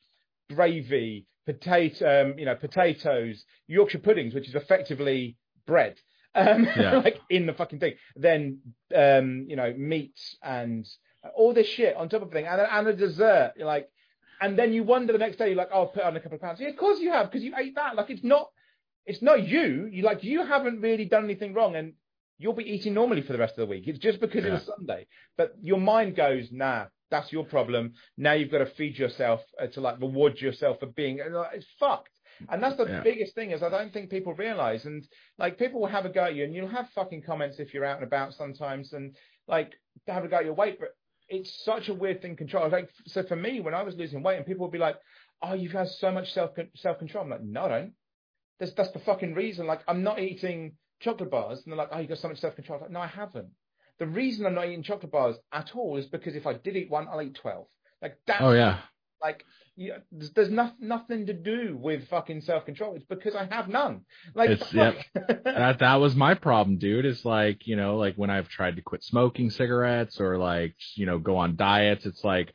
gravy, 0.53 1.27
potato, 1.45 2.21
um, 2.23 2.39
you 2.39 2.45
know, 2.45 2.55
potatoes, 2.55 3.43
Yorkshire 3.67 3.99
puddings, 3.99 4.33
which 4.33 4.47
is 4.47 4.55
effectively 4.55 5.37
bread, 5.65 5.95
um, 6.35 6.65
Yeah. 6.77 6.97
like 6.97 7.19
in 7.29 7.45
the 7.45 7.53
fucking 7.53 7.79
thing. 7.79 7.93
Then 8.15 8.59
um, 8.95 9.45
you 9.47 9.55
know, 9.55 9.73
meats 9.77 10.35
and 10.43 10.87
all 11.35 11.53
this 11.53 11.67
shit 11.67 11.95
on 11.95 12.09
top 12.09 12.21
of 12.21 12.29
everything, 12.29 12.47
and, 12.47 12.61
and 12.61 12.87
a 12.87 12.93
dessert. 12.93 13.53
You're 13.57 13.67
like, 13.67 13.89
and 14.41 14.57
then 14.57 14.73
you 14.73 14.83
wonder 14.83 15.13
the 15.13 15.19
next 15.19 15.37
day, 15.37 15.47
you're 15.49 15.55
like, 15.55 15.69
oh, 15.73 15.81
I'll 15.81 15.87
put 15.87 16.03
on 16.03 16.15
a 16.15 16.19
couple 16.19 16.35
of 16.37 16.41
pounds. 16.41 16.59
Yeah, 16.59 16.69
of 16.69 16.77
course 16.77 16.99
you 16.99 17.11
have, 17.11 17.27
because 17.29 17.43
you 17.43 17.53
ate 17.57 17.75
that. 17.75 17.95
Like 17.95 18.09
it's 18.09 18.23
not, 18.23 18.49
it's 19.05 19.21
not 19.21 19.47
you. 19.47 19.87
You 19.91 20.03
like 20.03 20.23
you 20.23 20.45
haven't 20.45 20.81
really 20.81 21.05
done 21.05 21.23
anything 21.25 21.53
wrong, 21.53 21.75
and 21.75 21.93
you'll 22.39 22.53
be 22.53 22.63
eating 22.63 22.93
normally 22.95 23.21
for 23.21 23.33
the 23.33 23.39
rest 23.39 23.53
of 23.53 23.67
the 23.67 23.71
week. 23.71 23.83
It's 23.87 23.99
just 23.99 24.19
because 24.19 24.43
it 24.45 24.51
was 24.51 24.63
Sunday. 24.77 25.05
But 25.37 25.55
your 25.61 25.79
mind 25.79 26.15
goes, 26.15 26.47
nah, 26.51 26.85
that's 27.12 27.32
your 27.32 27.45
problem. 27.45 27.93
Now 28.18 28.34
you've 28.34 28.51
got 28.51 28.59
to 28.59 28.66
feed 28.66 28.97
yourself 28.97 29.41
uh, 29.62 29.68
to 29.68 29.82
like 29.82 29.99
reward 29.99 30.39
yourself 30.41 30.80
for 30.80 30.88
being. 30.88 31.20
and, 31.20 31.34
like, 31.36 31.51
It's 31.53 31.68
fucked. 31.80 32.09
And 32.49 32.64
that's 32.64 32.78
the 32.78 32.86
Yeah. 32.88 33.01
biggest 33.03 33.36
thing 33.36 33.51
is 33.51 33.62
I 33.62 33.70
don't 33.70 33.93
think 33.93 34.09
people 34.09 34.34
realize. 34.34 34.86
And 34.86 35.07
like 35.38 35.59
people 35.59 35.80
will 35.82 35.88
have 35.88 36.05
a 36.05 36.09
go 36.09 36.24
at 36.24 36.36
you, 36.36 36.43
and 36.45 36.55
you'll 36.55 36.68
have 36.70 36.89
fucking 36.91 37.22
comments 37.22 37.59
if 37.59 37.74
you're 37.74 37.86
out 37.86 37.97
and 37.97 38.05
about 38.05 38.34
sometimes, 38.34 38.93
and 38.93 39.16
like 39.47 39.74
have 40.07 40.24
a 40.24 40.28
go 40.28 40.38
at 40.38 40.45
your 40.45 40.55
weight. 40.55 40.80
But 40.80 40.95
it's 41.30 41.64
such 41.64 41.89
a 41.89 41.93
weird 41.93 42.22
thing 42.22 42.36
control. 42.36 42.68
Like 42.70 42.89
so 43.05 43.22
for 43.24 43.36
me, 43.36 43.59
when 43.59 43.76
I 43.76 43.84
was 43.84 43.95
losing 43.95 44.24
weight, 44.24 44.38
and 44.38 44.45
people 44.45 44.66
would 44.66 44.72
be 44.72 44.80
like, 44.80 44.97
"Oh, 45.43 45.53
you've 45.53 45.72
had 45.74 45.89
so 45.89 46.12
much 46.12 46.34
self 46.34 46.51
self 46.76 46.97
control." 46.97 47.26
I'm 47.26 47.30
like, 47.30 47.43
"No, 47.43 47.66
I 47.66 47.70
don't." 47.70 47.93
That's 48.59 48.74
that's 48.74 48.91
the 48.91 48.99
fucking 48.99 49.34
reason. 49.36 49.68
Like 49.68 49.82
I'm 49.88 50.01
not 50.01 50.20
eating 50.20 50.78
chocolate 50.99 51.30
bars, 51.30 51.62
and 51.64 51.72
they're 51.72 51.78
like, 51.78 51.89
"Oh, 51.91 51.99
you 51.99 52.07
got 52.07 52.18
so 52.18 52.30
much 52.30 52.39
self 52.39 52.55
control." 52.55 52.80
Like, 52.82 52.91
no, 52.91 53.01
I 53.01 53.07
haven't. 53.07 53.49
The 54.01 54.07
reason 54.07 54.47
I'm 54.47 54.55
not 54.55 54.65
eating 54.65 54.81
chocolate 54.81 55.11
bars 55.11 55.35
at 55.53 55.75
all 55.75 55.95
is 55.97 56.07
because 56.07 56.35
if 56.35 56.47
I 56.47 56.53
did 56.53 56.75
eat 56.75 56.89
one, 56.89 57.07
I'll 57.07 57.21
eat 57.21 57.35
twelve. 57.35 57.67
Like 58.01 58.17
that's 58.25 58.41
Oh 58.41 58.51
yeah. 58.51 58.79
like 59.21 59.45
you, 59.75 59.93
there's, 60.11 60.31
there's 60.31 60.49
no, 60.49 60.71
nothing 60.79 61.27
to 61.27 61.33
do 61.33 61.77
with 61.79 62.07
fucking 62.09 62.41
self 62.41 62.65
control. 62.65 62.95
It's 62.95 63.05
because 63.05 63.35
I 63.35 63.45
have 63.53 63.67
none. 63.69 64.01
Like 64.33 64.49
It's- 64.49 64.71
fuck. 64.71 64.95
that 65.45 65.77
that 65.79 65.95
was 65.97 66.15
my 66.15 66.33
problem, 66.33 66.77
dude. 66.79 67.05
Is 67.05 67.23
like 67.23 67.67
you 67.67 67.75
know, 67.75 67.97
like 67.97 68.15
when 68.15 68.31
I've 68.31 68.49
tried 68.49 68.77
to 68.77 68.81
quit 68.81 69.03
smoking 69.03 69.51
cigarettes 69.51 70.19
or 70.19 70.39
like 70.39 70.75
you 70.95 71.05
know 71.05 71.19
go 71.19 71.37
on 71.37 71.55
diets, 71.55 72.07
it's 72.07 72.23
like 72.23 72.53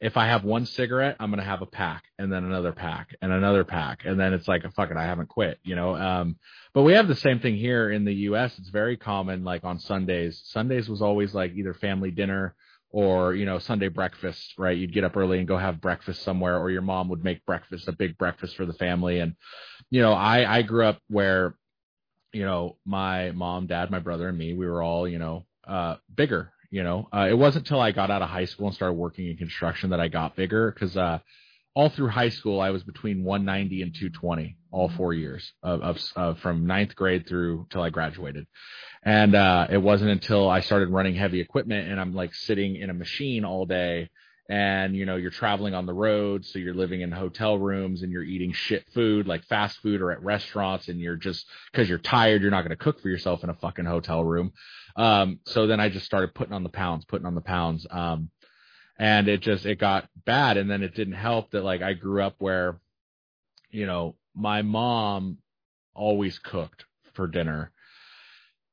if 0.00 0.16
I 0.16 0.26
have 0.26 0.44
one 0.44 0.66
cigarette, 0.66 1.16
I'm 1.20 1.30
gonna 1.30 1.44
have 1.44 1.62
a 1.62 1.66
pack 1.66 2.04
and 2.18 2.32
then 2.32 2.44
another 2.44 2.72
pack 2.72 3.16
and 3.22 3.32
another 3.32 3.64
pack, 3.64 4.04
and 4.04 4.18
then 4.18 4.32
it's 4.32 4.48
like 4.48 4.62
fuck 4.74 4.90
it, 4.90 4.96
I 4.96 5.04
haven't 5.04 5.28
quit, 5.28 5.58
you 5.62 5.74
know. 5.74 5.96
Um, 5.96 6.36
but 6.74 6.82
we 6.82 6.92
have 6.94 7.08
the 7.08 7.16
same 7.16 7.40
thing 7.40 7.56
here 7.56 7.90
in 7.90 8.04
the 8.04 8.14
U.S. 8.14 8.58
It's 8.58 8.68
very 8.68 8.96
common, 8.96 9.44
like 9.44 9.64
on 9.64 9.78
Sundays. 9.78 10.40
Sundays 10.46 10.88
was 10.88 11.02
always 11.02 11.34
like 11.34 11.54
either 11.54 11.74
family 11.74 12.10
dinner 12.10 12.54
or 12.90 13.34
you 13.34 13.46
know 13.46 13.58
Sunday 13.58 13.88
breakfast, 13.88 14.54
right? 14.58 14.76
You'd 14.76 14.94
get 14.94 15.04
up 15.04 15.16
early 15.16 15.38
and 15.38 15.48
go 15.48 15.56
have 15.56 15.80
breakfast 15.80 16.22
somewhere, 16.22 16.58
or 16.58 16.70
your 16.70 16.82
mom 16.82 17.08
would 17.08 17.24
make 17.24 17.44
breakfast, 17.46 17.88
a 17.88 17.92
big 17.92 18.18
breakfast 18.18 18.56
for 18.56 18.66
the 18.66 18.74
family, 18.74 19.20
and 19.20 19.34
you 19.90 20.02
know, 20.02 20.12
I 20.12 20.58
I 20.58 20.62
grew 20.62 20.84
up 20.84 21.00
where 21.08 21.54
you 22.32 22.44
know, 22.44 22.76
my 22.84 23.30
mom, 23.30 23.66
dad, 23.66 23.90
my 23.90 23.98
brother, 23.98 24.28
and 24.28 24.36
me, 24.36 24.52
we 24.52 24.66
were 24.66 24.82
all, 24.82 25.08
you 25.08 25.18
know, 25.18 25.46
uh, 25.66 25.96
bigger. 26.14 26.52
You 26.70 26.82
know, 26.82 27.08
uh, 27.12 27.28
it 27.30 27.38
wasn't 27.38 27.66
until 27.66 27.80
I 27.80 27.92
got 27.92 28.10
out 28.10 28.22
of 28.22 28.28
high 28.28 28.44
school 28.44 28.66
and 28.66 28.74
started 28.74 28.94
working 28.94 29.28
in 29.28 29.36
construction 29.36 29.90
that 29.90 30.00
I 30.00 30.08
got 30.08 30.36
bigger 30.36 30.70
because 30.70 30.96
uh, 30.96 31.18
all 31.74 31.90
through 31.90 32.08
high 32.08 32.30
school 32.30 32.60
I 32.60 32.70
was 32.70 32.82
between 32.82 33.22
190 33.22 33.82
and 33.82 33.94
220 33.94 34.56
all 34.72 34.88
four 34.88 35.12
years 35.12 35.52
of, 35.62 35.82
of 35.82 36.00
uh, 36.16 36.34
from 36.34 36.66
ninth 36.66 36.96
grade 36.96 37.26
through 37.28 37.66
till 37.70 37.82
I 37.82 37.90
graduated. 37.90 38.46
And 39.04 39.34
uh, 39.34 39.66
it 39.70 39.78
wasn't 39.78 40.10
until 40.10 40.48
I 40.48 40.60
started 40.60 40.88
running 40.88 41.14
heavy 41.14 41.40
equipment 41.40 41.88
and 41.88 42.00
I'm 42.00 42.14
like 42.14 42.34
sitting 42.34 42.76
in 42.76 42.90
a 42.90 42.94
machine 42.94 43.44
all 43.44 43.66
day 43.66 44.08
and 44.48 44.94
you 44.94 45.04
know 45.06 45.16
you're 45.16 45.30
traveling 45.30 45.74
on 45.74 45.86
the 45.86 45.92
road 45.92 46.44
so 46.44 46.58
you're 46.58 46.74
living 46.74 47.00
in 47.00 47.10
hotel 47.10 47.58
rooms 47.58 48.02
and 48.02 48.12
you're 48.12 48.22
eating 48.22 48.52
shit 48.52 48.86
food 48.94 49.26
like 49.26 49.44
fast 49.44 49.78
food 49.80 50.00
or 50.00 50.12
at 50.12 50.22
restaurants 50.22 50.88
and 50.88 51.00
you're 51.00 51.16
just 51.16 51.46
because 51.72 51.88
you're 51.88 51.98
tired 51.98 52.42
you're 52.42 52.50
not 52.50 52.62
going 52.62 52.70
to 52.70 52.76
cook 52.76 53.00
for 53.00 53.08
yourself 53.08 53.42
in 53.42 53.50
a 53.50 53.54
fucking 53.54 53.84
hotel 53.84 54.22
room 54.22 54.52
um 54.96 55.38
so 55.46 55.66
then 55.66 55.80
i 55.80 55.88
just 55.88 56.06
started 56.06 56.34
putting 56.34 56.54
on 56.54 56.62
the 56.62 56.68
pounds 56.68 57.04
putting 57.04 57.26
on 57.26 57.34
the 57.34 57.40
pounds 57.40 57.86
um 57.90 58.30
and 58.98 59.28
it 59.28 59.40
just 59.40 59.66
it 59.66 59.78
got 59.78 60.08
bad 60.24 60.56
and 60.56 60.70
then 60.70 60.82
it 60.82 60.94
didn't 60.94 61.14
help 61.14 61.50
that 61.50 61.64
like 61.64 61.82
i 61.82 61.92
grew 61.92 62.22
up 62.22 62.34
where 62.38 62.80
you 63.70 63.86
know 63.86 64.14
my 64.34 64.62
mom 64.62 65.38
always 65.94 66.38
cooked 66.38 66.84
for 67.14 67.26
dinner 67.26 67.72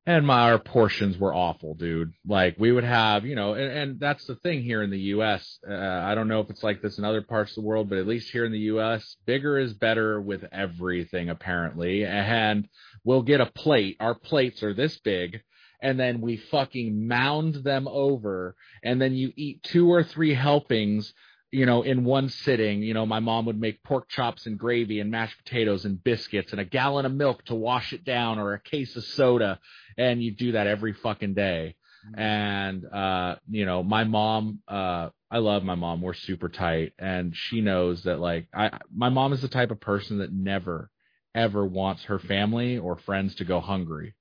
and 0.06 0.28
my 0.28 0.52
our 0.52 0.60
portions 0.60 1.18
were 1.18 1.34
awful, 1.34 1.76
dude. 1.76 2.14
Like 2.28 2.56
we 2.60 2.72
would 2.72 2.84
have, 2.84 3.26
you 3.26 3.36
know, 3.36 3.54
and, 3.54 3.72
and 3.72 4.00
that's 4.00 4.26
the 4.26 4.36
thing 4.36 4.62
here 4.62 4.84
in 4.84 4.90
the 4.90 5.00
U.S. 5.00 5.60
Uh, 5.68 5.74
I 5.74 6.14
don't 6.14 6.28
know 6.28 6.42
if 6.42 6.50
it's 6.50 6.64
like 6.64 6.82
this 6.82 6.98
in 6.98 7.06
other 7.06 7.22
parts 7.22 7.52
of 7.52 7.56
the 7.56 7.68
world, 7.68 7.90
but 7.90 7.98
at 7.98 8.08
least 8.08 8.30
here 8.30 8.44
in 8.44 8.52
the 8.52 8.60
U.S., 8.60 9.16
bigger 9.26 9.58
is 9.58 9.74
better 9.74 10.20
with 10.20 10.44
everything 10.52 11.30
apparently. 11.30 12.06
And 12.06 12.68
we'll 13.06 13.22
get 13.22 13.40
a 13.40 13.46
plate. 13.46 13.96
Our 14.02 14.14
plates 14.14 14.62
are 14.62 14.74
this 14.74 15.00
big, 15.00 15.42
and 15.84 16.00
then 16.00 16.20
we 16.22 16.38
fucking 16.38 17.08
mound 17.08 17.56
them 17.64 17.88
over, 17.88 18.56
and 18.82 19.00
then 19.00 19.14
you 19.14 19.32
eat 19.36 19.62
two 19.62 19.92
or 19.92 20.04
three 20.04 20.34
helpings 20.34 21.14
you 21.54 21.68
know, 21.68 21.84
in 21.84 22.04
one 22.04 22.30
sitting, 22.30 22.82
you 22.82 22.96
know, 22.96 23.06
my 23.06 23.20
mom 23.20 23.46
would 23.46 23.62
make 23.62 23.84
pork 23.84 24.10
chops 24.10 24.48
and 24.48 24.58
gravy 24.58 25.00
and 25.00 25.12
mashed 25.12 25.38
potatoes 25.38 25.86
and 25.86 26.04
biscuits 26.04 26.52
and 26.52 26.60
a 26.60 26.66
gallon 26.66 27.06
of 27.06 27.14
milk 27.14 27.46
to 27.46 27.54
wash 27.54 27.94
it 27.94 28.04
down 28.04 28.40
or 28.40 28.54
a 28.54 28.60
case 28.60 28.96
of 28.96 29.04
soda. 29.04 29.60
And 29.96 30.22
you 30.24 30.32
do 30.32 30.54
that 30.54 30.66
every 30.66 30.94
fucking 30.94 31.36
day. 31.36 31.76
Mm-hmm. 32.08 32.20
And, 32.20 32.86
uh, 32.92 33.36
you 33.48 33.68
know, 33.68 33.84
my 33.84 34.04
mom, 34.04 34.62
uh, 34.68 35.10
I 35.30 35.38
love 35.38 35.64
my 35.64 35.76
mom. 35.76 36.02
We're 36.02 36.16
super 36.16 36.50
tight. 36.50 36.94
And 36.98 37.36
she 37.36 37.62
knows 37.62 38.02
that, 38.04 38.20
like, 38.20 38.48
I, 38.52 38.80
my 38.92 39.10
mom 39.10 39.32
is 39.32 39.42
the 39.42 39.48
type 39.48 39.70
of 39.70 39.80
person 39.80 40.18
that 40.18 40.34
never, 40.34 40.90
ever 41.36 41.64
wants 41.64 42.06
her 42.06 42.18
family 42.18 42.80
or 42.80 42.98
friends 42.98 43.36
to 43.36 43.46
go 43.46 43.60
hungry. 43.60 44.16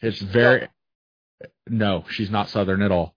It's 0.00 0.18
very, 0.18 0.68
no, 1.68 2.04
she's 2.10 2.30
not 2.30 2.48
Southern 2.48 2.82
at 2.82 2.92
all. 2.92 3.14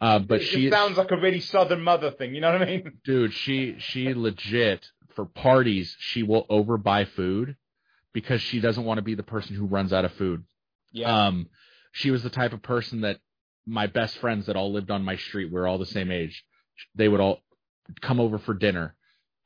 Uh, 0.00 0.18
but 0.18 0.40
it 0.40 0.46
she 0.46 0.70
sounds 0.70 0.96
like 0.96 1.10
a 1.10 1.16
really 1.16 1.40
southern 1.40 1.82
mother 1.82 2.10
thing. 2.10 2.34
You 2.34 2.40
know 2.40 2.52
what 2.52 2.62
I 2.62 2.66
mean? 2.66 2.92
Dude, 3.04 3.32
she 3.32 3.76
she 3.78 4.12
legit 4.14 4.86
for 5.14 5.24
parties 5.24 5.96
she 6.00 6.22
will 6.22 6.46
overbuy 6.48 7.08
food 7.08 7.56
because 8.12 8.40
she 8.40 8.60
doesn't 8.60 8.84
want 8.84 8.98
to 8.98 9.02
be 9.02 9.14
the 9.14 9.22
person 9.22 9.54
who 9.54 9.66
runs 9.66 9.92
out 9.92 10.04
of 10.04 10.12
food. 10.12 10.44
Yeah. 10.92 11.26
Um, 11.26 11.48
she 11.92 12.10
was 12.10 12.22
the 12.22 12.30
type 12.30 12.52
of 12.52 12.62
person 12.62 13.02
that 13.02 13.18
my 13.66 13.86
best 13.86 14.18
friends 14.18 14.46
that 14.46 14.56
all 14.56 14.72
lived 14.72 14.90
on 14.90 15.04
my 15.04 15.16
street, 15.16 15.50
we 15.52 15.58
are 15.60 15.66
all 15.66 15.78
the 15.78 15.86
same 15.86 16.10
age. 16.10 16.44
They 16.94 17.08
would 17.08 17.20
all 17.20 17.40
come 18.00 18.20
over 18.20 18.38
for 18.38 18.54
dinner. 18.54 18.94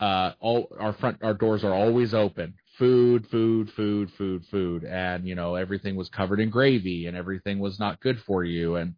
Uh, 0.00 0.32
all 0.40 0.68
our 0.78 0.92
front 0.92 1.18
our 1.22 1.34
doors 1.34 1.64
are 1.64 1.74
always 1.74 2.14
open. 2.14 2.54
Food, 2.78 3.26
food, 3.28 3.70
food, 3.72 4.10
food, 4.12 4.44
food, 4.46 4.84
and 4.84 5.26
you 5.26 5.34
know 5.34 5.56
everything 5.56 5.96
was 5.96 6.08
covered 6.08 6.38
in 6.40 6.50
gravy, 6.50 7.06
and 7.06 7.16
everything 7.16 7.58
was 7.58 7.78
not 7.78 8.00
good 8.00 8.20
for 8.20 8.44
you, 8.44 8.76
and 8.76 8.94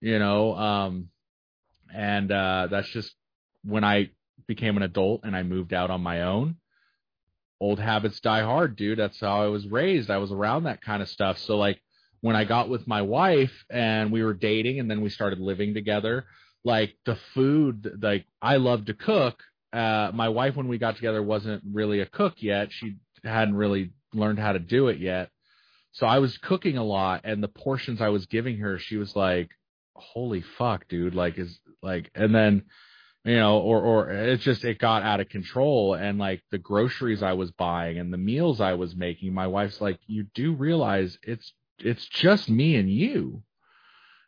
you 0.00 0.18
know 0.18 0.54
um 0.54 1.08
and 1.94 2.30
uh 2.30 2.68
that's 2.70 2.88
just 2.88 3.14
when 3.64 3.84
i 3.84 4.10
became 4.46 4.76
an 4.76 4.82
adult 4.82 5.22
and 5.24 5.34
i 5.34 5.42
moved 5.42 5.72
out 5.72 5.90
on 5.90 6.02
my 6.02 6.22
own. 6.22 6.56
Old 7.60 7.78
habits 7.78 8.20
die 8.20 8.42
hard 8.42 8.76
dude. 8.76 8.98
That's 8.98 9.20
how 9.20 9.42
i 9.42 9.46
was 9.46 9.66
raised. 9.66 10.10
I 10.10 10.18
was 10.18 10.32
around 10.32 10.64
that 10.64 10.82
kind 10.82 11.00
of 11.02 11.08
stuff. 11.08 11.38
So 11.38 11.56
like 11.56 11.80
when 12.20 12.36
i 12.36 12.44
got 12.44 12.68
with 12.68 12.86
my 12.86 13.02
wife 13.02 13.52
and 13.70 14.12
we 14.12 14.22
were 14.22 14.34
dating 14.34 14.80
and 14.80 14.90
then 14.90 15.00
we 15.00 15.08
started 15.08 15.38
living 15.40 15.72
together 15.74 16.24
like 16.64 16.94
the 17.06 17.16
food 17.34 17.98
like 18.02 18.26
i 18.42 18.56
love 18.56 18.84
to 18.86 18.94
cook. 18.94 19.42
Uh 19.72 20.10
my 20.12 20.28
wife 20.28 20.56
when 20.56 20.68
we 20.68 20.78
got 20.78 20.96
together 20.96 21.22
wasn't 21.22 21.62
really 21.72 22.00
a 22.00 22.06
cook 22.06 22.34
yet. 22.38 22.68
She 22.70 22.96
hadn't 23.24 23.56
really 23.56 23.92
learned 24.12 24.38
how 24.38 24.52
to 24.52 24.58
do 24.58 24.88
it 24.88 24.98
yet 24.98 25.30
so 25.92 26.06
i 26.06 26.18
was 26.18 26.38
cooking 26.38 26.76
a 26.76 26.84
lot 26.84 27.22
and 27.24 27.42
the 27.42 27.48
portions 27.48 28.00
i 28.00 28.08
was 28.08 28.26
giving 28.26 28.58
her 28.58 28.78
she 28.78 28.96
was 28.96 29.16
like 29.16 29.50
holy 29.96 30.42
fuck, 30.58 30.88
dude, 30.88 31.14
like 31.14 31.38
is 31.38 31.58
like, 31.82 32.10
and 32.14 32.34
then, 32.34 32.64
you 33.24 33.36
know, 33.36 33.58
or, 33.58 33.80
or 33.80 34.10
it's 34.10 34.44
just, 34.44 34.64
it 34.64 34.78
got 34.78 35.02
out 35.02 35.20
of 35.20 35.28
control. 35.28 35.94
And 35.94 36.18
like 36.18 36.42
the 36.50 36.58
groceries 36.58 37.22
I 37.22 37.34
was 37.34 37.50
buying 37.52 37.98
and 37.98 38.12
the 38.12 38.18
meals 38.18 38.60
I 38.60 38.74
was 38.74 38.94
making, 38.94 39.32
my 39.32 39.46
wife's 39.46 39.80
like, 39.80 39.98
you 40.06 40.26
do 40.34 40.52
realize 40.52 41.18
it's, 41.22 41.52
it's 41.78 42.06
just 42.06 42.50
me 42.50 42.76
and 42.76 42.90
you, 42.90 43.42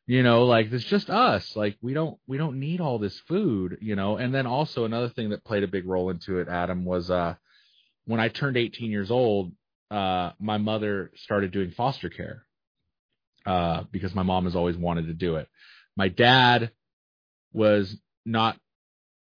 you 0.07 0.23
know, 0.23 0.45
like 0.45 0.73
it's 0.73 0.85
just 0.85 1.11
us. 1.11 1.57
Like 1.57 1.77
we 1.83 1.95
don't, 1.95 2.19
we 2.27 2.39
don't 2.39 2.59
need 2.59 2.81
all 2.81 2.99
this 2.99 3.19
food, 3.21 3.79
you 3.81 3.97
know? 3.97 4.17
And 4.17 4.35
then 4.35 4.47
also 4.47 4.85
another 4.85 5.09
thing 5.09 5.31
that 5.31 5.45
played 5.45 5.63
a 5.63 5.69
big 5.69 5.87
role 5.87 6.11
into 6.11 6.39
it, 6.39 6.49
Adam, 6.49 6.85
was, 6.85 7.11
uh, 7.11 7.35
when 8.07 8.21
I 8.21 8.29
turned 8.29 8.57
18 8.57 8.91
years 8.91 9.11
old, 9.11 9.53
uh, 9.91 10.33
my 10.39 10.59
mother 10.59 11.11
started 11.17 11.53
doing 11.53 11.71
foster 11.73 12.09
care 12.09 12.45
uh, 13.45 13.85
because 13.91 14.15
my 14.15 14.23
mom 14.23 14.45
has 14.45 14.57
always 14.57 14.77
wanted 14.77 15.07
to 15.07 15.15
do 15.15 15.37
it. 15.37 15.49
My 15.97 16.09
dad 16.09 16.71
was 17.53 17.97
not 18.25 18.57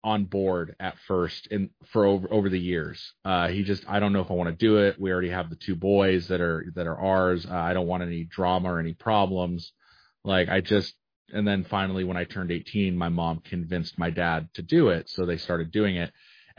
on 0.04 0.26
board 0.26 0.76
at 0.80 0.96
first 1.08 1.48
and 1.52 1.70
for 1.92 2.06
over 2.06 2.28
over 2.32 2.50
the 2.50 2.60
years. 2.60 3.14
Uh, 3.24 3.48
he 3.50 3.64
just 3.64 3.84
I 3.88 4.00
don't 4.00 4.14
know 4.14 4.22
if 4.22 4.32
I 4.32 4.34
want 4.34 4.50
to 4.50 4.66
do 4.66 4.78
it. 4.78 5.00
We 5.00 5.12
already 5.12 5.30
have 5.30 5.50
the 5.50 5.56
two 5.56 5.76
boys 5.76 6.28
that 6.30 6.42
are 6.42 6.66
that 6.76 6.88
are 6.88 6.98
ours. 6.98 7.46
Uh, 7.46 7.54
I 7.54 7.74
don't 7.74 7.88
want 7.88 8.04
any 8.04 8.24
drama 8.24 8.74
or 8.74 8.80
any 8.80 8.94
problems. 8.94 9.72
Like 10.24 10.50
I 10.50 10.62
just 10.62 10.94
and 11.34 11.48
then 11.48 11.64
finally 11.64 12.04
when 12.04 12.18
I 12.18 12.26
turned 12.26 12.52
18, 12.52 12.98
my 12.98 13.10
mom 13.10 13.40
convinced 13.40 13.98
my 13.98 14.10
dad 14.10 14.50
to 14.56 14.62
do 14.62 14.90
it, 14.90 15.10
so 15.10 15.26
they 15.26 15.38
started 15.38 15.72
doing 15.72 15.96
it. 15.96 16.12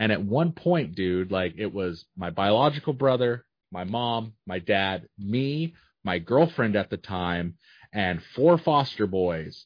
And 0.02 0.10
at 0.10 0.24
one 0.24 0.50
point, 0.50 0.96
dude, 0.96 1.30
like 1.30 1.54
it 1.58 1.72
was 1.72 2.04
my 2.16 2.30
biological 2.30 2.92
brother, 2.92 3.44
my 3.70 3.84
mom, 3.84 4.32
my 4.48 4.58
dad, 4.58 5.06
me, 5.16 5.74
my 6.02 6.18
girlfriend 6.18 6.74
at 6.74 6.90
the 6.90 6.96
time, 6.96 7.54
and 7.92 8.20
four 8.34 8.58
foster 8.58 9.06
boys 9.06 9.64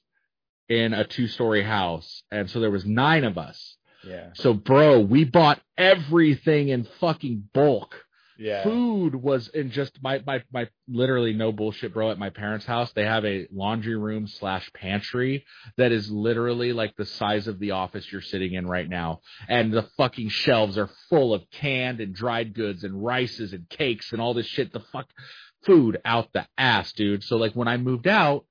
in 0.68 0.92
a 0.92 1.06
two 1.06 1.26
story 1.26 1.62
house. 1.62 2.22
And 2.30 2.50
so 2.50 2.60
there 2.60 2.70
was 2.70 2.84
nine 2.84 3.24
of 3.24 3.38
us. 3.38 3.78
Yeah. 4.06 4.28
So 4.34 4.52
bro, 4.52 5.00
we 5.00 5.24
bought 5.24 5.62
everything 5.78 6.68
in 6.68 6.86
fucking 7.00 7.48
bulk. 7.54 7.94
Yeah. 8.38 8.64
Food 8.64 9.14
was 9.14 9.48
in 9.48 9.70
just 9.70 10.02
my, 10.02 10.22
my, 10.26 10.42
my 10.52 10.68
literally 10.88 11.32
no 11.32 11.52
bullshit, 11.52 11.94
bro. 11.94 12.10
At 12.10 12.18
my 12.18 12.30
parents' 12.30 12.66
house, 12.66 12.92
they 12.92 13.04
have 13.04 13.24
a 13.24 13.46
laundry 13.52 13.96
room 13.96 14.26
slash 14.26 14.70
pantry 14.74 15.44
that 15.76 15.92
is 15.92 16.10
literally 16.10 16.72
like 16.72 16.96
the 16.96 17.06
size 17.06 17.46
of 17.46 17.58
the 17.58 17.72
office 17.72 18.10
you're 18.10 18.20
sitting 18.20 18.54
in 18.54 18.66
right 18.66 18.88
now. 18.88 19.20
And 19.48 19.72
the 19.72 19.88
fucking 19.96 20.28
shelves 20.28 20.76
are 20.78 20.90
full 21.08 21.34
of 21.34 21.48
canned 21.50 22.00
and 22.00 22.14
dried 22.14 22.54
goods 22.54 22.84
and 22.84 23.02
rices 23.02 23.52
and 23.52 23.68
cakes 23.68 24.12
and 24.12 24.20
all 24.20 24.34
this 24.34 24.46
shit. 24.46 24.72
The 24.72 24.80
fuck, 24.92 25.08
food 25.64 26.00
out 26.04 26.32
the 26.32 26.46
ass, 26.56 26.92
dude. 26.92 27.24
So 27.24 27.36
like 27.36 27.52
when 27.52 27.68
I 27.68 27.76
moved 27.76 28.06
out, 28.06 28.44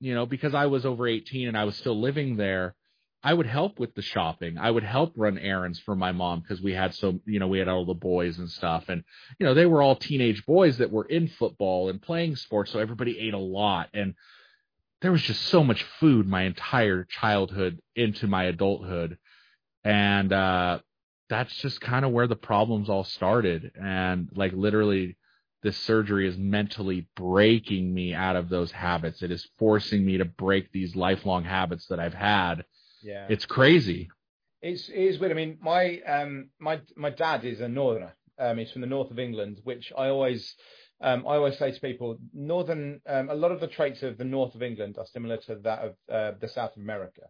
you 0.00 0.14
know, 0.14 0.26
because 0.26 0.54
I 0.54 0.66
was 0.66 0.86
over 0.86 1.06
18 1.06 1.48
and 1.48 1.56
I 1.56 1.64
was 1.64 1.76
still 1.76 2.00
living 2.00 2.36
there, 2.36 2.74
I 3.22 3.34
would 3.34 3.46
help 3.46 3.78
with 3.78 3.94
the 3.94 4.02
shopping. 4.02 4.56
I 4.56 4.70
would 4.70 4.82
help 4.82 5.12
run 5.16 5.36
errands 5.38 5.78
for 5.80 5.94
my 5.94 6.12
mom 6.12 6.40
because 6.40 6.62
we 6.62 6.72
had 6.72 6.94
so, 6.94 7.20
you 7.26 7.38
know, 7.38 7.48
we 7.48 7.58
had 7.58 7.68
all 7.68 7.84
the 7.84 7.92
boys 7.94 8.38
and 8.38 8.48
stuff. 8.48 8.84
And, 8.88 9.04
you 9.38 9.46
know, 9.46 9.52
they 9.52 9.66
were 9.66 9.82
all 9.82 9.96
teenage 9.96 10.44
boys 10.46 10.78
that 10.78 10.90
were 10.90 11.04
in 11.04 11.28
football 11.28 11.90
and 11.90 12.00
playing 12.00 12.36
sports. 12.36 12.72
So 12.72 12.78
everybody 12.78 13.18
ate 13.18 13.34
a 13.34 13.38
lot. 13.38 13.88
And 13.92 14.14
there 15.02 15.12
was 15.12 15.22
just 15.22 15.42
so 15.42 15.62
much 15.62 15.82
food 15.98 16.26
my 16.26 16.42
entire 16.42 17.04
childhood 17.04 17.80
into 17.94 18.26
my 18.26 18.44
adulthood. 18.44 19.18
And, 19.84 20.32
uh, 20.32 20.78
that's 21.28 21.54
just 21.56 21.80
kind 21.80 22.04
of 22.04 22.10
where 22.10 22.26
the 22.26 22.36
problems 22.36 22.88
all 22.88 23.04
started. 23.04 23.70
And 23.80 24.28
like 24.34 24.52
literally 24.52 25.16
this 25.62 25.76
surgery 25.76 26.26
is 26.26 26.36
mentally 26.36 27.06
breaking 27.16 27.92
me 27.92 28.14
out 28.14 28.34
of 28.34 28.48
those 28.48 28.72
habits. 28.72 29.22
It 29.22 29.30
is 29.30 29.48
forcing 29.58 30.04
me 30.04 30.18
to 30.18 30.24
break 30.24 30.72
these 30.72 30.96
lifelong 30.96 31.44
habits 31.44 31.86
that 31.88 32.00
I've 32.00 32.14
had. 32.14 32.64
Yeah. 33.02 33.26
It's 33.28 33.46
crazy. 33.46 34.08
It's 34.62 34.88
it 34.88 34.94
is 34.94 35.18
weird. 35.18 35.32
I 35.32 35.34
mean, 35.34 35.58
my 35.60 36.00
um 36.00 36.50
my 36.58 36.80
my 36.96 37.10
dad 37.10 37.44
is 37.44 37.60
a 37.60 37.68
northerner. 37.68 38.14
Um, 38.38 38.58
he's 38.58 38.70
from 38.70 38.80
the 38.80 38.86
north 38.86 39.10
of 39.10 39.18
England, 39.18 39.60
which 39.64 39.92
I 39.96 40.08
always 40.08 40.54
um 41.00 41.26
I 41.26 41.36
always 41.36 41.58
say 41.58 41.72
to 41.72 41.80
people, 41.80 42.18
northern 42.34 43.00
um, 43.06 43.30
a 43.30 43.34
lot 43.34 43.52
of 43.52 43.60
the 43.60 43.66
traits 43.66 44.02
of 44.02 44.18
the 44.18 44.24
north 44.24 44.54
of 44.54 44.62
England 44.62 44.96
are 44.98 45.06
similar 45.06 45.38
to 45.46 45.56
that 45.56 45.78
of 45.80 45.94
uh, 46.12 46.32
the 46.40 46.48
south 46.48 46.76
of 46.76 46.82
America. 46.82 47.22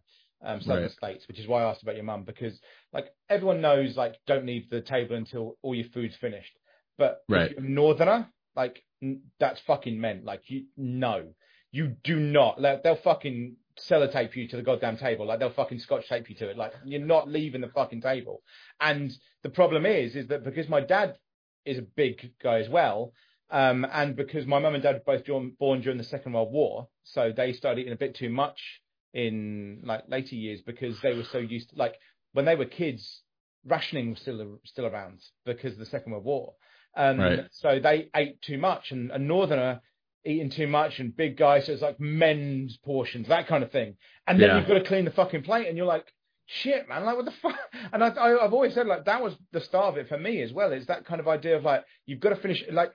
Um, 0.43 0.59
southern 0.59 0.83
right. 0.83 0.91
states, 0.91 1.27
which 1.27 1.37
is 1.37 1.47
why 1.47 1.61
I 1.61 1.69
asked 1.69 1.83
about 1.83 1.93
your 1.93 2.03
mum 2.03 2.23
because 2.23 2.59
like 2.93 3.13
everyone 3.29 3.61
knows 3.61 3.95
like 3.95 4.15
don't 4.25 4.47
leave 4.47 4.67
the 4.71 4.81
table 4.81 5.15
until 5.15 5.55
all 5.61 5.75
your 5.75 5.85
food's 5.93 6.15
finished. 6.15 6.57
But 6.97 7.21
right. 7.29 7.51
if 7.51 7.51
you're 7.51 7.65
a 7.65 7.69
northerner, 7.69 8.27
like 8.55 8.83
that's 9.39 9.59
fucking 9.67 10.01
meant. 10.01 10.25
Like 10.25 10.41
you 10.47 10.65
no, 10.75 11.27
you 11.71 11.95
do 12.03 12.19
not. 12.19 12.59
Like, 12.59 12.83
they'll 12.83 12.95
fucking 12.95 13.55
sellotape 13.79 14.35
you 14.35 14.47
to 14.49 14.57
the 14.57 14.61
goddamn 14.63 14.97
table. 14.97 15.25
Like 15.25 15.39
they'll 15.39 15.51
fucking 15.51 15.79
scotch 15.79 16.07
tape 16.07 16.29
you 16.29 16.35
to 16.37 16.49
it. 16.49 16.57
Like 16.57 16.73
you're 16.85 17.05
not 17.05 17.29
leaving 17.29 17.61
the 17.61 17.67
fucking 17.69 18.01
table. 18.01 18.41
And 18.79 19.11
the 19.43 19.49
problem 19.49 19.85
is, 19.85 20.15
is 20.15 20.27
that 20.27 20.43
because 20.43 20.69
my 20.69 20.81
dad 20.81 21.15
is 21.65 21.77
a 21.77 21.83
big 21.83 22.31
guy 22.41 22.59
as 22.59 22.69
well, 22.69 23.13
um, 23.49 23.85
and 23.91 24.15
because 24.15 24.45
my 24.45 24.59
mum 24.59 24.75
and 24.75 24.83
dad 24.83 25.01
were 25.05 25.17
both 25.17 25.57
born 25.59 25.81
during 25.81 25.97
the 25.97 26.03
Second 26.03 26.33
World 26.33 26.51
War, 26.51 26.87
so 27.03 27.31
they 27.35 27.53
started 27.53 27.81
eating 27.81 27.93
a 27.93 27.97
bit 27.97 28.15
too 28.15 28.29
much 28.29 28.59
in 29.13 29.81
like 29.83 30.03
later 30.07 30.35
years 30.35 30.61
because 30.61 30.99
they 31.01 31.13
were 31.13 31.25
so 31.25 31.39
used 31.39 31.69
to 31.71 31.75
like 31.75 31.95
when 32.33 32.45
they 32.45 32.55
were 32.55 32.65
kids, 32.65 33.21
rationing 33.65 34.11
was 34.11 34.19
still 34.19 34.59
still 34.65 34.85
around 34.85 35.19
because 35.45 35.73
of 35.73 35.79
the 35.79 35.85
Second 35.85 36.13
World 36.13 36.25
War. 36.25 36.53
Um, 36.95 37.19
Right. 37.19 37.39
So 37.51 37.79
they 37.79 38.09
ate 38.15 38.41
too 38.41 38.57
much, 38.57 38.91
and 38.91 39.11
a 39.11 39.19
northerner 39.19 39.81
eating 40.25 40.49
too 40.49 40.67
much, 40.67 40.99
and 40.99 41.15
big 41.15 41.37
guys, 41.37 41.65
so 41.65 41.73
it's 41.73 41.81
like 41.81 41.99
men's 41.99 42.77
portions, 42.77 43.27
that 43.29 43.47
kind 43.47 43.63
of 43.63 43.71
thing. 43.71 43.95
And 44.27 44.39
then 44.39 44.49
Yeah. 44.49 44.57
you've 44.59 44.67
got 44.67 44.75
to 44.75 44.83
clean 44.83 45.05
the 45.05 45.11
fucking 45.11 45.43
plate, 45.43 45.67
and 45.67 45.75
you're 45.77 45.85
like, 45.85 46.05
shit, 46.45 46.87
man, 46.89 47.05
like 47.05 47.15
what 47.15 47.25
the 47.25 47.31
fuck? 47.31 47.55
And 47.93 48.03
I, 48.03 48.09
I, 48.09 48.45
I've 48.45 48.53
always 48.53 48.73
said 48.73 48.87
like 48.87 49.05
that 49.05 49.21
was 49.23 49.33
the 49.51 49.61
start 49.61 49.87
of 49.93 49.97
it 49.97 50.07
for 50.09 50.17
me 50.17 50.41
as 50.41 50.51
well. 50.53 50.71
Is 50.71 50.85
that 50.87 51.05
kind 51.05 51.19
of 51.19 51.27
idea 51.27 51.57
of 51.57 51.63
like 51.63 51.83
you've 52.05 52.19
got 52.19 52.29
to 52.29 52.35
finish 52.37 52.63
like. 52.71 52.91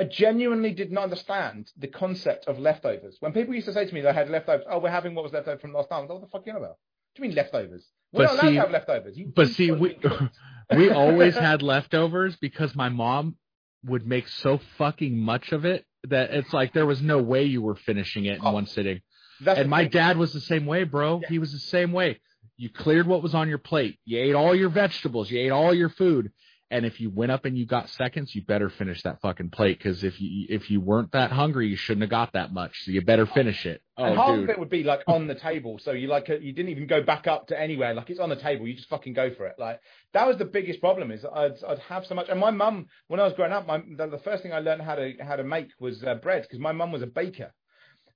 I 0.00 0.04
genuinely 0.04 0.70
did 0.74 0.92
not 0.92 1.02
understand 1.02 1.72
the 1.76 1.88
concept 1.88 2.46
of 2.46 2.60
leftovers. 2.60 3.16
When 3.18 3.32
people 3.32 3.52
used 3.52 3.66
to 3.66 3.72
say 3.72 3.84
to 3.84 3.92
me 3.92 4.00
they 4.00 4.12
had 4.12 4.30
leftovers, 4.30 4.64
oh, 4.70 4.78
we're 4.78 4.90
having 4.92 5.12
what 5.16 5.24
was 5.24 5.32
left 5.32 5.48
over 5.48 5.58
from 5.58 5.72
last 5.72 5.90
night. 5.90 5.96
I 5.96 6.00
was 6.02 6.08
like, 6.10 6.20
what 6.20 6.24
the 6.24 6.30
fuck 6.30 6.46
you 6.46 6.52
on 6.52 6.58
about? 6.58 6.68
What 6.68 6.76
do 7.16 7.22
you 7.24 7.28
mean 7.30 7.36
leftovers? 7.36 7.84
We're 8.12 8.18
But 8.18 8.22
not 8.22 8.32
allowed 8.34 8.48
see- 8.50 8.54
to 8.54 8.60
have 8.60 8.70
leftovers. 8.70 9.16
You 9.18 9.32
But 9.34 9.48
eat 9.48 9.54
see, 9.54 9.72
we 9.72 9.98
we 10.76 10.90
always 10.92 11.34
had 11.34 11.62
leftovers 11.62 12.36
because 12.36 12.76
my 12.76 12.88
mom 12.90 13.38
would 13.86 14.06
make 14.06 14.28
so 14.28 14.60
fucking 14.76 15.18
much 15.18 15.50
of 15.50 15.64
it 15.64 15.84
that 16.04 16.30
it's 16.30 16.52
like 16.52 16.72
there 16.72 16.86
was 16.86 17.02
no 17.02 17.18
way 17.18 17.44
you 17.44 17.62
were 17.62 17.74
finishing 17.76 18.24
it 18.26 18.36
in 18.36 18.40
Oh, 18.44 18.52
one 18.52 18.66
sitting. 18.66 19.00
And 19.46 19.68
my 19.70 19.84
thing. 19.84 19.90
dad 19.90 20.16
was 20.18 20.32
the 20.32 20.40
same 20.40 20.66
way, 20.66 20.84
bro. 20.84 21.20
Yeah. 21.22 21.28
He 21.28 21.38
was 21.38 21.52
the 21.52 21.58
same 21.58 21.92
way. 21.92 22.20
You 22.56 22.70
cleared 22.70 23.06
what 23.06 23.22
was 23.22 23.34
on 23.34 23.48
your 23.48 23.58
plate. 23.58 23.98
You 24.04 24.18
ate 24.18 24.34
all 24.34 24.54
your 24.54 24.68
vegetables. 24.68 25.30
You 25.30 25.38
ate 25.40 25.50
all 25.50 25.72
your 25.72 25.90
food. 25.90 26.32
And 26.70 26.84
if 26.84 27.00
you 27.00 27.08
went 27.08 27.32
up 27.32 27.46
and 27.46 27.56
you 27.56 27.64
got 27.64 27.88
seconds, 27.88 28.34
you 28.34 28.42
better 28.42 28.68
finish 28.68 29.02
that 29.02 29.22
fucking 29.22 29.48
plate 29.50 29.78
because 29.78 30.04
if 30.04 30.20
you 30.20 30.46
if 30.50 30.70
you 30.70 30.82
weren't 30.82 31.12
that 31.12 31.32
hungry, 31.32 31.66
you 31.68 31.76
shouldn't 31.76 32.02
have 32.02 32.10
got 32.10 32.32
that 32.34 32.52
much. 32.52 32.84
So 32.84 32.90
you 32.90 33.00
better 33.00 33.24
finish 33.24 33.64
it. 33.64 33.80
and 33.96 34.12
Oh, 34.12 34.14
half 34.16 34.34
dude. 34.34 34.44
of 34.44 34.50
it 34.50 34.58
would 34.58 34.68
be 34.68 34.82
like 34.84 35.00
on 35.08 35.26
the 35.28 35.34
table, 35.34 35.78
so 35.78 35.92
you 35.92 36.08
like 36.08 36.28
you 36.28 36.52
didn't 36.52 36.68
even 36.68 36.86
go 36.86 37.02
back 37.02 37.26
up 37.26 37.46
to 37.46 37.58
anywhere. 37.58 37.94
Like 37.94 38.10
it's 38.10 38.20
on 38.20 38.28
the 38.28 38.36
table, 38.36 38.68
you 38.68 38.74
just 38.74 38.90
fucking 38.90 39.14
go 39.14 39.32
for 39.34 39.46
it. 39.46 39.54
Like 39.58 39.80
that 40.12 40.26
was 40.26 40.36
the 40.36 40.44
biggest 40.44 40.80
problem 40.80 41.10
is 41.10 41.24
I'd 41.24 41.54
I'd 41.66 41.78
have 41.88 42.04
so 42.04 42.14
much. 42.14 42.28
And 42.28 42.38
my 42.38 42.50
mum, 42.50 42.86
when 43.06 43.18
I 43.18 43.24
was 43.24 43.32
growing 43.32 43.52
up, 43.52 43.66
my 43.66 43.78
the, 43.96 44.06
the 44.06 44.18
first 44.18 44.42
thing 44.42 44.52
I 44.52 44.58
learned 44.58 44.82
how 44.82 44.96
to 44.96 45.14
how 45.22 45.36
to 45.36 45.44
make 45.44 45.68
was 45.80 46.04
uh, 46.04 46.16
bread 46.16 46.42
because 46.42 46.58
my 46.58 46.72
mum 46.72 46.92
was 46.92 47.00
a 47.00 47.06
baker. 47.06 47.50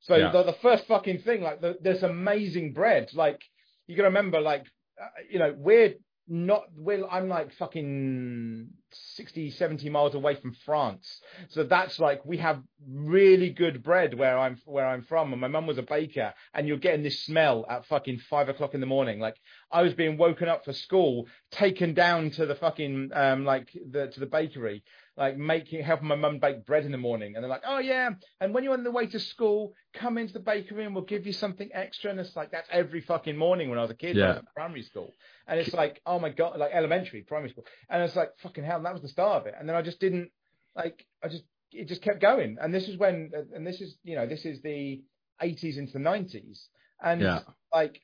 So 0.00 0.16
Yeah. 0.16 0.30
the, 0.30 0.42
the 0.42 0.56
first 0.60 0.86
fucking 0.88 1.20
thing, 1.20 1.42
like 1.42 1.62
the, 1.62 1.78
this 1.80 2.02
amazing 2.02 2.74
bread, 2.74 3.08
like 3.14 3.40
you 3.86 3.96
got 3.96 4.02
to 4.02 4.08
remember, 4.08 4.40
like 4.42 4.66
uh, 5.00 5.06
you 5.30 5.38
know 5.38 5.54
we're 5.56 5.94
not 6.28 6.64
we're 6.76 7.06
I'm 7.06 7.28
like 7.28 7.52
fucking 7.54 8.68
60 8.92 9.50
70 9.50 9.90
miles 9.90 10.14
away 10.14 10.36
from 10.36 10.54
France 10.64 11.20
so 11.48 11.64
that's 11.64 11.98
like 11.98 12.24
we 12.24 12.38
have 12.38 12.62
really 12.88 13.50
good 13.50 13.82
bread 13.82 14.18
where 14.18 14.38
I'm 14.38 14.58
where 14.64 14.86
I'm 14.86 15.02
from, 15.02 15.32
and 15.32 15.40
my 15.40 15.48
mum 15.48 15.66
was 15.66 15.78
a 15.78 15.82
baker, 15.82 16.34
and 16.54 16.66
you're 16.66 16.78
getting 16.78 17.02
this 17.02 17.24
smell 17.24 17.64
at 17.68 17.86
fucking 17.86 18.18
five 18.30 18.48
o'clock 18.48 18.74
in 18.74 18.80
the 18.80 18.86
morning. 18.86 19.20
Like 19.20 19.36
I 19.70 19.82
was 19.82 19.94
being 19.94 20.16
woken 20.16 20.48
up 20.48 20.64
for 20.64 20.72
school, 20.72 21.26
taken 21.50 21.94
down 21.94 22.30
to 22.32 22.46
the 22.46 22.54
fucking 22.54 23.10
um 23.14 23.44
like 23.44 23.68
the 23.90 24.08
to 24.08 24.20
the 24.20 24.26
bakery, 24.26 24.82
like 25.16 25.36
making 25.36 25.82
helping 25.82 26.08
my 26.08 26.14
mum 26.14 26.38
bake 26.38 26.64
bread 26.64 26.84
in 26.84 26.92
the 26.92 26.98
morning, 26.98 27.34
and 27.34 27.42
they're 27.42 27.50
like, 27.50 27.64
oh 27.66 27.78
yeah, 27.78 28.10
and 28.40 28.54
when 28.54 28.64
you're 28.64 28.72
on 28.72 28.84
the 28.84 28.90
way 28.90 29.06
to 29.06 29.20
school, 29.20 29.74
come 29.94 30.16
into 30.18 30.32
the 30.32 30.40
bakery 30.40 30.84
and 30.84 30.94
we'll 30.94 31.04
give 31.04 31.26
you 31.26 31.32
something 31.32 31.68
extra, 31.74 32.10
and 32.10 32.18
it's 32.18 32.34
like 32.36 32.50
that's 32.50 32.68
every 32.70 33.00
fucking 33.00 33.36
morning 33.36 33.68
when 33.70 33.78
I 33.78 33.82
was 33.82 33.90
a 33.90 33.94
kid, 33.94 34.16
Yeah. 34.16 34.40
primary 34.54 34.82
school, 34.82 35.12
and 35.46 35.60
it's 35.60 35.74
like 35.74 36.00
oh 36.06 36.18
my 36.18 36.30
god, 36.30 36.58
like 36.58 36.72
elementary, 36.72 37.22
primary 37.22 37.50
school, 37.50 37.64
and 37.90 38.02
it's 38.02 38.16
like 38.16 38.30
fucking 38.38 38.64
hell, 38.64 38.76
and 38.78 38.86
that 38.86 38.92
was 38.94 39.02
the 39.02 39.08
start 39.08 39.42
of 39.42 39.46
it, 39.46 39.54
and 39.58 39.68
then 39.68 39.76
I 39.76 39.82
just 39.82 40.00
didn't 40.00 40.30
like 40.74 41.04
I 41.22 41.28
just 41.28 41.44
it 41.72 41.88
just 41.88 42.02
kept 42.02 42.20
going. 42.20 42.58
And 42.60 42.72
this 42.72 42.86
is 42.86 42.98
when, 42.98 43.30
and 43.54 43.66
this 43.66 43.80
is, 43.80 43.96
you 44.04 44.14
know, 44.14 44.26
this 44.26 44.44
is 44.44 44.60
the 44.60 45.02
80s 45.42 45.78
into 45.78 45.94
the 45.94 45.98
90s. 46.00 46.66
And 47.02 47.22
Yeah. 47.22 47.40
like, 47.72 48.00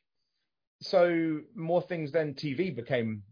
so 0.81 1.41
more 1.55 1.83
things 1.83 2.13
than 2.13 2.35
TV 2.35 2.75
became 2.75 3.25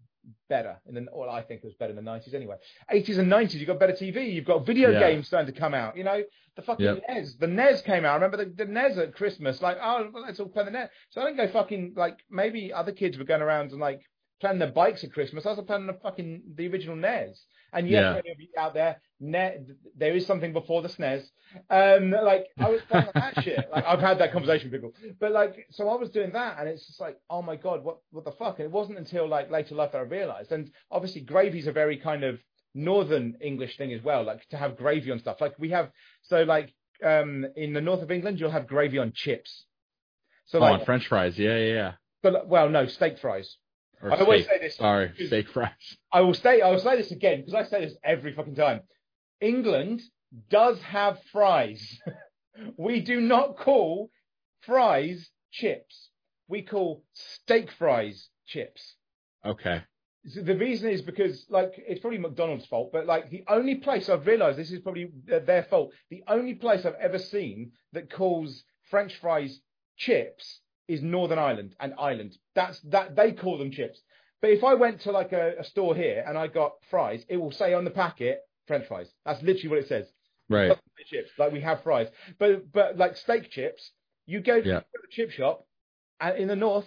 better. 0.48 0.76
in 0.88 0.94
the 0.94 1.06
well, 1.12 1.30
I 1.30 1.42
think 1.42 1.62
it 1.62 1.66
was 1.66 1.74
better 1.74 1.90
in 1.90 1.96
the 1.96 2.10
90s 2.10 2.34
anyway. 2.34 2.56
80s 2.92 3.18
and 3.18 3.30
90s, 3.30 3.54
you've 3.54 3.66
got 3.66 3.78
better 3.78 3.92
TV. 3.92 4.32
You've 4.32 4.44
got 4.44 4.66
video 4.66 4.90
Yeah. 4.90 5.00
games 5.00 5.26
starting 5.26 5.52
to 5.52 5.58
come 5.58 5.74
out. 5.74 5.96
You 5.96 6.04
know, 6.04 6.22
the 6.56 6.62
fucking 6.62 6.84
Yep. 6.84 7.02
NES. 7.08 7.36
The 7.36 7.46
NES 7.46 7.82
came 7.82 8.04
out. 8.04 8.12
I 8.12 8.14
remember 8.14 8.38
the, 8.38 8.50
the 8.64 8.64
NES 8.70 8.98
at 8.98 9.14
Christmas. 9.14 9.62
Like, 9.62 9.78
oh, 9.80 10.10
well, 10.12 10.22
let's 10.22 10.40
all 10.40 10.48
play 10.48 10.64
the 10.64 10.70
NES. 10.70 10.88
So 11.10 11.20
I 11.20 11.24
didn't 11.26 11.38
go 11.38 11.48
fucking, 11.48 11.94
like, 11.96 12.18
maybe 12.30 12.72
other 12.72 12.92
kids 12.92 13.18
were 13.18 13.24
going 13.24 13.42
around 13.42 13.72
and, 13.72 13.80
like, 13.80 14.00
playing 14.40 14.58
their 14.58 14.72
bikes 14.72 15.02
at 15.04 15.12
Christmas. 15.12 15.46
I 15.46 15.52
was 15.52 15.64
playing 15.66 15.86
the 15.86 15.94
fucking, 15.94 16.42
the 16.56 16.68
original 16.68 16.96
NES. 16.96 17.44
And 17.72 17.88
yes, 17.88 18.02
Yeah. 18.02 18.18
of 18.18 18.40
you 18.40 18.48
out 18.58 18.74
there, 18.74 19.00
ne- 19.20 19.58
there 19.96 20.14
is 20.14 20.26
something 20.26 20.52
before 20.52 20.82
the 20.82 20.88
SNES. 20.88 21.24
Um, 21.70 22.10
like 22.10 22.46
I 22.58 22.68
was 22.70 22.82
playing 22.82 23.08
that 23.14 23.40
shit. 23.42 23.68
Like 23.72 23.84
I've 23.84 24.00
had 24.00 24.18
that 24.18 24.32
conversation 24.32 24.70
with 24.70 24.80
people, 24.80 24.94
but 25.20 25.32
like 25.32 25.66
so 25.70 25.88
I 25.88 25.96
was 25.96 26.10
doing 26.10 26.32
that, 26.32 26.58
and 26.58 26.68
it's 26.68 26.86
just 26.86 27.00
like, 27.00 27.18
oh 27.30 27.42
my 27.42 27.56
god, 27.56 27.84
what 27.84 27.98
what 28.10 28.24
the 28.24 28.32
fuck? 28.32 28.58
And 28.58 28.66
it 28.66 28.72
wasn't 28.72 28.98
until 28.98 29.28
like 29.28 29.50
later 29.50 29.74
life 29.74 29.92
that 29.92 29.98
I 29.98 30.02
realized. 30.02 30.52
And 30.52 30.70
obviously, 30.90 31.22
gravy's 31.22 31.66
a 31.66 31.72
very 31.72 31.96
kind 31.96 32.24
of 32.24 32.38
northern 32.74 33.36
English 33.40 33.78
thing 33.78 33.92
as 33.92 34.02
well. 34.02 34.22
Like 34.24 34.46
to 34.50 34.56
have 34.56 34.76
gravy 34.76 35.10
on 35.10 35.18
stuff. 35.18 35.40
Like 35.40 35.54
we 35.58 35.70
have 35.70 35.90
so 36.22 36.42
like 36.42 36.72
um 37.04 37.46
in 37.56 37.72
the 37.72 37.80
north 37.80 38.02
of 38.02 38.10
England, 38.10 38.38
you'll 38.40 38.50
have 38.50 38.66
gravy 38.66 38.98
on 38.98 39.12
chips. 39.14 39.64
So 40.46 40.58
Oh, 40.58 40.62
like, 40.62 40.80
on 40.80 40.84
French 40.84 41.06
fries. 41.08 41.38
Yeah, 41.38 41.56
yeah, 41.56 41.74
yeah. 41.74 41.92
but 42.22 42.46
well, 42.48 42.68
no 42.68 42.86
steak 42.86 43.18
fries. 43.18 43.56
Or 44.02 44.12
I 44.12 44.18
always 44.18 44.44
steak. 44.44 44.60
say 44.60 44.66
this. 44.66 44.76
Sorry, 44.76 45.10
steak 45.26 45.48
fries. 45.48 45.70
I 46.12 46.20
will 46.20 46.34
say 46.34 46.60
I 46.60 46.70
will 46.70 46.80
say 46.80 46.96
this 46.96 47.10
again 47.12 47.40
because 47.40 47.54
I 47.54 47.64
say 47.64 47.84
this 47.86 47.94
every 48.04 48.34
fucking 48.34 48.56
time. 48.56 48.80
England 49.40 50.02
does 50.50 50.80
have 50.82 51.18
fries. 51.32 51.98
we 52.76 53.00
do 53.00 53.20
not 53.20 53.56
call 53.56 54.10
fries 54.60 55.30
chips. 55.50 56.10
We 56.48 56.62
call 56.62 57.04
steak 57.12 57.70
fries 57.72 58.28
chips. 58.46 58.96
Okay. 59.44 59.82
So 60.28 60.42
the 60.42 60.56
reason 60.56 60.90
is 60.90 61.02
because 61.02 61.46
like 61.48 61.72
it's 61.76 62.00
probably 62.00 62.18
McDonald's 62.18 62.66
fault, 62.66 62.90
but 62.92 63.06
like 63.06 63.30
the 63.30 63.44
only 63.48 63.76
place 63.76 64.08
I've 64.08 64.26
realised 64.26 64.58
this 64.58 64.72
is 64.72 64.80
probably 64.80 65.10
their 65.24 65.64
fault. 65.64 65.92
The 66.10 66.24
only 66.26 66.54
place 66.54 66.84
I've 66.84 66.94
ever 66.94 67.18
seen 67.18 67.72
that 67.92 68.12
calls 68.12 68.64
French 68.90 69.16
fries 69.16 69.60
chips 69.96 70.60
is 70.88 71.02
Northern 71.02 71.38
Ireland 71.38 71.76
and 71.80 71.94
Ireland. 71.98 72.36
That's 72.54 72.80
that 72.80 73.14
they 73.14 73.32
call 73.32 73.58
them 73.58 73.70
chips. 73.70 74.00
But 74.40 74.50
if 74.50 74.64
I 74.64 74.74
went 74.74 75.00
to 75.02 75.12
like 75.12 75.32
a, 75.32 75.54
a 75.58 75.64
store 75.64 75.94
here 75.94 76.24
and 76.26 76.36
I 76.36 76.48
got 76.48 76.72
fries, 76.90 77.24
it 77.28 77.36
will 77.36 77.52
say 77.52 77.72
on 77.72 77.84
the 77.84 77.90
packet 77.90 78.40
French 78.66 78.86
fries. 78.86 79.08
That's 79.24 79.42
literally 79.42 79.68
what 79.68 79.78
it 79.78 79.88
says. 79.88 80.06
Right. 80.48 80.76
Chips. 81.06 81.30
Like 81.38 81.52
we 81.52 81.60
have 81.60 81.82
fries, 81.82 82.08
but 82.38 82.72
but 82.72 82.96
like 82.96 83.16
steak 83.16 83.50
chips, 83.50 83.90
you 84.26 84.40
go 84.40 84.60
to 84.60 84.68
Yeah. 84.68 84.80
the 84.92 85.08
chip 85.10 85.30
shop, 85.30 85.66
and 86.20 86.36
in 86.36 86.48
the 86.48 86.56
north, 86.56 86.86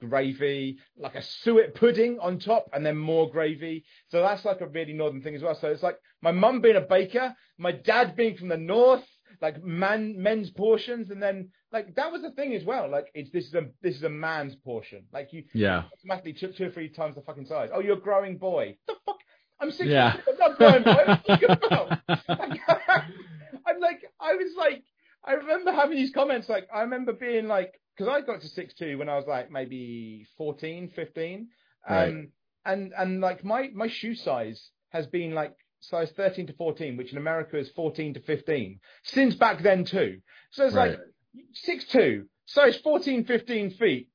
gravy, 0.00 0.78
like 0.96 1.14
a 1.14 1.22
suet 1.22 1.74
pudding 1.74 2.18
on 2.20 2.38
top, 2.38 2.68
and 2.72 2.84
then 2.84 2.96
more 2.96 3.30
gravy. 3.30 3.84
So 4.08 4.20
that's 4.20 4.44
like 4.44 4.60
a 4.60 4.66
really 4.68 4.92
northern 4.92 5.22
thing 5.22 5.34
as 5.34 5.42
well. 5.42 5.54
So 5.54 5.68
it's 5.70 5.82
like 5.82 5.98
my 6.22 6.32
mum 6.32 6.60
being 6.60 6.76
a 6.76 6.80
baker, 6.80 7.34
my 7.58 7.72
dad 7.72 8.16
being 8.16 8.36
from 8.36 8.48
the 8.48 8.56
north, 8.56 9.04
like 9.40 9.62
man 9.62 10.20
men's 10.20 10.50
portions, 10.50 11.10
and 11.10 11.22
then 11.22 11.50
like 11.72 11.94
that 11.96 12.12
was 12.12 12.22
the 12.22 12.32
thing 12.32 12.54
as 12.54 12.64
well. 12.64 12.90
Like 12.90 13.06
it's 13.14 13.30
this 13.30 13.46
is 13.46 13.54
a 13.54 13.66
this 13.82 13.96
is 13.96 14.02
a 14.02 14.10
man's 14.10 14.56
portion. 14.56 15.06
Like 15.12 15.32
you 15.32 15.44
Yeah. 15.54 15.84
automatically 15.92 16.34
took 16.34 16.54
two 16.56 16.66
or 16.66 16.70
three 16.70 16.88
times 16.88 17.14
the 17.14 17.22
fucking 17.22 17.46
size. 17.46 17.70
Oh, 17.72 17.80
you're 17.80 17.96
a 17.98 18.00
growing 18.00 18.36
boy. 18.38 18.76
The 18.86 18.94
fuck. 19.06 19.18
I'm 19.60 19.70
six. 19.70 19.88
Yeah. 19.88 20.16
I'm 20.28 20.36
not 20.38 20.58
growing. 20.58 20.82
What 20.82 21.08
are 21.08 21.20
you 21.28 21.36
talking 21.48 21.58
about? 21.70 21.98
I'm 23.66 23.80
like, 23.80 24.02
I 24.20 24.34
was 24.34 24.52
like, 24.56 24.82
I 25.24 25.32
remember 25.32 25.72
having 25.72 25.96
these 25.96 26.12
comments. 26.12 26.48
Like, 26.48 26.68
I 26.74 26.82
remember 26.82 27.12
being 27.12 27.46
like, 27.46 27.72
because 27.96 28.12
I 28.12 28.20
got 28.20 28.40
to 28.42 28.48
six 28.48 28.74
two 28.74 28.98
when 28.98 29.08
I 29.08 29.16
was 29.16 29.26
like 29.26 29.50
maybe 29.50 30.26
14, 30.36 30.90
15. 30.94 31.48
Um, 31.88 31.94
Right. 31.94 32.14
and 32.66 32.92
and 32.96 33.20
like 33.20 33.44
my 33.44 33.70
my 33.74 33.88
shoe 33.88 34.14
size 34.14 34.70
has 34.90 35.06
been 35.06 35.34
like 35.34 35.54
size 35.80 36.10
13 36.16 36.46
to 36.48 36.52
14, 36.54 36.96
which 36.96 37.12
in 37.12 37.18
America 37.18 37.58
is 37.58 37.68
14 37.70 38.14
to 38.14 38.20
15 38.20 38.80
since 39.04 39.34
back 39.34 39.62
then 39.62 39.84
too. 39.84 40.20
So 40.50 40.66
it's 40.66 40.74
like 40.74 40.92
Right. 40.92 40.98
six 41.52 41.84
two, 41.84 42.26
size 42.46 42.76
14, 42.78 43.24
15 43.24 43.70
feet. 43.72 44.08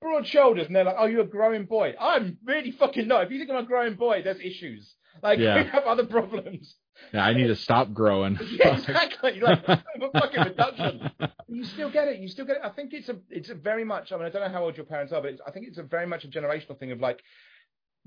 Broad 0.00 0.26
shoulders, 0.26 0.66
and 0.66 0.76
they're 0.76 0.84
like, 0.84 0.96
"Oh, 0.98 1.06
you're 1.06 1.22
a 1.22 1.26
growing 1.26 1.64
boy." 1.64 1.94
I'm 1.98 2.38
really 2.44 2.70
fucking 2.70 3.08
not. 3.08 3.24
If 3.24 3.30
you 3.30 3.38
think 3.38 3.50
I'm 3.50 3.64
a 3.64 3.66
growing 3.66 3.94
boy, 3.94 4.22
there's 4.22 4.40
issues. 4.40 4.94
Like 5.22 5.38
Yeah. 5.38 5.56
we 5.62 5.68
have 5.70 5.84
other 5.84 6.04
problems. 6.04 6.74
Yeah, 7.12 7.24
I 7.24 7.34
need 7.34 7.46
to 7.48 7.56
stop 7.56 7.92
growing. 7.92 8.38
Yeah, 8.50 8.76
exactly. 8.76 9.40
Like 9.40 9.62
a 9.68 9.84
fucking 10.12 10.42
reduction. 10.42 11.10
You 11.48 11.64
still 11.64 11.90
get 11.90 12.08
it. 12.08 12.20
You 12.20 12.28
still 12.28 12.44
get 12.44 12.56
it. 12.56 12.62
I 12.64 12.70
think 12.70 12.92
it's 12.92 13.08
a 13.08 13.16
it's 13.30 13.50
a 13.50 13.54
very 13.54 13.84
much. 13.84 14.12
I 14.12 14.16
mean, 14.16 14.26
I 14.26 14.30
don't 14.30 14.42
know 14.42 14.52
how 14.52 14.64
old 14.64 14.76
your 14.76 14.86
parents 14.86 15.12
are, 15.12 15.20
but 15.20 15.32
it's, 15.32 15.40
I 15.46 15.50
think 15.50 15.66
it's 15.68 15.78
a 15.78 15.82
very 15.82 16.06
much 16.06 16.24
a 16.24 16.28
generational 16.28 16.78
thing 16.78 16.92
of 16.92 17.00
like 17.00 17.22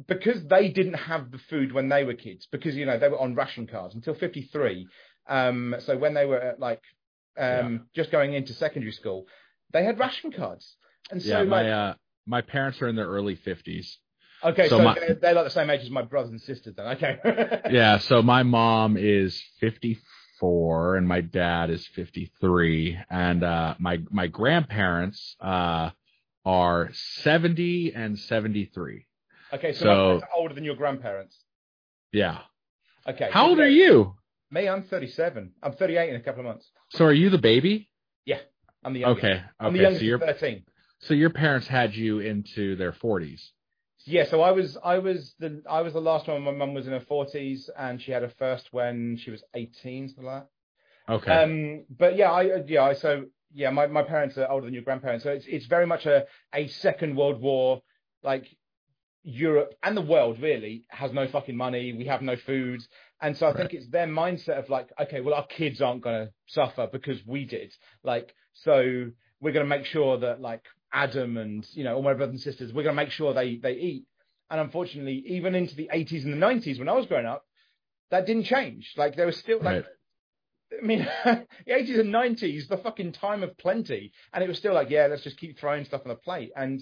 because 0.07 0.45
they 0.47 0.69
didn't 0.69 0.93
have 0.93 1.31
the 1.31 1.37
food 1.49 1.71
when 1.73 1.89
they 1.89 2.03
were 2.03 2.13
kids 2.13 2.47
because 2.51 2.75
you 2.75 2.85
know 2.85 2.97
they 2.97 3.09
were 3.09 3.19
on 3.19 3.35
ration 3.35 3.67
cards 3.67 3.95
until 3.95 4.13
53. 4.13 4.87
Um, 5.27 5.75
so 5.79 5.97
when 5.97 6.13
they 6.13 6.25
were 6.25 6.39
at, 6.39 6.59
like 6.59 6.81
um 7.37 7.87
just 7.95 8.11
going 8.11 8.33
into 8.33 8.53
secondary 8.53 8.91
school, 8.91 9.25
they 9.71 9.83
had 9.83 9.99
ration 9.99 10.31
cards. 10.31 10.75
And 11.11 11.21
so 11.21 11.27
yeah, 11.29 11.37
like, 11.39 11.47
my 11.49 11.71
uh, 11.71 11.93
my 12.25 12.41
parents 12.41 12.81
are 12.81 12.87
in 12.87 12.95
their 12.95 13.07
early 13.07 13.35
fifties. 13.35 13.97
okay, 14.43 14.69
so, 14.69 14.77
so 14.77 14.83
my- 14.83 14.93
they're, 14.95 15.15
they're 15.15 15.33
like 15.33 15.45
the 15.45 15.49
same 15.51 15.69
age 15.69 15.81
as 15.81 15.89
my 15.89 16.03
brothers 16.03 16.31
and 16.31 16.41
sisters 16.41 16.75
then. 16.75 16.85
Okay. 16.97 17.61
Yeah, 17.71 17.97
so 17.99 18.21
my 18.21 18.43
mom 18.43 18.95
is 18.97 19.41
54 19.59 20.95
and 20.95 21.07
my 21.07 21.21
dad 21.21 21.69
is 21.69 21.85
53 21.87 22.97
and 23.09 23.43
uh 23.43 23.75
my 23.79 23.99
my 24.09 24.27
grandparents 24.27 25.35
uh 25.41 25.89
are 26.45 26.89
70 26.93 27.93
and 27.93 28.17
73. 28.17 29.05
Okay, 29.53 29.73
so, 29.73 29.83
So- 29.83 30.21
older 30.35 30.53
than 30.53 30.63
your 30.63 30.75
grandparents. 30.75 31.37
Yeah. 32.11 32.39
Okay. 33.07 33.29
How 33.31 33.45
so 33.45 33.49
old 33.49 33.59
are 33.59 33.67
you? 33.69 34.15
Me, 34.51 34.67
I'm 34.67 34.83
37. 34.83 35.51
I'm 35.61 35.73
38 35.73 36.09
in 36.09 36.15
a 36.15 36.21
couple 36.21 36.39
of 36.41 36.45
months. 36.47 36.67
So 36.89 37.05
are 37.05 37.13
you 37.13 37.29
the 37.29 37.37
baby? 37.37 37.89
Yeah, 38.25 38.39
I'm 38.83 38.93
the 38.93 39.01
youngest. 39.01 39.25
Okay. 39.25 39.41
I'm 39.59 39.73
the 39.73 39.79
Okay. 39.79 39.83
youngest 39.83 39.99
So 40.01 40.05
you're 40.05 40.19
13. 40.19 40.63
So 40.99 41.13
your 41.13 41.29
parents 41.29 41.67
had 41.67 41.95
you 41.95 42.19
into 42.19 42.75
their 42.75 42.91
40s. 42.91 43.41
Yeah, 44.05 44.25
so 44.25 44.41
I 44.41 44.51
was 44.51 44.77
I 44.83 44.99
was 44.99 45.35
the 45.39 45.61
I 45.69 45.81
was 45.81 45.93
the 45.93 46.01
last 46.01 46.27
one. 46.27 46.41
My 46.41 46.51
mum 46.51 46.73
was 46.73 46.87
in 46.87 46.93
her 46.93 46.99
40s 46.99 47.69
and 47.77 48.01
she 48.01 48.11
had 48.11 48.23
her 48.23 48.31
first 48.39 48.69
when 48.71 49.17
she 49.21 49.29
was 49.29 49.43
18, 49.53 50.09
something 50.09 50.25
like 50.25 50.43
that. 50.43 51.13
Okay. 51.13 51.31
Um, 51.31 51.85
but 51.89 52.15
yeah, 52.15 52.31
I 52.31 52.63
yeah, 52.65 52.83
I 52.83 52.93
so 52.93 53.25
yeah, 53.53 53.71
my, 53.71 53.87
my 53.87 54.03
parents 54.03 54.37
are 54.37 54.49
older 54.49 54.65
than 54.65 54.73
your 54.73 54.83
grandparents, 54.83 55.23
so 55.23 55.31
it's 55.31 55.45
it's 55.47 55.65
very 55.65 55.85
much 55.85 56.05
a 56.05 56.25
a 56.53 56.67
Second 56.67 57.17
World 57.17 57.41
War 57.41 57.81
like 58.23 58.45
Europe 59.23 59.73
and 59.83 59.97
the 59.97 60.01
world 60.01 60.41
really 60.41 60.85
has 60.89 61.11
no 61.11 61.27
fucking 61.27 61.55
money. 61.55 61.93
We 61.93 62.05
have 62.05 62.21
no 62.21 62.35
food, 62.35 62.81
and 63.21 63.35
so 63.35 63.47
I 63.47 63.53
think 63.53 63.73
it's 63.73 63.89
their 63.89 64.07
mindset 64.07 64.59
of 64.59 64.69
like, 64.69 64.89
okay, 65.01 65.21
well 65.21 65.35
our 65.35 65.47
kids 65.47 65.81
aren't 65.81 66.01
going 66.01 66.27
to 66.27 66.33
suffer 66.47 66.87
because 66.91 67.25
we 67.25 67.45
did. 67.45 67.73
Like, 68.03 68.33
so 68.53 69.11
we're 69.41 69.53
going 69.53 69.65
to 69.65 69.77
make 69.77 69.85
sure 69.85 70.19
that 70.19 70.41
like 70.41 70.63
Adam 70.91 71.37
and 71.37 71.67
you 71.73 71.83
know 71.83 71.95
all 71.95 72.01
my 72.03 72.13
brothers 72.13 72.33
and 72.33 72.41
sisters, 72.41 72.73
we're 72.73 72.83
going 72.83 72.95
to 72.95 73.01
make 73.03 73.11
sure 73.11 73.33
they 73.33 73.57
they 73.57 73.73
eat. 73.73 74.05
And 74.49 74.59
unfortunately, 74.59 75.23
even 75.27 75.53
into 75.53 75.75
the 75.75 75.89
80s 75.93 76.23
and 76.25 76.33
the 76.33 76.45
90s 76.45 76.79
when 76.79 76.89
I 76.89 76.93
was 76.93 77.05
growing 77.05 77.27
up, 77.27 77.45
that 78.09 78.25
didn't 78.25 78.45
change. 78.45 78.93
Like 78.97 79.15
there 79.15 79.27
was 79.27 79.37
still 79.37 79.59
like 79.61 79.85
Right. 79.85 79.85
I 80.81 80.85
mean, 80.85 80.99
the 81.25 81.45
80s 81.67 81.99
and 81.99 82.13
90s, 82.13 82.67
the 82.67 82.77
fucking 82.77 83.13
time 83.13 83.43
of 83.43 83.57
plenty. 83.57 84.11
And 84.33 84.43
it 84.43 84.47
was 84.47 84.57
still 84.57 84.73
like, 84.73 84.89
yeah, 84.89 85.07
let's 85.07 85.23
just 85.23 85.37
keep 85.37 85.57
throwing 85.59 85.85
stuff 85.85 86.01
on 86.05 86.09
the 86.09 86.15
plate. 86.15 86.51
And, 86.55 86.81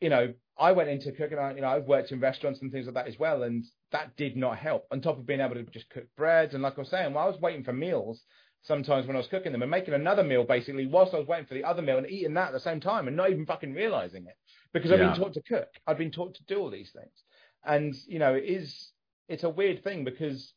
you 0.00 0.08
know, 0.08 0.32
I 0.58 0.72
went 0.72 0.88
into 0.88 1.12
cooking, 1.12 1.38
I- 1.38 1.54
you 1.54 1.60
know, 1.60 1.68
I've 1.68 1.84
worked 1.86 2.12
in 2.12 2.20
restaurants 2.20 2.60
and 2.62 2.72
things 2.72 2.86
like 2.86 2.94
that 2.94 3.08
as 3.08 3.18
well. 3.18 3.42
And 3.42 3.64
that 3.92 4.16
did 4.16 4.36
not 4.36 4.58
help. 4.58 4.86
On 4.90 5.00
top 5.00 5.18
of 5.18 5.26
being 5.26 5.40
able 5.40 5.54
to 5.56 5.64
just 5.64 5.90
cook 5.90 6.06
breads. 6.16 6.54
And 6.54 6.62
like 6.62 6.74
I 6.76 6.80
was 6.80 6.88
saying, 6.90 7.12
while 7.12 7.24
I 7.26 7.30
was 7.30 7.40
waiting 7.40 7.64
for 7.64 7.72
meals, 7.72 8.22
sometimes 8.66 9.06
when 9.06 9.16
I 9.16 9.20
was 9.20 9.28
cooking 9.28 9.52
them 9.52 9.62
and 9.62 9.70
making 9.70 9.94
another 9.94 10.24
meal 10.24 10.44
basically 10.44 10.86
whilst 10.86 11.14
I 11.14 11.18
was 11.18 11.28
waiting 11.28 11.46
for 11.46 11.54
the 11.54 11.64
other 11.64 11.82
meal 11.82 11.98
and 11.98 12.10
eating 12.10 12.34
that 12.34 12.48
at 12.48 12.52
the 12.52 12.60
same 12.60 12.80
time 12.80 13.06
and 13.08 13.16
not 13.16 13.30
even 13.30 13.46
fucking 13.46 13.72
realizing 13.74 14.26
it 14.26 14.36
because 14.72 14.90
I've 14.90 14.98
Yeah. 14.98 15.12
been 15.12 15.20
taught 15.20 15.34
to 15.34 15.42
cook. 15.42 15.68
I've 15.86 15.98
been 15.98 16.10
taught 16.10 16.34
to 16.34 16.44
do 16.44 16.58
all 16.58 16.70
these 16.70 16.90
things. 16.90 17.24
And, 17.64 17.94
you 18.06 18.18
know, 18.18 18.34
it 18.34 18.44
is, 18.44 18.92
it's 19.28 19.44
a 19.44 19.50
weird 19.50 19.82
thing 19.84 20.04
because 20.04 20.52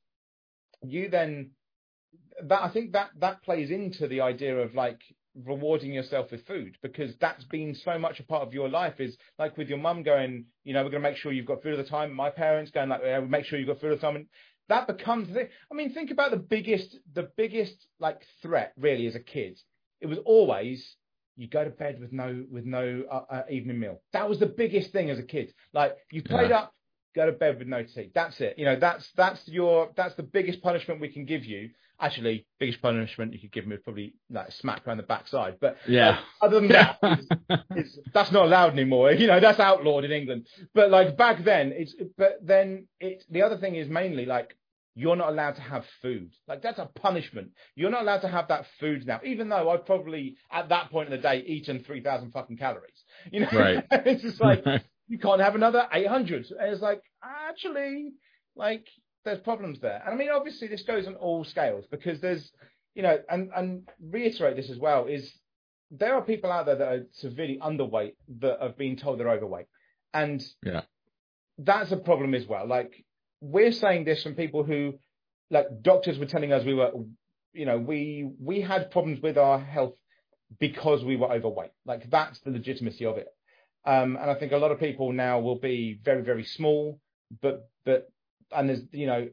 you 0.82 1.10
then 1.10 1.52
that 2.44 2.64
I 2.64 2.70
think 2.70 2.94
that 2.94 3.12
that 3.20 3.44
plays 3.44 3.70
into 3.70 4.08
the 4.08 4.22
idea 4.22 4.58
of 4.58 4.74
like 4.74 5.02
rewarding 5.46 5.94
yourself 5.94 6.32
with 6.32 6.46
food 6.48 6.78
because 6.82 7.16
that's 7.18 7.44
been 7.46 7.76
so 7.76 7.98
much 8.00 8.20
a 8.20 8.24
part 8.24 8.44
of 8.48 8.54
your 8.54 8.70
life 8.70 9.00
is 9.00 9.18
like 9.38 9.58
with 9.58 9.70
your 9.70 9.78
mum 9.78 10.04
going, 10.04 10.46
you 10.64 10.74
know, 10.74 10.84
we're 10.84 10.90
going 10.90 11.04
to 11.04 11.10
make 11.10 11.18
sure 11.18 11.32
you've 11.32 11.46
got 11.46 11.62
food 11.62 11.74
all 11.74 11.84
the 11.84 11.90
time. 11.90 12.14
My 12.14 12.30
parents 12.30 12.72
going 12.72 12.90
like, 12.90 13.02
yeah, 13.04 13.20
we 13.20 13.28
make 13.28 13.46
sure 13.46 13.60
you've 13.60 13.68
got 13.68 13.80
food 13.80 13.92
all 13.92 13.96
the 13.98 14.02
time. 14.02 14.16
And 14.16 14.28
that 14.70 14.88
becomes 14.88 15.28
the 15.28 15.34
thing. 15.34 15.48
I 15.72 15.76
mean, 15.76 15.94
think 15.94 16.12
about 16.12 16.32
the 16.32 16.38
biggest, 16.38 16.98
the 17.14 17.30
biggest 17.38 17.88
like 18.00 18.22
threat 18.42 18.74
really 18.78 19.08
as 19.08 19.16
a 19.16 19.20
kid. 19.20 19.60
It 20.02 20.08
was 20.08 20.20
always 20.26 20.96
you 21.36 21.48
go 21.48 21.64
to 21.64 21.70
bed 21.70 22.00
with 22.00 22.12
no 22.14 22.46
with 22.52 22.66
no 22.66 23.04
uh, 23.12 23.24
uh, 23.30 23.44
evening 23.50 23.80
meal. 23.80 24.02
That 24.14 24.28
was 24.30 24.40
the 24.40 24.46
biggest 24.46 24.92
thing 24.92 25.10
as 25.10 25.20
a 25.20 25.24
kid. 25.24 25.54
Like 25.74 25.96
you 26.12 26.22
played 26.24 26.50
Yeah. 26.50 26.60
up, 26.60 26.74
go 27.16 27.26
to 27.26 27.32
bed 27.32 27.60
with 27.60 27.68
no 27.68 27.84
tea. 27.84 28.12
That's 28.14 28.40
it. 28.42 28.58
You 28.58 28.66
know, 28.66 28.76
that's 28.80 29.10
that's 29.16 29.48
your 29.48 29.90
that's 29.96 30.16
the 30.16 30.24
biggest 30.24 30.62
punishment 30.62 31.02
we 31.02 31.10
can 31.10 31.26
give 31.26 31.46
you. 31.46 31.70
Actually, 32.02 32.46
biggest 32.60 32.82
punishment 32.82 33.34
you 33.34 33.40
could 33.40 33.52
give 33.52 33.68
me 33.68 33.76
is 33.76 33.82
probably 33.84 34.14
like 34.30 34.48
a 34.48 34.52
smack 34.54 34.86
around 34.88 34.98
the 34.98 35.04
backside. 35.04 35.58
But 35.60 35.78
Yeah. 35.88 36.12
like, 36.12 36.20
other 36.42 36.60
than 36.62 36.70
that, 36.70 36.98
it's, 37.04 37.28
it's, 37.76 38.00
that's 38.14 38.32
not 38.32 38.46
allowed 38.46 38.72
anymore. 38.72 39.12
You 39.20 39.28
know, 39.28 39.40
that's 39.42 39.60
outlawed 39.60 40.06
in 40.06 40.12
England. 40.12 40.48
But 40.74 40.92
like 40.92 41.18
back 41.18 41.44
then, 41.44 41.74
it's 41.76 41.96
but 42.18 42.40
then 42.42 42.88
it's 43.02 43.26
the 43.30 43.42
other 43.42 43.58
thing 43.58 43.76
is 43.76 43.90
mainly 43.90 44.26
like 44.26 44.56
you're 45.00 45.16
not 45.16 45.30
allowed 45.30 45.56
to 45.56 45.62
have 45.62 45.86
food. 46.02 46.32
Like 46.48 46.62
that's 46.62 46.80
a 46.80 46.86
punishment. 46.96 47.52
You're 47.76 47.90
not 47.90 48.02
allowed 48.02 48.22
to 48.22 48.28
have 48.28 48.48
that 48.50 48.66
food 48.80 49.06
now, 49.08 49.20
even 49.24 49.50
though 49.50 49.70
I've 49.70 49.86
probably 49.86 50.36
at 50.52 50.70
that 50.70 50.92
point 50.92 51.08
in 51.08 51.12
the 51.16 51.22
day 51.22 51.40
eaten 51.46 51.84
three 51.84 52.02
thousand 52.02 52.32
fucking 52.32 52.58
calories. 52.58 53.04
You 53.32 53.42
know, 53.42 53.50
Right. 53.52 53.84
it's 53.92 54.22
just 54.24 54.42
like 54.42 54.64
you 55.08 55.18
can't 55.18 55.42
have 55.42 55.56
another 55.56 55.88
800. 55.92 56.46
And 56.60 56.72
it's 56.72 56.82
like, 56.82 57.02
actually, 57.24 58.12
like, 58.56 58.86
there's 59.26 59.40
problems 59.40 59.80
there. 59.80 60.02
And 60.06 60.14
I 60.14 60.18
mean, 60.18 60.30
obviously, 60.30 60.68
this 60.68 60.84
goes 60.84 61.08
on 61.08 61.16
all 61.16 61.44
scales 61.44 61.86
because 61.90 62.22
there's, 62.22 62.52
you 62.94 63.02
know, 63.02 63.18
and, 63.30 63.50
and 63.56 63.90
reiterate 64.00 64.56
this 64.56 64.70
as 64.70 64.78
well 64.78 65.08
is 65.08 65.34
there 65.92 66.14
are 66.14 66.22
people 66.22 66.52
out 66.52 66.68
there 66.68 66.76
that 66.76 66.88
are 66.88 67.06
severely 67.14 67.58
underweight 67.60 68.14
that 68.40 68.62
have 68.62 68.78
been 68.78 68.96
told 68.98 69.20
they're 69.20 69.30
overweight. 69.32 69.66
And 70.14 70.44
Yeah. 70.64 70.82
that's 71.58 71.92
a 71.92 71.98
problem 71.98 72.34
as 72.36 72.46
well. 72.48 72.68
Like, 72.68 73.04
we're 73.42 73.72
saying 73.72 74.06
this 74.06 74.24
from 74.24 74.36
people 74.36 74.64
who, 74.64 75.00
like, 75.50 75.82
doctors 75.82 76.18
were 76.20 76.26
telling 76.26 76.52
us 76.54 76.66
we 76.66 76.74
were, 76.74 76.92
you 77.54 77.66
know, 77.66 77.78
we, 77.78 78.30
we 78.40 78.62
had 78.62 78.92
problems 78.92 79.22
with 79.22 79.38
our 79.38 79.60
health 79.60 79.96
because 80.60 81.04
we 81.04 81.16
were 81.16 81.32
overweight. 81.32 81.72
Like, 81.86 82.10
that's 82.10 82.40
the 82.40 82.52
legitimacy 82.52 83.06
of 83.06 83.18
it. 83.18 83.28
Um, 83.86 84.18
and 84.18 84.30
I 84.30 84.36
think 84.36 84.52
a 84.52 84.58
lot 84.58 84.72
of 84.72 84.80
people 84.80 85.14
now 85.14 85.40
will 85.40 85.58
be 85.60 86.00
very, 86.04 86.22
very 86.22 86.44
small, 86.44 87.00
but 87.42 87.70
but 87.86 88.10
and 88.52 88.70
there's 88.70 88.82
you 88.92 89.08
know 89.08 89.30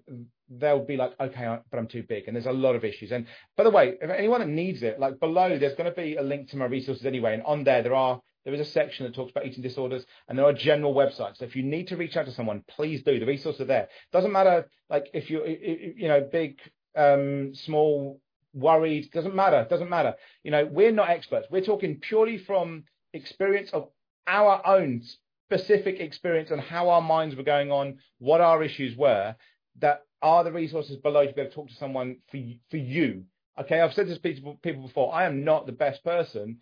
they'll 0.48 0.84
be 0.84 0.96
like, 0.96 1.12
okay, 1.18 1.58
but 1.70 1.78
I'm 1.78 1.88
too 1.88 2.04
big, 2.08 2.24
and 2.26 2.36
there's 2.36 2.46
a 2.46 2.52
lot 2.52 2.76
of 2.76 2.84
issues. 2.84 3.10
And 3.10 3.26
by 3.56 3.64
the 3.64 3.70
way, 3.70 3.94
if 4.00 4.08
anyone 4.08 4.40
that 4.40 4.48
needs 4.48 4.82
it, 4.82 5.00
like 5.00 5.18
below, 5.18 5.58
there's 5.58 5.74
going 5.74 5.90
to 5.90 5.96
be 5.96 6.16
a 6.16 6.22
link 6.22 6.50
to 6.50 6.56
my 6.56 6.66
resources 6.66 7.04
anyway, 7.04 7.34
and 7.34 7.42
on 7.42 7.64
there 7.64 7.82
there 7.82 7.94
are 7.94 8.20
there 8.47 8.55
is 8.55 8.60
a 8.60 8.70
section 8.70 9.05
that 9.05 9.14
talks 9.14 9.32
about 9.32 9.44
eating 9.44 9.62
disorders, 9.62 10.06
and 10.28 10.39
there 10.39 10.47
are 10.47 10.52
general 10.52 10.94
websites. 10.94 11.39
So 11.39 11.44
if 11.44 11.56
you 11.56 11.64
need 11.64 11.89
to 11.89 11.97
reach 11.97 12.16
out 12.16 12.27
to 12.27 12.32
someone, 12.32 12.62
please 12.68 13.02
do. 13.02 13.18
The 13.18 13.27
resources 13.27 13.62
are 13.62 13.64
there. 13.64 13.89
Doesn't 14.12 14.31
matter 14.31 14.70
like 14.89 15.10
if 15.12 15.28
you 15.28 15.44
you 15.44 16.06
know 16.06 16.20
big, 16.20 16.60
um, 16.97 17.56
small, 17.56 18.20
worried. 18.55 19.10
Doesn't 19.10 19.35
matter. 19.35 19.66
Doesn't 19.68 19.90
matter. 19.90 20.14
You 20.44 20.52
know, 20.52 20.64
we're 20.64 20.93
not 20.93 21.10
experts. 21.10 21.48
We're 21.51 21.64
talking 21.64 21.97
purely 21.97 22.39
from 22.39 22.85
experience 23.12 23.70
of 23.73 23.89
our 24.28 24.64
own 24.64 25.02
specific 25.48 25.98
experience 25.98 26.52
on 26.52 26.60
how 26.60 26.89
our 26.89 27.02
minds 27.02 27.35
were 27.35 27.43
going 27.43 27.73
on, 27.73 27.98
what 28.18 28.40
our 28.40 28.62
issues 28.62 28.97
were, 28.97 29.35
that 29.81 30.02
are 30.23 30.44
the 30.44 30.52
resources 30.52 30.98
below 30.98 31.27
to 31.27 31.32
be 31.32 31.40
able 31.40 31.51
to 31.51 31.55
talk 31.56 31.68
to 31.68 31.74
someone 31.74 32.18
for 32.31 32.39
for 32.70 32.77
you. 32.77 33.24
Okay, 33.59 33.81
I've 33.81 33.93
said 33.93 34.06
this 34.06 34.18
to 34.18 34.56
people 34.62 34.82
before. 34.82 35.12
I 35.12 35.24
am 35.24 35.43
not 35.43 35.66
the 35.66 35.73
best 35.73 36.05
person 36.05 36.59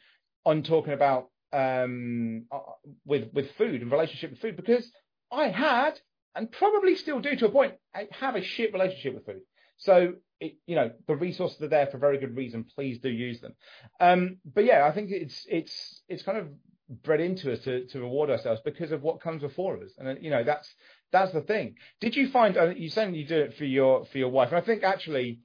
on 0.47 0.63
talking 0.63 0.95
about 0.95 1.29
um, 1.55 2.47
uh, 2.51 2.59
with 3.07 3.33
with 3.33 3.51
food 3.53 3.81
and 3.83 3.91
relationship 3.91 4.31
with 4.31 4.41
food 4.41 4.57
because 4.57 4.91
I 5.33 5.49
had 5.49 6.01
and 6.35 6.51
probably 6.51 6.97
still 6.97 7.21
do 7.21 7.37
to 7.37 7.47
a 7.47 7.51
point. 7.51 7.75
I 7.95 8.09
have 8.11 8.35
a 8.35 8.43
shit 8.43 8.73
relationship 8.73 9.15
with 9.15 9.27
food. 9.27 9.43
So 9.77 10.15
it, 10.41 10.57
you 10.67 10.77
know 10.77 10.91
the 11.07 11.17
resources 11.17 11.63
are 11.63 11.69
there 11.69 11.87
for 11.87 11.99
very 11.99 12.19
good 12.19 12.37
reason. 12.37 12.65
Please 12.75 12.99
do 12.99 13.09
use 13.09 13.41
them. 13.41 13.55
Um, 14.01 14.39
but 14.45 14.65
yeah, 14.65 14.85
I 14.85 14.93
think 14.93 15.11
it's 15.11 15.47
it's 15.49 16.03
it's 16.09 16.23
kind 16.23 16.39
of 16.39 16.49
bred 17.03 17.21
into 17.21 17.53
us 17.53 17.61
to, 17.61 17.87
to 17.87 18.01
reward 18.01 18.31
ourselves 18.31 18.61
because 18.65 18.93
of 18.93 19.03
what 19.03 19.21
comes 19.21 19.43
before 19.43 19.83
us, 19.83 19.93
and 19.99 20.23
you 20.23 20.31
know 20.31 20.45
that's 20.45 20.69
that's 21.13 21.33
the 21.33 21.41
thing. 21.41 21.77
Did 22.01 22.17
you 22.17 22.29
find 22.31 22.57
uh, 22.57 22.71
you 22.71 22.91
you 23.13 23.27
do 23.27 23.39
it 23.39 23.57
for 23.57 23.65
your 23.65 24.05
for 24.07 24.19
your 24.19 24.31
wife? 24.31 24.49
And 24.49 24.59
I 24.59 24.61
think 24.61 24.83
actually 24.83 25.41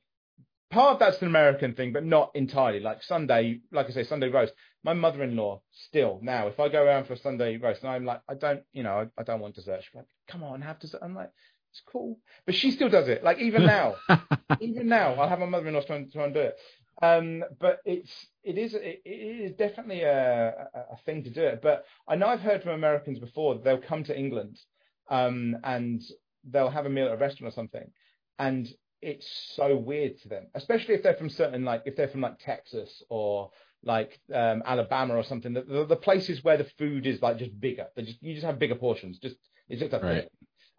part 0.69 0.93
of 0.93 0.99
that's 0.99 1.21
an 1.21 1.27
American 1.27 1.73
thing, 1.73 1.93
but 1.93 2.05
not 2.05 2.31
entirely. 2.35 2.79
Like 2.79 3.03
Sunday, 3.03 3.61
like 3.71 3.87
I 3.87 3.91
say, 3.91 4.03
Sunday 4.03 4.29
roast. 4.29 4.53
My 4.83 4.93
mother-in-law 4.93 5.61
still 5.71 6.19
now, 6.21 6.47
if 6.47 6.59
I 6.59 6.69
go 6.69 6.83
around 6.83 7.05
for 7.05 7.13
a 7.13 7.17
Sunday 7.17 7.57
roast, 7.57 7.83
and 7.83 7.91
I'm 7.91 8.05
like, 8.05 8.21
I 8.29 8.35
don't, 8.35 8.61
you 8.71 8.83
know, 8.83 9.09
I, 9.17 9.21
I 9.21 9.23
don't 9.23 9.41
want 9.41 9.55
dessert. 9.55 9.81
She's 9.83 9.95
like, 9.95 10.05
come 10.27 10.43
on, 10.43 10.61
have 10.61 10.79
dessert. 10.79 11.01
I'm 11.03 11.15
like, 11.15 11.31
it's 11.71 11.81
cool, 11.91 12.17
but 12.45 12.55
she 12.55 12.71
still 12.71 12.89
does 12.89 13.07
it. 13.07 13.23
Like 13.23 13.39
even 13.39 13.65
now, 13.65 13.95
even 14.61 14.87
now, 14.87 15.13
I'll 15.13 15.29
have 15.29 15.39
my 15.39 15.45
mother-in-law 15.45 15.81
try 15.81 15.97
and, 15.97 16.11
try 16.11 16.25
and 16.25 16.33
do 16.33 16.39
it. 16.39 16.55
Um, 17.01 17.43
but 17.59 17.79
it's 17.85 18.27
it 18.43 18.57
is 18.57 18.73
it, 18.73 19.01
it 19.05 19.09
is 19.09 19.51
definitely 19.53 20.01
a, 20.01 20.67
a, 20.73 20.79
a 20.93 20.97
thing 21.05 21.23
to 21.23 21.29
do 21.29 21.43
it. 21.43 21.61
But 21.61 21.85
I 22.07 22.15
know 22.15 22.27
I've 22.27 22.41
heard 22.41 22.63
from 22.63 22.73
Americans 22.73 23.19
before 23.19 23.59
they'll 23.59 23.77
come 23.81 24.03
to 24.05 24.17
England 24.17 24.59
um, 25.09 25.57
and 25.63 26.01
they'll 26.49 26.69
have 26.69 26.85
a 26.85 26.89
meal 26.89 27.07
at 27.07 27.13
a 27.13 27.17
restaurant 27.17 27.53
or 27.53 27.55
something, 27.55 27.91
and 28.37 28.67
it's 29.01 29.27
so 29.55 29.75
weird 29.77 30.19
to 30.21 30.29
them, 30.29 30.47
especially 30.55 30.95
if 30.95 31.03
they're 31.03 31.15
from 31.15 31.29
certain 31.29 31.63
like 31.65 31.83
if 31.85 31.95
they're 31.95 32.07
from 32.09 32.21
like 32.21 32.39
Texas 32.39 33.03
or 33.09 33.51
like 33.83 34.19
um, 34.33 34.61
Alabama 34.65 35.15
or 35.15 35.23
something. 35.23 35.53
The, 35.53 35.61
the, 35.61 35.85
the 35.85 35.95
places 35.95 36.43
where 36.43 36.57
the 36.57 36.67
food 36.77 37.07
is 37.07 37.21
like 37.21 37.37
just 37.37 37.57
bigger, 37.59 37.87
they 37.95 38.03
just 38.03 38.21
you 38.21 38.33
just 38.33 38.45
have 38.45 38.59
bigger 38.59 38.75
portions. 38.75 39.19
Just 39.19 39.35
it's 39.69 39.81
just 39.81 39.93
a 39.93 39.99
Right. 39.99 40.23
thing. 40.23 40.29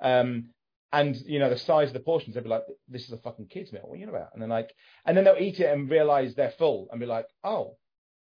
Um, 0.02 0.44
and 0.92 1.16
you 1.24 1.38
know 1.38 1.50
the 1.50 1.58
size 1.58 1.88
of 1.88 1.94
the 1.94 2.00
portions, 2.00 2.34
They'd 2.34 2.42
be 2.42 2.50
like, 2.50 2.64
"This 2.88 3.04
is 3.04 3.12
a 3.12 3.18
fucking 3.18 3.46
kids 3.46 3.72
meal. 3.72 3.82
What 3.84 3.94
are 3.94 3.98
you 3.98 4.08
about?" 4.08 4.30
And 4.34 4.42
then 4.42 4.48
like, 4.50 4.74
and 5.06 5.16
then 5.16 5.24
they'll 5.24 5.36
eat 5.38 5.60
it 5.60 5.72
and 5.72 5.88
realize 5.88 6.34
they're 6.34 6.50
full 6.58 6.88
and 6.90 7.00
be 7.00 7.06
like, 7.06 7.26
"Oh, 7.44 7.76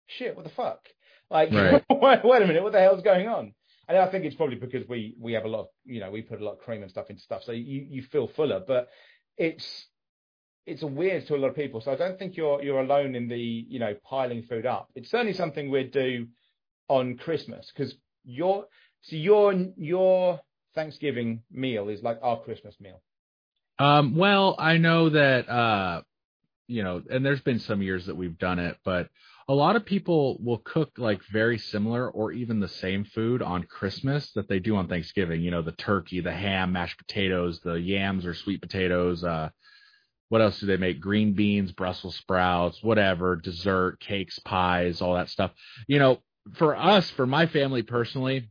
shit, 0.06 0.36
what 0.36 0.44
the 0.44 0.50
fuck?" 0.50 0.80
Like, 1.30 1.50
Right. 1.52 1.84
wait, 1.90 2.20
wait 2.24 2.42
a 2.42 2.46
minute, 2.46 2.62
what 2.62 2.72
the 2.72 2.80
hell's 2.80 3.02
going 3.02 3.26
on? 3.28 3.54
And 3.88 3.98
I 3.98 4.06
think 4.10 4.24
it's 4.24 4.36
probably 4.36 4.56
because 4.56 4.88
we 4.88 5.14
we 5.20 5.32
have 5.34 5.44
a 5.44 5.48
lot, 5.48 5.60
of, 5.60 5.66
you 5.84 6.00
know, 6.00 6.10
we 6.10 6.22
put 6.22 6.40
a 6.40 6.44
lot 6.44 6.52
of 6.52 6.60
cream 6.60 6.82
and 6.82 6.90
stuff 6.90 7.10
into 7.10 7.22
stuff, 7.22 7.42
so 7.44 7.52
you 7.52 7.86
you 7.88 8.02
feel 8.02 8.28
fuller. 8.28 8.60
But 8.66 8.88
it's 9.36 9.86
it's 10.66 10.82
weird 10.82 11.26
to 11.26 11.34
a 11.34 11.36
lot 11.36 11.48
of 11.48 11.56
people. 11.56 11.80
So 11.80 11.92
I 11.92 11.96
don't 11.96 12.18
think 12.18 12.36
you're 12.36 12.62
you're 12.62 12.80
alone 12.80 13.14
in 13.14 13.28
the 13.28 13.38
you 13.38 13.78
know 13.78 13.94
piling 14.08 14.42
food 14.44 14.66
up. 14.66 14.90
It's 14.94 15.10
certainly 15.10 15.34
something 15.34 15.70
we'd 15.70 15.92
do 15.92 16.28
on 16.88 17.16
Christmas 17.16 17.70
because 17.74 17.94
your 18.24 18.66
so 19.02 19.16
your 19.16 19.52
your 19.76 20.40
Thanksgiving 20.74 21.42
meal 21.50 21.88
is 21.88 22.02
like 22.02 22.18
our 22.22 22.40
Christmas 22.40 22.74
meal. 22.80 23.00
Um, 23.78 24.16
well, 24.16 24.54
I 24.58 24.78
know 24.78 25.10
that 25.10 25.48
uh, 25.48 26.02
you 26.66 26.82
know, 26.82 27.02
and 27.10 27.24
there's 27.24 27.40
been 27.40 27.58
some 27.58 27.82
years 27.82 28.06
that 28.06 28.16
we've 28.16 28.38
done 28.38 28.58
it, 28.58 28.76
but 28.84 29.08
a 29.48 29.54
lot 29.54 29.76
of 29.76 29.84
people 29.84 30.38
will 30.42 30.58
cook 30.58 30.92
like 30.96 31.20
very 31.30 31.58
similar 31.58 32.10
or 32.10 32.32
even 32.32 32.60
the 32.60 32.68
same 32.68 33.04
food 33.04 33.42
on 33.42 33.64
Christmas 33.64 34.30
that 34.32 34.48
they 34.48 34.58
do 34.58 34.76
on 34.76 34.88
Thanksgiving. 34.88 35.42
You 35.42 35.50
know, 35.50 35.62
the 35.62 35.72
turkey, 35.72 36.20
the 36.20 36.32
ham, 36.32 36.72
mashed 36.72 36.98
potatoes, 36.98 37.60
the 37.60 37.74
yams 37.74 38.24
or 38.24 38.34
sweet 38.34 38.62
potatoes. 38.62 39.22
Uh, 39.22 39.50
what 40.30 40.40
else 40.40 40.58
do 40.60 40.66
they 40.66 40.78
make? 40.78 41.00
Green 41.00 41.34
beans, 41.34 41.72
Brussels 41.72 42.16
sprouts, 42.16 42.82
whatever, 42.82 43.36
dessert, 43.36 44.00
cakes, 44.00 44.38
pies, 44.38 45.02
all 45.02 45.14
that 45.14 45.28
stuff. 45.28 45.52
You 45.86 45.98
know, 45.98 46.18
for 46.54 46.74
us, 46.74 47.08
for 47.10 47.26
my 47.26 47.46
family 47.46 47.82
personally, 47.82 48.50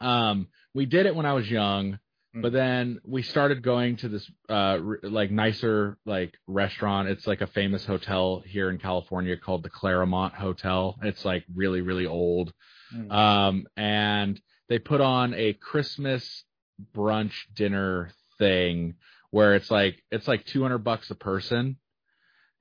um, 0.00 0.46
we 0.74 0.86
did 0.86 1.06
it 1.06 1.16
when 1.16 1.26
I 1.26 1.32
was 1.32 1.50
young. 1.50 1.98
Mm. 2.34 2.42
But 2.42 2.52
then 2.52 3.00
we 3.04 3.22
started 3.22 3.62
going 3.62 3.96
to 3.98 4.08
this 4.08 4.30
uh 4.48 4.78
r- 4.78 5.00
like 5.02 5.30
nicer 5.30 5.98
like 6.06 6.34
restaurant. 6.46 7.08
It's 7.08 7.26
like 7.26 7.40
a 7.40 7.46
famous 7.46 7.84
hotel 7.84 8.42
here 8.46 8.70
in 8.70 8.78
California 8.78 9.36
called 9.36 9.62
the 9.62 9.70
Claremont 9.70 10.34
Hotel. 10.34 10.96
It's 11.02 11.24
like 11.24 11.44
really 11.54 11.80
really 11.80 12.06
old. 12.06 12.52
Mm. 12.94 13.12
Um 13.12 13.66
and 13.76 14.40
they 14.68 14.78
put 14.78 15.00
on 15.00 15.34
a 15.34 15.54
Christmas 15.54 16.44
brunch 16.94 17.34
dinner 17.54 18.12
thing 18.38 18.94
where 19.30 19.54
it's 19.54 19.70
like 19.70 20.02
it's 20.10 20.28
like 20.28 20.44
200 20.46 20.78
bucks 20.78 21.10
a 21.10 21.14
person 21.14 21.76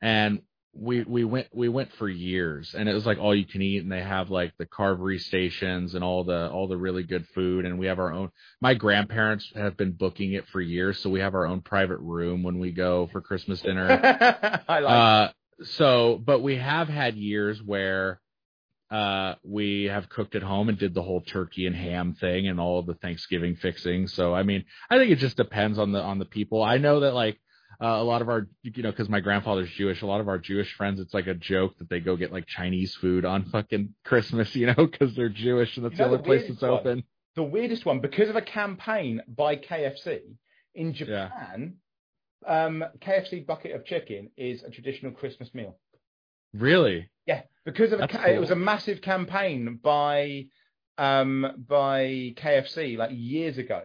and 0.01 0.41
we 0.79 1.03
we 1.03 1.23
went 1.23 1.47
we 1.53 1.67
went 1.67 1.91
for 1.93 2.07
years 2.07 2.73
and 2.73 2.87
it 2.87 2.93
was 2.93 3.05
like 3.05 3.17
all 3.17 3.35
you 3.35 3.45
can 3.45 3.61
eat 3.61 3.83
and 3.83 3.91
they 3.91 4.01
have 4.01 4.29
like 4.29 4.53
the 4.57 4.65
carvery 4.65 5.19
stations 5.19 5.93
and 5.93 6.03
all 6.03 6.23
the 6.23 6.49
all 6.49 6.67
the 6.67 6.77
really 6.77 7.03
good 7.03 7.27
food 7.35 7.65
and 7.65 7.77
we 7.77 7.87
have 7.87 7.99
our 7.99 8.13
own 8.13 8.29
my 8.61 8.73
grandparents 8.73 9.51
have 9.55 9.75
been 9.75 9.91
booking 9.91 10.33
it 10.33 10.47
for 10.47 10.61
years 10.61 10.99
so 10.99 11.09
we 11.09 11.19
have 11.19 11.35
our 11.35 11.45
own 11.45 11.61
private 11.61 11.99
room 11.99 12.43
when 12.43 12.59
we 12.59 12.71
go 12.71 13.09
for 13.11 13.19
christmas 13.21 13.61
dinner 13.61 13.89
I 14.69 14.79
like. 14.79 14.91
uh 14.91 15.31
so 15.65 16.21
but 16.23 16.41
we 16.41 16.55
have 16.57 16.87
had 16.87 17.15
years 17.15 17.61
where 17.61 18.21
uh 18.89 19.35
we 19.43 19.85
have 19.85 20.07
cooked 20.07 20.35
at 20.35 20.43
home 20.43 20.69
and 20.69 20.77
did 20.77 20.93
the 20.93 21.03
whole 21.03 21.21
turkey 21.21 21.65
and 21.67 21.75
ham 21.75 22.15
thing 22.19 22.47
and 22.47 22.59
all 22.59 22.81
the 22.83 22.95
thanksgiving 22.95 23.55
fixing 23.55 24.07
so 24.07 24.33
i 24.33 24.43
mean 24.43 24.63
i 24.89 24.97
think 24.97 25.11
it 25.11 25.17
just 25.17 25.35
depends 25.35 25.77
on 25.77 25.91
the 25.91 26.01
on 26.01 26.19
the 26.19 26.25
people 26.25 26.63
i 26.63 26.77
know 26.77 27.01
that 27.01 27.13
like 27.13 27.37
uh, 27.81 27.87
a 27.87 28.03
lot 28.03 28.21
of 28.21 28.29
our, 28.29 28.47
you 28.63 28.83
know, 28.83 28.91
because 28.91 29.09
my 29.09 29.19
grandfather's 29.21 29.69
Jewish, 29.71 30.01
a 30.01 30.05
lot 30.05 30.21
of 30.21 30.27
our 30.27 30.37
Jewish 30.37 30.73
friends, 30.73 30.99
it's 30.99 31.13
like 31.13 31.27
a 31.27 31.33
joke 31.33 31.77
that 31.79 31.89
they 31.89 31.99
go 31.99 32.15
get 32.17 32.31
like 32.31 32.45
Chinese 32.45 32.93
food 32.95 33.25
on 33.25 33.45
fucking 33.45 33.93
Christmas, 34.03 34.55
you 34.55 34.67
know, 34.67 34.73
because 34.87 35.15
they're 35.15 35.29
Jewish 35.29 35.77
and 35.77 35.85
that's 35.85 35.97
You 35.97 36.05
know 36.05 36.11
the 36.11 36.17
the 36.17 36.23
only 36.23 36.39
place 36.39 36.47
that's 36.49 36.61
one? 36.61 36.71
open. 36.71 37.03
the 37.35 37.43
weirdest 37.43 37.85
one 37.85 37.99
because 38.01 38.29
of 38.29 38.35
a 38.35 38.41
campaign 38.41 39.21
by 39.27 39.55
KFC 39.55 40.19
in 40.75 40.93
Japan. 40.93 41.75
Um, 42.47 42.85
KFC 42.99 43.45
bucket 43.45 43.75
of 43.75 43.85
chicken 43.85 44.29
is 44.37 44.63
a 44.63 44.69
traditional 44.69 45.11
Christmas 45.11 45.53
meal. 45.53 45.77
Really? 46.53 47.09
Yeah, 47.25 47.41
because 47.65 47.91
of 47.91 47.99
a 47.99 48.07
ca- 48.07 48.25
it 48.27 48.39
was 48.39 48.49
a 48.51 48.55
massive 48.55 49.01
campaign 49.01 49.79
by 49.81 50.45
um 50.97 51.65
by 51.67 52.33
KFC 52.35 52.97
like 52.97 53.11
years 53.13 53.57
ago 53.57 53.81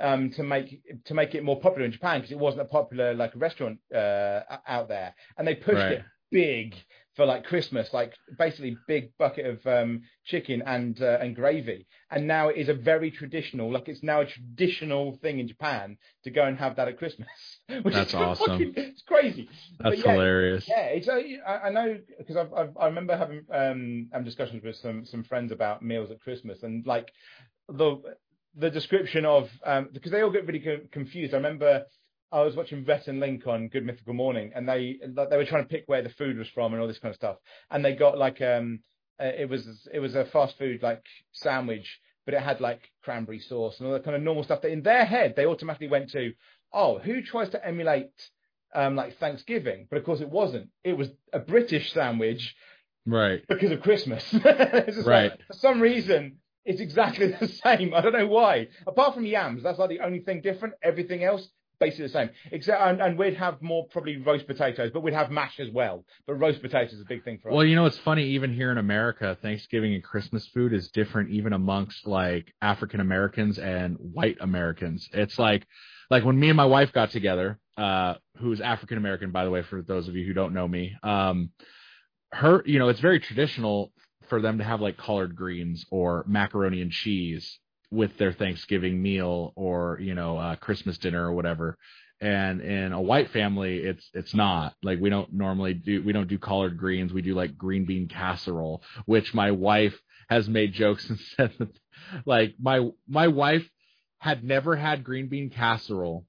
um 0.00 0.30
to 0.30 0.42
make 0.42 0.80
to 1.04 1.14
make 1.14 1.34
it 1.34 1.44
more 1.44 1.60
popular 1.60 1.84
in 1.86 1.92
Japan 1.92 2.20
because 2.20 2.32
it 2.32 2.38
wasn't 2.38 2.62
a 2.62 2.66
popular 2.66 3.14
like 3.14 3.32
restaurant 3.34 3.78
uh 3.94 4.40
out 4.66 4.88
there 4.88 5.14
and 5.36 5.46
they 5.46 5.54
pushed 5.54 5.90
Right. 5.90 5.92
it 5.92 6.04
big 6.32 6.74
for 7.14 7.24
like 7.24 7.44
Christmas 7.44 7.94
like 7.94 8.12
basically 8.36 8.78
big 8.86 9.16
bucket 9.16 9.46
of 9.46 9.66
um 9.66 10.02
chicken 10.24 10.62
and 10.66 11.00
uh, 11.00 11.18
and 11.20 11.34
gravy 11.34 11.86
and 12.10 12.26
now 12.26 12.48
it 12.48 12.56
is 12.56 12.68
a 12.68 12.74
very 12.74 13.10
traditional 13.10 13.72
like 13.72 13.88
it's 13.88 14.02
now 14.02 14.20
a 14.20 14.26
traditional 14.26 15.16
thing 15.22 15.38
in 15.38 15.48
Japan 15.48 15.96
to 16.24 16.30
go 16.30 16.44
and 16.44 16.58
have 16.58 16.76
that 16.76 16.88
at 16.88 16.98
Christmas 16.98 17.28
which 17.82 17.94
That's 17.94 18.08
is 18.10 18.14
awesome. 18.14 18.50
fucking- 18.50 18.74
it's 18.76 19.02
crazy 19.02 19.48
That's 19.80 19.96
yeah, 20.04 20.12
hilarious. 20.12 20.68
yeah, 20.68 20.84
it's 20.86 21.08
uh, 21.08 21.20
I, 21.46 21.68
I 21.68 21.70
know 21.70 21.98
because 22.18 22.36
I've, 22.36 22.52
I've 22.52 22.76
I 22.76 22.86
remember 22.86 23.16
having 23.16 23.44
um 23.50 24.08
having 24.12 24.24
discussions 24.24 24.62
with 24.62 24.76
some 24.76 25.04
some 25.06 25.22
friends 25.24 25.52
about 25.52 25.82
meals 25.82 26.10
at 26.10 26.20
Christmas 26.20 26.62
and 26.64 26.84
like 26.86 27.12
the 27.68 27.96
the 28.56 28.70
description 28.70 29.24
of 29.24 29.48
um 29.64 29.88
because 29.92 30.12
they 30.12 30.22
all 30.22 30.30
get 30.30 30.46
really 30.46 30.60
co- 30.60 30.80
confused. 30.92 31.34
I 31.34 31.38
remember 31.38 31.84
I 32.32 32.42
was 32.42 32.56
watching 32.56 32.84
Rhett 32.84 33.06
and 33.08 33.20
Link 33.20 33.46
on 33.46 33.68
Good 33.68 33.84
Mythical 33.84 34.14
Morning 34.14 34.52
and 34.54 34.68
they 34.68 34.98
they 35.02 35.36
were 35.36 35.44
trying 35.44 35.64
to 35.64 35.68
pick 35.68 35.84
where 35.86 36.02
the 36.02 36.08
food 36.10 36.36
was 36.38 36.48
from 36.48 36.72
and 36.72 36.80
all 36.82 36.88
this 36.88 36.98
kind 36.98 37.10
of 37.12 37.16
stuff 37.16 37.36
and 37.70 37.84
they 37.84 37.94
got 37.94 38.18
like 38.18 38.40
um 38.42 38.80
uh, 39.20 39.24
it 39.24 39.48
was 39.48 39.88
it 39.92 40.00
was 40.00 40.14
a 40.14 40.24
fast 40.26 40.58
food 40.58 40.82
like 40.82 41.02
sandwich 41.32 42.00
but 42.24 42.34
it 42.34 42.40
had 42.40 42.60
like 42.60 42.80
cranberry 43.04 43.38
sauce 43.40 43.76
and 43.78 43.86
all 43.86 43.92
that 43.92 44.04
kind 44.04 44.16
of 44.16 44.22
normal 44.22 44.42
stuff 44.44 44.62
that 44.62 44.72
in 44.72 44.82
their 44.82 45.04
head 45.04 45.34
they 45.36 45.46
automatically 45.46 45.88
went 45.88 46.10
to 46.10 46.32
oh 46.72 46.98
who 46.98 47.22
tries 47.22 47.48
to 47.50 47.64
emulate 47.66 48.10
um, 48.74 48.94
like 48.96 49.16
Thanksgiving, 49.18 49.86
but 49.88 49.96
of 49.96 50.04
course 50.04 50.20
it 50.20 50.28
wasn't. 50.28 50.68
It 50.84 50.98
was 50.98 51.08
a 51.32 51.38
British 51.38 51.92
sandwich 51.92 52.54
Right. 53.06 53.42
because 53.48 53.70
of 53.70 53.80
Christmas. 53.80 54.28
Just 54.32 54.44
like, 54.44 55.06
Right. 55.06 55.32
for 55.46 55.52
some 55.54 55.80
reason, 55.80 56.38
it's 56.66 56.80
exactly 56.80 57.28
the 57.40 57.48
same. 57.48 57.94
I 57.94 58.00
don't 58.00 58.12
know 58.12 58.26
why. 58.26 58.68
Apart 58.86 59.14
from 59.14 59.24
yams, 59.24 59.62
that's 59.62 59.78
like 59.78 59.88
the 59.88 60.00
only 60.00 60.20
thing 60.20 60.42
different. 60.42 60.74
Everything 60.82 61.24
else 61.24 61.48
basically 61.78 62.06
the 62.06 62.12
same. 62.12 62.30
Except, 62.52 62.80
and, 62.80 63.00
and 63.00 63.18
we'd 63.18 63.36
have 63.36 63.60
more 63.62 63.86
probably 63.88 64.16
roast 64.16 64.46
potatoes, 64.46 64.90
but 64.92 65.02
we'd 65.02 65.14
have 65.14 65.30
mash 65.30 65.58
as 65.60 65.68
well. 65.70 66.04
But 66.26 66.34
roast 66.34 66.62
potatoes 66.62 66.94
is 66.94 67.00
a 67.00 67.04
big 67.04 67.24
thing 67.24 67.38
for 67.42 67.50
us. 67.50 67.54
Well, 67.54 67.64
you 67.64 67.76
know, 67.76 67.86
it's 67.86 67.98
funny, 67.98 68.24
even 68.28 68.52
here 68.52 68.70
in 68.70 68.78
America, 68.78 69.36
Thanksgiving 69.40 69.94
and 69.94 70.02
Christmas 70.02 70.46
food 70.48 70.72
is 70.72 70.88
different 70.88 71.30
even 71.30 71.52
amongst 71.52 72.06
like 72.06 72.52
African 72.62 73.00
Americans 73.00 73.58
and 73.58 73.96
white 73.98 74.38
Americans. 74.40 75.08
It's 75.12 75.38
like, 75.38 75.66
like 76.10 76.24
when 76.24 76.38
me 76.38 76.48
and 76.48 76.56
my 76.56 76.66
wife 76.66 76.92
got 76.92 77.10
together, 77.10 77.58
uh, 77.76 78.14
who's 78.38 78.60
African 78.60 78.96
American, 78.98 79.32
by 79.32 79.44
the 79.44 79.50
way, 79.50 79.62
for 79.62 79.82
those 79.82 80.08
of 80.08 80.16
you 80.16 80.26
who 80.26 80.32
don't 80.32 80.54
know 80.54 80.66
me, 80.66 80.94
um, 81.02 81.50
her, 82.32 82.62
you 82.66 82.78
know, 82.78 82.88
it's 82.88 83.00
very 83.00 83.20
traditional 83.20 83.92
for 84.28 84.40
them 84.40 84.58
to 84.58 84.64
have 84.64 84.80
like 84.80 84.96
collard 84.96 85.36
greens 85.36 85.84
or 85.90 86.24
macaroni 86.26 86.80
and 86.82 86.90
cheese 86.90 87.58
with 87.90 88.16
their 88.18 88.32
Thanksgiving 88.32 89.00
meal 89.00 89.52
or, 89.56 89.98
you 90.00 90.14
know, 90.14 90.38
uh, 90.38 90.56
Christmas 90.56 90.98
dinner 90.98 91.26
or 91.26 91.32
whatever. 91.32 91.76
And 92.20 92.60
in 92.60 92.92
a 92.92 93.00
white 93.00 93.30
family 93.30 93.78
it's 93.78 94.08
it's 94.14 94.34
not. 94.34 94.74
Like 94.82 94.98
we 95.00 95.10
don't 95.10 95.32
normally 95.34 95.74
do 95.74 96.02
we 96.02 96.12
don't 96.12 96.28
do 96.28 96.38
collard 96.38 96.78
greens. 96.78 97.12
We 97.12 97.22
do 97.22 97.34
like 97.34 97.58
green 97.58 97.84
bean 97.84 98.08
casserole 98.08 98.82
which 99.04 99.34
my 99.34 99.50
wife 99.50 99.98
has 100.28 100.48
made 100.48 100.72
jokes 100.72 101.08
and 101.10 101.18
said 101.36 101.52
that 101.58 101.78
like 102.24 102.54
my 102.60 102.88
my 103.08 103.28
wife 103.28 103.68
had 104.18 104.42
never 104.44 104.76
had 104.76 105.04
green 105.04 105.28
bean 105.28 105.50
casserole 105.50 106.24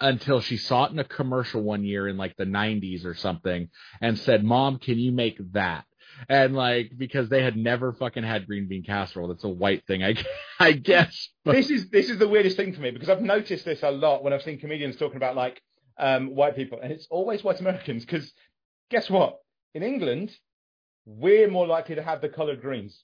until 0.00 0.40
she 0.40 0.56
saw 0.56 0.84
it 0.84 0.92
in 0.92 0.98
a 0.98 1.04
commercial 1.04 1.62
one 1.62 1.84
year 1.84 2.06
in 2.06 2.16
like 2.16 2.36
the 2.36 2.44
90s 2.44 3.04
or 3.04 3.14
something 3.14 3.68
and 4.00 4.18
said 4.18 4.44
mom 4.44 4.78
can 4.78 4.98
you 4.98 5.10
make 5.10 5.36
that 5.52 5.84
and 6.28 6.54
like 6.54 6.92
because 6.96 7.28
they 7.28 7.42
had 7.42 7.56
never 7.56 7.92
fucking 7.92 8.22
had 8.24 8.46
green 8.46 8.66
bean 8.68 8.82
casserole 8.82 9.28
that's 9.28 9.44
a 9.44 9.48
white 9.48 9.84
thing 9.86 10.02
i 10.02 10.14
i 10.60 10.72
guess 10.72 11.28
but 11.44 11.52
this 11.52 11.70
is 11.70 11.88
this 11.90 12.10
is 12.10 12.18
the 12.18 12.28
weirdest 12.28 12.56
thing 12.56 12.72
for 12.72 12.80
me 12.80 12.90
because 12.90 13.08
I've 13.08 13.22
noticed 13.22 13.64
this 13.64 13.82
a 13.82 13.90
lot 13.90 14.22
when 14.22 14.32
I've 14.32 14.42
seen 14.42 14.58
comedians 14.58 14.96
talking 14.96 15.16
about 15.16 15.36
like 15.36 15.60
um, 16.00 16.34
white 16.36 16.54
people, 16.54 16.78
and 16.80 16.92
it's 16.92 17.08
always 17.10 17.42
white 17.42 17.58
Americans. 17.58 18.04
Because 18.04 18.32
guess 18.88 19.10
what? 19.10 19.38
In 19.74 19.82
England, 19.82 20.30
we're 21.06 21.50
more 21.50 21.66
likely 21.66 21.96
to 21.96 22.02
have 22.02 22.20
the 22.20 22.28
coloured 22.28 22.60
greens. 22.60 23.02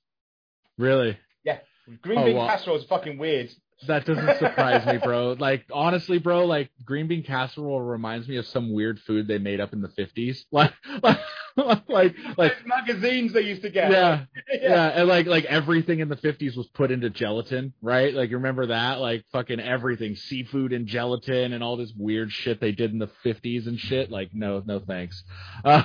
really 0.78 1.18
Yeah, 1.44 1.58
Green 2.02 2.18
Oh, 2.18 2.24
bean 2.24 2.36
well- 2.36 2.46
casserole 2.46 2.76
is 2.76 2.84
fucking 2.84 3.18
weird. 3.18 3.50
That 3.88 4.04
doesn't 4.06 4.38
surprise 4.38 4.86
me, 4.86 4.98
bro. 5.02 5.32
Like 5.38 5.64
honestly, 5.72 6.18
bro, 6.18 6.44
like 6.46 6.70
green 6.84 7.08
bean 7.08 7.24
casserole 7.24 7.80
reminds 7.80 8.28
me 8.28 8.36
of 8.36 8.46
some 8.46 8.72
weird 8.72 9.00
food 9.00 9.26
they 9.26 9.38
made 9.38 9.60
up 9.60 9.72
in 9.72 9.80
the 9.80 9.88
fifties. 9.88 10.46
Like, 10.52 10.72
like, 11.02 11.18
like, 11.88 12.14
like, 12.36 12.36
Those 12.36 12.66
magazines 12.66 13.32
they 13.32 13.42
used 13.42 13.62
to 13.62 13.70
get. 13.70 13.90
yeah, 13.92 14.24
yeah, 14.52 14.86
and 14.88 15.08
like, 15.08 15.26
like 15.26 15.44
everything 15.44 16.00
in 16.00 16.08
the 16.08 16.16
fifties 16.16 16.56
was 16.56 16.66
put 16.68 16.90
into 16.90 17.10
gelatin, 17.10 17.72
right? 17.80 18.12
Like, 18.12 18.30
you 18.30 18.36
remember 18.36 18.66
that? 18.66 18.98
Like, 19.00 19.24
fucking 19.32 19.60
everything, 19.60 20.16
seafood 20.16 20.72
and 20.72 20.86
gelatin 20.86 21.52
and 21.52 21.62
all 21.62 21.76
this 21.76 21.92
weird 21.96 22.32
shit 22.32 22.60
they 22.60 22.72
did 22.72 22.92
in 22.92 22.98
the 22.98 23.10
fifties 23.22 23.66
and 23.66 23.78
shit. 23.78 24.10
Like, 24.10 24.30
no, 24.34 24.62
no 24.66 24.80
thanks. 24.80 25.22
Um, 25.64 25.84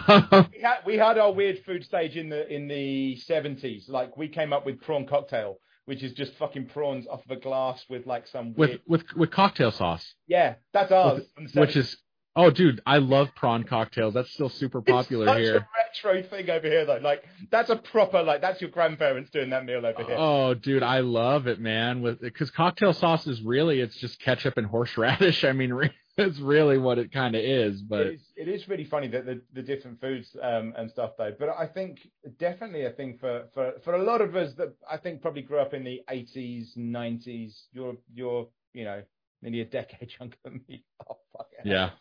We 0.52 0.62
had, 0.62 0.78
we 0.86 0.98
had 0.98 1.18
our 1.18 1.32
weird 1.32 1.60
food 1.66 1.84
stage 1.86 2.16
in 2.18 2.30
the 2.30 2.48
in 2.54 2.68
the 2.68 3.16
seventies. 3.18 3.88
Like 3.88 4.18
we 4.18 4.28
came 4.28 4.52
up 4.54 4.66
with 4.66 4.82
prawn 4.82 5.06
cocktail, 5.08 5.58
which 5.86 6.04
is 6.04 6.14
just 6.14 6.34
fucking 6.36 6.68
prawns 6.68 7.06
off 7.08 7.22
of 7.30 7.38
a 7.38 7.40
glass 7.40 7.84
with 7.90 8.06
like 8.06 8.28
some 8.28 8.54
with 8.56 8.70
weird. 8.70 8.82
with 8.88 9.04
with 9.16 9.32
cocktail 9.32 9.72
sauce, 9.72 10.16
Yeah, 10.28 10.56
that's 10.74 10.92
ours. 10.92 11.24
the 11.54 11.60
which 11.62 11.76
is 11.76 11.96
oh, 12.36 12.50
dude, 12.50 12.82
I 12.86 12.98
love 12.98 13.30
prawn 13.36 13.64
cocktails. 13.64 14.14
That's 14.14 14.32
still 14.32 14.50
super 14.50 14.82
popular 14.82 15.26
it's 15.26 15.34
such 15.34 15.42
here. 15.42 15.56
a 15.58 16.12
retro 16.12 16.30
thing 16.30 16.50
over 16.50 16.68
here, 16.68 16.86
though. 16.86 17.00
Like 17.02 17.24
that's 17.52 17.70
a 17.70 17.76
proper 17.76 18.24
like 18.24 18.42
that's 18.42 18.62
your 18.62 18.70
grandparents 18.70 19.30
doing 19.32 19.50
that 19.50 19.66
meal 19.66 19.86
over 19.86 20.04
here. 20.04 20.16
Oh, 20.18 20.54
dude, 20.54 20.84
I 20.84 21.00
love 21.00 21.48
it, 21.48 21.60
man. 21.60 22.02
With 22.02 22.22
because 22.22 22.52
cocktail 22.52 22.94
sauce 22.94 23.28
is 23.28 23.42
really 23.42 23.82
it's 23.82 23.98
just 23.98 24.20
ketchup 24.20 24.58
and 24.58 24.68
horseradish. 24.68 25.44
I 25.44 25.54
mean, 25.54 25.74
re- 25.74 25.94
it's 26.18 26.40
really 26.40 26.78
what 26.78 26.98
it 26.98 27.12
kind 27.12 27.36
of 27.36 27.42
is. 27.42 27.82
But 27.82 28.02
it 28.02 28.14
is, 28.14 28.22
it 28.36 28.48
is 28.48 28.68
really 28.68 28.86
funny 28.86 29.08
that 29.08 29.26
the, 29.26 29.42
the 29.54 29.62
different 29.62 30.02
foods 30.02 30.36
um, 30.42 30.74
and 30.78 30.90
stuff 30.90 31.12
though. 31.18 31.34
But 31.38 31.50
I 31.50 31.66
think 31.66 32.00
definitely 32.38 32.86
a 32.86 32.92
thing 32.92 33.18
for, 33.20 33.46
for, 33.54 33.74
for 33.84 33.96
a 33.96 34.04
lot 34.04 34.22
of 34.22 34.36
us 34.36 34.54
that 34.56 34.74
I 34.90 34.98
think 34.98 35.22
probably 35.22 35.42
grew 35.42 35.60
up 35.60 35.74
in 35.74 35.84
the 35.84 36.02
80s, 36.10 36.78
90s. 36.78 37.54
You're 37.72 37.96
you're 38.14 38.48
you 38.74 38.86
know 38.86 39.02
nearly 39.42 39.62
a 39.62 39.66
decade 39.66 40.12
younger 40.20 40.38
than 40.44 40.62
me. 40.68 40.84
Oh 41.10 41.18
yeah. 41.64 41.92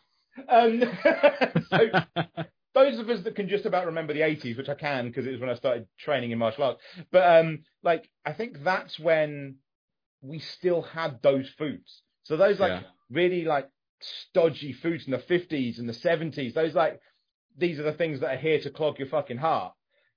Um, 0.47 0.83
so 1.69 1.87
those 2.73 2.99
of 2.99 3.09
us 3.09 3.21
that 3.21 3.35
can 3.35 3.49
just 3.49 3.65
about 3.65 3.85
remember 3.87 4.13
the 4.13 4.21
80s, 4.21 4.57
which 4.57 4.69
I 4.69 4.75
can 4.75 5.07
because 5.07 5.25
it 5.25 5.31
was 5.31 5.39
when 5.39 5.49
I 5.49 5.55
started 5.55 5.87
training 5.97 6.31
in 6.31 6.37
martial 6.39 6.63
arts. 6.63 6.81
But 7.11 7.23
um, 7.45 7.59
like 7.83 8.09
I 8.25 8.33
think 8.33 8.63
that's 8.63 8.99
when 8.99 9.57
we 10.21 10.39
still 10.39 10.81
had 10.81 11.21
those 11.21 11.49
foods. 11.57 12.03
So 12.23 12.37
those 12.37 12.59
like 12.59 12.71
Yeah. 12.71 12.81
really 13.09 13.45
like 13.45 13.69
stodgy 14.01 14.73
foods 14.73 15.05
in 15.05 15.11
the 15.11 15.17
50s 15.17 15.79
and 15.79 15.89
the 15.89 15.93
70s, 15.93 16.53
those 16.53 16.75
like 16.75 16.99
these 17.57 17.79
are 17.79 17.83
the 17.83 17.93
things 17.93 18.19
that 18.21 18.33
are 18.33 18.37
here 18.39 18.59
to 18.61 18.69
clog 18.69 18.99
your 18.99 19.07
fucking 19.07 19.37
heart. 19.37 19.73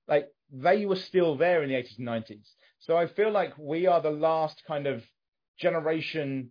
Like 0.08 0.28
they 0.52 0.86
were 0.86 0.96
still 0.96 1.36
there 1.36 1.62
in 1.62 1.68
the 1.68 1.76
80s 1.76 1.98
and 1.98 2.08
90s. 2.08 2.48
So 2.80 2.96
I 2.96 3.06
feel 3.06 3.30
like 3.30 3.54
we 3.58 3.86
are 3.86 4.00
the 4.00 4.10
last 4.10 4.62
kind 4.66 4.86
of 4.86 5.02
generation 5.58 6.50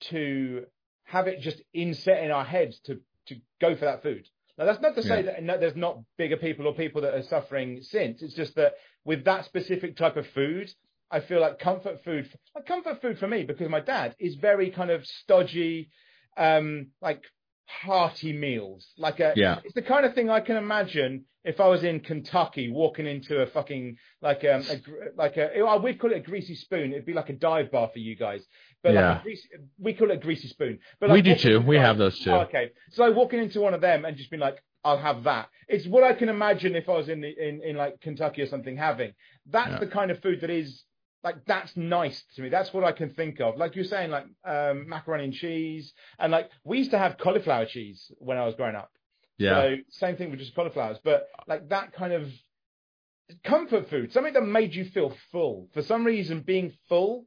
to 0.00 0.66
have 1.04 1.26
it 1.26 1.40
just 1.40 1.60
inset 1.74 2.22
in 2.22 2.30
our 2.30 2.44
heads 2.44 2.80
to 2.80 3.00
to 3.26 3.36
go 3.60 3.74
for 3.74 3.84
that 3.84 4.02
food. 4.02 4.26
Now 4.58 4.66
that's 4.66 4.82
not 4.82 4.94
to 4.96 5.02
say 5.02 5.22
that 5.22 5.60
there's 5.60 5.76
not 5.76 6.00
bigger 6.18 6.36
people 6.36 6.66
or 6.66 6.74
people 6.74 7.00
that 7.02 7.14
are 7.14 7.22
suffering 7.22 7.80
since. 7.82 8.20
It's 8.22 8.34
just 8.34 8.54
that 8.56 8.74
with 9.04 9.24
that 9.24 9.46
specific 9.46 9.96
type 9.96 10.16
of 10.16 10.26
food, 10.34 10.70
I 11.10 11.20
feel 11.20 11.40
like 11.40 11.58
comfort 11.58 12.04
food, 12.04 12.28
like 12.54 12.66
comfort 12.66 13.00
food 13.00 13.18
for 13.18 13.26
me, 13.26 13.44
because 13.44 13.68
my 13.68 13.80
dad 13.80 14.14
is 14.18 14.34
very 14.36 14.70
kind 14.70 14.90
of 14.90 15.04
stodgy, 15.06 15.90
um, 16.36 16.88
like 17.00 17.22
hearty 17.82 18.32
meals. 18.32 18.86
Like 18.98 19.20
a, 19.20 19.32
Yeah. 19.36 19.60
it's 19.64 19.74
the 19.74 19.82
kind 19.82 20.04
of 20.04 20.14
thing 20.14 20.28
I 20.30 20.40
can 20.40 20.56
imagine 20.56 21.24
if 21.44 21.58
I 21.60 21.68
was 21.68 21.84
in 21.84 22.00
Kentucky 22.00 22.70
walking 22.70 23.06
into 23.06 23.40
a 23.40 23.46
fucking 23.46 23.96
like 24.20 24.44
um 24.44 24.62
a, 24.70 24.80
like 25.16 25.36
a 25.36 25.48
we'd 25.82 25.98
call 25.98 26.12
it 26.12 26.16
a 26.18 26.20
greasy 26.20 26.54
spoon. 26.54 26.92
It'd 26.92 27.06
be 27.06 27.14
like 27.14 27.30
a 27.30 27.34
dive 27.34 27.70
bar 27.70 27.88
for 27.92 27.98
you 27.98 28.16
guys, 28.16 28.44
but 28.82 28.92
Yeah. 28.94 29.20
a 29.20 29.22
greasy, 29.22 29.48
we 29.78 29.94
call 29.94 30.10
it 30.10 30.14
a 30.14 30.18
greasy 30.18 30.48
spoon. 30.48 30.78
But 31.00 31.10
we 31.10 31.22
do 31.22 31.34
too. 31.34 31.60
We 31.60 31.76
like- 31.76 31.86
have 31.86 31.98
those 31.98 32.18
too. 32.18 32.32
Oh, 32.32 32.40
okay, 32.40 32.70
so 32.90 33.04
like 33.06 33.16
walking 33.16 33.38
into 33.40 33.60
one 33.60 33.72
of 33.74 33.80
them 33.80 34.04
and 34.04 34.16
just 34.16 34.30
being 34.30 34.40
like, 34.40 34.62
I'll 34.84 34.98
have 34.98 35.24
that. 35.24 35.48
It's 35.68 35.86
what 35.86 36.02
I 36.04 36.12
can 36.14 36.28
imagine 36.28 36.74
if 36.74 36.88
I 36.88 36.92
was 36.92 37.08
in 37.08 37.20
the 37.20 37.28
in, 37.48 37.62
in 37.62 37.76
like 37.76 38.00
Kentucky 38.00 38.42
or 38.42 38.46
something 38.46 38.76
having. 38.76 39.12
That's 39.46 39.70
Yeah. 39.72 39.78
the 39.78 39.86
kind 39.86 40.10
of 40.10 40.20
food 40.20 40.40
that 40.42 40.50
is 40.50 40.84
like 41.22 41.44
that's 41.46 41.76
nice 41.76 42.22
to 42.36 42.42
me. 42.42 42.48
That's 42.48 42.72
what 42.72 42.84
I 42.84 42.92
can 42.92 43.10
think 43.10 43.40
of. 43.40 43.56
Like 43.56 43.76
you're 43.76 43.84
saying, 43.84 44.10
like 44.10 44.26
um, 44.44 44.88
macaroni 44.88 45.24
and 45.24 45.34
cheese, 45.34 45.92
and 46.18 46.32
like 46.32 46.48
we 46.64 46.78
used 46.78 46.92
to 46.92 46.98
have 46.98 47.18
cauliflower 47.18 47.66
cheese 47.66 48.10
when 48.18 48.38
I 48.38 48.46
was 48.46 48.54
growing 48.54 48.76
up. 48.76 48.90
Yeah. 49.38 49.54
So 49.54 49.76
same 49.90 50.16
thing 50.16 50.30
with 50.30 50.40
just 50.40 50.54
cauliflowers, 50.54 50.98
but 51.02 51.28
like 51.46 51.68
that 51.68 51.92
kind 51.92 52.12
of 52.12 52.30
comfort 53.44 53.88
food, 53.90 54.12
something 54.12 54.32
that 54.34 54.42
made 54.42 54.74
you 54.74 54.84
feel 54.86 55.14
full. 55.30 55.68
For 55.72 55.82
some 55.82 56.04
reason, 56.04 56.40
being 56.40 56.72
full 56.88 57.26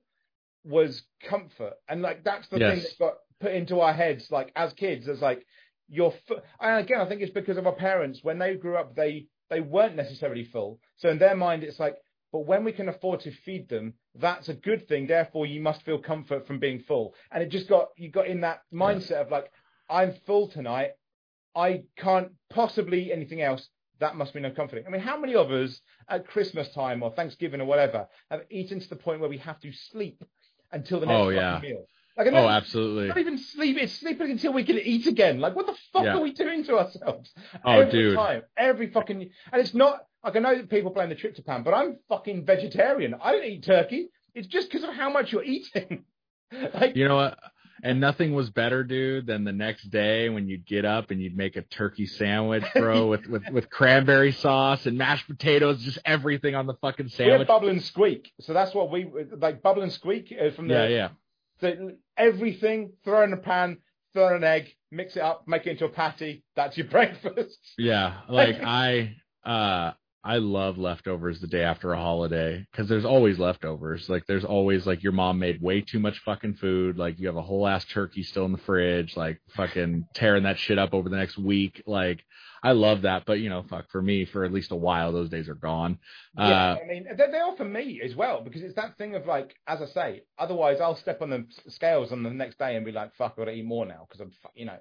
was 0.63 1.03
comfort, 1.23 1.73
and 1.87 2.01
like 2.01 2.23
that's 2.23 2.47
the 2.49 2.57
thing 2.73 2.83
that 2.83 2.99
got 2.99 3.13
put 3.39 3.51
into 3.53 3.79
our 3.79 3.93
heads, 3.93 4.31
like 4.31 4.51
as 4.55 4.73
kids, 4.73 5.07
as 5.07 5.21
like 5.21 5.45
you're. 5.87 6.13
Fu- 6.27 6.41
and 6.59 6.79
again, 6.83 7.01
I 7.01 7.07
think 7.07 7.21
it's 7.21 7.33
because 7.33 7.57
of 7.57 7.67
our 7.67 7.75
parents. 7.75 8.19
When 8.23 8.39
they 8.39 8.55
grew 8.55 8.75
up, 8.75 8.95
they 8.95 9.27
they 9.49 9.61
weren't 9.61 9.95
necessarily 9.95 10.45
full, 10.45 10.79
so 10.97 11.09
in 11.09 11.19
their 11.19 11.35
mind, 11.35 11.63
it's 11.63 11.79
like. 11.79 11.95
But 12.33 12.47
when 12.47 12.65
we 12.65 12.73
can 12.73 12.89
afford 12.89 13.21
to 13.21 13.31
feed 13.31 13.69
them, 13.69 13.93
that's 14.15 14.49
a 14.49 14.53
good 14.55 14.87
thing. 14.89 15.07
Therefore, 15.07 15.45
you 15.45 15.61
must 15.61 15.83
feel 15.83 15.99
comfort 15.99 16.45
from 16.47 16.59
being 16.59 16.79
full. 16.79 17.13
And 17.31 17.41
it 17.43 17.49
just 17.49 17.69
got 17.69 17.89
you 17.95 18.09
got 18.09 18.27
in 18.27 18.41
that 18.41 18.63
mindset 18.73 19.21
of 19.21 19.31
like, 19.31 19.49
I'm 19.89 20.13
full 20.25 20.47
tonight. 20.49 20.91
I 21.55 21.83
can't 21.95 22.31
possibly 22.49 23.05
eat 23.05 23.11
anything 23.13 23.41
else. 23.41 23.69
That 23.99 24.15
must 24.15 24.33
be 24.33 24.39
no 24.41 24.49
comforting. 24.49 24.85
I 24.87 24.89
mean, 24.89 25.01
how 25.01 25.17
many 25.17 25.35
of 25.35 25.51
us 25.51 25.79
at 26.09 26.27
Christmas 26.27 26.67
time 26.73 27.03
or 27.03 27.11
Thanksgiving 27.11 27.61
or 27.61 27.65
whatever 27.65 28.07
have 28.31 28.41
eaten 28.49 28.79
to 28.79 28.89
the 28.89 28.95
point 28.95 29.19
where 29.21 29.29
we 29.29 29.37
have 29.37 29.59
to 29.61 29.71
sleep 29.71 30.23
until 30.71 30.99
the 30.99 31.05
next 31.05 31.15
Oh, 31.21 31.25
fucking 31.25 31.37
yeah. 31.37 31.59
meal? 31.61 31.85
Like, 32.17 32.27
and 32.27 32.35
Oh, 32.35 32.49
absolutely. 32.49 33.07
Not 33.09 33.19
even 33.19 33.37
sleep. 33.37 33.77
It's 33.79 33.93
sleeping 33.93 34.31
until 34.31 34.53
we 34.53 34.63
can 34.63 34.79
eat 34.79 35.05
again. 35.05 35.39
Like, 35.39 35.55
what 35.55 35.67
the 35.67 35.77
fuck 35.93 36.03
Yeah. 36.05 36.15
are 36.17 36.21
we 36.21 36.33
doing 36.33 36.63
to 36.65 36.79
ourselves? 36.79 37.31
Oh, 37.63 37.71
Every 37.81 37.91
dude. 37.91 38.15
time, 38.15 38.41
every 38.57 38.87
fucking. 38.91 39.29
And 39.51 39.61
it's 39.61 39.75
not 39.75 39.99
like 40.23 40.35
I 40.35 40.39
know 40.39 40.55
that 40.55 40.69
people 40.69 40.91
blame 40.91 41.09
the 41.09 41.15
tryptophan, 41.15 41.63
but 41.63 41.73
I'm 41.73 41.97
fucking 42.09 42.45
vegetarian. 42.45 43.15
I 43.21 43.31
don't 43.33 43.43
eat 43.45 43.63
turkey. 43.63 44.09
It's 44.33 44.47
just 44.47 44.69
because 44.69 44.87
of 44.87 44.93
how 44.93 45.09
much 45.09 45.31
you're 45.31 45.43
eating. 45.43 46.05
like, 46.73 46.95
You 46.95 47.07
know 47.07 47.15
what? 47.17 47.37
And 47.83 47.99
nothing 47.99 48.33
was 48.33 48.49
better, 48.49 48.85
dude, 48.85 49.27
than 49.27 49.43
the 49.43 49.51
next 49.51 49.89
day 49.89 50.29
when 50.29 50.47
you'd 50.47 50.65
get 50.65 50.85
up 50.85 51.11
and 51.11 51.21
you'd 51.21 51.35
make 51.35 51.57
a 51.57 51.63
turkey 51.63 52.05
sandwich, 52.05 52.63
bro, 52.73 53.07
with, 53.09 53.27
with, 53.27 53.43
with 53.51 53.69
cranberry 53.69 54.31
sauce 54.31 54.85
and 54.85 54.97
mashed 54.97 55.27
potatoes, 55.27 55.81
just 55.81 55.99
everything 56.05 56.55
on 56.55 56.65
the 56.65 56.75
fucking 56.75 57.09
sandwich. 57.09 57.33
we 57.33 57.39
had 57.39 57.47
bubble 57.47 57.67
and 57.67 57.83
squeak, 57.83 58.31
so 58.39 58.53
that's 58.53 58.73
what 58.73 58.89
we 58.89 59.05
like. 59.37 59.61
Bubble 59.61 59.81
and 59.81 59.91
squeak 59.91 60.33
uh, 60.33 60.51
from 60.51 60.69
the 60.69 60.75
Yeah, 60.75 60.87
yeah. 60.87 61.09
So 61.59 61.91
everything, 62.15 62.93
throw 63.03 63.23
in 63.23 63.33
a 63.33 63.37
pan, 63.37 63.79
throw 64.13 64.29
in 64.29 64.35
an 64.35 64.43
egg, 64.45 64.73
mix 64.89 65.17
it 65.17 65.21
up, 65.21 65.43
make 65.45 65.67
it 65.67 65.71
into 65.71 65.85
a 65.85 65.89
patty. 65.89 66.45
That's 66.55 66.77
your 66.77 66.87
breakfast. 66.89 67.59
Yeah, 67.77 68.21
like 68.29 68.61
I 68.63 69.17
uh 69.43 69.91
I 70.25 70.37
love 70.37 70.77
leftovers 70.77 71.41
the 71.41 71.47
day 71.47 71.63
after 71.63 71.91
a 71.91 71.97
holiday 71.97 72.65
because 72.71 72.87
there's 72.87 73.03
always 73.03 73.39
leftovers. 73.39 74.07
Like 74.09 74.25
there's 74.25 74.45
always 74.45 74.85
like 74.87 75.03
your 75.03 75.11
mom 75.11 75.39
made 75.39 75.61
way 75.61 75.81
too 75.81 75.99
much 75.99 76.19
fucking 76.19 76.55
food. 76.55 76.97
Like 76.97 77.19
you 77.19 77.27
have 77.27 77.35
a 77.35 77.41
whole 77.41 77.67
ass 77.67 77.83
turkey 77.85 78.23
still 78.23 78.45
in 78.45 78.53
the 78.53 78.57
fridge. 78.59 79.17
Like 79.17 79.41
fucking 79.55 80.07
tearing 80.13 80.43
that 80.43 80.59
shit 80.59 80.79
up 80.79 80.93
over 80.93 81.09
the 81.09 81.17
next 81.17 81.37
week. 81.37 81.83
Like 81.85 82.23
I 82.63 82.71
love 82.71 83.01
that, 83.01 83.25
but 83.25 83.39
you 83.41 83.49
know, 83.49 83.63
fuck 83.69 83.89
for 83.91 84.01
me 84.01 84.23
for 84.23 84.45
at 84.45 84.53
least 84.53 84.71
a 84.71 84.77
while 84.77 85.11
those 85.11 85.29
days 85.29 85.49
are 85.49 85.55
gone. 85.55 85.99
yeah, 86.37 86.43
Uh, 86.43 86.77
I 86.81 86.87
mean, 86.87 87.05
they, 87.17 87.27
they 87.29 87.39
are 87.39 87.57
for 87.57 87.65
me 87.65 87.99
as 88.01 88.15
well 88.15 88.41
because 88.41 88.61
it's 88.61 88.75
that 88.75 88.97
thing 88.97 89.15
of 89.15 89.25
like, 89.25 89.55
as 89.67 89.81
I 89.81 89.85
say, 89.87 90.23
otherwise 90.37 90.79
I'll 90.79 90.95
step 90.95 91.21
on 91.21 91.31
the 91.31 91.45
scales 91.67 92.13
on 92.13 92.23
the 92.23 92.29
next 92.29 92.59
day 92.59 92.77
and 92.77 92.85
be 92.85 92.93
like, 92.93 93.13
fuck, 93.15 93.33
I 93.37 93.41
gotta 93.41 93.51
eat 93.51 93.65
more 93.65 93.85
now 93.85 94.07
because 94.07 94.21
I'm, 94.21 94.31
you 94.55 94.65
know. 94.65 94.77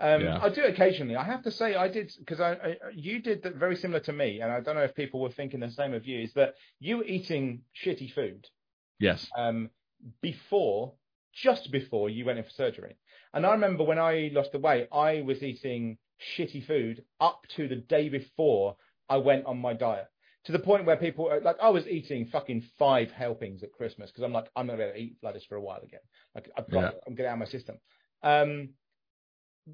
Um, 0.00 0.22
Yeah. 0.22 0.38
I 0.42 0.48
do 0.48 0.64
occasionally. 0.64 1.16
I 1.16 1.24
have 1.24 1.42
to 1.44 1.50
say, 1.50 1.76
I 1.76 1.88
did 1.88 2.12
because 2.18 2.40
I, 2.40 2.52
I 2.52 2.76
you 2.92 3.20
did 3.20 3.42
that 3.44 3.54
very 3.54 3.76
similar 3.76 4.00
to 4.00 4.12
me, 4.12 4.40
and 4.40 4.50
I 4.50 4.60
don't 4.60 4.74
know 4.74 4.82
if 4.82 4.94
people 4.94 5.20
were 5.20 5.30
thinking 5.30 5.60
the 5.60 5.70
same 5.70 5.94
of 5.94 6.06
you. 6.06 6.20
Is 6.20 6.32
that 6.34 6.54
you 6.80 6.98
were 6.98 7.04
eating 7.04 7.62
shitty 7.84 8.12
food 8.12 8.46
yes. 8.98 9.28
um, 9.36 9.70
before, 10.20 10.94
just 11.32 11.70
before 11.70 12.10
you 12.10 12.24
went 12.24 12.38
in 12.38 12.44
for 12.44 12.50
surgery. 12.50 12.96
And 13.32 13.44
I 13.46 13.52
remember 13.52 13.84
when 13.84 13.98
I 13.98 14.30
lost 14.32 14.52
the 14.52 14.58
weight, 14.58 14.88
I 14.92 15.22
was 15.22 15.42
eating 15.42 15.98
shitty 16.36 16.66
food 16.66 17.04
up 17.20 17.42
to 17.56 17.68
the 17.68 17.76
day 17.76 18.08
before 18.08 18.76
I 19.08 19.18
went 19.18 19.46
on 19.46 19.58
my 19.58 19.74
diet. 19.74 20.06
To 20.46 20.52
the 20.52 20.58
point 20.58 20.84
where 20.84 20.96
people 20.96 21.28
are 21.30 21.40
like, 21.40 21.56
I 21.60 21.70
was 21.70 21.86
eating 21.88 22.26
fucking 22.26 22.64
five 22.78 23.10
helpings 23.10 23.62
at 23.62 23.72
Christmas 23.72 24.10
because 24.10 24.24
I'm 24.24 24.32
like, 24.32 24.50
I'm 24.54 24.66
not 24.66 24.76
going 24.76 24.92
to 24.92 24.98
eat 24.98 25.16
like 25.22 25.34
this 25.34 25.44
for 25.44 25.56
a 25.56 25.60
while 25.60 25.80
again. 25.82 26.00
Like, 26.34 26.50
I've 26.56 26.70
got, 26.70 26.82
Yeah. 26.82 26.90
I'm 27.06 27.14
getting 27.14 27.30
out 27.30 27.34
of 27.34 27.38
my 27.40 27.46
system. 27.46 27.78
Um, 28.22 28.70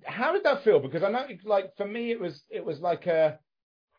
how 0.04 0.32
did 0.32 0.44
that 0.44 0.64
feel? 0.64 0.80
Because 0.80 1.02
I 1.02 1.10
know, 1.10 1.26
like, 1.44 1.76
for 1.76 1.86
me, 1.86 2.10
it 2.10 2.20
was, 2.20 2.42
it 2.50 2.64
was 2.64 2.80
like 2.80 3.06
a, 3.06 3.38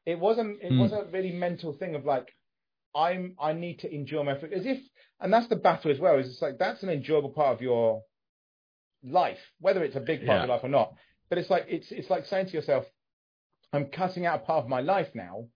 it 0.05 0.19
wasn't, 0.19 0.61
it 0.61 0.73
Hmm. 0.73 0.79
was 0.79 0.91
a 0.91 1.05
really 1.11 1.31
mental 1.31 1.73
thing 1.73 1.95
of 1.95 2.05
like, 2.05 2.27
I'm, 2.95 3.35
I 3.39 3.53
need 3.53 3.79
to 3.79 3.93
enjoy 3.93 4.23
my 4.23 4.37
food 4.39 4.53
as 4.53 4.65
if, 4.65 4.79
and 5.19 5.31
that's 5.31 5.47
the 5.47 5.55
battle 5.55 5.91
as 5.91 5.99
well. 5.99 6.17
Is 6.17 6.27
it's 6.27 6.41
like 6.41 6.57
that's 6.57 6.83
an 6.83 6.89
enjoyable 6.89 7.29
part 7.29 7.55
of 7.55 7.61
your 7.61 8.03
life, 9.03 9.39
whether 9.59 9.83
it's 9.83 9.95
a 9.95 9.99
big 10.01 10.25
part 10.25 10.37
of 10.37 10.41
Yeah. 10.41 10.47
your 10.47 10.55
life 10.55 10.63
or 10.63 10.69
not. 10.69 10.93
But 11.29 11.37
it's 11.37 11.49
like 11.49 11.65
it's 11.69 11.91
it's 11.91 12.09
like 12.09 12.25
saying 12.25 12.47
to 12.47 12.51
yourself, 12.53 12.85
I'm 13.71 13.85
cutting 13.87 14.25
out 14.25 14.41
a 14.41 14.45
part 14.45 14.63
of 14.63 14.69
my 14.69 14.81
life 14.81 15.07
now, 15.13 15.47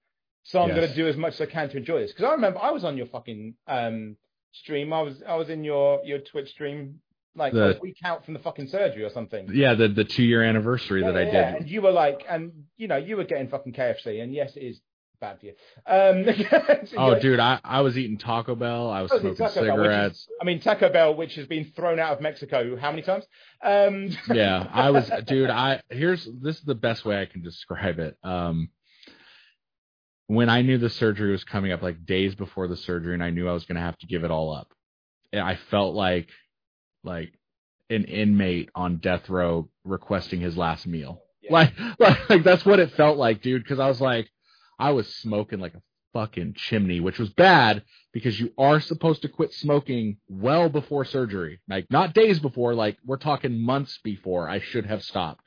so 0.44 0.62
I'm 0.62 0.70
Yes. 0.70 0.78
going 0.78 0.90
to 0.90 0.96
do 0.96 1.08
as 1.08 1.18
much 1.18 1.34
as 1.34 1.42
I 1.42 1.46
can 1.48 1.70
to 1.70 1.78
enjoy 1.78 2.00
this. 2.02 2.12
Because 2.12 2.26
I 2.26 2.32
remember 2.32 2.60
I 2.60 2.72
was 2.72 2.86
on 2.86 2.96
your 2.96 3.08
fucking 3.08 3.56
um, 3.68 4.16
stream. 4.54 4.94
I 4.94 5.02
was 5.02 5.22
I 5.28 5.36
was 5.36 5.50
in 5.50 5.64
your 5.66 6.02
your 6.06 6.20
Twitch 6.20 6.50
stream 6.52 7.02
like 7.36 7.54
The- 7.54 7.78
a 7.78 7.80
week 7.80 7.98
out 8.04 8.24
from 8.26 8.34
the 8.34 8.40
fucking 8.40 8.68
surgery 8.68 9.04
or 9.04 9.10
something. 9.10 9.50
Yeah, 9.54 9.74
the 9.76 9.88
the 9.88 10.04
two 10.06 10.24
year 10.24 10.42
anniversary 10.44 11.02
that 11.04 11.16
I 11.16 11.22
Yeah, 11.22 11.26
did. 11.26 11.34
yeah, 11.34 11.56
And 11.58 11.70
you 11.70 11.82
were 11.82 11.92
like, 11.92 12.26
and 12.30 12.52
you 12.78 12.88
know, 12.88 12.98
you 12.98 13.18
were 13.18 13.24
getting 13.26 13.48
fucking 13.50 13.74
KFC, 13.74 14.22
and 14.24 14.34
yes, 14.34 14.56
it 14.56 14.62
is 14.64 14.82
bad 15.22 15.40
for 15.40 15.46
you. 15.46 15.54
Um, 15.88 16.26
so 16.88 16.96
Oh, 16.98 17.20
dude, 17.20 17.40
I, 17.40 17.60
I 17.64 17.82
was 17.82 17.98
eating 17.98 18.18
Taco 18.18 18.54
Bell. 18.56 18.90
I 18.90 19.02
was 19.02 19.12
Oh, 19.14 19.16
it's 19.16 19.38
smoking 19.38 19.38
Taco 19.48 19.66
Bell, 19.66 19.78
which 19.78 19.86
is- 19.88 19.92
cigarettes. 19.92 20.28
I 20.42 20.44
mean, 20.46 20.60
Taco 20.60 20.90
Bell, 20.90 21.16
which 21.16 21.36
has 21.36 21.48
been 21.48 21.66
thrown 21.76 22.00
out 22.00 22.14
of 22.14 22.22
Mexico 22.22 22.76
how 22.76 22.90
many 22.92 23.02
times? 23.02 23.26
Um, 23.64 24.10
yeah, 24.34 24.68
I 24.72 24.90
was, 24.92 25.10
dude. 25.26 25.50
I 25.50 25.82
here's 25.90 26.26
this 26.42 26.58
is 26.58 26.64
the 26.64 26.76
best 26.76 27.06
way 27.06 27.22
I 27.22 27.26
can 27.26 27.42
describe 27.42 28.00
it. 28.00 28.18
Um, 28.24 28.70
when 30.28 30.50
I 30.50 30.64
knew 30.64 30.78
the 30.78 30.90
surgery 30.90 31.32
was 31.32 31.44
coming 31.44 31.72
up, 31.72 31.82
like 31.82 32.06
days 32.06 32.34
before 32.36 32.68
the 32.68 32.78
surgery, 32.78 33.14
and 33.14 33.24
I 33.24 33.30
knew 33.30 33.48
I 33.48 33.54
was 33.54 33.66
going 33.66 33.76
to 33.76 33.82
have 33.82 33.98
to 34.00 34.08
give 34.08 34.24
it 34.24 34.32
all 34.32 34.54
up, 34.56 34.74
and 35.32 35.42
I 35.42 35.56
felt 35.56 35.94
like, 35.96 36.30
like 37.06 37.34
an 37.90 38.06
inmate 38.06 38.70
on 38.76 38.98
death 38.98 39.30
row 39.30 39.70
requesting 39.84 40.42
his 40.42 40.58
last 40.58 40.88
meal. 40.88 41.22
Yeah. 41.42 41.54
Like, 41.54 41.74
like, 42.00 42.30
like 42.30 42.44
that's 42.44 42.66
what 42.66 42.80
it 42.80 42.92
felt 42.94 43.18
like, 43.18 43.42
dude. 43.42 43.64
Because 43.64 43.80
I 43.80 43.88
was 43.88 44.02
like, 44.02 44.30
I 44.80 44.92
was 44.92 45.08
smoking 45.16 45.60
like 45.60 45.76
a 45.76 45.82
fucking 46.14 46.54
chimney, 46.56 47.00
which 47.00 47.20
was 47.20 47.30
bad 47.30 47.84
because 48.14 48.40
you 48.40 48.52
are 48.58 48.80
supposed 48.80 49.22
to 49.22 49.30
quit 49.30 49.54
smoking 49.54 50.18
well 50.30 50.70
before 50.70 51.06
surgery. 51.06 51.60
Like 51.68 51.88
not 51.90 52.14
days 52.14 52.40
before, 52.40 52.74
like 52.74 52.98
we're 53.06 53.18
talking 53.18 53.62
months 53.62 54.00
before 54.04 54.50
I 54.50 54.60
should 54.60 54.86
have 54.86 55.04
stopped. 55.04 55.46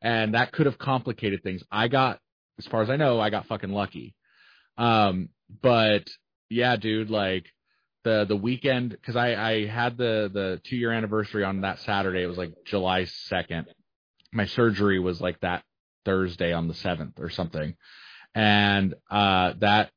And 0.00 0.34
that 0.34 0.52
could 0.52 0.66
have 0.66 0.78
complicated 0.78 1.42
things. 1.42 1.62
I 1.70 1.88
got, 1.88 2.20
as 2.58 2.66
far 2.66 2.82
as 2.82 2.90
I 2.90 2.96
know, 2.96 3.20
I 3.20 3.30
got 3.30 3.46
fucking 3.46 3.70
lucky. 3.70 4.14
Um, 4.76 5.28
but 5.62 6.08
yeah, 6.48 6.76
dude, 6.76 7.10
like 7.10 7.46
the 8.08 8.24
the 8.24 8.36
weekend 8.36 8.90
because 8.90 9.16
I 9.16 9.34
I 9.34 9.66
had 9.66 9.98
the 9.98 10.30
the 10.32 10.60
two 10.64 10.76
year 10.76 10.92
anniversary 10.92 11.44
on 11.44 11.60
that 11.60 11.78
Saturday. 11.80 12.22
It 12.22 12.26
was 12.26 12.38
like 12.38 12.54
July 12.64 13.04
second. 13.04 13.66
My 14.32 14.46
surgery 14.46 14.98
was 14.98 15.20
like 15.20 15.40
that 15.40 15.62
Thursday 16.06 16.52
on 16.52 16.68
the 16.68 16.74
seventh 16.74 17.20
or 17.20 17.28
something, 17.28 17.76
and 18.34 18.94
uh 19.10 19.52
that 19.58 19.90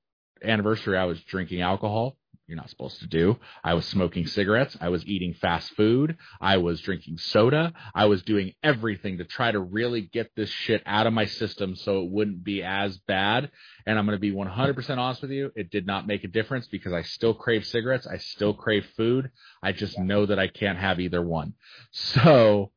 anniversary 0.43 0.97
I 0.97 1.05
was 1.05 1.21
drinking 1.21 1.61
alcohol 1.61 2.17
you're 2.51 2.57
not 2.57 2.69
supposed 2.69 2.99
to 2.99 3.07
do. 3.07 3.39
I 3.63 3.75
was 3.75 3.85
smoking 3.85 4.27
cigarettes. 4.27 4.75
I 4.81 4.89
was 4.89 5.05
eating 5.05 5.33
fast 5.33 5.73
food. 5.75 6.17
I 6.41 6.57
was 6.57 6.81
drinking 6.81 7.17
soda. 7.17 7.71
I 7.95 8.05
was 8.05 8.23
doing 8.23 8.53
everything 8.61 9.19
to 9.19 9.23
try 9.23 9.51
to 9.51 9.59
really 9.59 10.01
get 10.01 10.31
this 10.35 10.49
shit 10.49 10.83
out 10.85 11.07
of 11.07 11.13
my 11.13 11.25
system 11.25 11.77
so 11.77 12.03
it 12.03 12.11
wouldn't 12.11 12.43
be 12.43 12.61
as 12.61 12.97
bad. 13.07 13.49
And 13.85 13.97
I'm 13.97 14.05
going 14.05 14.17
to 14.17 14.21
be 14.21 14.33
100% 14.33 14.97
honest 14.97 15.21
with 15.21 15.31
you. 15.31 15.53
It 15.55 15.71
did 15.71 15.87
not 15.87 16.05
make 16.05 16.25
a 16.25 16.27
difference 16.27 16.67
because 16.67 16.91
I 16.91 17.03
still 17.03 17.33
crave 17.33 17.65
cigarettes. 17.65 18.05
I 18.05 18.17
still 18.17 18.53
crave 18.53 18.85
food. 18.97 19.31
I 19.63 19.71
just 19.71 19.97
know 19.97 20.25
that 20.25 20.37
I 20.37 20.49
can't 20.49 20.77
have 20.77 20.99
either 20.99 21.21
one. 21.21 21.53
So 21.91 22.71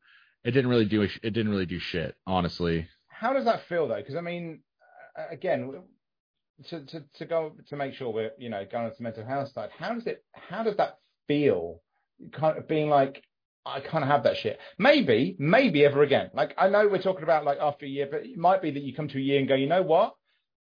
it 0.44 0.52
didn't 0.52 0.70
really 0.70 0.84
do, 0.84 1.02
it 1.02 1.20
didn't 1.22 1.50
really 1.50 1.66
do 1.66 1.80
shit, 1.80 2.14
honestly. 2.28 2.86
How 3.08 3.32
does 3.32 3.46
that 3.46 3.66
feel 3.68 3.88
though? 3.88 3.96
Because 3.96 4.14
I 4.14 4.20
mean, 4.20 4.60
again, 5.30 5.82
to, 6.68 6.84
to, 6.86 7.04
to 7.16 7.24
go 7.24 7.52
to 7.68 7.76
make 7.76 7.94
sure 7.94 8.12
we're 8.12 8.30
you 8.38 8.48
know 8.48 8.64
going 8.70 8.86
on 8.86 8.94
to 8.94 9.02
mental 9.02 9.24
health 9.24 9.50
side 9.52 9.70
how 9.76 9.92
does 9.92 10.06
it 10.06 10.24
how 10.32 10.62
does 10.62 10.76
that 10.76 10.98
feel 11.26 11.80
kind 12.32 12.56
of 12.56 12.68
being 12.68 12.88
like 12.88 13.22
I 13.66 13.80
kind 13.80 14.04
of 14.04 14.10
have 14.10 14.24
that 14.24 14.36
shit. 14.36 14.58
Maybe, 14.78 15.36
maybe 15.38 15.86
ever 15.86 16.02
again. 16.02 16.30
Like 16.34 16.52
I 16.58 16.68
know 16.68 16.86
we're 16.86 17.00
talking 17.00 17.22
about 17.22 17.46
like 17.46 17.58
after 17.60 17.86
a 17.86 17.88
year, 17.88 18.06
but 18.10 18.26
it 18.26 18.36
might 18.36 18.60
be 18.60 18.70
that 18.70 18.82
you 18.82 18.94
come 18.94 19.08
to 19.08 19.18
a 19.18 19.22
year 19.22 19.38
and 19.38 19.48
go, 19.48 19.54
you 19.54 19.66
know 19.66 19.82
what? 19.82 20.14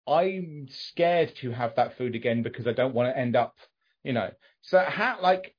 I'm 0.08 0.66
scared 0.70 1.34
to 1.42 1.50
have 1.50 1.74
that 1.76 1.98
food 1.98 2.14
again 2.14 2.42
because 2.42 2.66
I 2.66 2.72
don't 2.72 2.94
want 2.94 3.12
to 3.12 3.18
end 3.18 3.36
up, 3.36 3.54
you 4.02 4.14
know. 4.14 4.30
So 4.62 4.78
how 4.78 5.18
like 5.20 5.54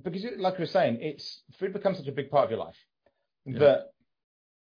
because 0.00 0.24
it, 0.24 0.38
like 0.38 0.56
we 0.56 0.62
were 0.62 0.66
saying, 0.66 0.98
it's 1.00 1.42
food 1.58 1.72
becomes 1.72 1.98
such 1.98 2.06
a 2.06 2.12
big 2.12 2.30
part 2.30 2.44
of 2.44 2.50
your 2.50 2.60
life 2.60 2.76
yeah. 3.44 3.58
that 3.58 3.91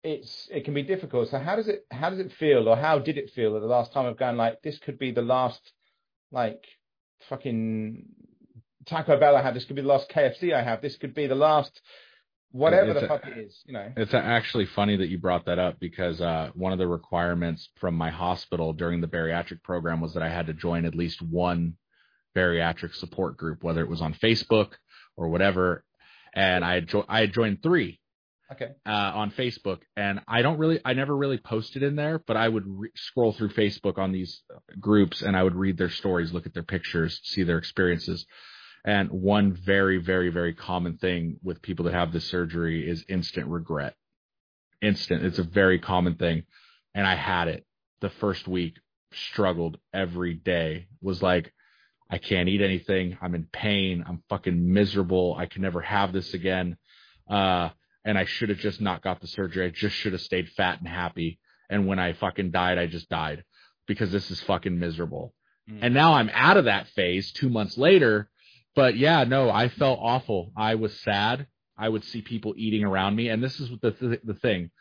it's 0.04 0.48
it 0.52 0.66
can 0.66 0.74
be 0.74 0.84
difficult. 0.84 1.30
So 1.30 1.40
how 1.40 1.56
does 1.56 1.68
it 1.68 1.86
how 1.92 2.10
does 2.10 2.20
it 2.20 2.32
feel, 2.34 2.68
or 2.68 2.76
how 2.76 3.00
did 3.00 3.18
it 3.18 3.32
feel 3.32 3.56
at 3.56 3.62
the 3.62 3.68
last 3.68 3.94
time 3.94 4.06
of 4.06 4.18
going 4.18 4.38
like 4.38 4.62
this 4.62 4.78
could 4.80 4.98
be 4.98 5.12
the 5.12 5.22
last 5.22 5.60
like 6.32 6.64
fucking 7.28 8.06
Taco 8.86 9.20
Bell 9.20 9.36
I 9.36 9.42
have. 9.42 9.54
This 9.54 9.66
could 9.66 9.76
be 9.76 9.82
the 9.82 9.88
last 9.88 10.10
KFC 10.10 10.54
I 10.54 10.64
have. 10.64 10.82
This 10.82 10.96
could 10.98 11.14
be 11.14 11.28
the 11.28 11.36
last 11.36 11.82
whatever 12.52 12.92
it's 12.92 13.00
the 13.02 13.06
a, 13.06 13.10
fuck 13.10 13.28
it 13.28 13.38
is. 13.38 13.62
You 13.66 13.74
know. 13.74 13.92
It's 13.98 14.14
actually 14.14 14.66
funny 14.68 14.96
that 14.98 15.10
you 15.10 15.18
brought 15.18 15.46
that 15.46 15.60
up 15.60 15.80
because 15.80 16.22
uh, 16.22 16.52
one 16.54 16.72
of 16.72 16.80
the 16.80 16.88
requirements 16.88 17.70
from 17.80 17.96
my 17.96 18.10
hospital 18.10 18.74
during 18.74 19.02
the 19.02 19.08
bariatric 19.08 19.64
program 19.64 20.00
was 20.00 20.14
that 20.14 20.24
I 20.24 20.30
had 20.30 20.48
to 20.48 20.54
join 20.54 20.86
at 20.86 20.96
least 20.96 21.22
one 21.22 21.76
bariatric 22.36 22.96
support 22.96 23.38
group, 23.38 23.64
whether 23.64 23.82
it 23.82 23.90
was 23.90 24.02
on 24.02 24.14
Facebook 24.14 24.74
or 25.18 25.28
whatever. 25.30 25.84
And 26.34 26.64
I 26.64 26.76
had, 26.76 26.88
jo- 26.88 27.06
I 27.10 27.22
had 27.22 27.34
joined 27.34 27.62
three 27.62 28.00
Okay. 28.52 28.72
Uh, 28.86 28.90
on 28.90 29.32
Facebook, 29.32 29.80
and 29.96 30.22
I 30.28 30.42
don't 30.42 30.58
really, 30.58 30.80
I 30.84 30.94
never 30.94 31.16
really 31.16 31.38
posted 31.38 31.84
in 31.84 31.96
there, 31.96 32.18
but 32.18 32.36
I 32.36 32.50
would 32.50 32.64
re- 32.66 32.90
scroll 32.96 33.32
through 33.32 33.50
Facebook 33.50 34.00
on 34.00 34.12
these 34.12 34.42
groups, 34.80 35.22
and 35.22 35.38
I 35.38 35.44
would 35.44 35.56
read 35.56 35.78
their 35.78 35.90
stories, 35.90 36.34
look 36.34 36.48
at 36.48 36.56
their 36.56 36.64
pictures, 36.64 37.22
see 37.24 37.44
their 37.44 37.60
experiences. 37.60 38.26
And 38.84 39.10
one 39.12 39.54
very, 39.54 39.98
very, 39.98 40.30
very 40.30 40.54
common 40.54 40.98
thing 40.98 41.38
with 41.44 41.62
people 41.62 41.86
that 41.86 41.94
have 41.94 42.12
this 42.12 42.26
surgery 42.26 42.90
is 42.90 43.06
instant 43.08 43.48
regret. 43.48 43.94
Instant. 44.82 45.24
It's 45.26 45.40
a 45.40 45.44
very 45.44 45.78
common 45.78 46.16
thing, 46.16 46.44
and 46.96 47.06
I 47.06 47.16
had 47.16 47.50
it 47.50 47.66
the 48.02 48.10
first 48.10 48.48
week. 48.48 48.78
Struggled 49.12 49.78
every 49.94 50.36
day. 50.36 50.88
Was 51.02 51.22
like, 51.22 51.54
I 52.10 52.20
can't 52.20 52.48
eat 52.48 52.62
anything. 52.62 53.18
I'm 53.22 53.36
in 53.36 53.48
pain. 53.52 54.04
I'm 54.08 54.24
fucking 54.30 54.72
miserable. 54.72 55.36
I 55.38 55.46
can 55.46 55.62
never 55.62 55.82
have 55.82 56.14
this 56.14 56.34
again. 56.34 56.78
Uh, 57.30 57.70
and 58.06 58.18
I 58.18 58.26
should 58.26 58.50
have 58.50 58.60
just 58.60 58.82
not 58.82 59.02
got 59.02 59.22
the 59.22 59.28
surgery. 59.28 59.66
I 59.66 59.70
just 59.70 59.96
should 59.96 60.14
have 60.14 60.22
stayed 60.22 60.50
fat 60.50 60.80
and 60.80 60.88
happy. 60.88 61.40
And 61.70 61.88
when 61.88 62.00
I 62.00 62.14
fucking 62.14 62.52
died, 62.52 62.78
I 62.78 62.88
just 62.88 63.10
died 63.10 63.44
because 63.88 64.12
this 64.12 64.32
is 64.32 64.42
fucking 64.42 64.80
miserable. 64.80 65.34
Mm. 65.70 65.80
And 65.82 65.94
now 65.94 66.14
I'm 66.14 66.30
out 66.34 66.58
of 66.58 66.66
that 66.66 66.88
phase 66.90 67.32
two 67.32 67.50
months 67.50 67.78
later. 67.78 68.30
But 68.76 68.98
yeah, 68.98 69.24
no, 69.26 69.50
I 69.50 69.70
felt 69.70 70.00
awful. 70.02 70.52
I 70.56 70.76
was 70.76 71.00
sad. 71.02 71.48
I 71.78 71.90
would 71.90 72.04
see 72.04 72.22
people 72.22 72.54
eating 72.58 72.84
around 72.84 73.16
me. 73.16 73.30
And 73.30 73.44
this 73.44 73.60
is 73.60 73.70
the, 73.82 73.92
th- 73.92 74.22
the 74.24 74.34
thing. 74.34 74.72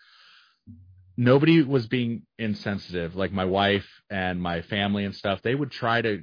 Nobody 1.16 1.62
was 1.62 1.86
being 1.86 2.23
insensitive. 2.39 3.16
Like 3.16 3.32
my 3.32 3.45
wife 3.45 3.86
and 4.09 4.40
my 4.40 4.62
family 4.62 5.05
and 5.05 5.15
stuff, 5.15 5.43
they 5.43 5.55
would 5.55 5.70
try 5.70 6.01
to 6.01 6.23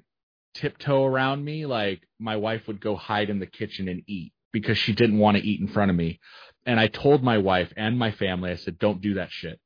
tiptoe 0.53 1.03
around 1.03 1.43
me. 1.43 1.65
Like 1.65 2.01
my 2.19 2.37
wife 2.37 2.67
would 2.67 2.79
go 2.79 2.95
hide 2.95 3.29
in 3.29 3.39
the 3.39 3.45
kitchen 3.45 3.89
and 3.89 4.03
eat 4.07 4.31
because 4.55 4.77
she 4.77 4.93
didn't 4.93 5.19
want 5.19 5.35
to 5.35 5.45
eat 5.45 5.59
in 5.59 5.67
front 5.67 5.91
of 5.91 5.97
me. 5.97 6.17
And 6.65 6.79
I 6.79 6.87
told 6.87 7.21
my 7.21 7.39
wife 7.39 7.73
and 7.75 7.99
my 7.99 8.11
family, 8.11 8.51
I 8.51 8.55
said, 8.55 8.79
don't 8.79 9.01
do 9.01 9.15
that 9.15 9.29
shit. 9.29 9.59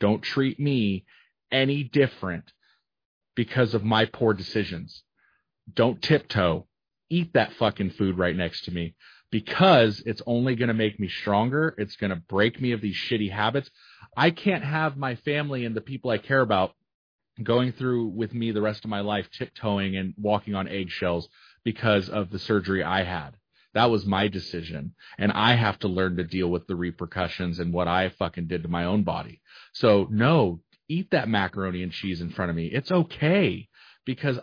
Don't 0.00 0.22
treat 0.22 0.58
me 0.58 1.04
any 1.50 1.84
different 1.84 2.50
because 3.34 3.74
of 3.74 3.84
my 3.84 4.06
poor 4.06 4.32
decisions. 4.32 5.02
Don't 5.74 6.00
tiptoe. 6.00 6.66
Eat 7.10 7.34
that 7.34 7.52
fucking 7.52 7.90
food 7.90 8.16
right 8.16 8.34
next 8.34 8.64
to 8.64 8.70
me 8.70 8.94
because 9.30 10.02
it's 10.06 10.22
only 10.26 10.56
going 10.56 10.68
to 10.68 10.74
make 10.74 10.98
me 10.98 11.08
stronger. 11.08 11.74
It's 11.76 11.96
going 11.96 12.08
to 12.08 12.16
break 12.16 12.58
me 12.58 12.72
of 12.72 12.80
these 12.80 12.96
shitty 12.96 13.30
habits. 13.30 13.70
I 14.16 14.30
can't 14.30 14.64
have 14.64 14.96
my 14.96 15.16
family 15.16 15.66
and 15.66 15.76
the 15.76 15.82
people 15.82 16.10
I 16.10 16.16
care 16.16 16.40
about 16.40 16.72
going 17.42 17.72
through 17.72 18.06
with 18.06 18.32
me 18.32 18.50
the 18.50 18.62
rest 18.62 18.82
of 18.86 18.90
my 18.90 19.00
life 19.00 19.28
tiptoeing 19.30 19.94
and 19.94 20.14
walking 20.16 20.54
on 20.54 20.68
eggshells 20.68 21.28
because 21.64 22.08
of 22.08 22.30
the 22.30 22.38
surgery 22.38 22.82
I 22.82 23.02
had. 23.02 23.36
That 23.74 23.90
was 23.90 24.04
my 24.04 24.28
decision. 24.28 24.94
And 25.18 25.32
I 25.32 25.54
have 25.54 25.78
to 25.80 25.88
learn 25.88 26.16
to 26.16 26.24
deal 26.24 26.48
with 26.48 26.66
the 26.66 26.76
repercussions 26.76 27.58
and 27.58 27.72
what 27.72 27.88
I 27.88 28.10
fucking 28.10 28.46
did 28.46 28.62
to 28.62 28.68
my 28.68 28.84
own 28.84 29.02
body. 29.02 29.40
So 29.72 30.06
no, 30.10 30.60
eat 30.88 31.10
that 31.12 31.28
macaroni 31.28 31.82
and 31.82 31.92
cheese 31.92 32.20
in 32.20 32.30
front 32.30 32.50
of 32.50 32.56
me. 32.56 32.66
It's 32.66 32.92
okay 32.92 33.68
because 34.04 34.38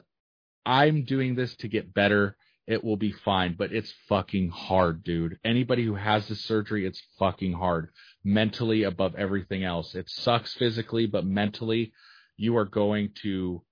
I'm 0.66 1.04
doing 1.06 1.36
this 1.36 1.56
to 1.58 1.68
get 1.68 1.94
better. 1.94 2.38
It 2.68 2.84
will 2.84 2.98
be 2.98 3.12
fine, 3.12 3.56
but 3.58 3.72
it's 3.72 3.94
fucking 4.08 4.50
hard, 4.50 5.04
dude. 5.04 5.40
Anybody 5.44 5.84
who 5.84 5.96
has 5.96 6.28
this 6.28 6.46
surgery, 6.46 6.86
it's 6.86 7.02
fucking 7.18 7.54
hard. 7.54 7.90
Mentally 8.24 8.84
above 8.84 9.16
everything 9.16 9.64
else. 9.64 9.96
It 9.96 10.10
sucks 10.10 10.54
physically, 10.54 11.08
but 11.08 11.26
mentally 11.26 11.94
you 12.38 12.58
are 12.58 12.66
going 12.66 13.12
to 13.24 13.64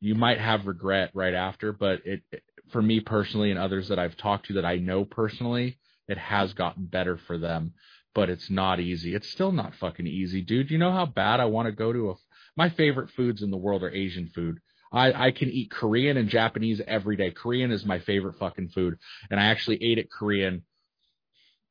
you 0.00 0.14
might 0.14 0.38
have 0.38 0.66
regret 0.66 1.10
right 1.14 1.34
after, 1.34 1.72
but 1.72 2.00
it, 2.04 2.22
for 2.70 2.82
me 2.82 3.00
personally 3.00 3.50
and 3.50 3.58
others 3.58 3.88
that 3.88 3.98
I've 3.98 4.16
talked 4.16 4.46
to 4.46 4.54
that 4.54 4.64
I 4.64 4.76
know 4.76 5.04
personally, 5.04 5.78
it 6.08 6.18
has 6.18 6.52
gotten 6.52 6.86
better 6.86 7.18
for 7.26 7.38
them, 7.38 7.74
but 8.14 8.30
it's 8.30 8.50
not 8.50 8.80
easy. 8.80 9.14
It's 9.14 9.30
still 9.30 9.52
not 9.52 9.74
fucking 9.74 10.06
easy, 10.06 10.42
dude. 10.42 10.70
You 10.70 10.78
know 10.78 10.92
how 10.92 11.06
bad 11.06 11.40
I 11.40 11.46
want 11.46 11.66
to 11.66 11.72
go 11.72 11.92
to 11.92 12.10
a, 12.10 12.14
my 12.56 12.70
favorite 12.70 13.10
foods 13.10 13.42
in 13.42 13.50
the 13.50 13.56
world 13.56 13.82
are 13.82 13.90
Asian 13.90 14.28
food. 14.28 14.58
I, 14.92 15.26
I 15.26 15.30
can 15.32 15.48
eat 15.50 15.70
Korean 15.70 16.16
and 16.16 16.28
Japanese 16.28 16.80
every 16.86 17.16
day. 17.16 17.30
Korean 17.30 17.70
is 17.70 17.84
my 17.84 17.98
favorite 17.98 18.38
fucking 18.38 18.68
food. 18.68 18.96
And 19.30 19.40
I 19.40 19.46
actually 19.46 19.82
ate 19.82 19.98
it 19.98 20.10
Korean 20.10 20.62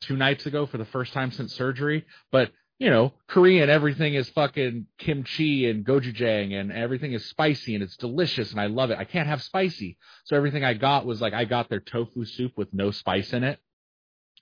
two 0.02 0.18
nights 0.18 0.46
ago 0.46 0.66
for 0.66 0.78
the 0.78 0.86
first 0.86 1.14
time 1.14 1.32
since 1.32 1.54
surgery, 1.54 2.06
but 2.32 2.52
you 2.77 2.89
know, 2.89 3.14
Korean, 3.27 3.69
everything 3.69 4.15
is 4.15 4.30
fucking 4.30 4.88
kimchi 4.97 5.69
and 5.69 5.85
gochujang 5.85 6.60
and 6.60 6.72
everything 6.72 7.14
is 7.14 7.26
spicy 7.26 7.73
and 7.73 7.84
it's 7.84 7.95
delicious 7.95 8.52
and 8.52 8.60
I 8.60 8.68
love 8.68 8.91
it. 8.91 8.97
I 8.97 9.06
can't 9.06 9.27
have 9.27 9.41
spicy. 9.41 9.97
So 10.26 10.35
everything 10.35 10.64
I 10.65 10.73
got 10.73 11.06
was 11.06 11.22
like, 11.22 11.34
I 11.34 11.45
got 11.45 11.69
their 11.69 11.80
tofu 11.80 12.26
soup 12.26 12.53
with 12.57 12.73
no 12.73 12.91
spice 12.91 13.31
in 13.31 13.43
it. 13.43 13.60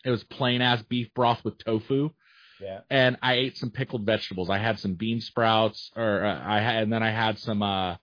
It 0.03 0.09
was 0.09 0.23
plain 0.23 0.61
ass 0.61 0.81
beef 0.81 1.13
broth 1.13 1.43
with 1.45 1.63
tofu. 1.63 2.09
Yeah. 2.59 2.79
And 2.89 3.17
I 3.21 3.35
ate 3.35 3.57
some 3.57 3.69
pickled 3.69 4.05
vegetables. 4.05 4.49
I 4.49 4.57
had 4.57 4.79
some 4.79 4.95
bean 4.95 5.21
sprouts 5.21 5.91
or 5.95 6.25
uh, 6.25 6.41
I 6.43 6.59
had, 6.59 6.83
and 6.83 6.93
then 6.93 7.03
I 7.03 7.11
had 7.11 7.37
some, 7.37 7.61
uh, 7.61 7.97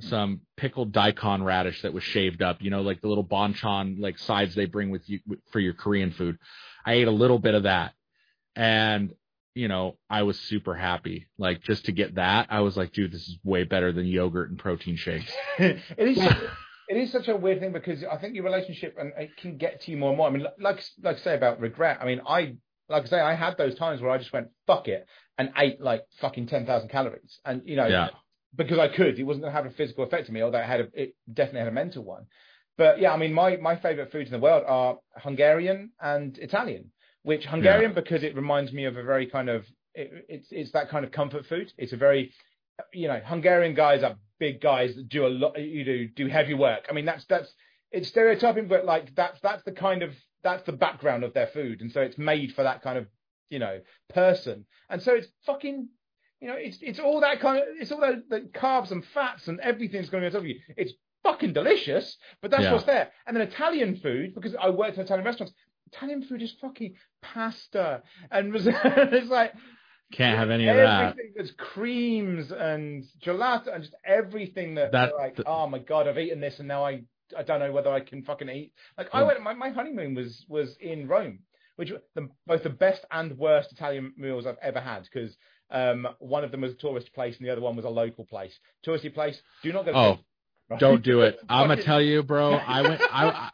some 0.00 0.42
pickled 0.56 0.92
daikon 0.92 1.42
radish 1.42 1.80
that 1.82 1.94
was 1.94 2.02
shaved 2.02 2.42
up, 2.42 2.60
you 2.60 2.70
know, 2.70 2.82
like 2.82 3.00
the 3.00 3.08
little 3.08 3.24
banchan 3.24 4.00
like 4.00 4.18
sides 4.18 4.54
they 4.54 4.66
bring 4.66 4.90
with 4.90 5.08
you 5.08 5.20
for 5.50 5.60
your 5.60 5.74
Korean 5.74 6.10
food. 6.10 6.36
I 6.84 6.94
ate 6.94 7.08
a 7.08 7.12
little 7.12 7.38
bit 7.38 7.54
of 7.54 7.62
that. 7.62 7.92
And 8.54 9.14
you 9.54 9.68
know, 9.68 9.96
I 10.08 10.22
was 10.22 10.38
super 10.38 10.74
happy. 10.74 11.26
Like 11.38 11.62
just 11.62 11.86
to 11.86 11.92
get 11.92 12.16
that, 12.16 12.48
I 12.50 12.60
was 12.60 12.76
like, 12.76 12.92
dude, 12.92 13.12
this 13.12 13.28
is 13.28 13.38
way 13.44 13.64
better 13.64 13.92
than 13.92 14.06
yogurt 14.06 14.50
and 14.50 14.58
protein 14.58 14.96
shakes. 14.96 15.32
it 15.58 15.82
is. 15.98 16.18
it 16.88 16.96
is 16.96 17.12
such 17.12 17.28
a 17.28 17.36
weird 17.36 17.60
thing 17.60 17.72
because 17.72 18.04
I 18.04 18.18
think 18.18 18.34
your 18.34 18.44
relationship 18.44 18.96
and 18.98 19.12
it 19.16 19.36
can 19.36 19.56
get 19.56 19.82
to 19.82 19.90
you 19.90 19.96
more 19.96 20.10
and 20.10 20.18
more. 20.18 20.26
I 20.28 20.30
mean, 20.30 20.46
like 20.58 20.82
like 21.02 21.16
I 21.16 21.20
say 21.20 21.34
about 21.34 21.60
regret. 21.60 21.98
I 22.00 22.06
mean, 22.06 22.20
I 22.26 22.56
like 22.88 23.04
I 23.04 23.06
say, 23.06 23.20
I 23.20 23.34
had 23.34 23.56
those 23.56 23.74
times 23.76 24.00
where 24.00 24.10
I 24.10 24.18
just 24.18 24.32
went 24.32 24.48
fuck 24.66 24.88
it 24.88 25.06
and 25.38 25.52
ate 25.56 25.80
like 25.80 26.02
fucking 26.20 26.46
ten 26.46 26.66
thousand 26.66 26.88
calories, 26.88 27.40
and 27.44 27.62
you 27.64 27.76
know, 27.76 27.86
yeah. 27.86 28.08
because 28.54 28.78
I 28.78 28.88
could. 28.88 29.18
It 29.18 29.24
wasn't 29.24 29.42
going 29.44 29.54
to 29.54 29.56
have 29.56 29.66
a 29.66 29.74
physical 29.74 30.04
effect 30.04 30.28
on 30.28 30.34
me, 30.34 30.42
although 30.42 30.58
it 30.58 30.66
had 30.66 30.80
a, 30.80 30.88
it 30.94 31.14
definitely 31.32 31.60
had 31.60 31.68
a 31.68 31.72
mental 31.72 32.04
one. 32.04 32.26
But 32.76 33.00
yeah, 33.00 33.12
I 33.12 33.16
mean, 33.16 33.32
my 33.32 33.56
my 33.56 33.76
favorite 33.76 34.12
foods 34.12 34.28
in 34.28 34.32
the 34.32 34.42
world 34.42 34.64
are 34.66 34.98
Hungarian 35.16 35.92
and 36.00 36.36
Italian. 36.38 36.90
Which 37.24 37.44
Hungarian 37.46 37.94
because 37.94 38.22
it 38.24 38.34
reminds 38.34 38.72
me 38.72 38.84
of 38.86 38.96
a 38.96 39.02
very 39.02 39.26
kind 39.26 39.48
of 39.48 39.64
it, 39.94 40.10
it's 40.28 40.48
it's 40.50 40.72
that 40.72 40.88
kind 40.88 41.04
of 41.04 41.12
comfort 41.12 41.46
food. 41.46 41.72
It's 41.78 41.92
a 41.92 41.96
very 41.96 42.32
you 42.92 43.08
know 43.08 43.20
Hungarian 43.24 43.74
guys 43.74 44.02
are 44.02 44.16
big 44.40 44.60
guys 44.60 44.94
that 44.96 45.08
do 45.08 45.26
a 45.26 45.28
lot. 45.28 45.60
You 45.60 45.84
do 45.84 46.08
do 46.08 46.26
heavy 46.26 46.54
work. 46.54 46.86
I 46.90 46.92
mean 46.92 47.04
that's 47.04 47.24
that's 47.26 47.52
it's 47.92 48.08
stereotyping, 48.08 48.66
but 48.68 48.84
like 48.84 49.14
that's 49.14 49.38
that's 49.40 49.62
the 49.64 49.72
kind 49.72 50.02
of 50.02 50.14
that's 50.42 50.64
the 50.64 50.72
background 50.72 51.22
of 51.22 51.32
their 51.34 51.46
food, 51.48 51.80
and 51.80 51.92
so 51.92 52.00
it's 52.00 52.18
made 52.18 52.54
for 52.54 52.64
that 52.64 52.82
kind 52.82 52.98
of 52.98 53.06
you 53.50 53.58
know 53.60 53.80
person, 54.12 54.64
and 54.90 55.00
so 55.00 55.14
it's 55.14 55.28
fucking 55.46 55.88
you 56.40 56.48
know 56.48 56.56
it's 56.56 56.78
it's 56.80 56.98
all 56.98 57.20
that 57.20 57.38
kind 57.38 57.58
of 57.58 57.64
it's 57.78 57.92
all 57.92 58.00
the, 58.00 58.24
the 58.30 58.40
carbs 58.52 58.90
and 58.90 59.04
fats 59.14 59.46
and 59.46 59.60
everything's 59.60 60.10
going 60.10 60.24
to 60.24 60.30
be 60.30 60.34
on 60.36 60.40
top 60.40 60.40
of 60.42 60.46
you. 60.48 60.58
It's 60.76 60.92
fucking 61.22 61.52
delicious, 61.52 62.16
but 62.40 62.50
that's 62.50 62.64
Yeah. 62.64 62.72
what's 62.72 62.84
there. 62.84 63.12
And 63.26 63.36
then 63.36 63.46
Italian 63.46 63.94
food 63.96 64.34
because 64.34 64.56
I 64.60 64.70
worked 64.70 64.96
in 64.96 65.04
Italian 65.04 65.24
restaurants. 65.24 65.54
Italian 65.92 66.22
food 66.22 66.42
is 66.42 66.52
fucking 66.60 66.94
pasta 67.20 68.02
and 68.30 68.54
it's 68.54 69.28
like 69.28 69.52
Can't 70.12 70.38
have 70.38 70.50
any 70.50 70.68
of 70.68 70.76
that. 70.76 71.16
that's 71.36 71.52
creams 71.56 72.50
and 72.52 73.04
gelato 73.24 73.74
and 73.74 73.82
just 73.82 73.94
everything 74.04 74.74
that, 74.76 74.92
That- 74.92 75.14
like, 75.16 75.36
th- 75.36 75.46
oh 75.46 75.66
my 75.66 75.78
god, 75.78 76.08
I've 76.08 76.18
eaten 76.18 76.40
this 76.40 76.58
and 76.58 76.68
now 76.68 76.84
I 76.84 77.02
I 77.36 77.42
don't 77.42 77.60
know 77.60 77.72
whether 77.72 77.90
I 77.90 78.00
can 78.00 78.22
fucking 78.22 78.50
eat. 78.50 78.72
Like 78.98 79.08
I 79.14 79.22
went, 79.22 79.40
my, 79.42 79.54
my 79.54 79.70
honeymoon 79.70 80.14
was 80.14 80.44
was 80.48 80.76
in 80.80 81.08
Rome, 81.08 81.38
which 81.76 81.90
were 81.90 82.02
the, 82.14 82.28
both 82.46 82.62
the 82.62 82.68
best 82.68 83.04
and 83.10 83.38
worst 83.38 83.72
Italian 83.72 84.12
meals 84.18 84.44
I've 84.46 84.58
ever 84.60 84.80
had 84.80 85.04
because 85.04 85.34
um, 85.70 86.06
one 86.18 86.44
of 86.44 86.50
them 86.50 86.60
was 86.60 86.72
a 86.72 86.76
tourist 86.76 87.14
place 87.14 87.38
and 87.38 87.46
the 87.46 87.50
other 87.50 87.62
one 87.62 87.74
was 87.74 87.86
a 87.86 87.88
local 87.90 88.26
place. 88.26 88.52
Touristy 88.86 89.12
place, 89.14 89.40
do 89.62 89.72
not 89.72 89.86
go. 89.86 89.92
to 89.92 89.98
Oh, 89.98 90.18
right? 90.68 90.78
Don't 90.86 91.02
do 91.02 91.22
it. 91.22 91.38
I'm 91.48 91.68
gonna 91.68 91.82
tell 91.82 92.02
you, 92.02 92.22
bro. 92.22 92.52
I 92.52 92.82
went. 92.82 93.00
I, 93.00 93.28
I 93.28 93.50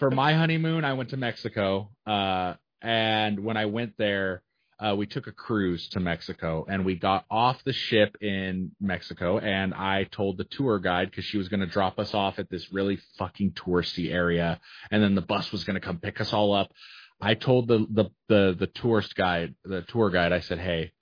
for 0.00 0.10
my 0.10 0.32
honeymoon, 0.32 0.84
I 0.84 0.94
went 0.94 1.10
to 1.10 1.18
Mexico. 1.18 1.90
Uh, 2.06 2.54
and 2.82 3.44
when 3.44 3.56
I 3.58 3.66
went 3.66 3.92
there, 3.98 4.42
uh, 4.80 4.94
we 4.96 5.06
took 5.06 5.26
a 5.26 5.32
cruise 5.32 5.88
to 5.90 6.00
Mexico, 6.00 6.64
and 6.66 6.86
we 6.86 6.94
got 6.94 7.26
off 7.30 7.62
the 7.64 7.74
ship 7.74 8.16
in 8.22 8.72
Mexico. 8.80 9.38
And 9.38 9.74
I 9.74 10.04
told 10.04 10.38
the 10.38 10.44
tour 10.44 10.78
guide 10.78 11.10
because 11.10 11.26
she 11.26 11.36
was 11.36 11.50
gonna 11.50 11.66
drop 11.66 11.98
us 11.98 12.14
off 12.14 12.38
at 12.38 12.48
this 12.48 12.72
really 12.72 12.98
fucking 13.18 13.52
touristy 13.52 14.10
area, 14.10 14.58
and 14.90 15.02
then 15.02 15.14
the 15.14 15.20
bus 15.20 15.52
was 15.52 15.64
gonna 15.64 15.80
come 15.80 15.98
pick 15.98 16.18
us 16.18 16.32
all 16.32 16.54
up. 16.54 16.72
I 17.20 17.34
told 17.34 17.68
the 17.68 17.86
the 17.90 18.06
the 18.28 18.56
the 18.58 18.68
tourist 18.68 19.14
guide, 19.14 19.54
the 19.64 19.82
tour 19.82 20.08
guide, 20.08 20.32
I 20.32 20.40
said, 20.40 20.58
"Hey, 20.58 20.92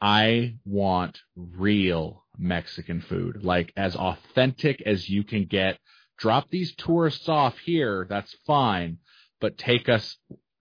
I 0.00 0.56
want 0.64 1.20
real 1.36 2.24
Mexican 2.38 3.02
food, 3.02 3.44
like 3.44 3.70
as 3.76 3.94
authentic 3.94 4.80
as 4.86 5.10
you 5.10 5.24
can 5.24 5.44
get. 5.44 5.78
Drop 6.22 6.48
these 6.50 6.72
tourists 6.76 7.28
off 7.28 7.58
here, 7.58 8.06
that's 8.08 8.32
fine, 8.46 8.98
but 9.40 9.58
take 9.58 9.88
us 9.88 10.16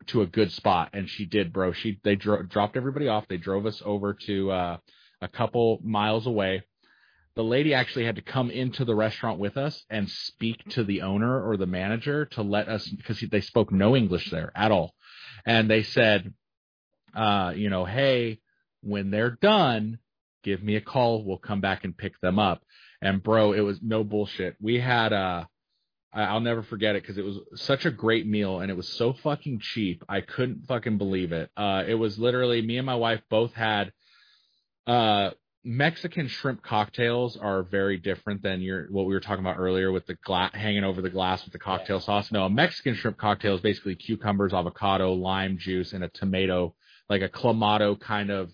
to 0.08 0.24
a 0.24 0.26
good 0.26 0.52
spot." 0.52 0.90
And 0.94 1.08
she 1.08 1.28
did, 1.28 1.54
bro. 1.54 1.72
She 1.72 2.00
they 2.04 2.16
dro- 2.16 2.42
dropped 2.42 2.76
everybody 2.76 3.08
off. 3.08 3.28
They 3.28 3.38
drove 3.38 3.68
us 3.68 3.80
over 3.86 4.18
to 4.26 4.52
uh, 4.52 4.78
a 5.22 5.28
couple 5.28 5.80
miles 5.84 6.26
away. 6.26 6.64
The 7.36 7.44
lady 7.44 7.76
actually 7.76 8.06
had 8.06 8.16
to 8.16 8.24
come 8.24 8.50
into 8.50 8.86
the 8.86 8.96
restaurant 8.96 9.38
with 9.38 9.56
us 9.56 9.86
and 9.88 10.10
speak 10.10 10.58
to 10.70 10.84
the 10.84 11.04
owner 11.04 11.48
or 11.48 11.58
the 11.58 11.68
manager 11.68 12.26
to 12.32 12.42
let 12.42 12.68
us 12.68 12.88
because 12.88 13.24
they 13.32 13.42
spoke 13.42 13.72
no 13.72 13.96
English 13.96 14.32
there 14.32 14.52
at 14.56 14.72
all. 14.72 14.96
And 15.46 15.70
they 15.70 15.84
said, 15.84 16.34
uh, 17.16 17.54
you 17.56 17.70
know, 17.70 17.86
hey, 17.86 18.40
when 18.82 19.12
they're 19.12 19.38
done, 19.40 20.00
give 20.44 20.64
me 20.64 20.76
a 20.76 20.82
call. 20.82 21.24
We'll 21.24 21.38
come 21.38 21.62
back 21.62 21.84
and 21.84 21.96
pick 21.96 22.20
them 22.20 22.40
up. 22.40 22.64
And 23.00 23.22
bro, 23.22 23.54
it 23.54 23.62
was 23.62 23.80
no 23.84 24.04
bullshit. 24.04 24.56
We 24.60 24.80
had 24.80 25.14
uh 25.14 25.46
I'll 26.14 26.42
never 26.42 26.64
forget 26.64 26.96
it 26.96 27.04
because 27.04 27.18
it 27.18 27.24
was 27.24 27.38
such 27.56 27.86
a 27.86 27.92
great 27.92 28.28
meal 28.28 28.60
and 28.60 28.70
it 28.70 28.76
was 28.76 28.90
so 28.90 29.14
fucking 29.14 29.60
cheap. 29.60 30.04
I 30.10 30.22
couldn't 30.22 30.68
fucking 30.68 30.98
believe 30.98 31.32
it. 31.32 31.50
Uh, 31.56 31.84
it 31.88 31.96
was 31.96 32.20
literally 32.20 32.62
me 32.62 32.78
and 32.78 32.86
my 32.86 32.96
wife 32.96 33.22
both 33.30 33.54
had 33.54 33.94
uh 34.88 35.30
Mexican 35.64 36.28
shrimp 36.28 36.64
cocktails 36.64 37.38
are 37.38 37.62
very 37.62 37.98
different 37.98 38.42
than 38.42 38.62
your 38.62 38.88
what 38.90 39.06
we 39.06 39.14
were 39.14 39.20
talking 39.20 39.46
about 39.46 39.60
earlier 39.60 39.92
with 39.92 40.08
the 40.08 40.16
glass 40.16 40.52
hanging 40.56 40.84
over 40.84 41.02
the 41.02 41.10
glass 41.10 41.44
with 41.44 41.54
the 41.54 41.60
cocktail 41.60 42.00
sauce. 42.00 42.32
No, 42.32 42.46
a 42.46 42.50
Mexican 42.50 42.96
shrimp 42.96 43.18
cocktail 43.18 43.56
is 43.56 43.62
basically 43.62 43.96
cucumbers, 43.96 44.54
avocado, 44.54 45.14
lime 45.14 45.60
juice, 45.60 45.94
and 45.94 46.04
a 46.04 46.10
tomato, 46.10 46.74
like 47.10 47.22
a 47.22 47.30
clamato 47.30 48.00
kind 48.00 48.32
of 48.32 48.50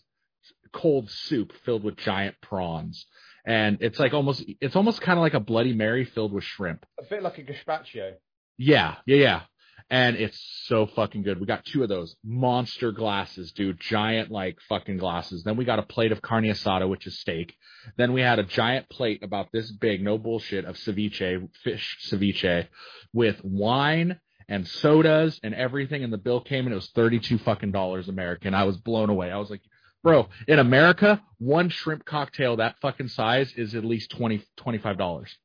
cold 0.73 1.09
soup 1.09 1.53
filled 1.63 1.83
with 1.83 1.95
giant 1.95 2.35
prawns. 2.41 3.05
And 3.47 3.77
it's 3.79 3.97
like 3.97 4.13
almost 4.13 4.43
it's 4.59 4.75
almost 4.75 4.99
kind 4.99 5.17
of 5.17 5.23
like 5.23 5.33
a 5.33 5.39
Bloody 5.39 5.73
Mary 5.73 6.03
filled 6.03 6.33
with 6.33 6.43
shrimp. 6.43 6.85
a 6.99 7.03
bit 7.05 7.23
like 7.23 7.37
a 7.37 7.43
gazpacho. 7.43 8.15
Yeah, 8.57 8.95
yeah, 9.05 9.15
yeah. 9.15 9.41
And 9.89 10.17
it's 10.17 10.37
so 10.65 10.85
fucking 10.85 11.23
good. 11.23 11.39
We 11.39 11.45
got 11.45 11.63
two 11.63 11.81
of 11.81 11.87
those 11.87 12.17
monster 12.25 12.91
glasses, 12.91 13.53
dude. 13.53 13.79
Giant 13.79 14.29
like 14.29 14.57
fucking 14.67 14.97
glasses. 14.97 15.43
Then 15.43 15.55
we 15.55 15.63
got 15.63 15.79
a 15.79 15.83
plate 15.83 16.11
of 16.11 16.21
carne 16.21 16.43
asada, 16.43 16.89
which 16.89 17.07
is 17.07 17.21
steak. 17.21 17.55
Then 17.95 18.11
we 18.11 18.19
had 18.19 18.37
a 18.37 18.43
giant 18.43 18.89
plate 18.89 19.23
about 19.23 19.47
this 19.53 19.71
big, 19.71 20.03
no 20.03 20.17
bullshit, 20.17 20.65
of 20.65 20.75
ceviche, 20.75 21.47
fish 21.63 21.99
ceviche, 22.11 22.67
with 23.13 23.39
wine 23.45 24.19
and 24.49 24.67
sodas 24.67 25.39
and 25.41 25.55
everything. 25.55 26.03
And 26.03 26.11
the 26.11 26.17
bill 26.17 26.41
came 26.41 26.65
and 26.65 26.73
it 26.73 26.75
was 26.75 26.89
thirty-two 26.89 27.37
fucking 27.37 27.71
dollars 27.71 28.09
American. 28.09 28.53
I 28.53 28.65
was 28.65 28.75
blown 28.75 29.09
away. 29.09 29.31
I 29.31 29.37
was 29.37 29.49
like, 29.49 29.61
bro, 30.07 30.29
in 30.47 30.59
America, 30.59 31.21
one 31.39 31.69
shrimp 31.69 32.05
cocktail 32.05 32.55
that 32.57 32.75
fucking 32.81 33.09
size 33.09 33.53
is 33.57 33.75
at 33.75 33.83
least 33.83 34.09
twenty 34.11 34.41
twenty-five 34.55 34.97
dollars 34.97 35.35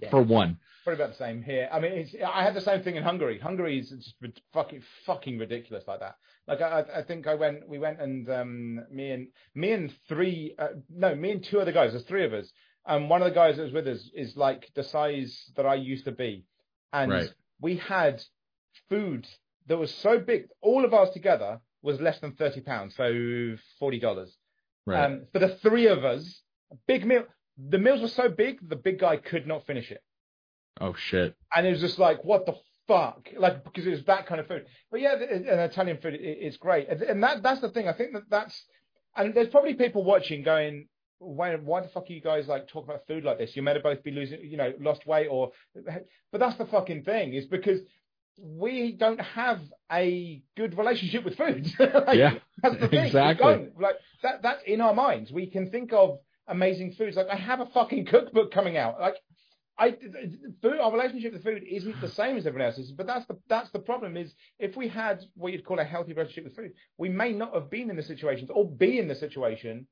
Yeah. 0.00 0.10
for 0.10 0.22
one. 0.22 0.58
Probably 0.84 1.02
about 1.04 1.12
the 1.18 1.24
same 1.24 1.42
here. 1.42 1.68
I 1.72 1.80
mean, 1.80 1.92
it's, 1.92 2.14
I 2.24 2.42
had 2.44 2.54
the 2.54 2.60
same 2.60 2.82
thing 2.82 2.96
in 2.96 3.02
Hungary. 3.02 3.38
Hungary 3.38 3.78
is 3.80 3.90
just 3.90 4.14
fucking 4.54 4.82
fucking 5.04 5.36
ridiculous 5.38 5.84
like 5.86 6.00
that. 6.00 6.14
Like 6.46 6.60
I, 6.62 6.80
I- 6.80 6.98
I 7.00 7.02
think 7.02 7.26
I 7.26 7.34
went, 7.34 7.68
we 7.68 7.78
went 7.78 8.00
and 8.00 8.30
um, 8.30 8.80
me 8.90 9.10
and 9.10 9.28
me 9.54 9.72
and 9.72 9.92
three, 10.08 10.54
uh, 10.58 10.68
no, 10.88 11.14
me 11.14 11.32
and 11.32 11.44
two 11.44 11.60
other 11.60 11.72
guys. 11.72 11.90
There's 11.92 12.04
three 12.04 12.24
of 12.24 12.32
us. 12.32 12.50
And 12.86 13.10
one 13.10 13.20
of 13.20 13.28
the 13.28 13.34
guys 13.34 13.56
that 13.56 13.64
was 13.64 13.72
with 13.72 13.88
us 13.88 14.08
is 14.14 14.36
like 14.36 14.70
the 14.76 14.84
size 14.84 15.50
that 15.56 15.66
I 15.66 15.74
used 15.74 16.04
to 16.04 16.12
be, 16.12 16.44
and 16.92 17.10
Right. 17.10 17.28
we 17.60 17.76
had 17.78 18.22
food 18.88 19.26
that 19.66 19.76
was 19.76 19.92
so 19.96 20.18
big. 20.20 20.46
All 20.62 20.84
of 20.84 20.94
ours 20.94 21.10
together 21.10 21.60
was 21.82 22.00
less 22.00 22.18
than 22.20 22.32
thirty 22.32 22.60
pounds, 22.60 22.94
so 22.96 23.56
forty 23.78 23.98
dollars. 24.00 24.36
Right. 24.86 25.04
Um, 25.04 25.26
for 25.32 25.38
the 25.40 25.56
three 25.62 25.86
of 25.86 26.04
us, 26.04 26.42
big 26.86 27.04
meal. 27.06 27.24
The 27.58 27.78
meals 27.78 28.02
were 28.02 28.08
so 28.08 28.28
big, 28.28 28.58
the 28.68 28.76
big 28.76 28.98
guy 28.98 29.16
could 29.16 29.46
not 29.46 29.66
finish 29.66 29.90
it 29.90 30.02
oh 30.80 30.92
shit. 30.94 31.34
and 31.54 31.66
it 31.66 31.70
was 31.70 31.80
just 31.80 31.98
like, 31.98 32.22
what 32.22 32.44
the 32.44 32.54
fuck? 32.86 33.28
Like 33.36 33.64
because 33.64 33.86
it 33.86 33.90
was 33.90 34.04
that 34.04 34.26
kind 34.26 34.40
of 34.40 34.46
food. 34.46 34.66
But 34.90 35.00
yeah, 35.00 35.16
the- 35.16 35.30
and 35.32 35.60
Italian 35.60 35.96
food 35.98 36.14
i 36.14 36.18
it's 36.20 36.58
great, 36.58 36.88
and- 36.88 37.02
and 37.02 37.22
that 37.22 37.42
that's 37.42 37.60
the 37.62 37.70
thing. 37.70 37.88
I 37.88 37.92
think 37.94 38.12
that 38.12 38.24
that's 38.28 38.62
and 39.16 39.34
there's 39.34 39.48
probably 39.48 39.74
people 39.74 40.04
watching 40.04 40.42
going. 40.42 40.88
Why, 41.18 41.56
why 41.56 41.80
the 41.80 41.88
fuck 41.88 42.10
are 42.10 42.12
you 42.12 42.20
guys 42.20 42.46
like 42.46 42.68
talking 42.68 42.90
about 42.90 43.06
food 43.06 43.24
like 43.24 43.38
this? 43.38 43.56
You 43.56 43.62
may 43.62 43.72
have 43.72 43.82
both 43.82 44.02
be 44.02 44.10
losing, 44.10 44.44
you 44.44 44.58
know, 44.58 44.74
lost 44.78 45.06
weight 45.06 45.28
or, 45.30 45.50
but 46.30 46.38
that's 46.38 46.58
the 46.58 46.66
fucking 46.66 47.04
thing 47.04 47.32
is 47.32 47.46
because 47.46 47.80
we 48.36 48.92
don't 48.92 49.20
have 49.20 49.60
a 49.90 50.42
good 50.56 50.76
relationship 50.76 51.24
with 51.24 51.36
food. 51.36 51.72
Like, 51.78 52.18
Yeah, 52.18 52.34
that's 52.62 52.78
the 52.80 52.88
thing. 52.88 53.06
Exactly. 53.06 53.68
Like 53.80 53.96
that, 54.22 54.42
that's 54.42 54.62
in 54.66 54.80
our 54.80 54.94
minds. 54.94 55.32
We 55.32 55.46
can 55.46 55.70
think 55.70 55.92
of 55.92 56.18
amazing 56.48 56.92
foods. 56.92 57.16
Like 57.16 57.28
I 57.28 57.36
have 57.36 57.60
a 57.60 57.66
fucking 57.66 58.06
cookbook 58.06 58.52
coming 58.52 58.76
out. 58.76 59.00
Like 59.00 59.16
I, 59.78 59.96
food, 60.62 60.78
our 60.80 60.92
relationship 60.92 61.34
with 61.34 61.44
food 61.44 61.62
isn't 61.68 62.00
the 62.00 62.08
same 62.08 62.36
as 62.36 62.46
everyone 62.46 62.68
else's, 62.68 62.92
but 62.92 63.06
that's 63.06 63.26
the 63.26 63.38
that's 63.48 63.70
the 63.70 63.78
problem. 63.78 64.16
Is 64.16 64.32
if 64.58 64.76
we 64.76 64.88
had 64.88 65.24
what 65.34 65.52
you'd 65.52 65.64
call 65.64 65.78
a 65.78 65.84
healthy 65.84 66.12
relationship 66.12 66.44
with 66.44 66.56
food, 66.56 66.72
we 66.98 67.08
may 67.08 67.32
not 67.32 67.54
have 67.54 67.70
been 67.70 67.90
in 67.90 67.96
the 67.96 68.02
situations 68.02 68.50
or 68.52 68.68
be 68.68 68.98
in 68.98 69.08
the 69.08 69.14
situation 69.14 69.86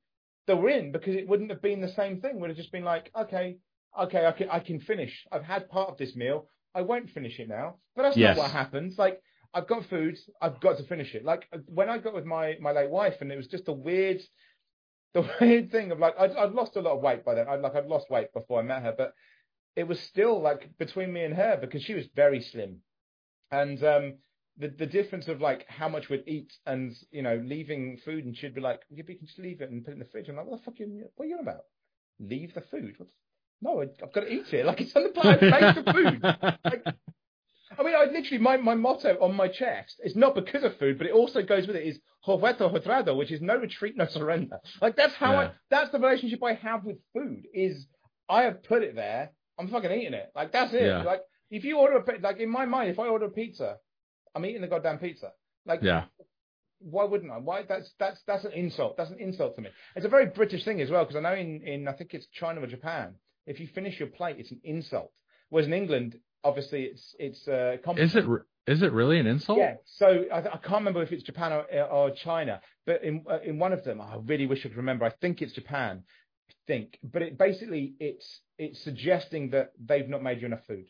that 0.47 0.57
we're 0.57 0.69
in 0.69 0.91
because 0.91 1.15
it 1.15 1.27
wouldn't 1.27 1.49
have 1.51 1.61
been 1.61 1.81
the 1.81 1.89
same 1.89 2.21
thing. 2.21 2.39
Would 2.39 2.49
have 2.49 2.57
just 2.57 2.71
been 2.71 2.83
like, 2.83 3.11
okay, 3.19 3.57
okay, 3.99 4.25
I 4.25 4.31
can 4.31 4.49
I 4.49 4.59
can 4.59 4.79
finish. 4.79 5.25
I've 5.31 5.43
had 5.43 5.69
part 5.69 5.89
of 5.89 5.97
this 5.97 6.15
meal. 6.15 6.47
I 6.75 6.81
won't 6.81 7.09
finish 7.09 7.39
it 7.39 7.47
now. 7.49 7.77
But 7.95 8.03
that's 8.03 8.17
Yes. 8.17 8.37
not 8.37 8.43
what 8.43 8.51
happens. 8.51 8.97
Like 8.99 9.21
I've 9.53 9.67
got 9.67 9.85
food. 9.85 10.17
I've 10.41 10.59
got 10.59 10.77
to 10.77 10.83
finish 10.83 11.15
it. 11.15 11.23
Like 11.23 11.47
when 11.67 11.89
I 11.89 11.97
got 11.97 12.13
with 12.13 12.25
my 12.25 12.57
my 12.61 12.71
late 12.73 12.89
wife, 12.91 13.21
and 13.21 13.31
it 13.31 13.37
was 13.37 13.47
just 13.47 13.67
a 13.67 13.73
weird. 13.73 14.21
The 15.13 15.25
weird 15.39 15.71
thing 15.71 15.91
of 15.91 15.99
like 15.99 16.15
I'd, 16.19 16.35
I'd 16.35 16.51
lost 16.51 16.75
a 16.75 16.81
lot 16.81 16.95
of 16.97 17.01
weight 17.01 17.23
by 17.23 17.35
then. 17.35 17.47
I'd 17.47 17.61
like 17.61 17.73
I'd 17.73 17.85
lost 17.87 18.09
weight 18.09 18.33
before 18.33 18.59
I 18.59 18.63
met 18.63 18.83
her, 18.83 18.93
but 18.97 19.13
it 19.77 19.87
was 19.87 19.99
still 19.99 20.41
like 20.41 20.77
between 20.77 21.13
me 21.13 21.23
and 21.23 21.33
her 21.33 21.57
because 21.57 21.83
she 21.83 21.93
was 21.93 22.05
very 22.15 22.41
slim, 22.41 22.81
and 23.51 23.81
um, 23.83 24.17
the 24.57 24.67
the 24.67 24.85
difference 24.85 25.27
of 25.29 25.41
like 25.41 25.65
how 25.69 25.87
much 25.89 26.09
we'd 26.09 26.27
eat 26.27 26.51
and 26.65 26.93
you 27.11 27.21
know 27.21 27.41
leaving 27.45 27.97
food 28.03 28.25
and 28.25 28.35
she'd 28.35 28.55
be 28.55 28.61
like, 28.61 28.81
yeah, 28.89 29.03
but 29.05 29.13
you 29.13 29.19
can 29.19 29.27
just 29.27 29.39
leave 29.39 29.61
it 29.61 29.69
and 29.71 29.83
put 29.85 29.91
it 29.91 29.93
in 29.93 29.99
the 29.99 30.05
fridge. 30.05 30.27
I'm 30.29 30.35
like, 30.35 30.47
what 30.47 30.59
the 30.59 30.65
fuck? 30.65 30.79
Are 30.79 30.83
you, 30.83 31.09
what 31.15 31.25
are 31.25 31.27
you 31.29 31.35
on 31.35 31.41
about? 31.41 31.63
Leave 32.19 32.53
the 32.53 32.61
food? 32.61 32.95
What? 32.97 33.09
No, 33.61 33.81
I- 33.81 34.03
I've 34.03 34.13
got 34.13 34.21
to 34.21 34.31
eat 34.31 34.53
it. 34.53 34.65
Like 34.65 34.81
it's 34.81 34.95
on 34.95 35.03
the 35.03 35.09
plate. 35.09 35.39
I 35.41 35.73
made 35.73 35.85
the 35.85 35.91
food. 35.93 36.21
Like, 36.23 36.83
I 37.77 37.83
mean, 37.83 37.95
I, 37.95 38.05
literally 38.05 38.37
my, 38.37 38.57
my 38.57 38.75
motto 38.75 39.17
on 39.21 39.35
my 39.35 39.47
chest 39.47 39.95
is 40.03 40.15
not 40.15 40.35
because 40.35 40.63
of 40.63 40.77
food, 40.77 40.97
but 40.97 41.07
it 41.07 41.13
also 41.13 41.41
goes 41.41 41.67
with 41.67 41.75
it 41.75 41.85
is 41.85 41.99
Joveto 42.25 42.71
Hotrado, 42.71 43.15
which 43.17 43.31
is 43.31 43.41
no 43.41 43.55
retreat, 43.57 43.97
no 43.97 44.05
surrender. 44.07 44.59
Like 44.81 44.95
that's 44.95 45.15
how 45.15 45.35
I 45.35 45.51
that's 45.69 45.91
the 45.91 45.99
relationship 45.99 46.41
I 46.43 46.53
have 46.53 46.85
with 46.85 46.97
food 47.13 47.43
is 47.53 47.87
I 48.29 48.43
have 48.43 48.63
put 48.63 48.81
it 48.83 48.95
there, 48.95 49.31
I'm 49.59 49.67
fucking 49.67 49.91
eating 49.91 50.13
it. 50.13 50.31
Like 50.35 50.51
that's 50.51 50.73
it. 50.73 50.83
Yeah. 50.85 51.03
Like 51.03 51.21
if 51.51 51.63
you 51.63 51.77
order 51.79 51.97
a 51.97 52.19
like 52.21 52.37
in 52.39 52.49
my 52.49 52.65
mind, 52.65 52.89
if 52.91 52.99
I 52.99 53.07
order 53.07 53.25
a 53.25 53.29
pizza, 53.31 53.77
I'm 54.35 54.45
eating 54.45 54.61
the 54.61 54.67
goddamn 54.67 54.99
pizza. 54.99 55.31
Like 55.65 55.81
Yeah. 55.81 56.05
why 56.79 57.03
wouldn't 57.03 57.31
I? 57.31 57.37
Why 57.39 57.63
that's 57.67 57.91
that's 57.99 58.21
that's 58.25 58.45
an 58.45 58.53
insult. 58.53 58.95
That's 58.95 59.11
an 59.11 59.19
insult 59.19 59.55
to 59.55 59.61
me. 59.61 59.69
It's 59.95 60.05
a 60.05 60.09
very 60.09 60.27
British 60.27 60.63
thing 60.63 60.81
as 60.81 60.89
well 60.89 61.03
because 61.03 61.17
I 61.17 61.21
know 61.21 61.33
in 61.35 61.61
in 61.63 61.87
I 61.87 61.93
think 61.93 62.13
it's 62.13 62.27
China 62.27 62.61
or 62.61 62.67
Japan, 62.67 63.15
if 63.45 63.59
you 63.59 63.67
finish 63.67 63.99
your 63.99 64.09
plate, 64.09 64.37
it's 64.39 64.51
an 64.51 64.61
insult. 64.63 65.11
Whereas 65.49 65.67
in 65.67 65.73
England, 65.73 66.19
obviously, 66.43 66.83
it's 66.83 67.15
it's 67.19 67.47
uh, 67.47 67.77
compliment. 67.83 68.11
Is 68.11 68.15
it 68.15 68.27
re- 68.27 68.41
is 68.67 68.81
it 68.81 68.91
really 68.91 69.19
an 69.19 69.27
insult? 69.27 69.59
Yeah. 69.59 69.75
So 69.85 70.25
I, 70.33 70.39
I 70.39 70.57
can't 70.57 70.73
remember 70.73 71.03
if 71.03 71.11
it's 71.11 71.23
Japan 71.23 71.51
or, 71.53 71.83
or 71.83 72.11
China, 72.11 72.61
but 72.85 73.03
in 73.03 73.23
uh, 73.29 73.39
in 73.43 73.59
one 73.59 73.73
of 73.73 73.83
them, 73.83 74.01
I 74.01 74.17
really 74.25 74.47
wish 74.47 74.65
I 74.65 74.69
could 74.69 74.77
remember. 74.77 75.05
I 75.05 75.11
think 75.21 75.41
it's 75.41 75.53
Japan. 75.53 76.03
I 76.49 76.53
think, 76.67 76.99
but 77.03 77.21
it 77.21 77.37
basically 77.37 77.93
it's 77.99 78.41
it's 78.57 78.83
suggesting 78.83 79.51
that 79.51 79.71
they've 79.83 80.09
not 80.09 80.23
made 80.23 80.41
you 80.41 80.47
enough 80.47 80.65
food. 80.65 80.85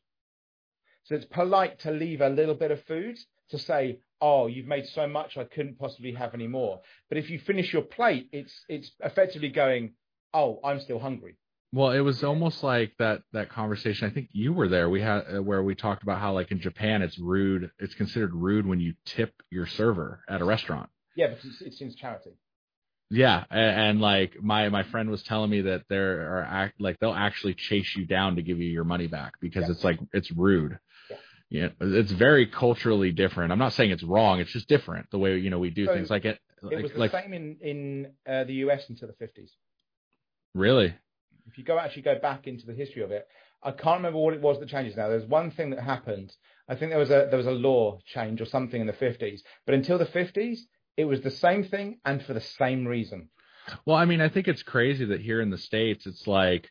So 1.03 1.15
it's 1.15 1.25
polite 1.25 1.79
to 1.81 1.91
leave 1.91 2.21
a 2.21 2.29
little 2.29 2.55
bit 2.55 2.71
of 2.71 2.83
food 2.85 3.17
to 3.49 3.59
say, 3.59 3.99
"Oh, 4.21 4.47
you've 4.47 4.65
made 4.65 4.87
so 4.87 5.07
much, 5.07 5.37
I 5.37 5.43
couldn't 5.43 5.77
possibly 5.77 6.13
have 6.13 6.33
any 6.33 6.47
more." 6.47 6.81
But 7.09 7.17
if 7.17 7.29
you 7.29 7.39
finish 7.39 7.73
your 7.73 7.83
plate, 7.83 8.29
it's 8.31 8.53
it's 8.69 8.91
effectively 9.01 9.49
going, 9.49 9.93
"Oh, 10.33 10.59
I'm 10.63 10.79
still 10.79 10.99
hungry." 10.99 11.37
Well, 11.75 11.91
it 11.91 11.99
was 11.99 12.23
almost 12.23 12.63
like 12.63 12.93
that 12.99 13.23
that 13.33 13.49
conversation. 13.49 14.07
I 14.07 14.13
think 14.13 14.29
you 14.31 14.53
were 14.53 14.69
there. 14.69 14.89
We 14.89 15.01
had 15.01 15.23
uh, 15.35 15.43
where 15.43 15.61
we 15.61 15.75
talked 15.75 16.03
about 16.03 16.21
how 16.21 16.31
like 16.31 16.49
in 16.49 16.61
Japan 16.61 17.01
it's 17.01 17.19
rude. 17.19 17.69
It's 17.79 17.93
considered 17.95 18.33
rude 18.33 18.65
when 18.65 18.79
you 18.79 18.93
tip 19.05 19.33
your 19.51 19.67
server 19.67 20.21
at 20.29 20.39
a 20.41 20.45
restaurant. 20.45 20.89
Yeah, 21.17 21.27
but 21.27 21.39
it 21.67 21.73
seems 21.73 21.95
charity. 21.95 22.31
Yeah, 23.09 23.43
and, 23.51 23.79
and 23.81 24.01
like 24.01 24.41
my 24.41 24.69
my 24.69 24.83
friend 24.83 25.09
was 25.09 25.21
telling 25.23 25.49
me 25.49 25.61
that 25.63 25.83
there 25.89 26.37
are 26.37 26.43
act 26.43 26.79
like 26.79 26.97
they'll 26.99 27.11
actually 27.13 27.55
chase 27.55 27.93
you 27.97 28.05
down 28.05 28.37
to 28.37 28.41
give 28.41 28.57
you 28.57 28.69
your 28.69 28.85
money 28.85 29.07
back 29.07 29.33
because 29.41 29.65
Yeah. 29.65 29.71
it's 29.71 29.83
like 29.83 29.99
it's 30.13 30.31
rude. 30.31 30.79
Yeah. 31.09 31.17
Yeah, 31.49 31.67
it's 31.81 32.11
very 32.13 32.45
culturally 32.47 33.11
different. 33.11 33.51
I'm 33.51 33.59
not 33.59 33.73
saying 33.73 33.91
it's 33.91 34.01
wrong. 34.01 34.39
It's 34.39 34.53
just 34.53 34.69
different 34.69 35.11
the 35.11 35.19
way 35.19 35.37
you 35.39 35.49
know 35.49 35.59
we 35.59 35.71
do 35.71 35.87
So, 35.87 35.93
things. 35.93 36.09
Like 36.09 36.23
it, 36.23 36.39
It 36.71 36.81
was 36.81 36.93
the 36.93 36.99
like 36.99 37.11
same 37.11 37.33
in 37.33 37.57
in 37.59 38.13
uh, 38.25 38.45
the 38.45 38.53
US 38.65 38.89
until 38.89 39.09
the 39.09 39.25
50s. 39.25 39.49
really. 40.53 40.95
If 41.47 41.57
you 41.57 41.63
go 41.63 41.77
actually 41.79 42.03
go 42.03 42.17
back 42.19 42.47
into 42.47 42.65
the 42.65 42.73
history 42.73 43.01
of 43.03 43.11
it, 43.11 43.27
I 43.63 43.71
can't 43.71 43.97
remember 43.97 44.19
what 44.19 44.33
it 44.33 44.41
was 44.41 44.59
that 44.59 44.69
changes 44.69 44.95
now. 44.95 45.09
There's 45.09 45.25
one 45.25 45.51
thing 45.51 45.71
that 45.71 45.81
happened. 45.81 46.33
I 46.67 46.75
think 46.75 46.91
there 46.91 46.99
was 46.99 47.09
a 47.09 47.27
there 47.29 47.37
was 47.37 47.47
a 47.47 47.51
law 47.51 47.99
change 48.05 48.41
or 48.41 48.45
something 48.45 48.79
in 48.79 48.87
the 48.87 48.93
50s, 48.93 49.41
but 49.65 49.75
until 49.75 49.97
the 49.97 50.05
50s, 50.05 50.59
it 50.97 51.05
was 51.05 51.21
the 51.21 51.31
same 51.31 51.63
thing 51.63 51.99
and 52.05 52.23
for 52.23 52.33
the 52.33 52.41
same 52.41 52.87
reason. 52.87 53.29
Well, 53.85 53.97
I 53.97 54.05
mean, 54.05 54.21
I 54.21 54.29
think 54.29 54.47
it's 54.47 54.63
crazy 54.63 55.05
that 55.05 55.21
here 55.21 55.41
in 55.41 55.49
the 55.49 55.57
states, 55.57 56.05
it's 56.05 56.27
like 56.27 56.69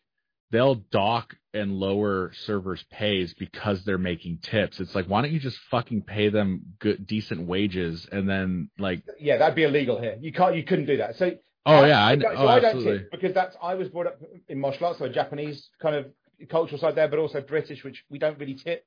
they'll 0.50 0.76
dock 0.76 1.34
and 1.52 1.72
lower 1.72 2.32
servers' 2.44 2.84
pays 2.90 3.34
because 3.34 3.84
they're 3.84 3.98
making 3.98 4.38
tips. 4.38 4.78
It's 4.80 4.94
like, 4.94 5.06
why 5.06 5.22
don't 5.22 5.32
you 5.32 5.40
just 5.40 5.58
fucking 5.70 6.02
pay 6.02 6.28
them 6.28 6.76
good, 6.78 7.06
decent 7.06 7.46
wages, 7.46 8.06
and 8.10 8.28
then 8.28 8.70
like, 8.78 9.02
Yeah, 9.18 9.38
that'd 9.38 9.56
be 9.56 9.64
illegal 9.64 10.00
here. 10.00 10.16
You 10.20 10.32
can't, 10.32 10.56
you 10.56 10.62
couldn't 10.62 10.86
do 10.86 10.98
that. 10.98 11.16
So 11.16 11.32
oh 11.66 11.84
yeah, 11.84 12.04
I, 12.04 12.18
so 12.18 12.28
oh 12.34 12.48
I 12.48 12.60
don't 12.60 12.76
absolutely, 12.76 12.98
tip 12.98 13.10
because 13.10 13.34
that's 13.34 13.56
I 13.62 13.74
was 13.74 13.88
brought 13.88 14.06
up 14.06 14.20
in 14.48 14.60
martial 14.60 14.86
arts, 14.86 14.98
so 14.98 15.06
a 15.06 15.10
Japanese 15.10 15.70
kind 15.80 15.96
of 15.96 16.06
cultural 16.48 16.80
side 16.80 16.94
there, 16.94 17.08
but 17.08 17.18
also 17.18 17.40
British, 17.40 17.84
which 17.84 18.04
we 18.10 18.18
don't 18.18 18.38
really 18.38 18.54
tip. 18.54 18.84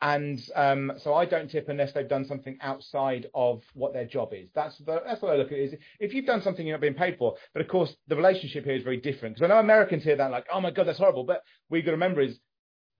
And 0.00 0.40
um, 0.56 0.92
so 0.98 1.14
I 1.14 1.24
don't 1.26 1.48
tip 1.48 1.68
unless 1.68 1.92
they've 1.92 2.08
done 2.08 2.24
something 2.24 2.58
outside 2.60 3.28
of 3.34 3.62
what 3.74 3.92
their 3.92 4.04
job 4.04 4.32
is. 4.32 4.48
That's 4.52 4.76
the, 4.78 5.00
that's 5.06 5.22
what 5.22 5.32
I 5.32 5.36
look 5.36 5.52
at. 5.52 5.58
Is 5.58 5.74
if 6.00 6.12
you've 6.12 6.26
done 6.26 6.42
something 6.42 6.66
you're 6.66 6.76
not 6.76 6.80
being 6.80 6.94
paid 6.94 7.18
for, 7.18 7.36
but 7.52 7.62
of 7.62 7.68
course 7.68 7.94
the 8.08 8.16
relationship 8.16 8.64
here 8.64 8.74
is 8.74 8.82
very 8.82 8.96
different. 8.96 9.36
Because 9.36 9.48
I 9.48 9.54
know 9.54 9.60
Americans 9.60 10.02
hear 10.02 10.16
that 10.16 10.32
like, 10.32 10.46
oh 10.52 10.60
my 10.60 10.72
god, 10.72 10.88
that's 10.88 10.98
horrible. 10.98 11.22
But 11.22 11.42
we 11.70 11.82
got 11.82 11.86
to 11.86 11.92
remember 11.92 12.20
is 12.20 12.36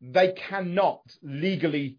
they 0.00 0.32
cannot 0.32 1.02
legally 1.22 1.98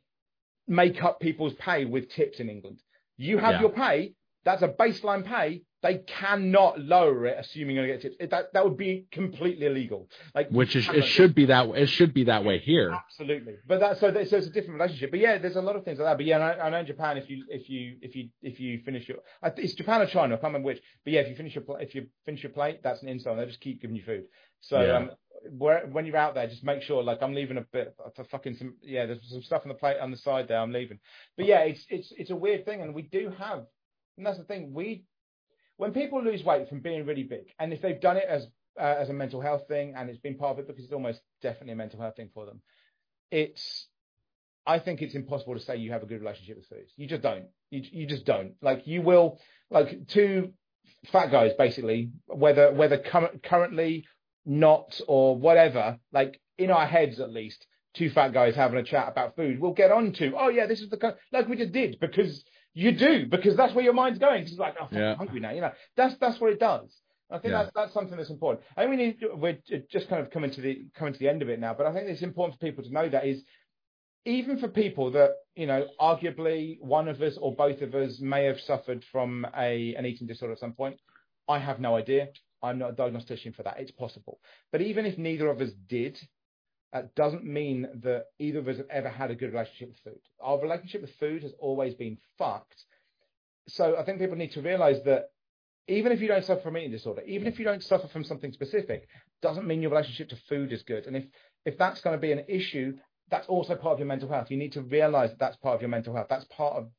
make 0.68 1.04
up 1.04 1.20
people's 1.20 1.54
pay 1.56 1.84
with 1.84 2.10
tips 2.10 2.40
in 2.40 2.50
England. 2.50 2.80
You 3.18 3.38
have 3.40 3.56
Yeah. 3.56 3.62
your 3.62 3.70
pay. 3.72 4.14
That's 4.46 4.62
a 4.62 4.68
baseline 4.68 5.26
pay. 5.26 5.64
They 5.82 5.98
cannot 5.98 6.80
lower 6.80 7.26
it, 7.26 7.36
assuming 7.40 7.76
you're 7.76 7.86
going 7.88 8.00
to 8.00 8.10
get 8.10 8.18
tips. 8.18 8.32
That 8.32 8.54
that 8.54 8.64
would 8.64 8.78
be 8.78 9.06
completely 9.12 9.66
illegal. 9.66 10.08
Like 10.34 10.50
which 10.50 10.78
is 10.78 10.88
it 10.90 11.06
should 11.06 11.36
be 11.36 11.46
that 11.48 11.68
it 11.76 11.88
should 11.88 12.14
be 12.14 12.24
that 12.26 12.46
way 12.46 12.60
here. 12.60 12.92
Absolutely, 12.92 13.56
but 13.68 13.82
that 13.82 14.00
so, 14.00 14.10
that, 14.12 14.30
so 14.30 14.38
it's 14.38 14.48
a 14.48 14.50
different 14.50 14.80
relationship. 14.80 15.12
But 15.12 15.20
yeah, 15.20 15.38
there's 15.38 15.58
a 15.58 15.62
lot 15.62 15.76
of 15.76 15.84
things 15.84 16.00
like 16.00 16.08
that. 16.08 16.18
But 16.18 16.26
yeah, 16.26 16.38
I, 16.40 16.68
I 16.68 16.70
know 16.70 16.78
in 16.80 16.86
Japan, 16.86 17.18
if 17.18 17.30
you 17.30 17.44
if 17.50 17.70
you 17.70 17.98
if 18.02 18.16
you 18.16 18.30
if 18.42 18.62
you 18.62 18.82
finish 18.86 19.10
your, 19.10 19.18
I 19.42 19.52
it's 19.58 19.74
Japan 19.74 20.02
or 20.02 20.06
China, 20.06 20.36
I 20.36 20.38
can't 20.38 20.54
remember 20.54 20.68
which. 20.68 20.82
But 21.04 21.14
yeah, 21.14 21.20
if 21.22 21.28
you 21.28 21.36
finish 21.36 21.54
your 21.56 21.66
if 21.82 21.94
you 21.96 22.08
finish 22.26 22.44
your 22.44 22.54
plate, 22.54 22.80
that's 22.82 23.02
an 23.02 23.10
insult. 23.10 23.38
They 23.38 23.46
just 23.46 23.60
keep 23.60 23.82
giving 23.82 23.98
you 23.98 24.04
food. 24.04 24.24
So 24.62 24.82
Yeah. 24.82 24.96
um, 24.98 25.12
where, 25.58 25.86
when 25.92 26.06
you're 26.06 26.16
out 26.16 26.36
there, 26.36 26.48
just 26.48 26.64
make 26.64 26.82
sure 26.84 27.04
like 27.04 27.22
I'm 27.22 27.34
leaving 27.34 27.58
a 27.58 27.66
bit 27.74 27.94
for 28.16 28.24
fucking 28.24 28.56
some. 28.56 28.76
Yeah, 28.82 29.06
there's 29.06 29.30
some 29.30 29.44
stuff 29.44 29.64
on 29.66 29.68
the 29.68 29.74
plate 29.76 29.98
on 30.00 30.12
the 30.12 30.18
side 30.18 30.48
there. 30.48 30.60
I'm 30.60 30.72
leaving. 30.72 31.00
But 31.36 31.46
yeah, 31.46 31.60
it's 31.60 31.86
it's 31.90 32.14
it's 32.18 32.30
a 32.30 32.36
weird 32.38 32.64
thing, 32.64 32.82
and 32.82 32.96
we 32.96 33.02
do 33.02 33.34
have, 33.38 33.66
and 34.18 34.26
that's 34.26 34.38
the 34.38 34.44
thing. 34.44 34.74
We 34.74 35.06
when 35.78 35.92
people 35.92 36.24
lose 36.24 36.44
weight 36.44 36.70
from 36.70 36.82
being 36.82 37.06
really 37.06 37.24
big, 37.24 37.46
and 37.60 37.74
if 37.74 37.82
they've 37.82 38.00
done 38.00 38.18
it 38.18 38.26
as 38.30 38.48
uh, 38.80 38.96
as 39.00 39.10
a 39.10 39.14
mental 39.14 39.42
health 39.42 39.68
thing, 39.68 39.94
and 39.96 40.10
it's 40.10 40.20
been 40.20 40.38
part 40.38 40.54
of 40.54 40.60
it 40.60 40.68
because 40.68 40.84
it's 40.84 40.94
almost 40.94 41.22
definitely 41.42 41.74
a 41.74 41.78
mental 41.78 42.00
health 42.00 42.16
thing 42.16 42.30
for 42.34 42.46
them, 42.46 42.62
it's 43.32 43.88
I 44.66 44.80
think 44.80 45.02
it's 45.02 45.16
impossible 45.16 45.56
to 45.56 45.60
say 45.60 45.78
you 45.78 45.92
have 45.92 46.04
a 46.04 46.06
good 46.06 46.22
relationship 46.22 46.58
with 46.58 46.68
food. 46.68 46.86
You 46.96 47.08
just 47.08 47.22
don't. 47.22 47.46
You 47.70 47.84
you 47.92 48.08
just 48.08 48.26
don't. 48.26 48.54
Like 48.62 48.88
you 48.88 49.02
will 49.02 49.40
like 49.70 50.08
two 50.08 50.54
fat 51.12 51.32
guys 51.32 51.52
basically, 51.58 52.12
whether 52.28 52.72
whether 52.72 52.98
cur- 52.98 53.40
currently 53.44 54.06
not 54.46 55.00
or 55.08 55.38
whatever, 55.38 55.98
like 56.12 56.40
in 56.58 56.72
our 56.72 56.86
heads 56.86 57.20
at 57.20 57.32
least, 57.32 57.66
two 57.94 58.10
fat 58.10 58.34
guys 58.34 58.56
having 58.56 58.80
a 58.80 58.84
chat 58.84 59.08
about 59.10 59.36
food, 59.36 59.60
we'll 59.60 59.74
get 59.74 59.92
on 59.92 60.14
to, 60.14 60.34
oh 60.38 60.50
yeah, 60.50 60.66
this 60.66 60.82
is 60.82 60.90
the 60.90 60.98
kind 60.98 61.16
like 61.32 61.48
we 61.48 61.58
just 61.58 61.72
did 61.72 61.98
because 62.00 62.44
you 62.74 62.92
do 62.92 63.26
because 63.28 63.56
that's 63.56 63.74
where 63.74 63.84
your 63.84 63.94
mind's 63.94 64.20
going. 64.20 64.42
'Cause 64.44 64.52
It's 64.52 64.60
like, 64.60 64.76
oh, 64.80 64.86
fuck, 64.86 64.94
Yeah. 64.94 65.12
I'm 65.12 65.18
hungry 65.18 65.40
now. 65.40 65.52
You 65.52 65.62
know, 65.62 65.72
that's 65.96 66.16
that's 66.18 66.40
what 66.40 66.52
it 66.52 66.60
does. 66.60 67.00
I 67.30 67.38
think 67.40 67.52
Yeah. 67.52 67.64
that's 67.64 67.72
that's 67.74 67.94
something 67.94 68.18
that's 68.18 68.30
important. 68.30 68.66
I 68.76 68.82
mean, 68.86 68.90
we 68.92 68.96
need, 69.06 69.18
we're 69.36 69.58
just 69.90 70.08
kind 70.10 70.22
of 70.22 70.30
coming 70.32 70.52
to 70.52 70.62
the 70.62 70.86
coming 70.96 71.14
to 71.14 71.20
the 71.20 71.30
end 71.30 71.42
of 71.42 71.50
it 71.50 71.60
now, 71.60 71.74
but 71.74 71.86
I 71.86 71.94
think 71.94 72.08
it's 72.10 72.22
important 72.22 72.60
for 72.60 72.66
people 72.66 72.84
to 72.84 72.92
know 72.92 73.10
that 73.10 73.26
is 73.26 73.44
even 74.26 74.58
for 74.58 74.68
people 74.68 75.12
that 75.12 75.32
you 75.56 75.68
know, 75.68 75.88
arguably 76.00 76.80
one 76.82 77.08
of 77.08 77.22
us 77.22 77.38
or 77.38 77.54
both 77.56 77.82
of 77.84 77.94
us 77.94 78.20
may 78.20 78.46
have 78.46 78.60
suffered 78.60 79.04
from 79.12 79.46
a 79.56 79.94
an 79.96 80.06
eating 80.06 80.26
disorder 80.28 80.54
at 80.54 80.60
some 80.60 80.74
point. 80.74 81.00
I 81.48 81.60
have 81.60 81.80
no 81.80 81.96
idea. 81.96 82.30
I'm 82.64 82.80
not 82.80 82.92
a 82.92 82.94
diagnostician 82.94 83.52
for 83.54 83.64
that. 83.64 83.80
It's 83.80 83.92
possible, 83.92 84.40
but 84.72 84.82
even 84.82 85.06
if 85.06 85.18
neither 85.18 85.50
of 85.50 85.60
us 85.62 85.72
did, 85.88 86.18
that 86.94 87.16
doesn't 87.16 87.44
mean 87.44 87.88
that 88.04 88.26
either 88.40 88.60
of 88.60 88.68
us 88.68 88.78
have 88.78 88.90
ever 88.90 89.10
had 89.10 89.32
a 89.32 89.36
good 89.36 89.52
relationship 89.52 89.90
with 89.90 90.14
food. 90.14 90.22
Our 90.40 90.62
relationship 90.62 91.02
with 91.02 91.16
food 91.16 91.42
has 91.42 91.52
always 91.60 91.96
been 91.96 92.18
fucked. 92.38 92.86
So 93.68 93.98
I 93.98 94.06
think 94.06 94.20
people 94.20 94.36
need 94.36 94.52
to 94.54 94.62
realize 94.62 95.04
that 95.06 95.32
even 95.88 96.12
if 96.12 96.22
you 96.22 96.28
don't 96.28 96.46
suffer 96.46 96.62
from 96.62 96.78
eating 96.78 96.92
disorder, 96.92 97.24
even 97.24 97.48
if 97.48 97.58
you 97.58 97.66
don't 97.66 97.84
suffer 97.84 98.08
from 98.08 98.24
something 98.24 98.54
specific, 98.54 99.08
doesn't 99.42 99.68
mean 99.68 99.82
your 99.82 99.92
relationship 99.92 100.30
to 100.30 100.38
food 100.48 100.72
is 100.72 100.84
good. 100.84 101.08
And 101.08 101.18
if 101.18 101.26
if 101.66 101.78
that's 101.78 102.02
going 102.02 102.16
to 102.16 102.22
be 102.22 102.32
an 102.32 102.44
issue, 102.48 102.98
that's 103.30 103.48
also 103.48 103.76
part 103.76 103.94
of 103.94 104.00
your 104.00 104.08
mental 104.08 104.30
health. 104.30 104.52
You 104.52 104.58
need 104.58 104.74
to 104.74 104.82
realize 104.82 105.32
that 105.32 105.40
that's 105.40 105.58
part 105.58 105.76
of 105.76 105.82
your 105.82 105.90
mental 105.90 106.16
health. 106.16 106.28
That's 106.30 106.46
part 106.46 106.76
of 106.76 106.90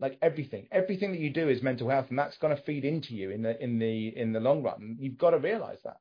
like 0.00 0.18
everything. 0.20 0.66
Everything 0.72 1.12
that 1.12 1.20
you 1.20 1.30
do 1.30 1.48
is 1.48 1.62
mental 1.62 1.88
health, 1.88 2.06
and 2.10 2.18
that's 2.18 2.38
going 2.38 2.56
to 2.56 2.62
feed 2.62 2.84
into 2.84 3.14
you 3.14 3.30
in 3.30 3.42
the 3.42 3.62
in 3.62 3.78
the 3.78 4.08
in 4.16 4.32
the 4.32 4.40
long 4.40 4.62
run. 4.62 4.96
You've 4.98 5.18
got 5.18 5.30
to 5.30 5.38
realize 5.38 5.78
that. 5.84 5.98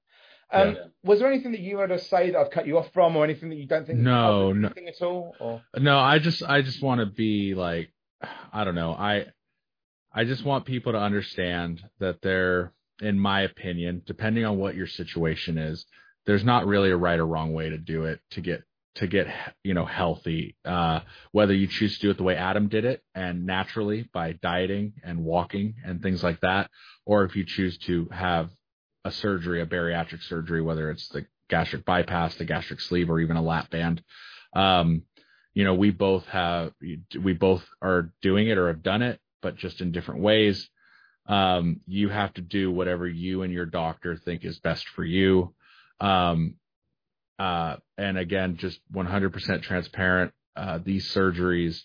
Um, 0.53 0.77
Was 1.03 1.19
there 1.19 1.27
anything 1.31 1.51
that 1.51 1.61
you 1.61 1.80
had 1.80 1.89
to 1.89 1.99
say 1.99 2.31
that 2.31 2.39
I've 2.39 2.51
cut 2.51 2.67
you 2.67 2.77
off 2.77 2.91
from, 2.93 3.15
or 3.15 3.23
anything 3.23 3.49
that 3.49 3.55
you 3.57 3.67
don't 3.67 3.85
think? 3.85 3.99
No, 3.99 4.53
no. 4.53 4.69
at 4.69 5.01
all. 5.01 5.35
Or 5.39 5.61
No, 5.77 5.97
I 5.97 6.19
just 6.19 6.43
I 6.43 6.61
just 6.61 6.81
want 6.81 6.99
to 6.99 7.05
be 7.07 7.55
like 7.55 7.89
I 8.51 8.63
don't 8.63 8.75
know. 8.75 8.91
I 8.91 9.25
I 10.13 10.23
just 10.25 10.45
want 10.45 10.65
people 10.65 10.91
to 10.93 10.99
understand 10.99 11.81
that 11.99 12.21
there 12.21 12.71
in 13.01 13.19
my 13.19 13.41
opinion, 13.41 14.03
depending 14.05 14.45
on 14.45 14.57
what 14.57 14.75
your 14.75 14.88
situation 14.88 15.57
is, 15.57 15.85
there's 16.25 16.43
not 16.43 16.67
really 16.67 16.91
a 16.91 16.97
right 16.97 17.19
or 17.19 17.25
wrong 17.25 17.53
way 17.53 17.69
to 17.69 17.77
do 17.77 18.05
it 18.05 18.19
to 18.31 18.41
get 18.41 18.63
to 18.95 19.07
get 19.07 19.27
you 19.63 19.73
know 19.73 19.85
healthy. 19.85 20.55
Uh 20.63 20.99
whether 21.31 21.53
you 21.53 21.67
choose 21.67 21.95
to 21.95 22.01
do 22.01 22.11
it 22.11 22.17
the 22.17 22.23
way 22.23 22.35
Adam 22.35 22.67
did 22.67 22.85
it 22.85 23.01
and 23.15 23.45
naturally 23.45 24.07
by 24.13 24.34
dieting 24.34 24.93
and 25.03 25.25
walking 25.25 25.75
and 25.84 26.01
things 26.01 26.23
like 26.23 26.39
that 26.41 26.69
or 27.05 27.23
if 27.23 27.35
you 27.35 27.43
choose 27.45 27.77
to 27.80 28.07
have 28.11 28.51
a 29.05 29.11
surgery, 29.11 29.61
a 29.61 29.65
bariatric 29.65 30.23
surgery, 30.23 30.61
whether 30.61 30.91
it's 30.91 31.07
the 31.09 31.25
gastric 31.49 31.85
bypass, 31.85 32.35
the 32.35 32.45
gastric 32.45 32.81
sleeve 32.81 33.09
or 33.09 33.19
even 33.19 33.38
a 33.38 33.41
lap 33.43 33.69
band. 33.69 34.03
Um 34.55 35.03
you 35.55 35.63
know, 35.65 35.75
we 35.75 35.91
both 35.91 36.25
have, 36.27 36.73
we 37.21 37.34
both 37.34 37.63
are 37.81 38.11
doing 38.21 38.47
it 38.47 38.57
or 38.57 38.67
have 38.69 38.84
done 38.84 39.03
it, 39.03 39.19
but 39.41 39.55
just 39.57 39.81
in 39.81 39.91
different 39.91 40.21
ways. 40.21 40.69
Um, 41.27 41.81
you 41.88 42.09
have 42.09 42.34
to 42.35 42.41
do 42.41 42.71
whatever 42.71 43.07
you 43.07 43.43
and 43.43 43.53
your 43.53 43.65
doctor 43.67 44.17
think 44.17 44.45
is 44.45 44.59
best 44.59 44.88
for 44.89 45.03
you. 45.05 45.53
Um, 46.01 46.55
uh, 47.39 47.77
and 47.97 48.17
again, 48.17 48.57
just 48.57 48.80
100% 48.93 49.61
transparent. 49.63 50.34
Uh, 50.55 50.80
these 50.84 51.13
surgeries 51.13 51.81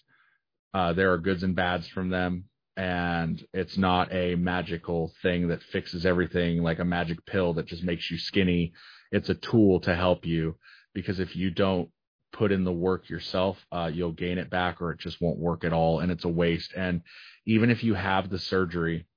Uh, 0.74 0.92
there 0.92 1.12
are 1.12 1.18
goods 1.18 1.42
and 1.42 1.56
bads 1.56 1.88
from 1.88 2.10
them, 2.10 2.44
and 2.78 3.44
it's 3.52 3.76
not 3.76 4.14
a 4.14 4.36
magical 4.36 5.12
thing 5.20 5.48
that 5.48 5.64
fixes 5.64 6.06
everything 6.06 6.62
like 6.62 6.78
a 6.78 6.84
magic 6.84 7.26
pill 7.26 7.54
that 7.54 7.66
just 7.66 7.82
makes 7.82 8.08
you 8.08 8.18
skinny. 8.18 8.72
It's 9.10 9.28
a 9.28 9.34
tool 9.34 9.80
to 9.80 9.96
help 9.96 10.24
you 10.24 10.54
because 10.94 11.18
if 11.18 11.34
you 11.34 11.50
don't 11.50 11.90
put 12.32 12.52
in 12.52 12.62
the 12.62 12.72
work 12.72 13.10
yourself, 13.10 13.58
uh, 13.72 13.90
you'll 13.92 14.12
gain 14.12 14.38
it 14.38 14.48
back 14.48 14.80
or 14.80 14.92
it 14.92 15.00
just 15.00 15.20
won't 15.20 15.40
work 15.40 15.64
at 15.64 15.72
all, 15.72 15.98
and 15.98 16.12
it's 16.12 16.24
a 16.24 16.28
waste. 16.28 16.72
And 16.76 17.02
even 17.46 17.70
if 17.70 17.82
you 17.82 17.94
have 17.94 18.30
the 18.30 18.38
surgery 18.38 19.08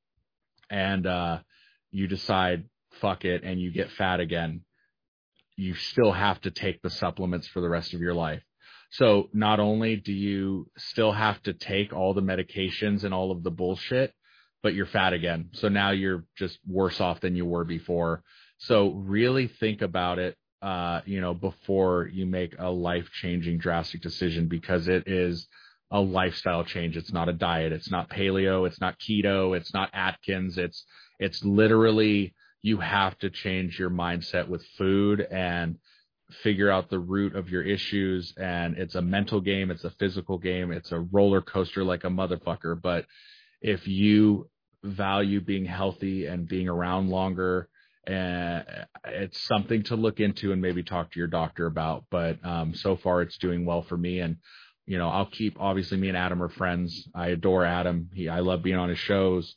and 0.71 1.05
uh, 1.05 1.39
you 1.91 2.07
decide 2.07 2.67
fuck 2.93 3.25
it 3.25 3.43
and 3.43 3.61
you 3.61 3.71
get 3.71 3.91
fat 3.91 4.19
again, 4.19 4.61
you 5.55 5.75
still 5.75 6.11
have 6.11 6.41
to 6.41 6.49
take 6.49 6.81
the 6.81 6.89
supplements 6.89 7.47
for 7.47 7.61
the 7.61 7.69
rest 7.69 7.93
of 7.93 8.01
your 8.01 8.15
life. 8.15 8.41
So 8.91 9.29
not 9.33 9.59
only 9.59 9.95
do 9.95 10.11
you 10.11 10.67
still 10.77 11.13
have 11.13 11.41
to 11.43 11.53
take 11.53 11.93
all 11.93 12.13
the 12.13 12.21
medications 12.21 13.03
and 13.03 13.13
all 13.13 13.31
of 13.31 13.41
the 13.41 13.51
bullshit, 13.51 14.13
but 14.61 14.73
you're 14.73 14.85
fat 14.85 15.13
again. 15.13 15.49
So 15.53 15.69
now 15.69 15.91
you're 15.91 16.25
just 16.37 16.59
worse 16.67 16.99
off 16.99 17.21
than 17.21 17.35
you 17.35 17.45
were 17.45 17.63
before. 17.63 18.23
So 18.57 18.91
really 18.91 19.47
think 19.47 19.81
about 19.81 20.19
it, 20.19 20.35
uh, 20.61 21.01
you 21.05 21.21
know, 21.21 21.33
before 21.33 22.09
you 22.11 22.25
make 22.25 22.55
a 22.59 22.69
life 22.69 23.09
changing 23.21 23.59
drastic 23.59 24.01
decision 24.01 24.47
because 24.47 24.87
it 24.87 25.07
is 25.07 25.47
a 25.89 25.99
lifestyle 25.99 26.63
change. 26.63 26.97
It's 26.97 27.13
not 27.13 27.29
a 27.29 27.33
diet. 27.33 27.71
It's 27.71 27.89
not 27.89 28.09
paleo. 28.09 28.67
It's 28.67 28.81
not 28.81 28.99
keto. 28.99 29.55
It's 29.57 29.73
not 29.73 29.89
Atkins. 29.93 30.57
It's, 30.57 30.85
it's 31.17 31.43
literally 31.43 32.35
you 32.61 32.77
have 32.77 33.17
to 33.19 33.29
change 33.29 33.79
your 33.79 33.89
mindset 33.89 34.47
with 34.47 34.65
food 34.77 35.21
and 35.21 35.77
figure 36.43 36.69
out 36.69 36.89
the 36.89 36.99
root 36.99 37.35
of 37.35 37.49
your 37.49 37.61
issues 37.61 38.33
and 38.37 38.77
it's 38.77 38.95
a 38.95 39.01
mental 39.01 39.41
game 39.41 39.71
it's 39.71 39.83
a 39.83 39.91
physical 39.91 40.37
game 40.37 40.71
it's 40.71 40.91
a 40.91 40.99
roller 40.99 41.41
coaster 41.41 41.83
like 41.83 42.03
a 42.03 42.09
motherfucker. 42.09 42.79
But 42.81 43.05
if 43.61 43.87
you 43.87 44.49
value 44.83 45.41
being 45.41 45.65
healthy 45.65 46.25
and 46.25 46.47
being 46.47 46.67
around 46.67 47.09
longer 47.09 47.69
and 48.07 48.65
it's 49.05 49.39
something 49.47 49.83
to 49.83 49.95
look 49.95 50.19
into 50.19 50.51
and 50.51 50.61
maybe 50.61 50.81
talk 50.81 51.11
to 51.11 51.19
your 51.19 51.27
doctor 51.27 51.67
about. 51.67 52.05
But 52.09 52.43
um, 52.43 52.73
so 52.73 52.97
far 52.97 53.21
it's 53.21 53.37
doing 53.37 53.65
well 53.65 53.83
for 53.83 53.97
me. 53.97 54.19
And 54.19 54.37
you 54.87 54.97
know 54.97 55.09
i'll 55.09 55.29
keep 55.29 55.57
obviously 55.59 55.97
me 55.97 56.09
and 56.09 56.17
adam 56.17 56.41
are 56.41 56.49
friends. 56.49 57.07
I 57.13 57.27
adore 57.29 57.65
adam. 57.65 58.09
He 58.13 58.27
i 58.29 58.39
love 58.39 58.63
being 58.63 58.77
on 58.77 58.89
his 58.89 58.99
shows. 58.99 59.55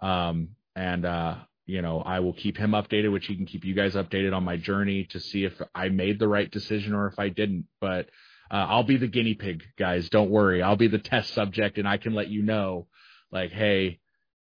Um, 0.00 0.50
and 0.74 1.04
uh, 1.04 1.36
you 1.66 1.82
know, 1.82 2.00
I 2.00 2.20
will 2.20 2.32
keep 2.32 2.56
him 2.56 2.72
updated, 2.72 3.12
which 3.12 3.26
he 3.26 3.36
can 3.36 3.46
keep 3.46 3.64
you 3.64 3.74
guys 3.74 3.94
updated 3.94 4.34
on 4.34 4.44
my 4.44 4.56
journey 4.56 5.04
to 5.10 5.20
see 5.20 5.44
if 5.44 5.60
I 5.74 5.88
made 5.88 6.18
the 6.18 6.28
right 6.28 6.50
decision 6.50 6.94
or 6.94 7.06
if 7.06 7.18
I 7.18 7.28
didn't. 7.28 7.66
But 7.80 8.08
uh, 8.50 8.66
I'll 8.68 8.82
be 8.82 8.96
the 8.96 9.06
guinea 9.06 9.34
pig, 9.34 9.62
guys. 9.78 10.08
Don't 10.08 10.30
worry. 10.30 10.62
I'll 10.62 10.76
be 10.76 10.88
the 10.88 10.98
test 10.98 11.32
subject 11.32 11.78
and 11.78 11.88
I 11.88 11.96
can 11.96 12.14
let 12.14 12.28
you 12.28 12.42
know, 12.42 12.88
like, 13.30 13.52
hey, 13.52 14.00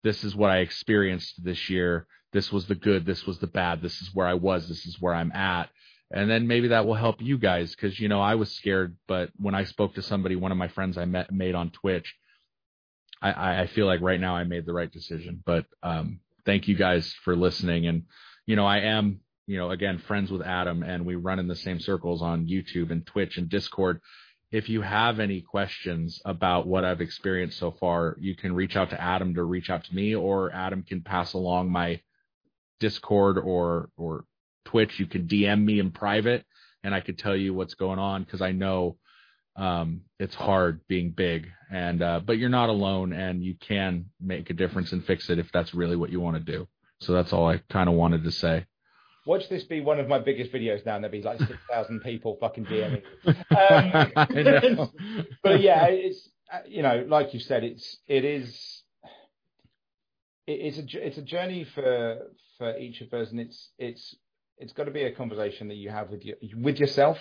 this 0.03 0.23
is 0.23 0.35
what 0.35 0.51
I 0.51 0.59
experienced 0.59 1.43
this 1.43 1.69
year. 1.69 2.07
This 2.31 2.51
was 2.51 2.67
the 2.67 2.75
good. 2.75 3.05
This 3.05 3.25
was 3.25 3.39
the 3.39 3.47
bad. 3.47 3.81
This 3.81 4.01
is 4.01 4.11
where 4.13 4.27
I 4.27 4.35
was. 4.35 4.69
This 4.69 4.85
is 4.85 5.01
where 5.01 5.13
I'm 5.13 5.31
at. 5.31 5.69
And 6.11 6.29
then 6.29 6.47
maybe 6.47 6.69
that 6.69 6.85
will 6.85 6.95
help 6.95 7.21
you 7.21 7.37
guys 7.37 7.75
because, 7.75 7.99
you 7.99 8.07
know, 8.07 8.21
I 8.21 8.35
was 8.35 8.51
scared. 8.51 8.95
But 9.07 9.31
when 9.37 9.55
I 9.55 9.63
spoke 9.63 9.95
to 9.95 10.01
somebody, 10.01 10.35
one 10.35 10.51
of 10.51 10.57
my 10.57 10.67
friends 10.67 10.97
I 10.97 11.05
met 11.05 11.31
made 11.31 11.55
on 11.55 11.71
Twitch, 11.71 12.15
I, 13.21 13.61
I 13.61 13.67
feel 13.67 13.85
like 13.85 14.01
right 14.01 14.19
now 14.19 14.35
I 14.35 14.43
made 14.43 14.65
the 14.65 14.73
right 14.73 14.91
decision. 14.91 15.43
But 15.45 15.65
um, 15.83 16.19
thank 16.49 16.67
you 16.67 16.75
guys 16.75 17.13
for 17.23 17.35
listening. 17.35 17.85
And, 17.85 18.05
you 18.47 18.55
know, 18.55 18.65
I 18.65 18.79
am, 18.79 19.19
you 19.45 19.59
know, 19.59 19.69
again, 19.69 19.99
friends 19.99 20.31
with 20.31 20.41
Adam 20.41 20.81
and 20.81 21.05
we 21.05 21.13
run 21.13 21.37
in 21.37 21.47
the 21.47 21.55
same 21.55 21.79
circles 21.79 22.23
on 22.23 22.47
YouTube 22.47 22.89
and 22.89 23.05
Twitch 23.05 23.37
and 23.37 23.47
Discord. 23.47 24.01
If 24.51 24.67
you 24.67 24.81
have 24.81 25.19
any 25.19 25.41
questions 25.41 26.19
about 26.25 26.65
what 26.65 26.83
I've 26.83 27.01
experienced 27.01 27.59
so 27.59 27.69
far, 27.79 28.17
you 28.19 28.35
can 28.35 28.55
reach 28.55 28.75
out 28.75 28.89
to 28.89 28.99
Adam 28.99 29.35
to 29.35 29.43
reach 29.43 29.69
out 29.69 29.83
to 29.83 29.93
me 29.93 30.15
or 30.15 30.51
Adam 30.51 30.81
can 30.81 31.01
pass 31.01 31.33
along 31.33 31.71
my 31.71 32.01
Discord 32.79 33.37
or, 33.37 33.91
or 33.95 34.25
Twitch. 34.65 34.99
You 34.99 35.05
can 35.05 35.27
DM 35.27 35.63
me 35.63 35.77
in 35.77 35.91
private 35.91 36.47
and 36.83 36.95
I 36.95 37.01
could 37.01 37.19
tell 37.19 37.35
you 37.35 37.53
what's 37.53 37.75
going 37.75 37.99
on 37.99 38.23
because 38.23 38.41
I 38.41 38.53
know 38.53 38.97
um, 39.59 40.01
it's 40.19 40.35
hard 40.35 40.79
being 40.87 41.11
big. 41.11 41.47
And 41.71 42.01
uh, 42.01 42.21
but 42.25 42.37
you're 42.37 42.49
not 42.49 42.69
alone 42.69 43.13
and 43.13 43.43
you 43.43 43.55
can 43.55 44.05
make 44.19 44.49
a 44.49 44.53
difference 44.53 44.91
and 44.91 45.05
fix 45.05 45.29
it 45.29 45.37
if 45.37 45.51
that's 45.51 45.73
really 45.73 45.95
what 45.95 46.09
you 46.09 46.19
want 46.19 46.37
to 46.37 46.51
do. 46.51 46.67
So 47.01 47.13
that's 47.13 47.31
all 47.31 47.47
i 47.47 47.61
kind 47.69 47.87
of 47.87 47.95
wanted 47.95 48.23
to 48.23 48.31
say. 48.31 48.65
Watch 49.25 49.47
this 49.49 49.63
be 49.63 49.81
one 49.81 49.99
of 49.99 50.07
my 50.07 50.19
biggest 50.19 50.51
videos 50.51 50.85
now 50.85 50.95
and 50.95 51.03
there'll 51.03 51.11
be 51.11 51.21
like 51.21 51.39
6000 51.39 51.99
people 52.03 52.37
fucking 52.39 52.65
DMing 52.65 53.03
um, 53.27 54.89
but 55.43 55.61
yeah 55.61 55.85
it's 55.85 56.27
uh, 56.51 56.59
you 56.67 56.81
know 56.81 57.05
like 57.07 57.33
you 57.33 57.39
said 57.39 57.63
it's 57.63 57.97
it 58.07 58.25
is 58.25 58.81
it's 60.47 60.77
a 60.79 61.05
it's 61.05 61.17
a 61.17 61.21
journey 61.21 61.63
for 61.75 62.17
for 62.57 62.75
each 62.77 63.01
of 63.01 63.13
us 63.13 63.29
and 63.29 63.39
it's 63.39 63.69
it's 63.77 64.15
it's 64.57 64.73
got 64.73 64.85
to 64.85 64.91
be 64.91 65.03
a 65.03 65.11
conversation 65.11 65.67
that 65.67 65.75
you 65.75 65.89
have 65.89 66.09
with 66.09 66.23
your 66.23 66.37
with 66.55 66.77
yourself 66.77 67.17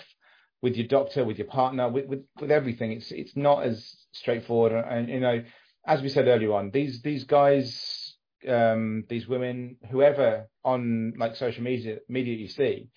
with 0.61 0.75
your 0.75 0.87
doctor, 0.87 1.23
with 1.23 1.37
your 1.37 1.47
partner, 1.47 1.89
with, 1.89 2.07
with, 2.07 2.25
with 2.39 2.51
everything. 2.51 2.91
It's 2.91 3.11
it's 3.11 3.35
not 3.35 3.63
as 3.63 3.95
straightforward. 4.11 4.73
And, 4.73 5.09
you 5.09 5.19
know, 5.19 5.43
as 5.85 6.01
we 6.01 6.09
said 6.09 6.27
earlier 6.27 6.53
on, 6.53 6.71
these 6.71 7.01
these 7.01 7.23
guys, 7.23 8.15
um, 8.47 9.05
these 9.09 9.27
women, 9.27 9.77
whoever 9.89 10.49
on 10.63 11.13
like 11.17 11.35
social 11.35 11.63
media 11.63 11.99
media 12.07 12.35
you 12.35 12.47
see, 12.47 12.89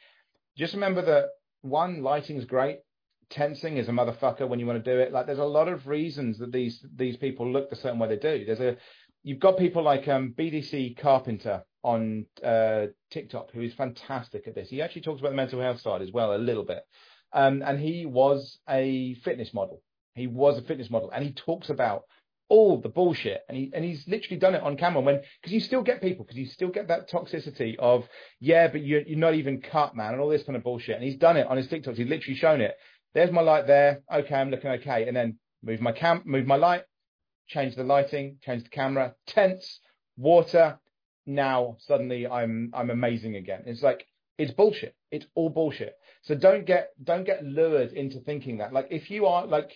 just 0.56 0.74
remember 0.74 1.02
that 1.02 1.28
one, 1.62 2.02
lighting's 2.02 2.44
great. 2.44 2.80
Tensing 3.30 3.78
is 3.78 3.88
a 3.88 3.92
motherfucker 3.92 4.46
when 4.46 4.58
you 4.58 4.66
want 4.66 4.84
to 4.84 4.92
do 4.94 5.00
it. 5.00 5.12
Like 5.12 5.26
there's 5.26 5.38
a 5.38 5.44
lot 5.44 5.68
of 5.68 5.86
reasons 5.86 6.38
that 6.38 6.52
these 6.52 6.84
these 6.94 7.16
people 7.16 7.50
look 7.50 7.70
the 7.70 7.76
certain 7.76 7.98
way 7.98 8.08
they 8.08 8.16
do. 8.16 8.44
There's 8.44 8.60
a 8.60 8.76
you've 9.22 9.40
got 9.40 9.56
people 9.56 9.82
like 9.82 10.08
um, 10.08 10.34
BDC 10.36 10.98
Carpenter 10.98 11.62
on 11.82 12.26
uh, 12.44 12.86
TikTok 13.10 13.50
who 13.52 13.62
is 13.62 13.74
fantastic 13.74 14.46
at 14.46 14.54
this. 14.54 14.68
He 14.68 14.82
actually 14.82 15.02
talks 15.02 15.20
about 15.20 15.30
the 15.30 15.36
mental 15.36 15.60
health 15.60 15.80
side 15.80 16.02
as 16.02 16.12
well 16.12 16.34
a 16.34 16.36
little 16.36 16.64
bit. 16.64 16.84
Um, 17.32 17.62
and 17.64 17.78
he 17.80 18.06
was 18.06 18.58
a 18.68 19.14
fitness 19.24 19.54
model. 19.54 19.82
He 20.14 20.26
was 20.26 20.58
a 20.58 20.62
fitness 20.62 20.90
model, 20.90 21.10
and 21.10 21.24
he 21.24 21.32
talks 21.32 21.70
about 21.70 22.02
all 22.48 22.78
the 22.78 22.88
bullshit, 22.88 23.40
and 23.48 23.56
he 23.56 23.70
and 23.72 23.82
he's 23.82 24.06
literally 24.06 24.38
done 24.38 24.54
it 24.54 24.62
on 24.62 24.76
camera. 24.76 25.00
When 25.00 25.22
because 25.40 25.54
you 25.54 25.60
still 25.60 25.82
get 25.82 26.02
people, 26.02 26.24
because 26.24 26.36
you 26.36 26.46
still 26.46 26.68
get 26.68 26.88
that 26.88 27.08
toxicity 27.10 27.78
of 27.78 28.06
yeah, 28.40 28.68
but 28.68 28.84
you're 28.84 29.00
you're 29.00 29.18
not 29.18 29.34
even 29.34 29.62
cut, 29.62 29.96
man, 29.96 30.12
and 30.12 30.20
all 30.20 30.28
this 30.28 30.42
kind 30.42 30.56
of 30.56 30.62
bullshit. 30.62 30.96
And 30.96 31.04
he's 31.04 31.16
done 31.16 31.38
it 31.38 31.46
on 31.46 31.56
his 31.56 31.68
TikToks. 31.68 31.96
He's 31.96 32.08
literally 32.08 32.36
shown 32.36 32.60
it. 32.60 32.74
There's 33.14 33.30
my 33.32 33.40
light 33.40 33.66
there. 33.66 34.02
Okay, 34.12 34.34
I'm 34.34 34.50
looking 34.50 34.70
okay, 34.70 35.08
and 35.08 35.16
then 35.16 35.38
move 35.62 35.80
my 35.80 35.92
cam, 35.92 36.22
move 36.26 36.46
my 36.46 36.56
light, 36.56 36.82
change 37.48 37.74
the 37.74 37.84
lighting, 37.84 38.36
change 38.44 38.64
the 38.64 38.70
camera, 38.70 39.14
tense, 39.26 39.80
water. 40.18 40.78
Now 41.24 41.76
suddenly 41.80 42.26
I'm 42.26 42.70
I'm 42.74 42.90
amazing 42.90 43.36
again. 43.36 43.62
It's 43.64 43.82
like 43.82 44.04
it's 44.36 44.52
bullshit. 44.52 44.94
It's 45.12 45.26
all 45.34 45.50
bullshit. 45.50 45.94
So 46.22 46.34
don't 46.34 46.66
get 46.66 46.88
don't 47.04 47.24
get 47.24 47.44
lured 47.44 47.92
into 47.92 48.18
thinking 48.20 48.58
that. 48.58 48.72
Like 48.72 48.88
if 48.90 49.10
you 49.10 49.26
are 49.26 49.46
like 49.46 49.70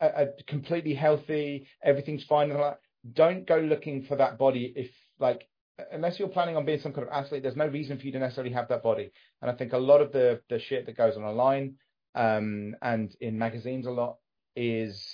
a, 0.00 0.06
a 0.06 0.26
completely 0.48 0.94
healthy, 0.94 1.68
everything's 1.84 2.24
fine, 2.24 2.50
and 2.50 2.74
don't 3.12 3.46
go 3.46 3.58
looking 3.58 4.04
for 4.04 4.16
that 4.16 4.38
body 4.38 4.72
if 4.74 4.90
like 5.18 5.46
unless 5.90 6.18
you're 6.18 6.28
planning 6.28 6.56
on 6.56 6.64
being 6.64 6.80
some 6.80 6.92
kind 6.92 7.06
of 7.06 7.12
athlete, 7.12 7.42
there's 7.42 7.56
no 7.56 7.66
reason 7.66 7.98
for 7.98 8.06
you 8.06 8.12
to 8.12 8.18
necessarily 8.18 8.52
have 8.52 8.68
that 8.68 8.82
body. 8.82 9.12
And 9.40 9.50
I 9.50 9.54
think 9.54 9.72
a 9.72 9.78
lot 9.78 10.00
of 10.00 10.12
the 10.12 10.40
the 10.48 10.58
shit 10.58 10.86
that 10.86 10.96
goes 10.96 11.16
on 11.16 11.22
online 11.22 11.74
um, 12.14 12.74
and 12.82 13.14
in 13.20 13.38
magazines 13.38 13.86
a 13.86 13.90
lot 13.90 14.16
is 14.56 15.06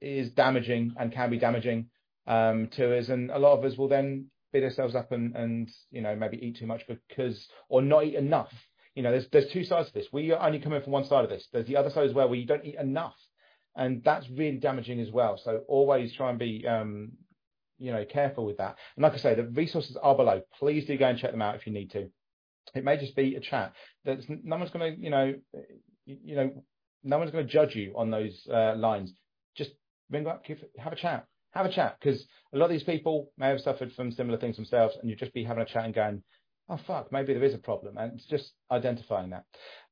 is 0.00 0.30
damaging 0.30 0.94
and 0.98 1.12
can 1.12 1.30
be 1.30 1.38
damaging 1.38 1.86
um, 2.26 2.68
to 2.72 2.98
us. 2.98 3.08
And 3.08 3.30
a 3.30 3.38
lot 3.38 3.58
of 3.58 3.64
us 3.64 3.78
will 3.78 3.88
then 3.88 4.26
beat 4.52 4.64
ourselves 4.64 4.94
up 4.94 5.12
and 5.12 5.34
and 5.36 5.70
you 5.90 6.00
know 6.00 6.14
maybe 6.16 6.38
eat 6.44 6.56
too 6.56 6.66
much 6.66 6.82
because 6.86 7.46
or 7.68 7.82
not 7.82 8.04
eat 8.04 8.14
enough 8.14 8.52
you 8.94 9.02
know, 9.02 9.10
there's 9.10 9.26
there's 9.32 9.52
two 9.52 9.64
sides 9.64 9.88
to 9.88 9.94
this. 9.94 10.06
We 10.12 10.30
are 10.32 10.46
only 10.46 10.60
come 10.60 10.72
in 10.72 10.82
from 10.82 10.92
one 10.92 11.04
side 11.04 11.24
of 11.24 11.30
this. 11.30 11.46
There's 11.52 11.66
the 11.66 11.76
other 11.76 11.90
side 11.90 12.08
as 12.08 12.14
well, 12.14 12.28
where 12.28 12.38
you 12.38 12.46
don't 12.46 12.64
eat 12.64 12.76
enough, 12.76 13.14
and 13.76 14.02
that's 14.04 14.28
really 14.30 14.58
damaging 14.58 15.00
as 15.00 15.10
well. 15.10 15.40
So 15.42 15.62
always 15.68 16.14
try 16.14 16.30
and 16.30 16.38
be, 16.38 16.66
um, 16.66 17.12
you 17.78 17.92
know, 17.92 18.04
careful 18.04 18.46
with 18.46 18.58
that. 18.58 18.76
And 18.96 19.02
like 19.02 19.14
I 19.14 19.18
say, 19.18 19.34
the 19.34 19.48
resources 19.48 19.96
are 20.00 20.14
below. 20.14 20.42
Please 20.58 20.86
do 20.86 20.96
go 20.96 21.06
and 21.06 21.18
check 21.18 21.32
them 21.32 21.42
out 21.42 21.56
if 21.56 21.66
you 21.66 21.72
need 21.72 21.90
to. 21.92 22.08
It 22.74 22.84
may 22.84 22.96
just 22.96 23.16
be 23.16 23.34
a 23.34 23.40
chat. 23.40 23.72
There's 24.04 24.24
no 24.28 24.56
one's 24.56 24.70
going 24.70 24.94
to, 24.94 25.00
you 25.00 25.10
know, 25.10 25.34
you 26.06 26.36
know, 26.36 26.64
no 27.02 27.18
one's 27.18 27.30
going 27.30 27.46
to 27.46 27.52
judge 27.52 27.74
you 27.74 27.92
on 27.96 28.10
those 28.10 28.46
uh, 28.50 28.74
lines. 28.76 29.12
Just 29.56 29.72
ring 30.10 30.26
up, 30.26 30.44
have 30.78 30.92
a 30.92 30.96
chat, 30.96 31.26
have 31.50 31.66
a 31.66 31.72
chat, 31.72 31.96
because 32.00 32.24
a 32.52 32.58
lot 32.58 32.66
of 32.66 32.70
these 32.70 32.82
people 32.84 33.30
may 33.36 33.48
have 33.48 33.60
suffered 33.60 33.92
from 33.92 34.12
similar 34.12 34.38
things 34.38 34.56
themselves, 34.56 34.96
and 35.00 35.10
you'd 35.10 35.18
just 35.18 35.34
be 35.34 35.44
having 35.44 35.62
a 35.62 35.66
chat 35.66 35.84
and 35.84 35.94
going, 35.94 36.22
oh 36.68 36.78
fuck, 36.86 37.12
maybe 37.12 37.34
there 37.34 37.44
is 37.44 37.54
a 37.54 37.58
problem, 37.58 37.98
and 37.98 38.12
it's 38.14 38.26
just 38.26 38.52
identifying 38.70 39.30
that. 39.30 39.44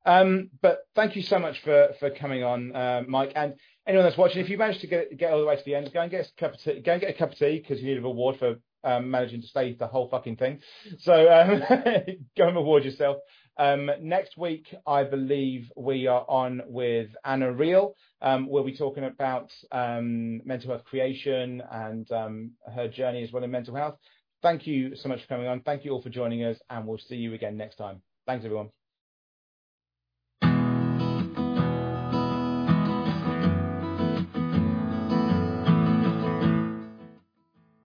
Um, 0.05 0.49
but 0.61 0.79
thank 0.95 1.15
you 1.15 1.21
so 1.21 1.39
much 1.39 1.61
for 1.61 1.89
for 1.99 2.09
coming 2.09 2.43
on, 2.43 2.75
uh, 2.75 3.03
Mike, 3.07 3.33
and 3.35 3.55
anyone 3.87 4.05
that's 4.05 4.17
watching. 4.17 4.41
If 4.41 4.49
you 4.49 4.57
managed 4.57 4.81
to 4.81 4.87
get 4.87 5.17
get 5.17 5.31
all 5.31 5.39
the 5.39 5.45
way 5.45 5.55
to 5.55 5.63
the 5.65 5.75
end, 5.75 5.91
go 5.93 6.01
and 6.01 6.11
get 6.11 6.27
a 6.27 6.39
cup 6.39 6.53
of 6.53 6.59
tea. 6.61 6.81
Go 6.81 6.93
and 6.93 7.01
get 7.01 7.09
a 7.09 7.17
cup 7.17 7.31
of 7.31 7.37
tea 7.37 7.59
because 7.59 7.81
you 7.81 7.89
need 7.89 7.99
a 7.99 8.01
reward 8.01 8.37
for 8.37 8.55
um, 8.83 9.09
managing 9.09 9.41
to 9.41 9.47
stay 9.47 9.73
the 9.73 9.87
whole 9.87 10.09
fucking 10.09 10.37
thing. 10.37 10.59
So 10.99 11.13
um, 11.13 11.59
go 12.37 12.47
and 12.47 12.55
reward 12.55 12.83
yourself. 12.83 13.17
Um, 13.57 13.89
next 14.01 14.35
week, 14.35 14.73
I 14.87 15.03
believe 15.03 15.71
we 15.77 16.07
are 16.07 16.25
on 16.27 16.63
with 16.65 17.09
Anna 17.23 17.51
Reel. 17.53 17.93
Um, 18.21 18.47
we'll 18.49 18.63
be 18.63 18.75
talking 18.75 19.03
about 19.03 19.51
um, 19.71 20.41
mental 20.45 20.71
health 20.71 20.85
creation 20.85 21.61
and 21.71 22.11
um, 22.11 22.51
her 22.73 22.87
journey 22.87 23.23
as 23.23 23.31
well 23.31 23.43
in 23.43 23.51
mental 23.51 23.75
health. 23.75 23.97
Thank 24.43 24.67
you 24.67 24.95
so 24.95 25.09
much 25.09 25.21
for 25.21 25.27
coming 25.27 25.47
on. 25.47 25.61
Thank 25.61 25.85
you 25.85 25.91
all 25.91 26.01
for 26.01 26.09
joining 26.09 26.43
us, 26.43 26.59
and 26.69 26.85
we'll 26.85 26.97
see 26.99 27.15
you 27.15 27.33
again 27.33 27.57
next 27.57 27.77
time. 27.77 28.01
Thanks, 28.27 28.45
everyone. 28.45 28.82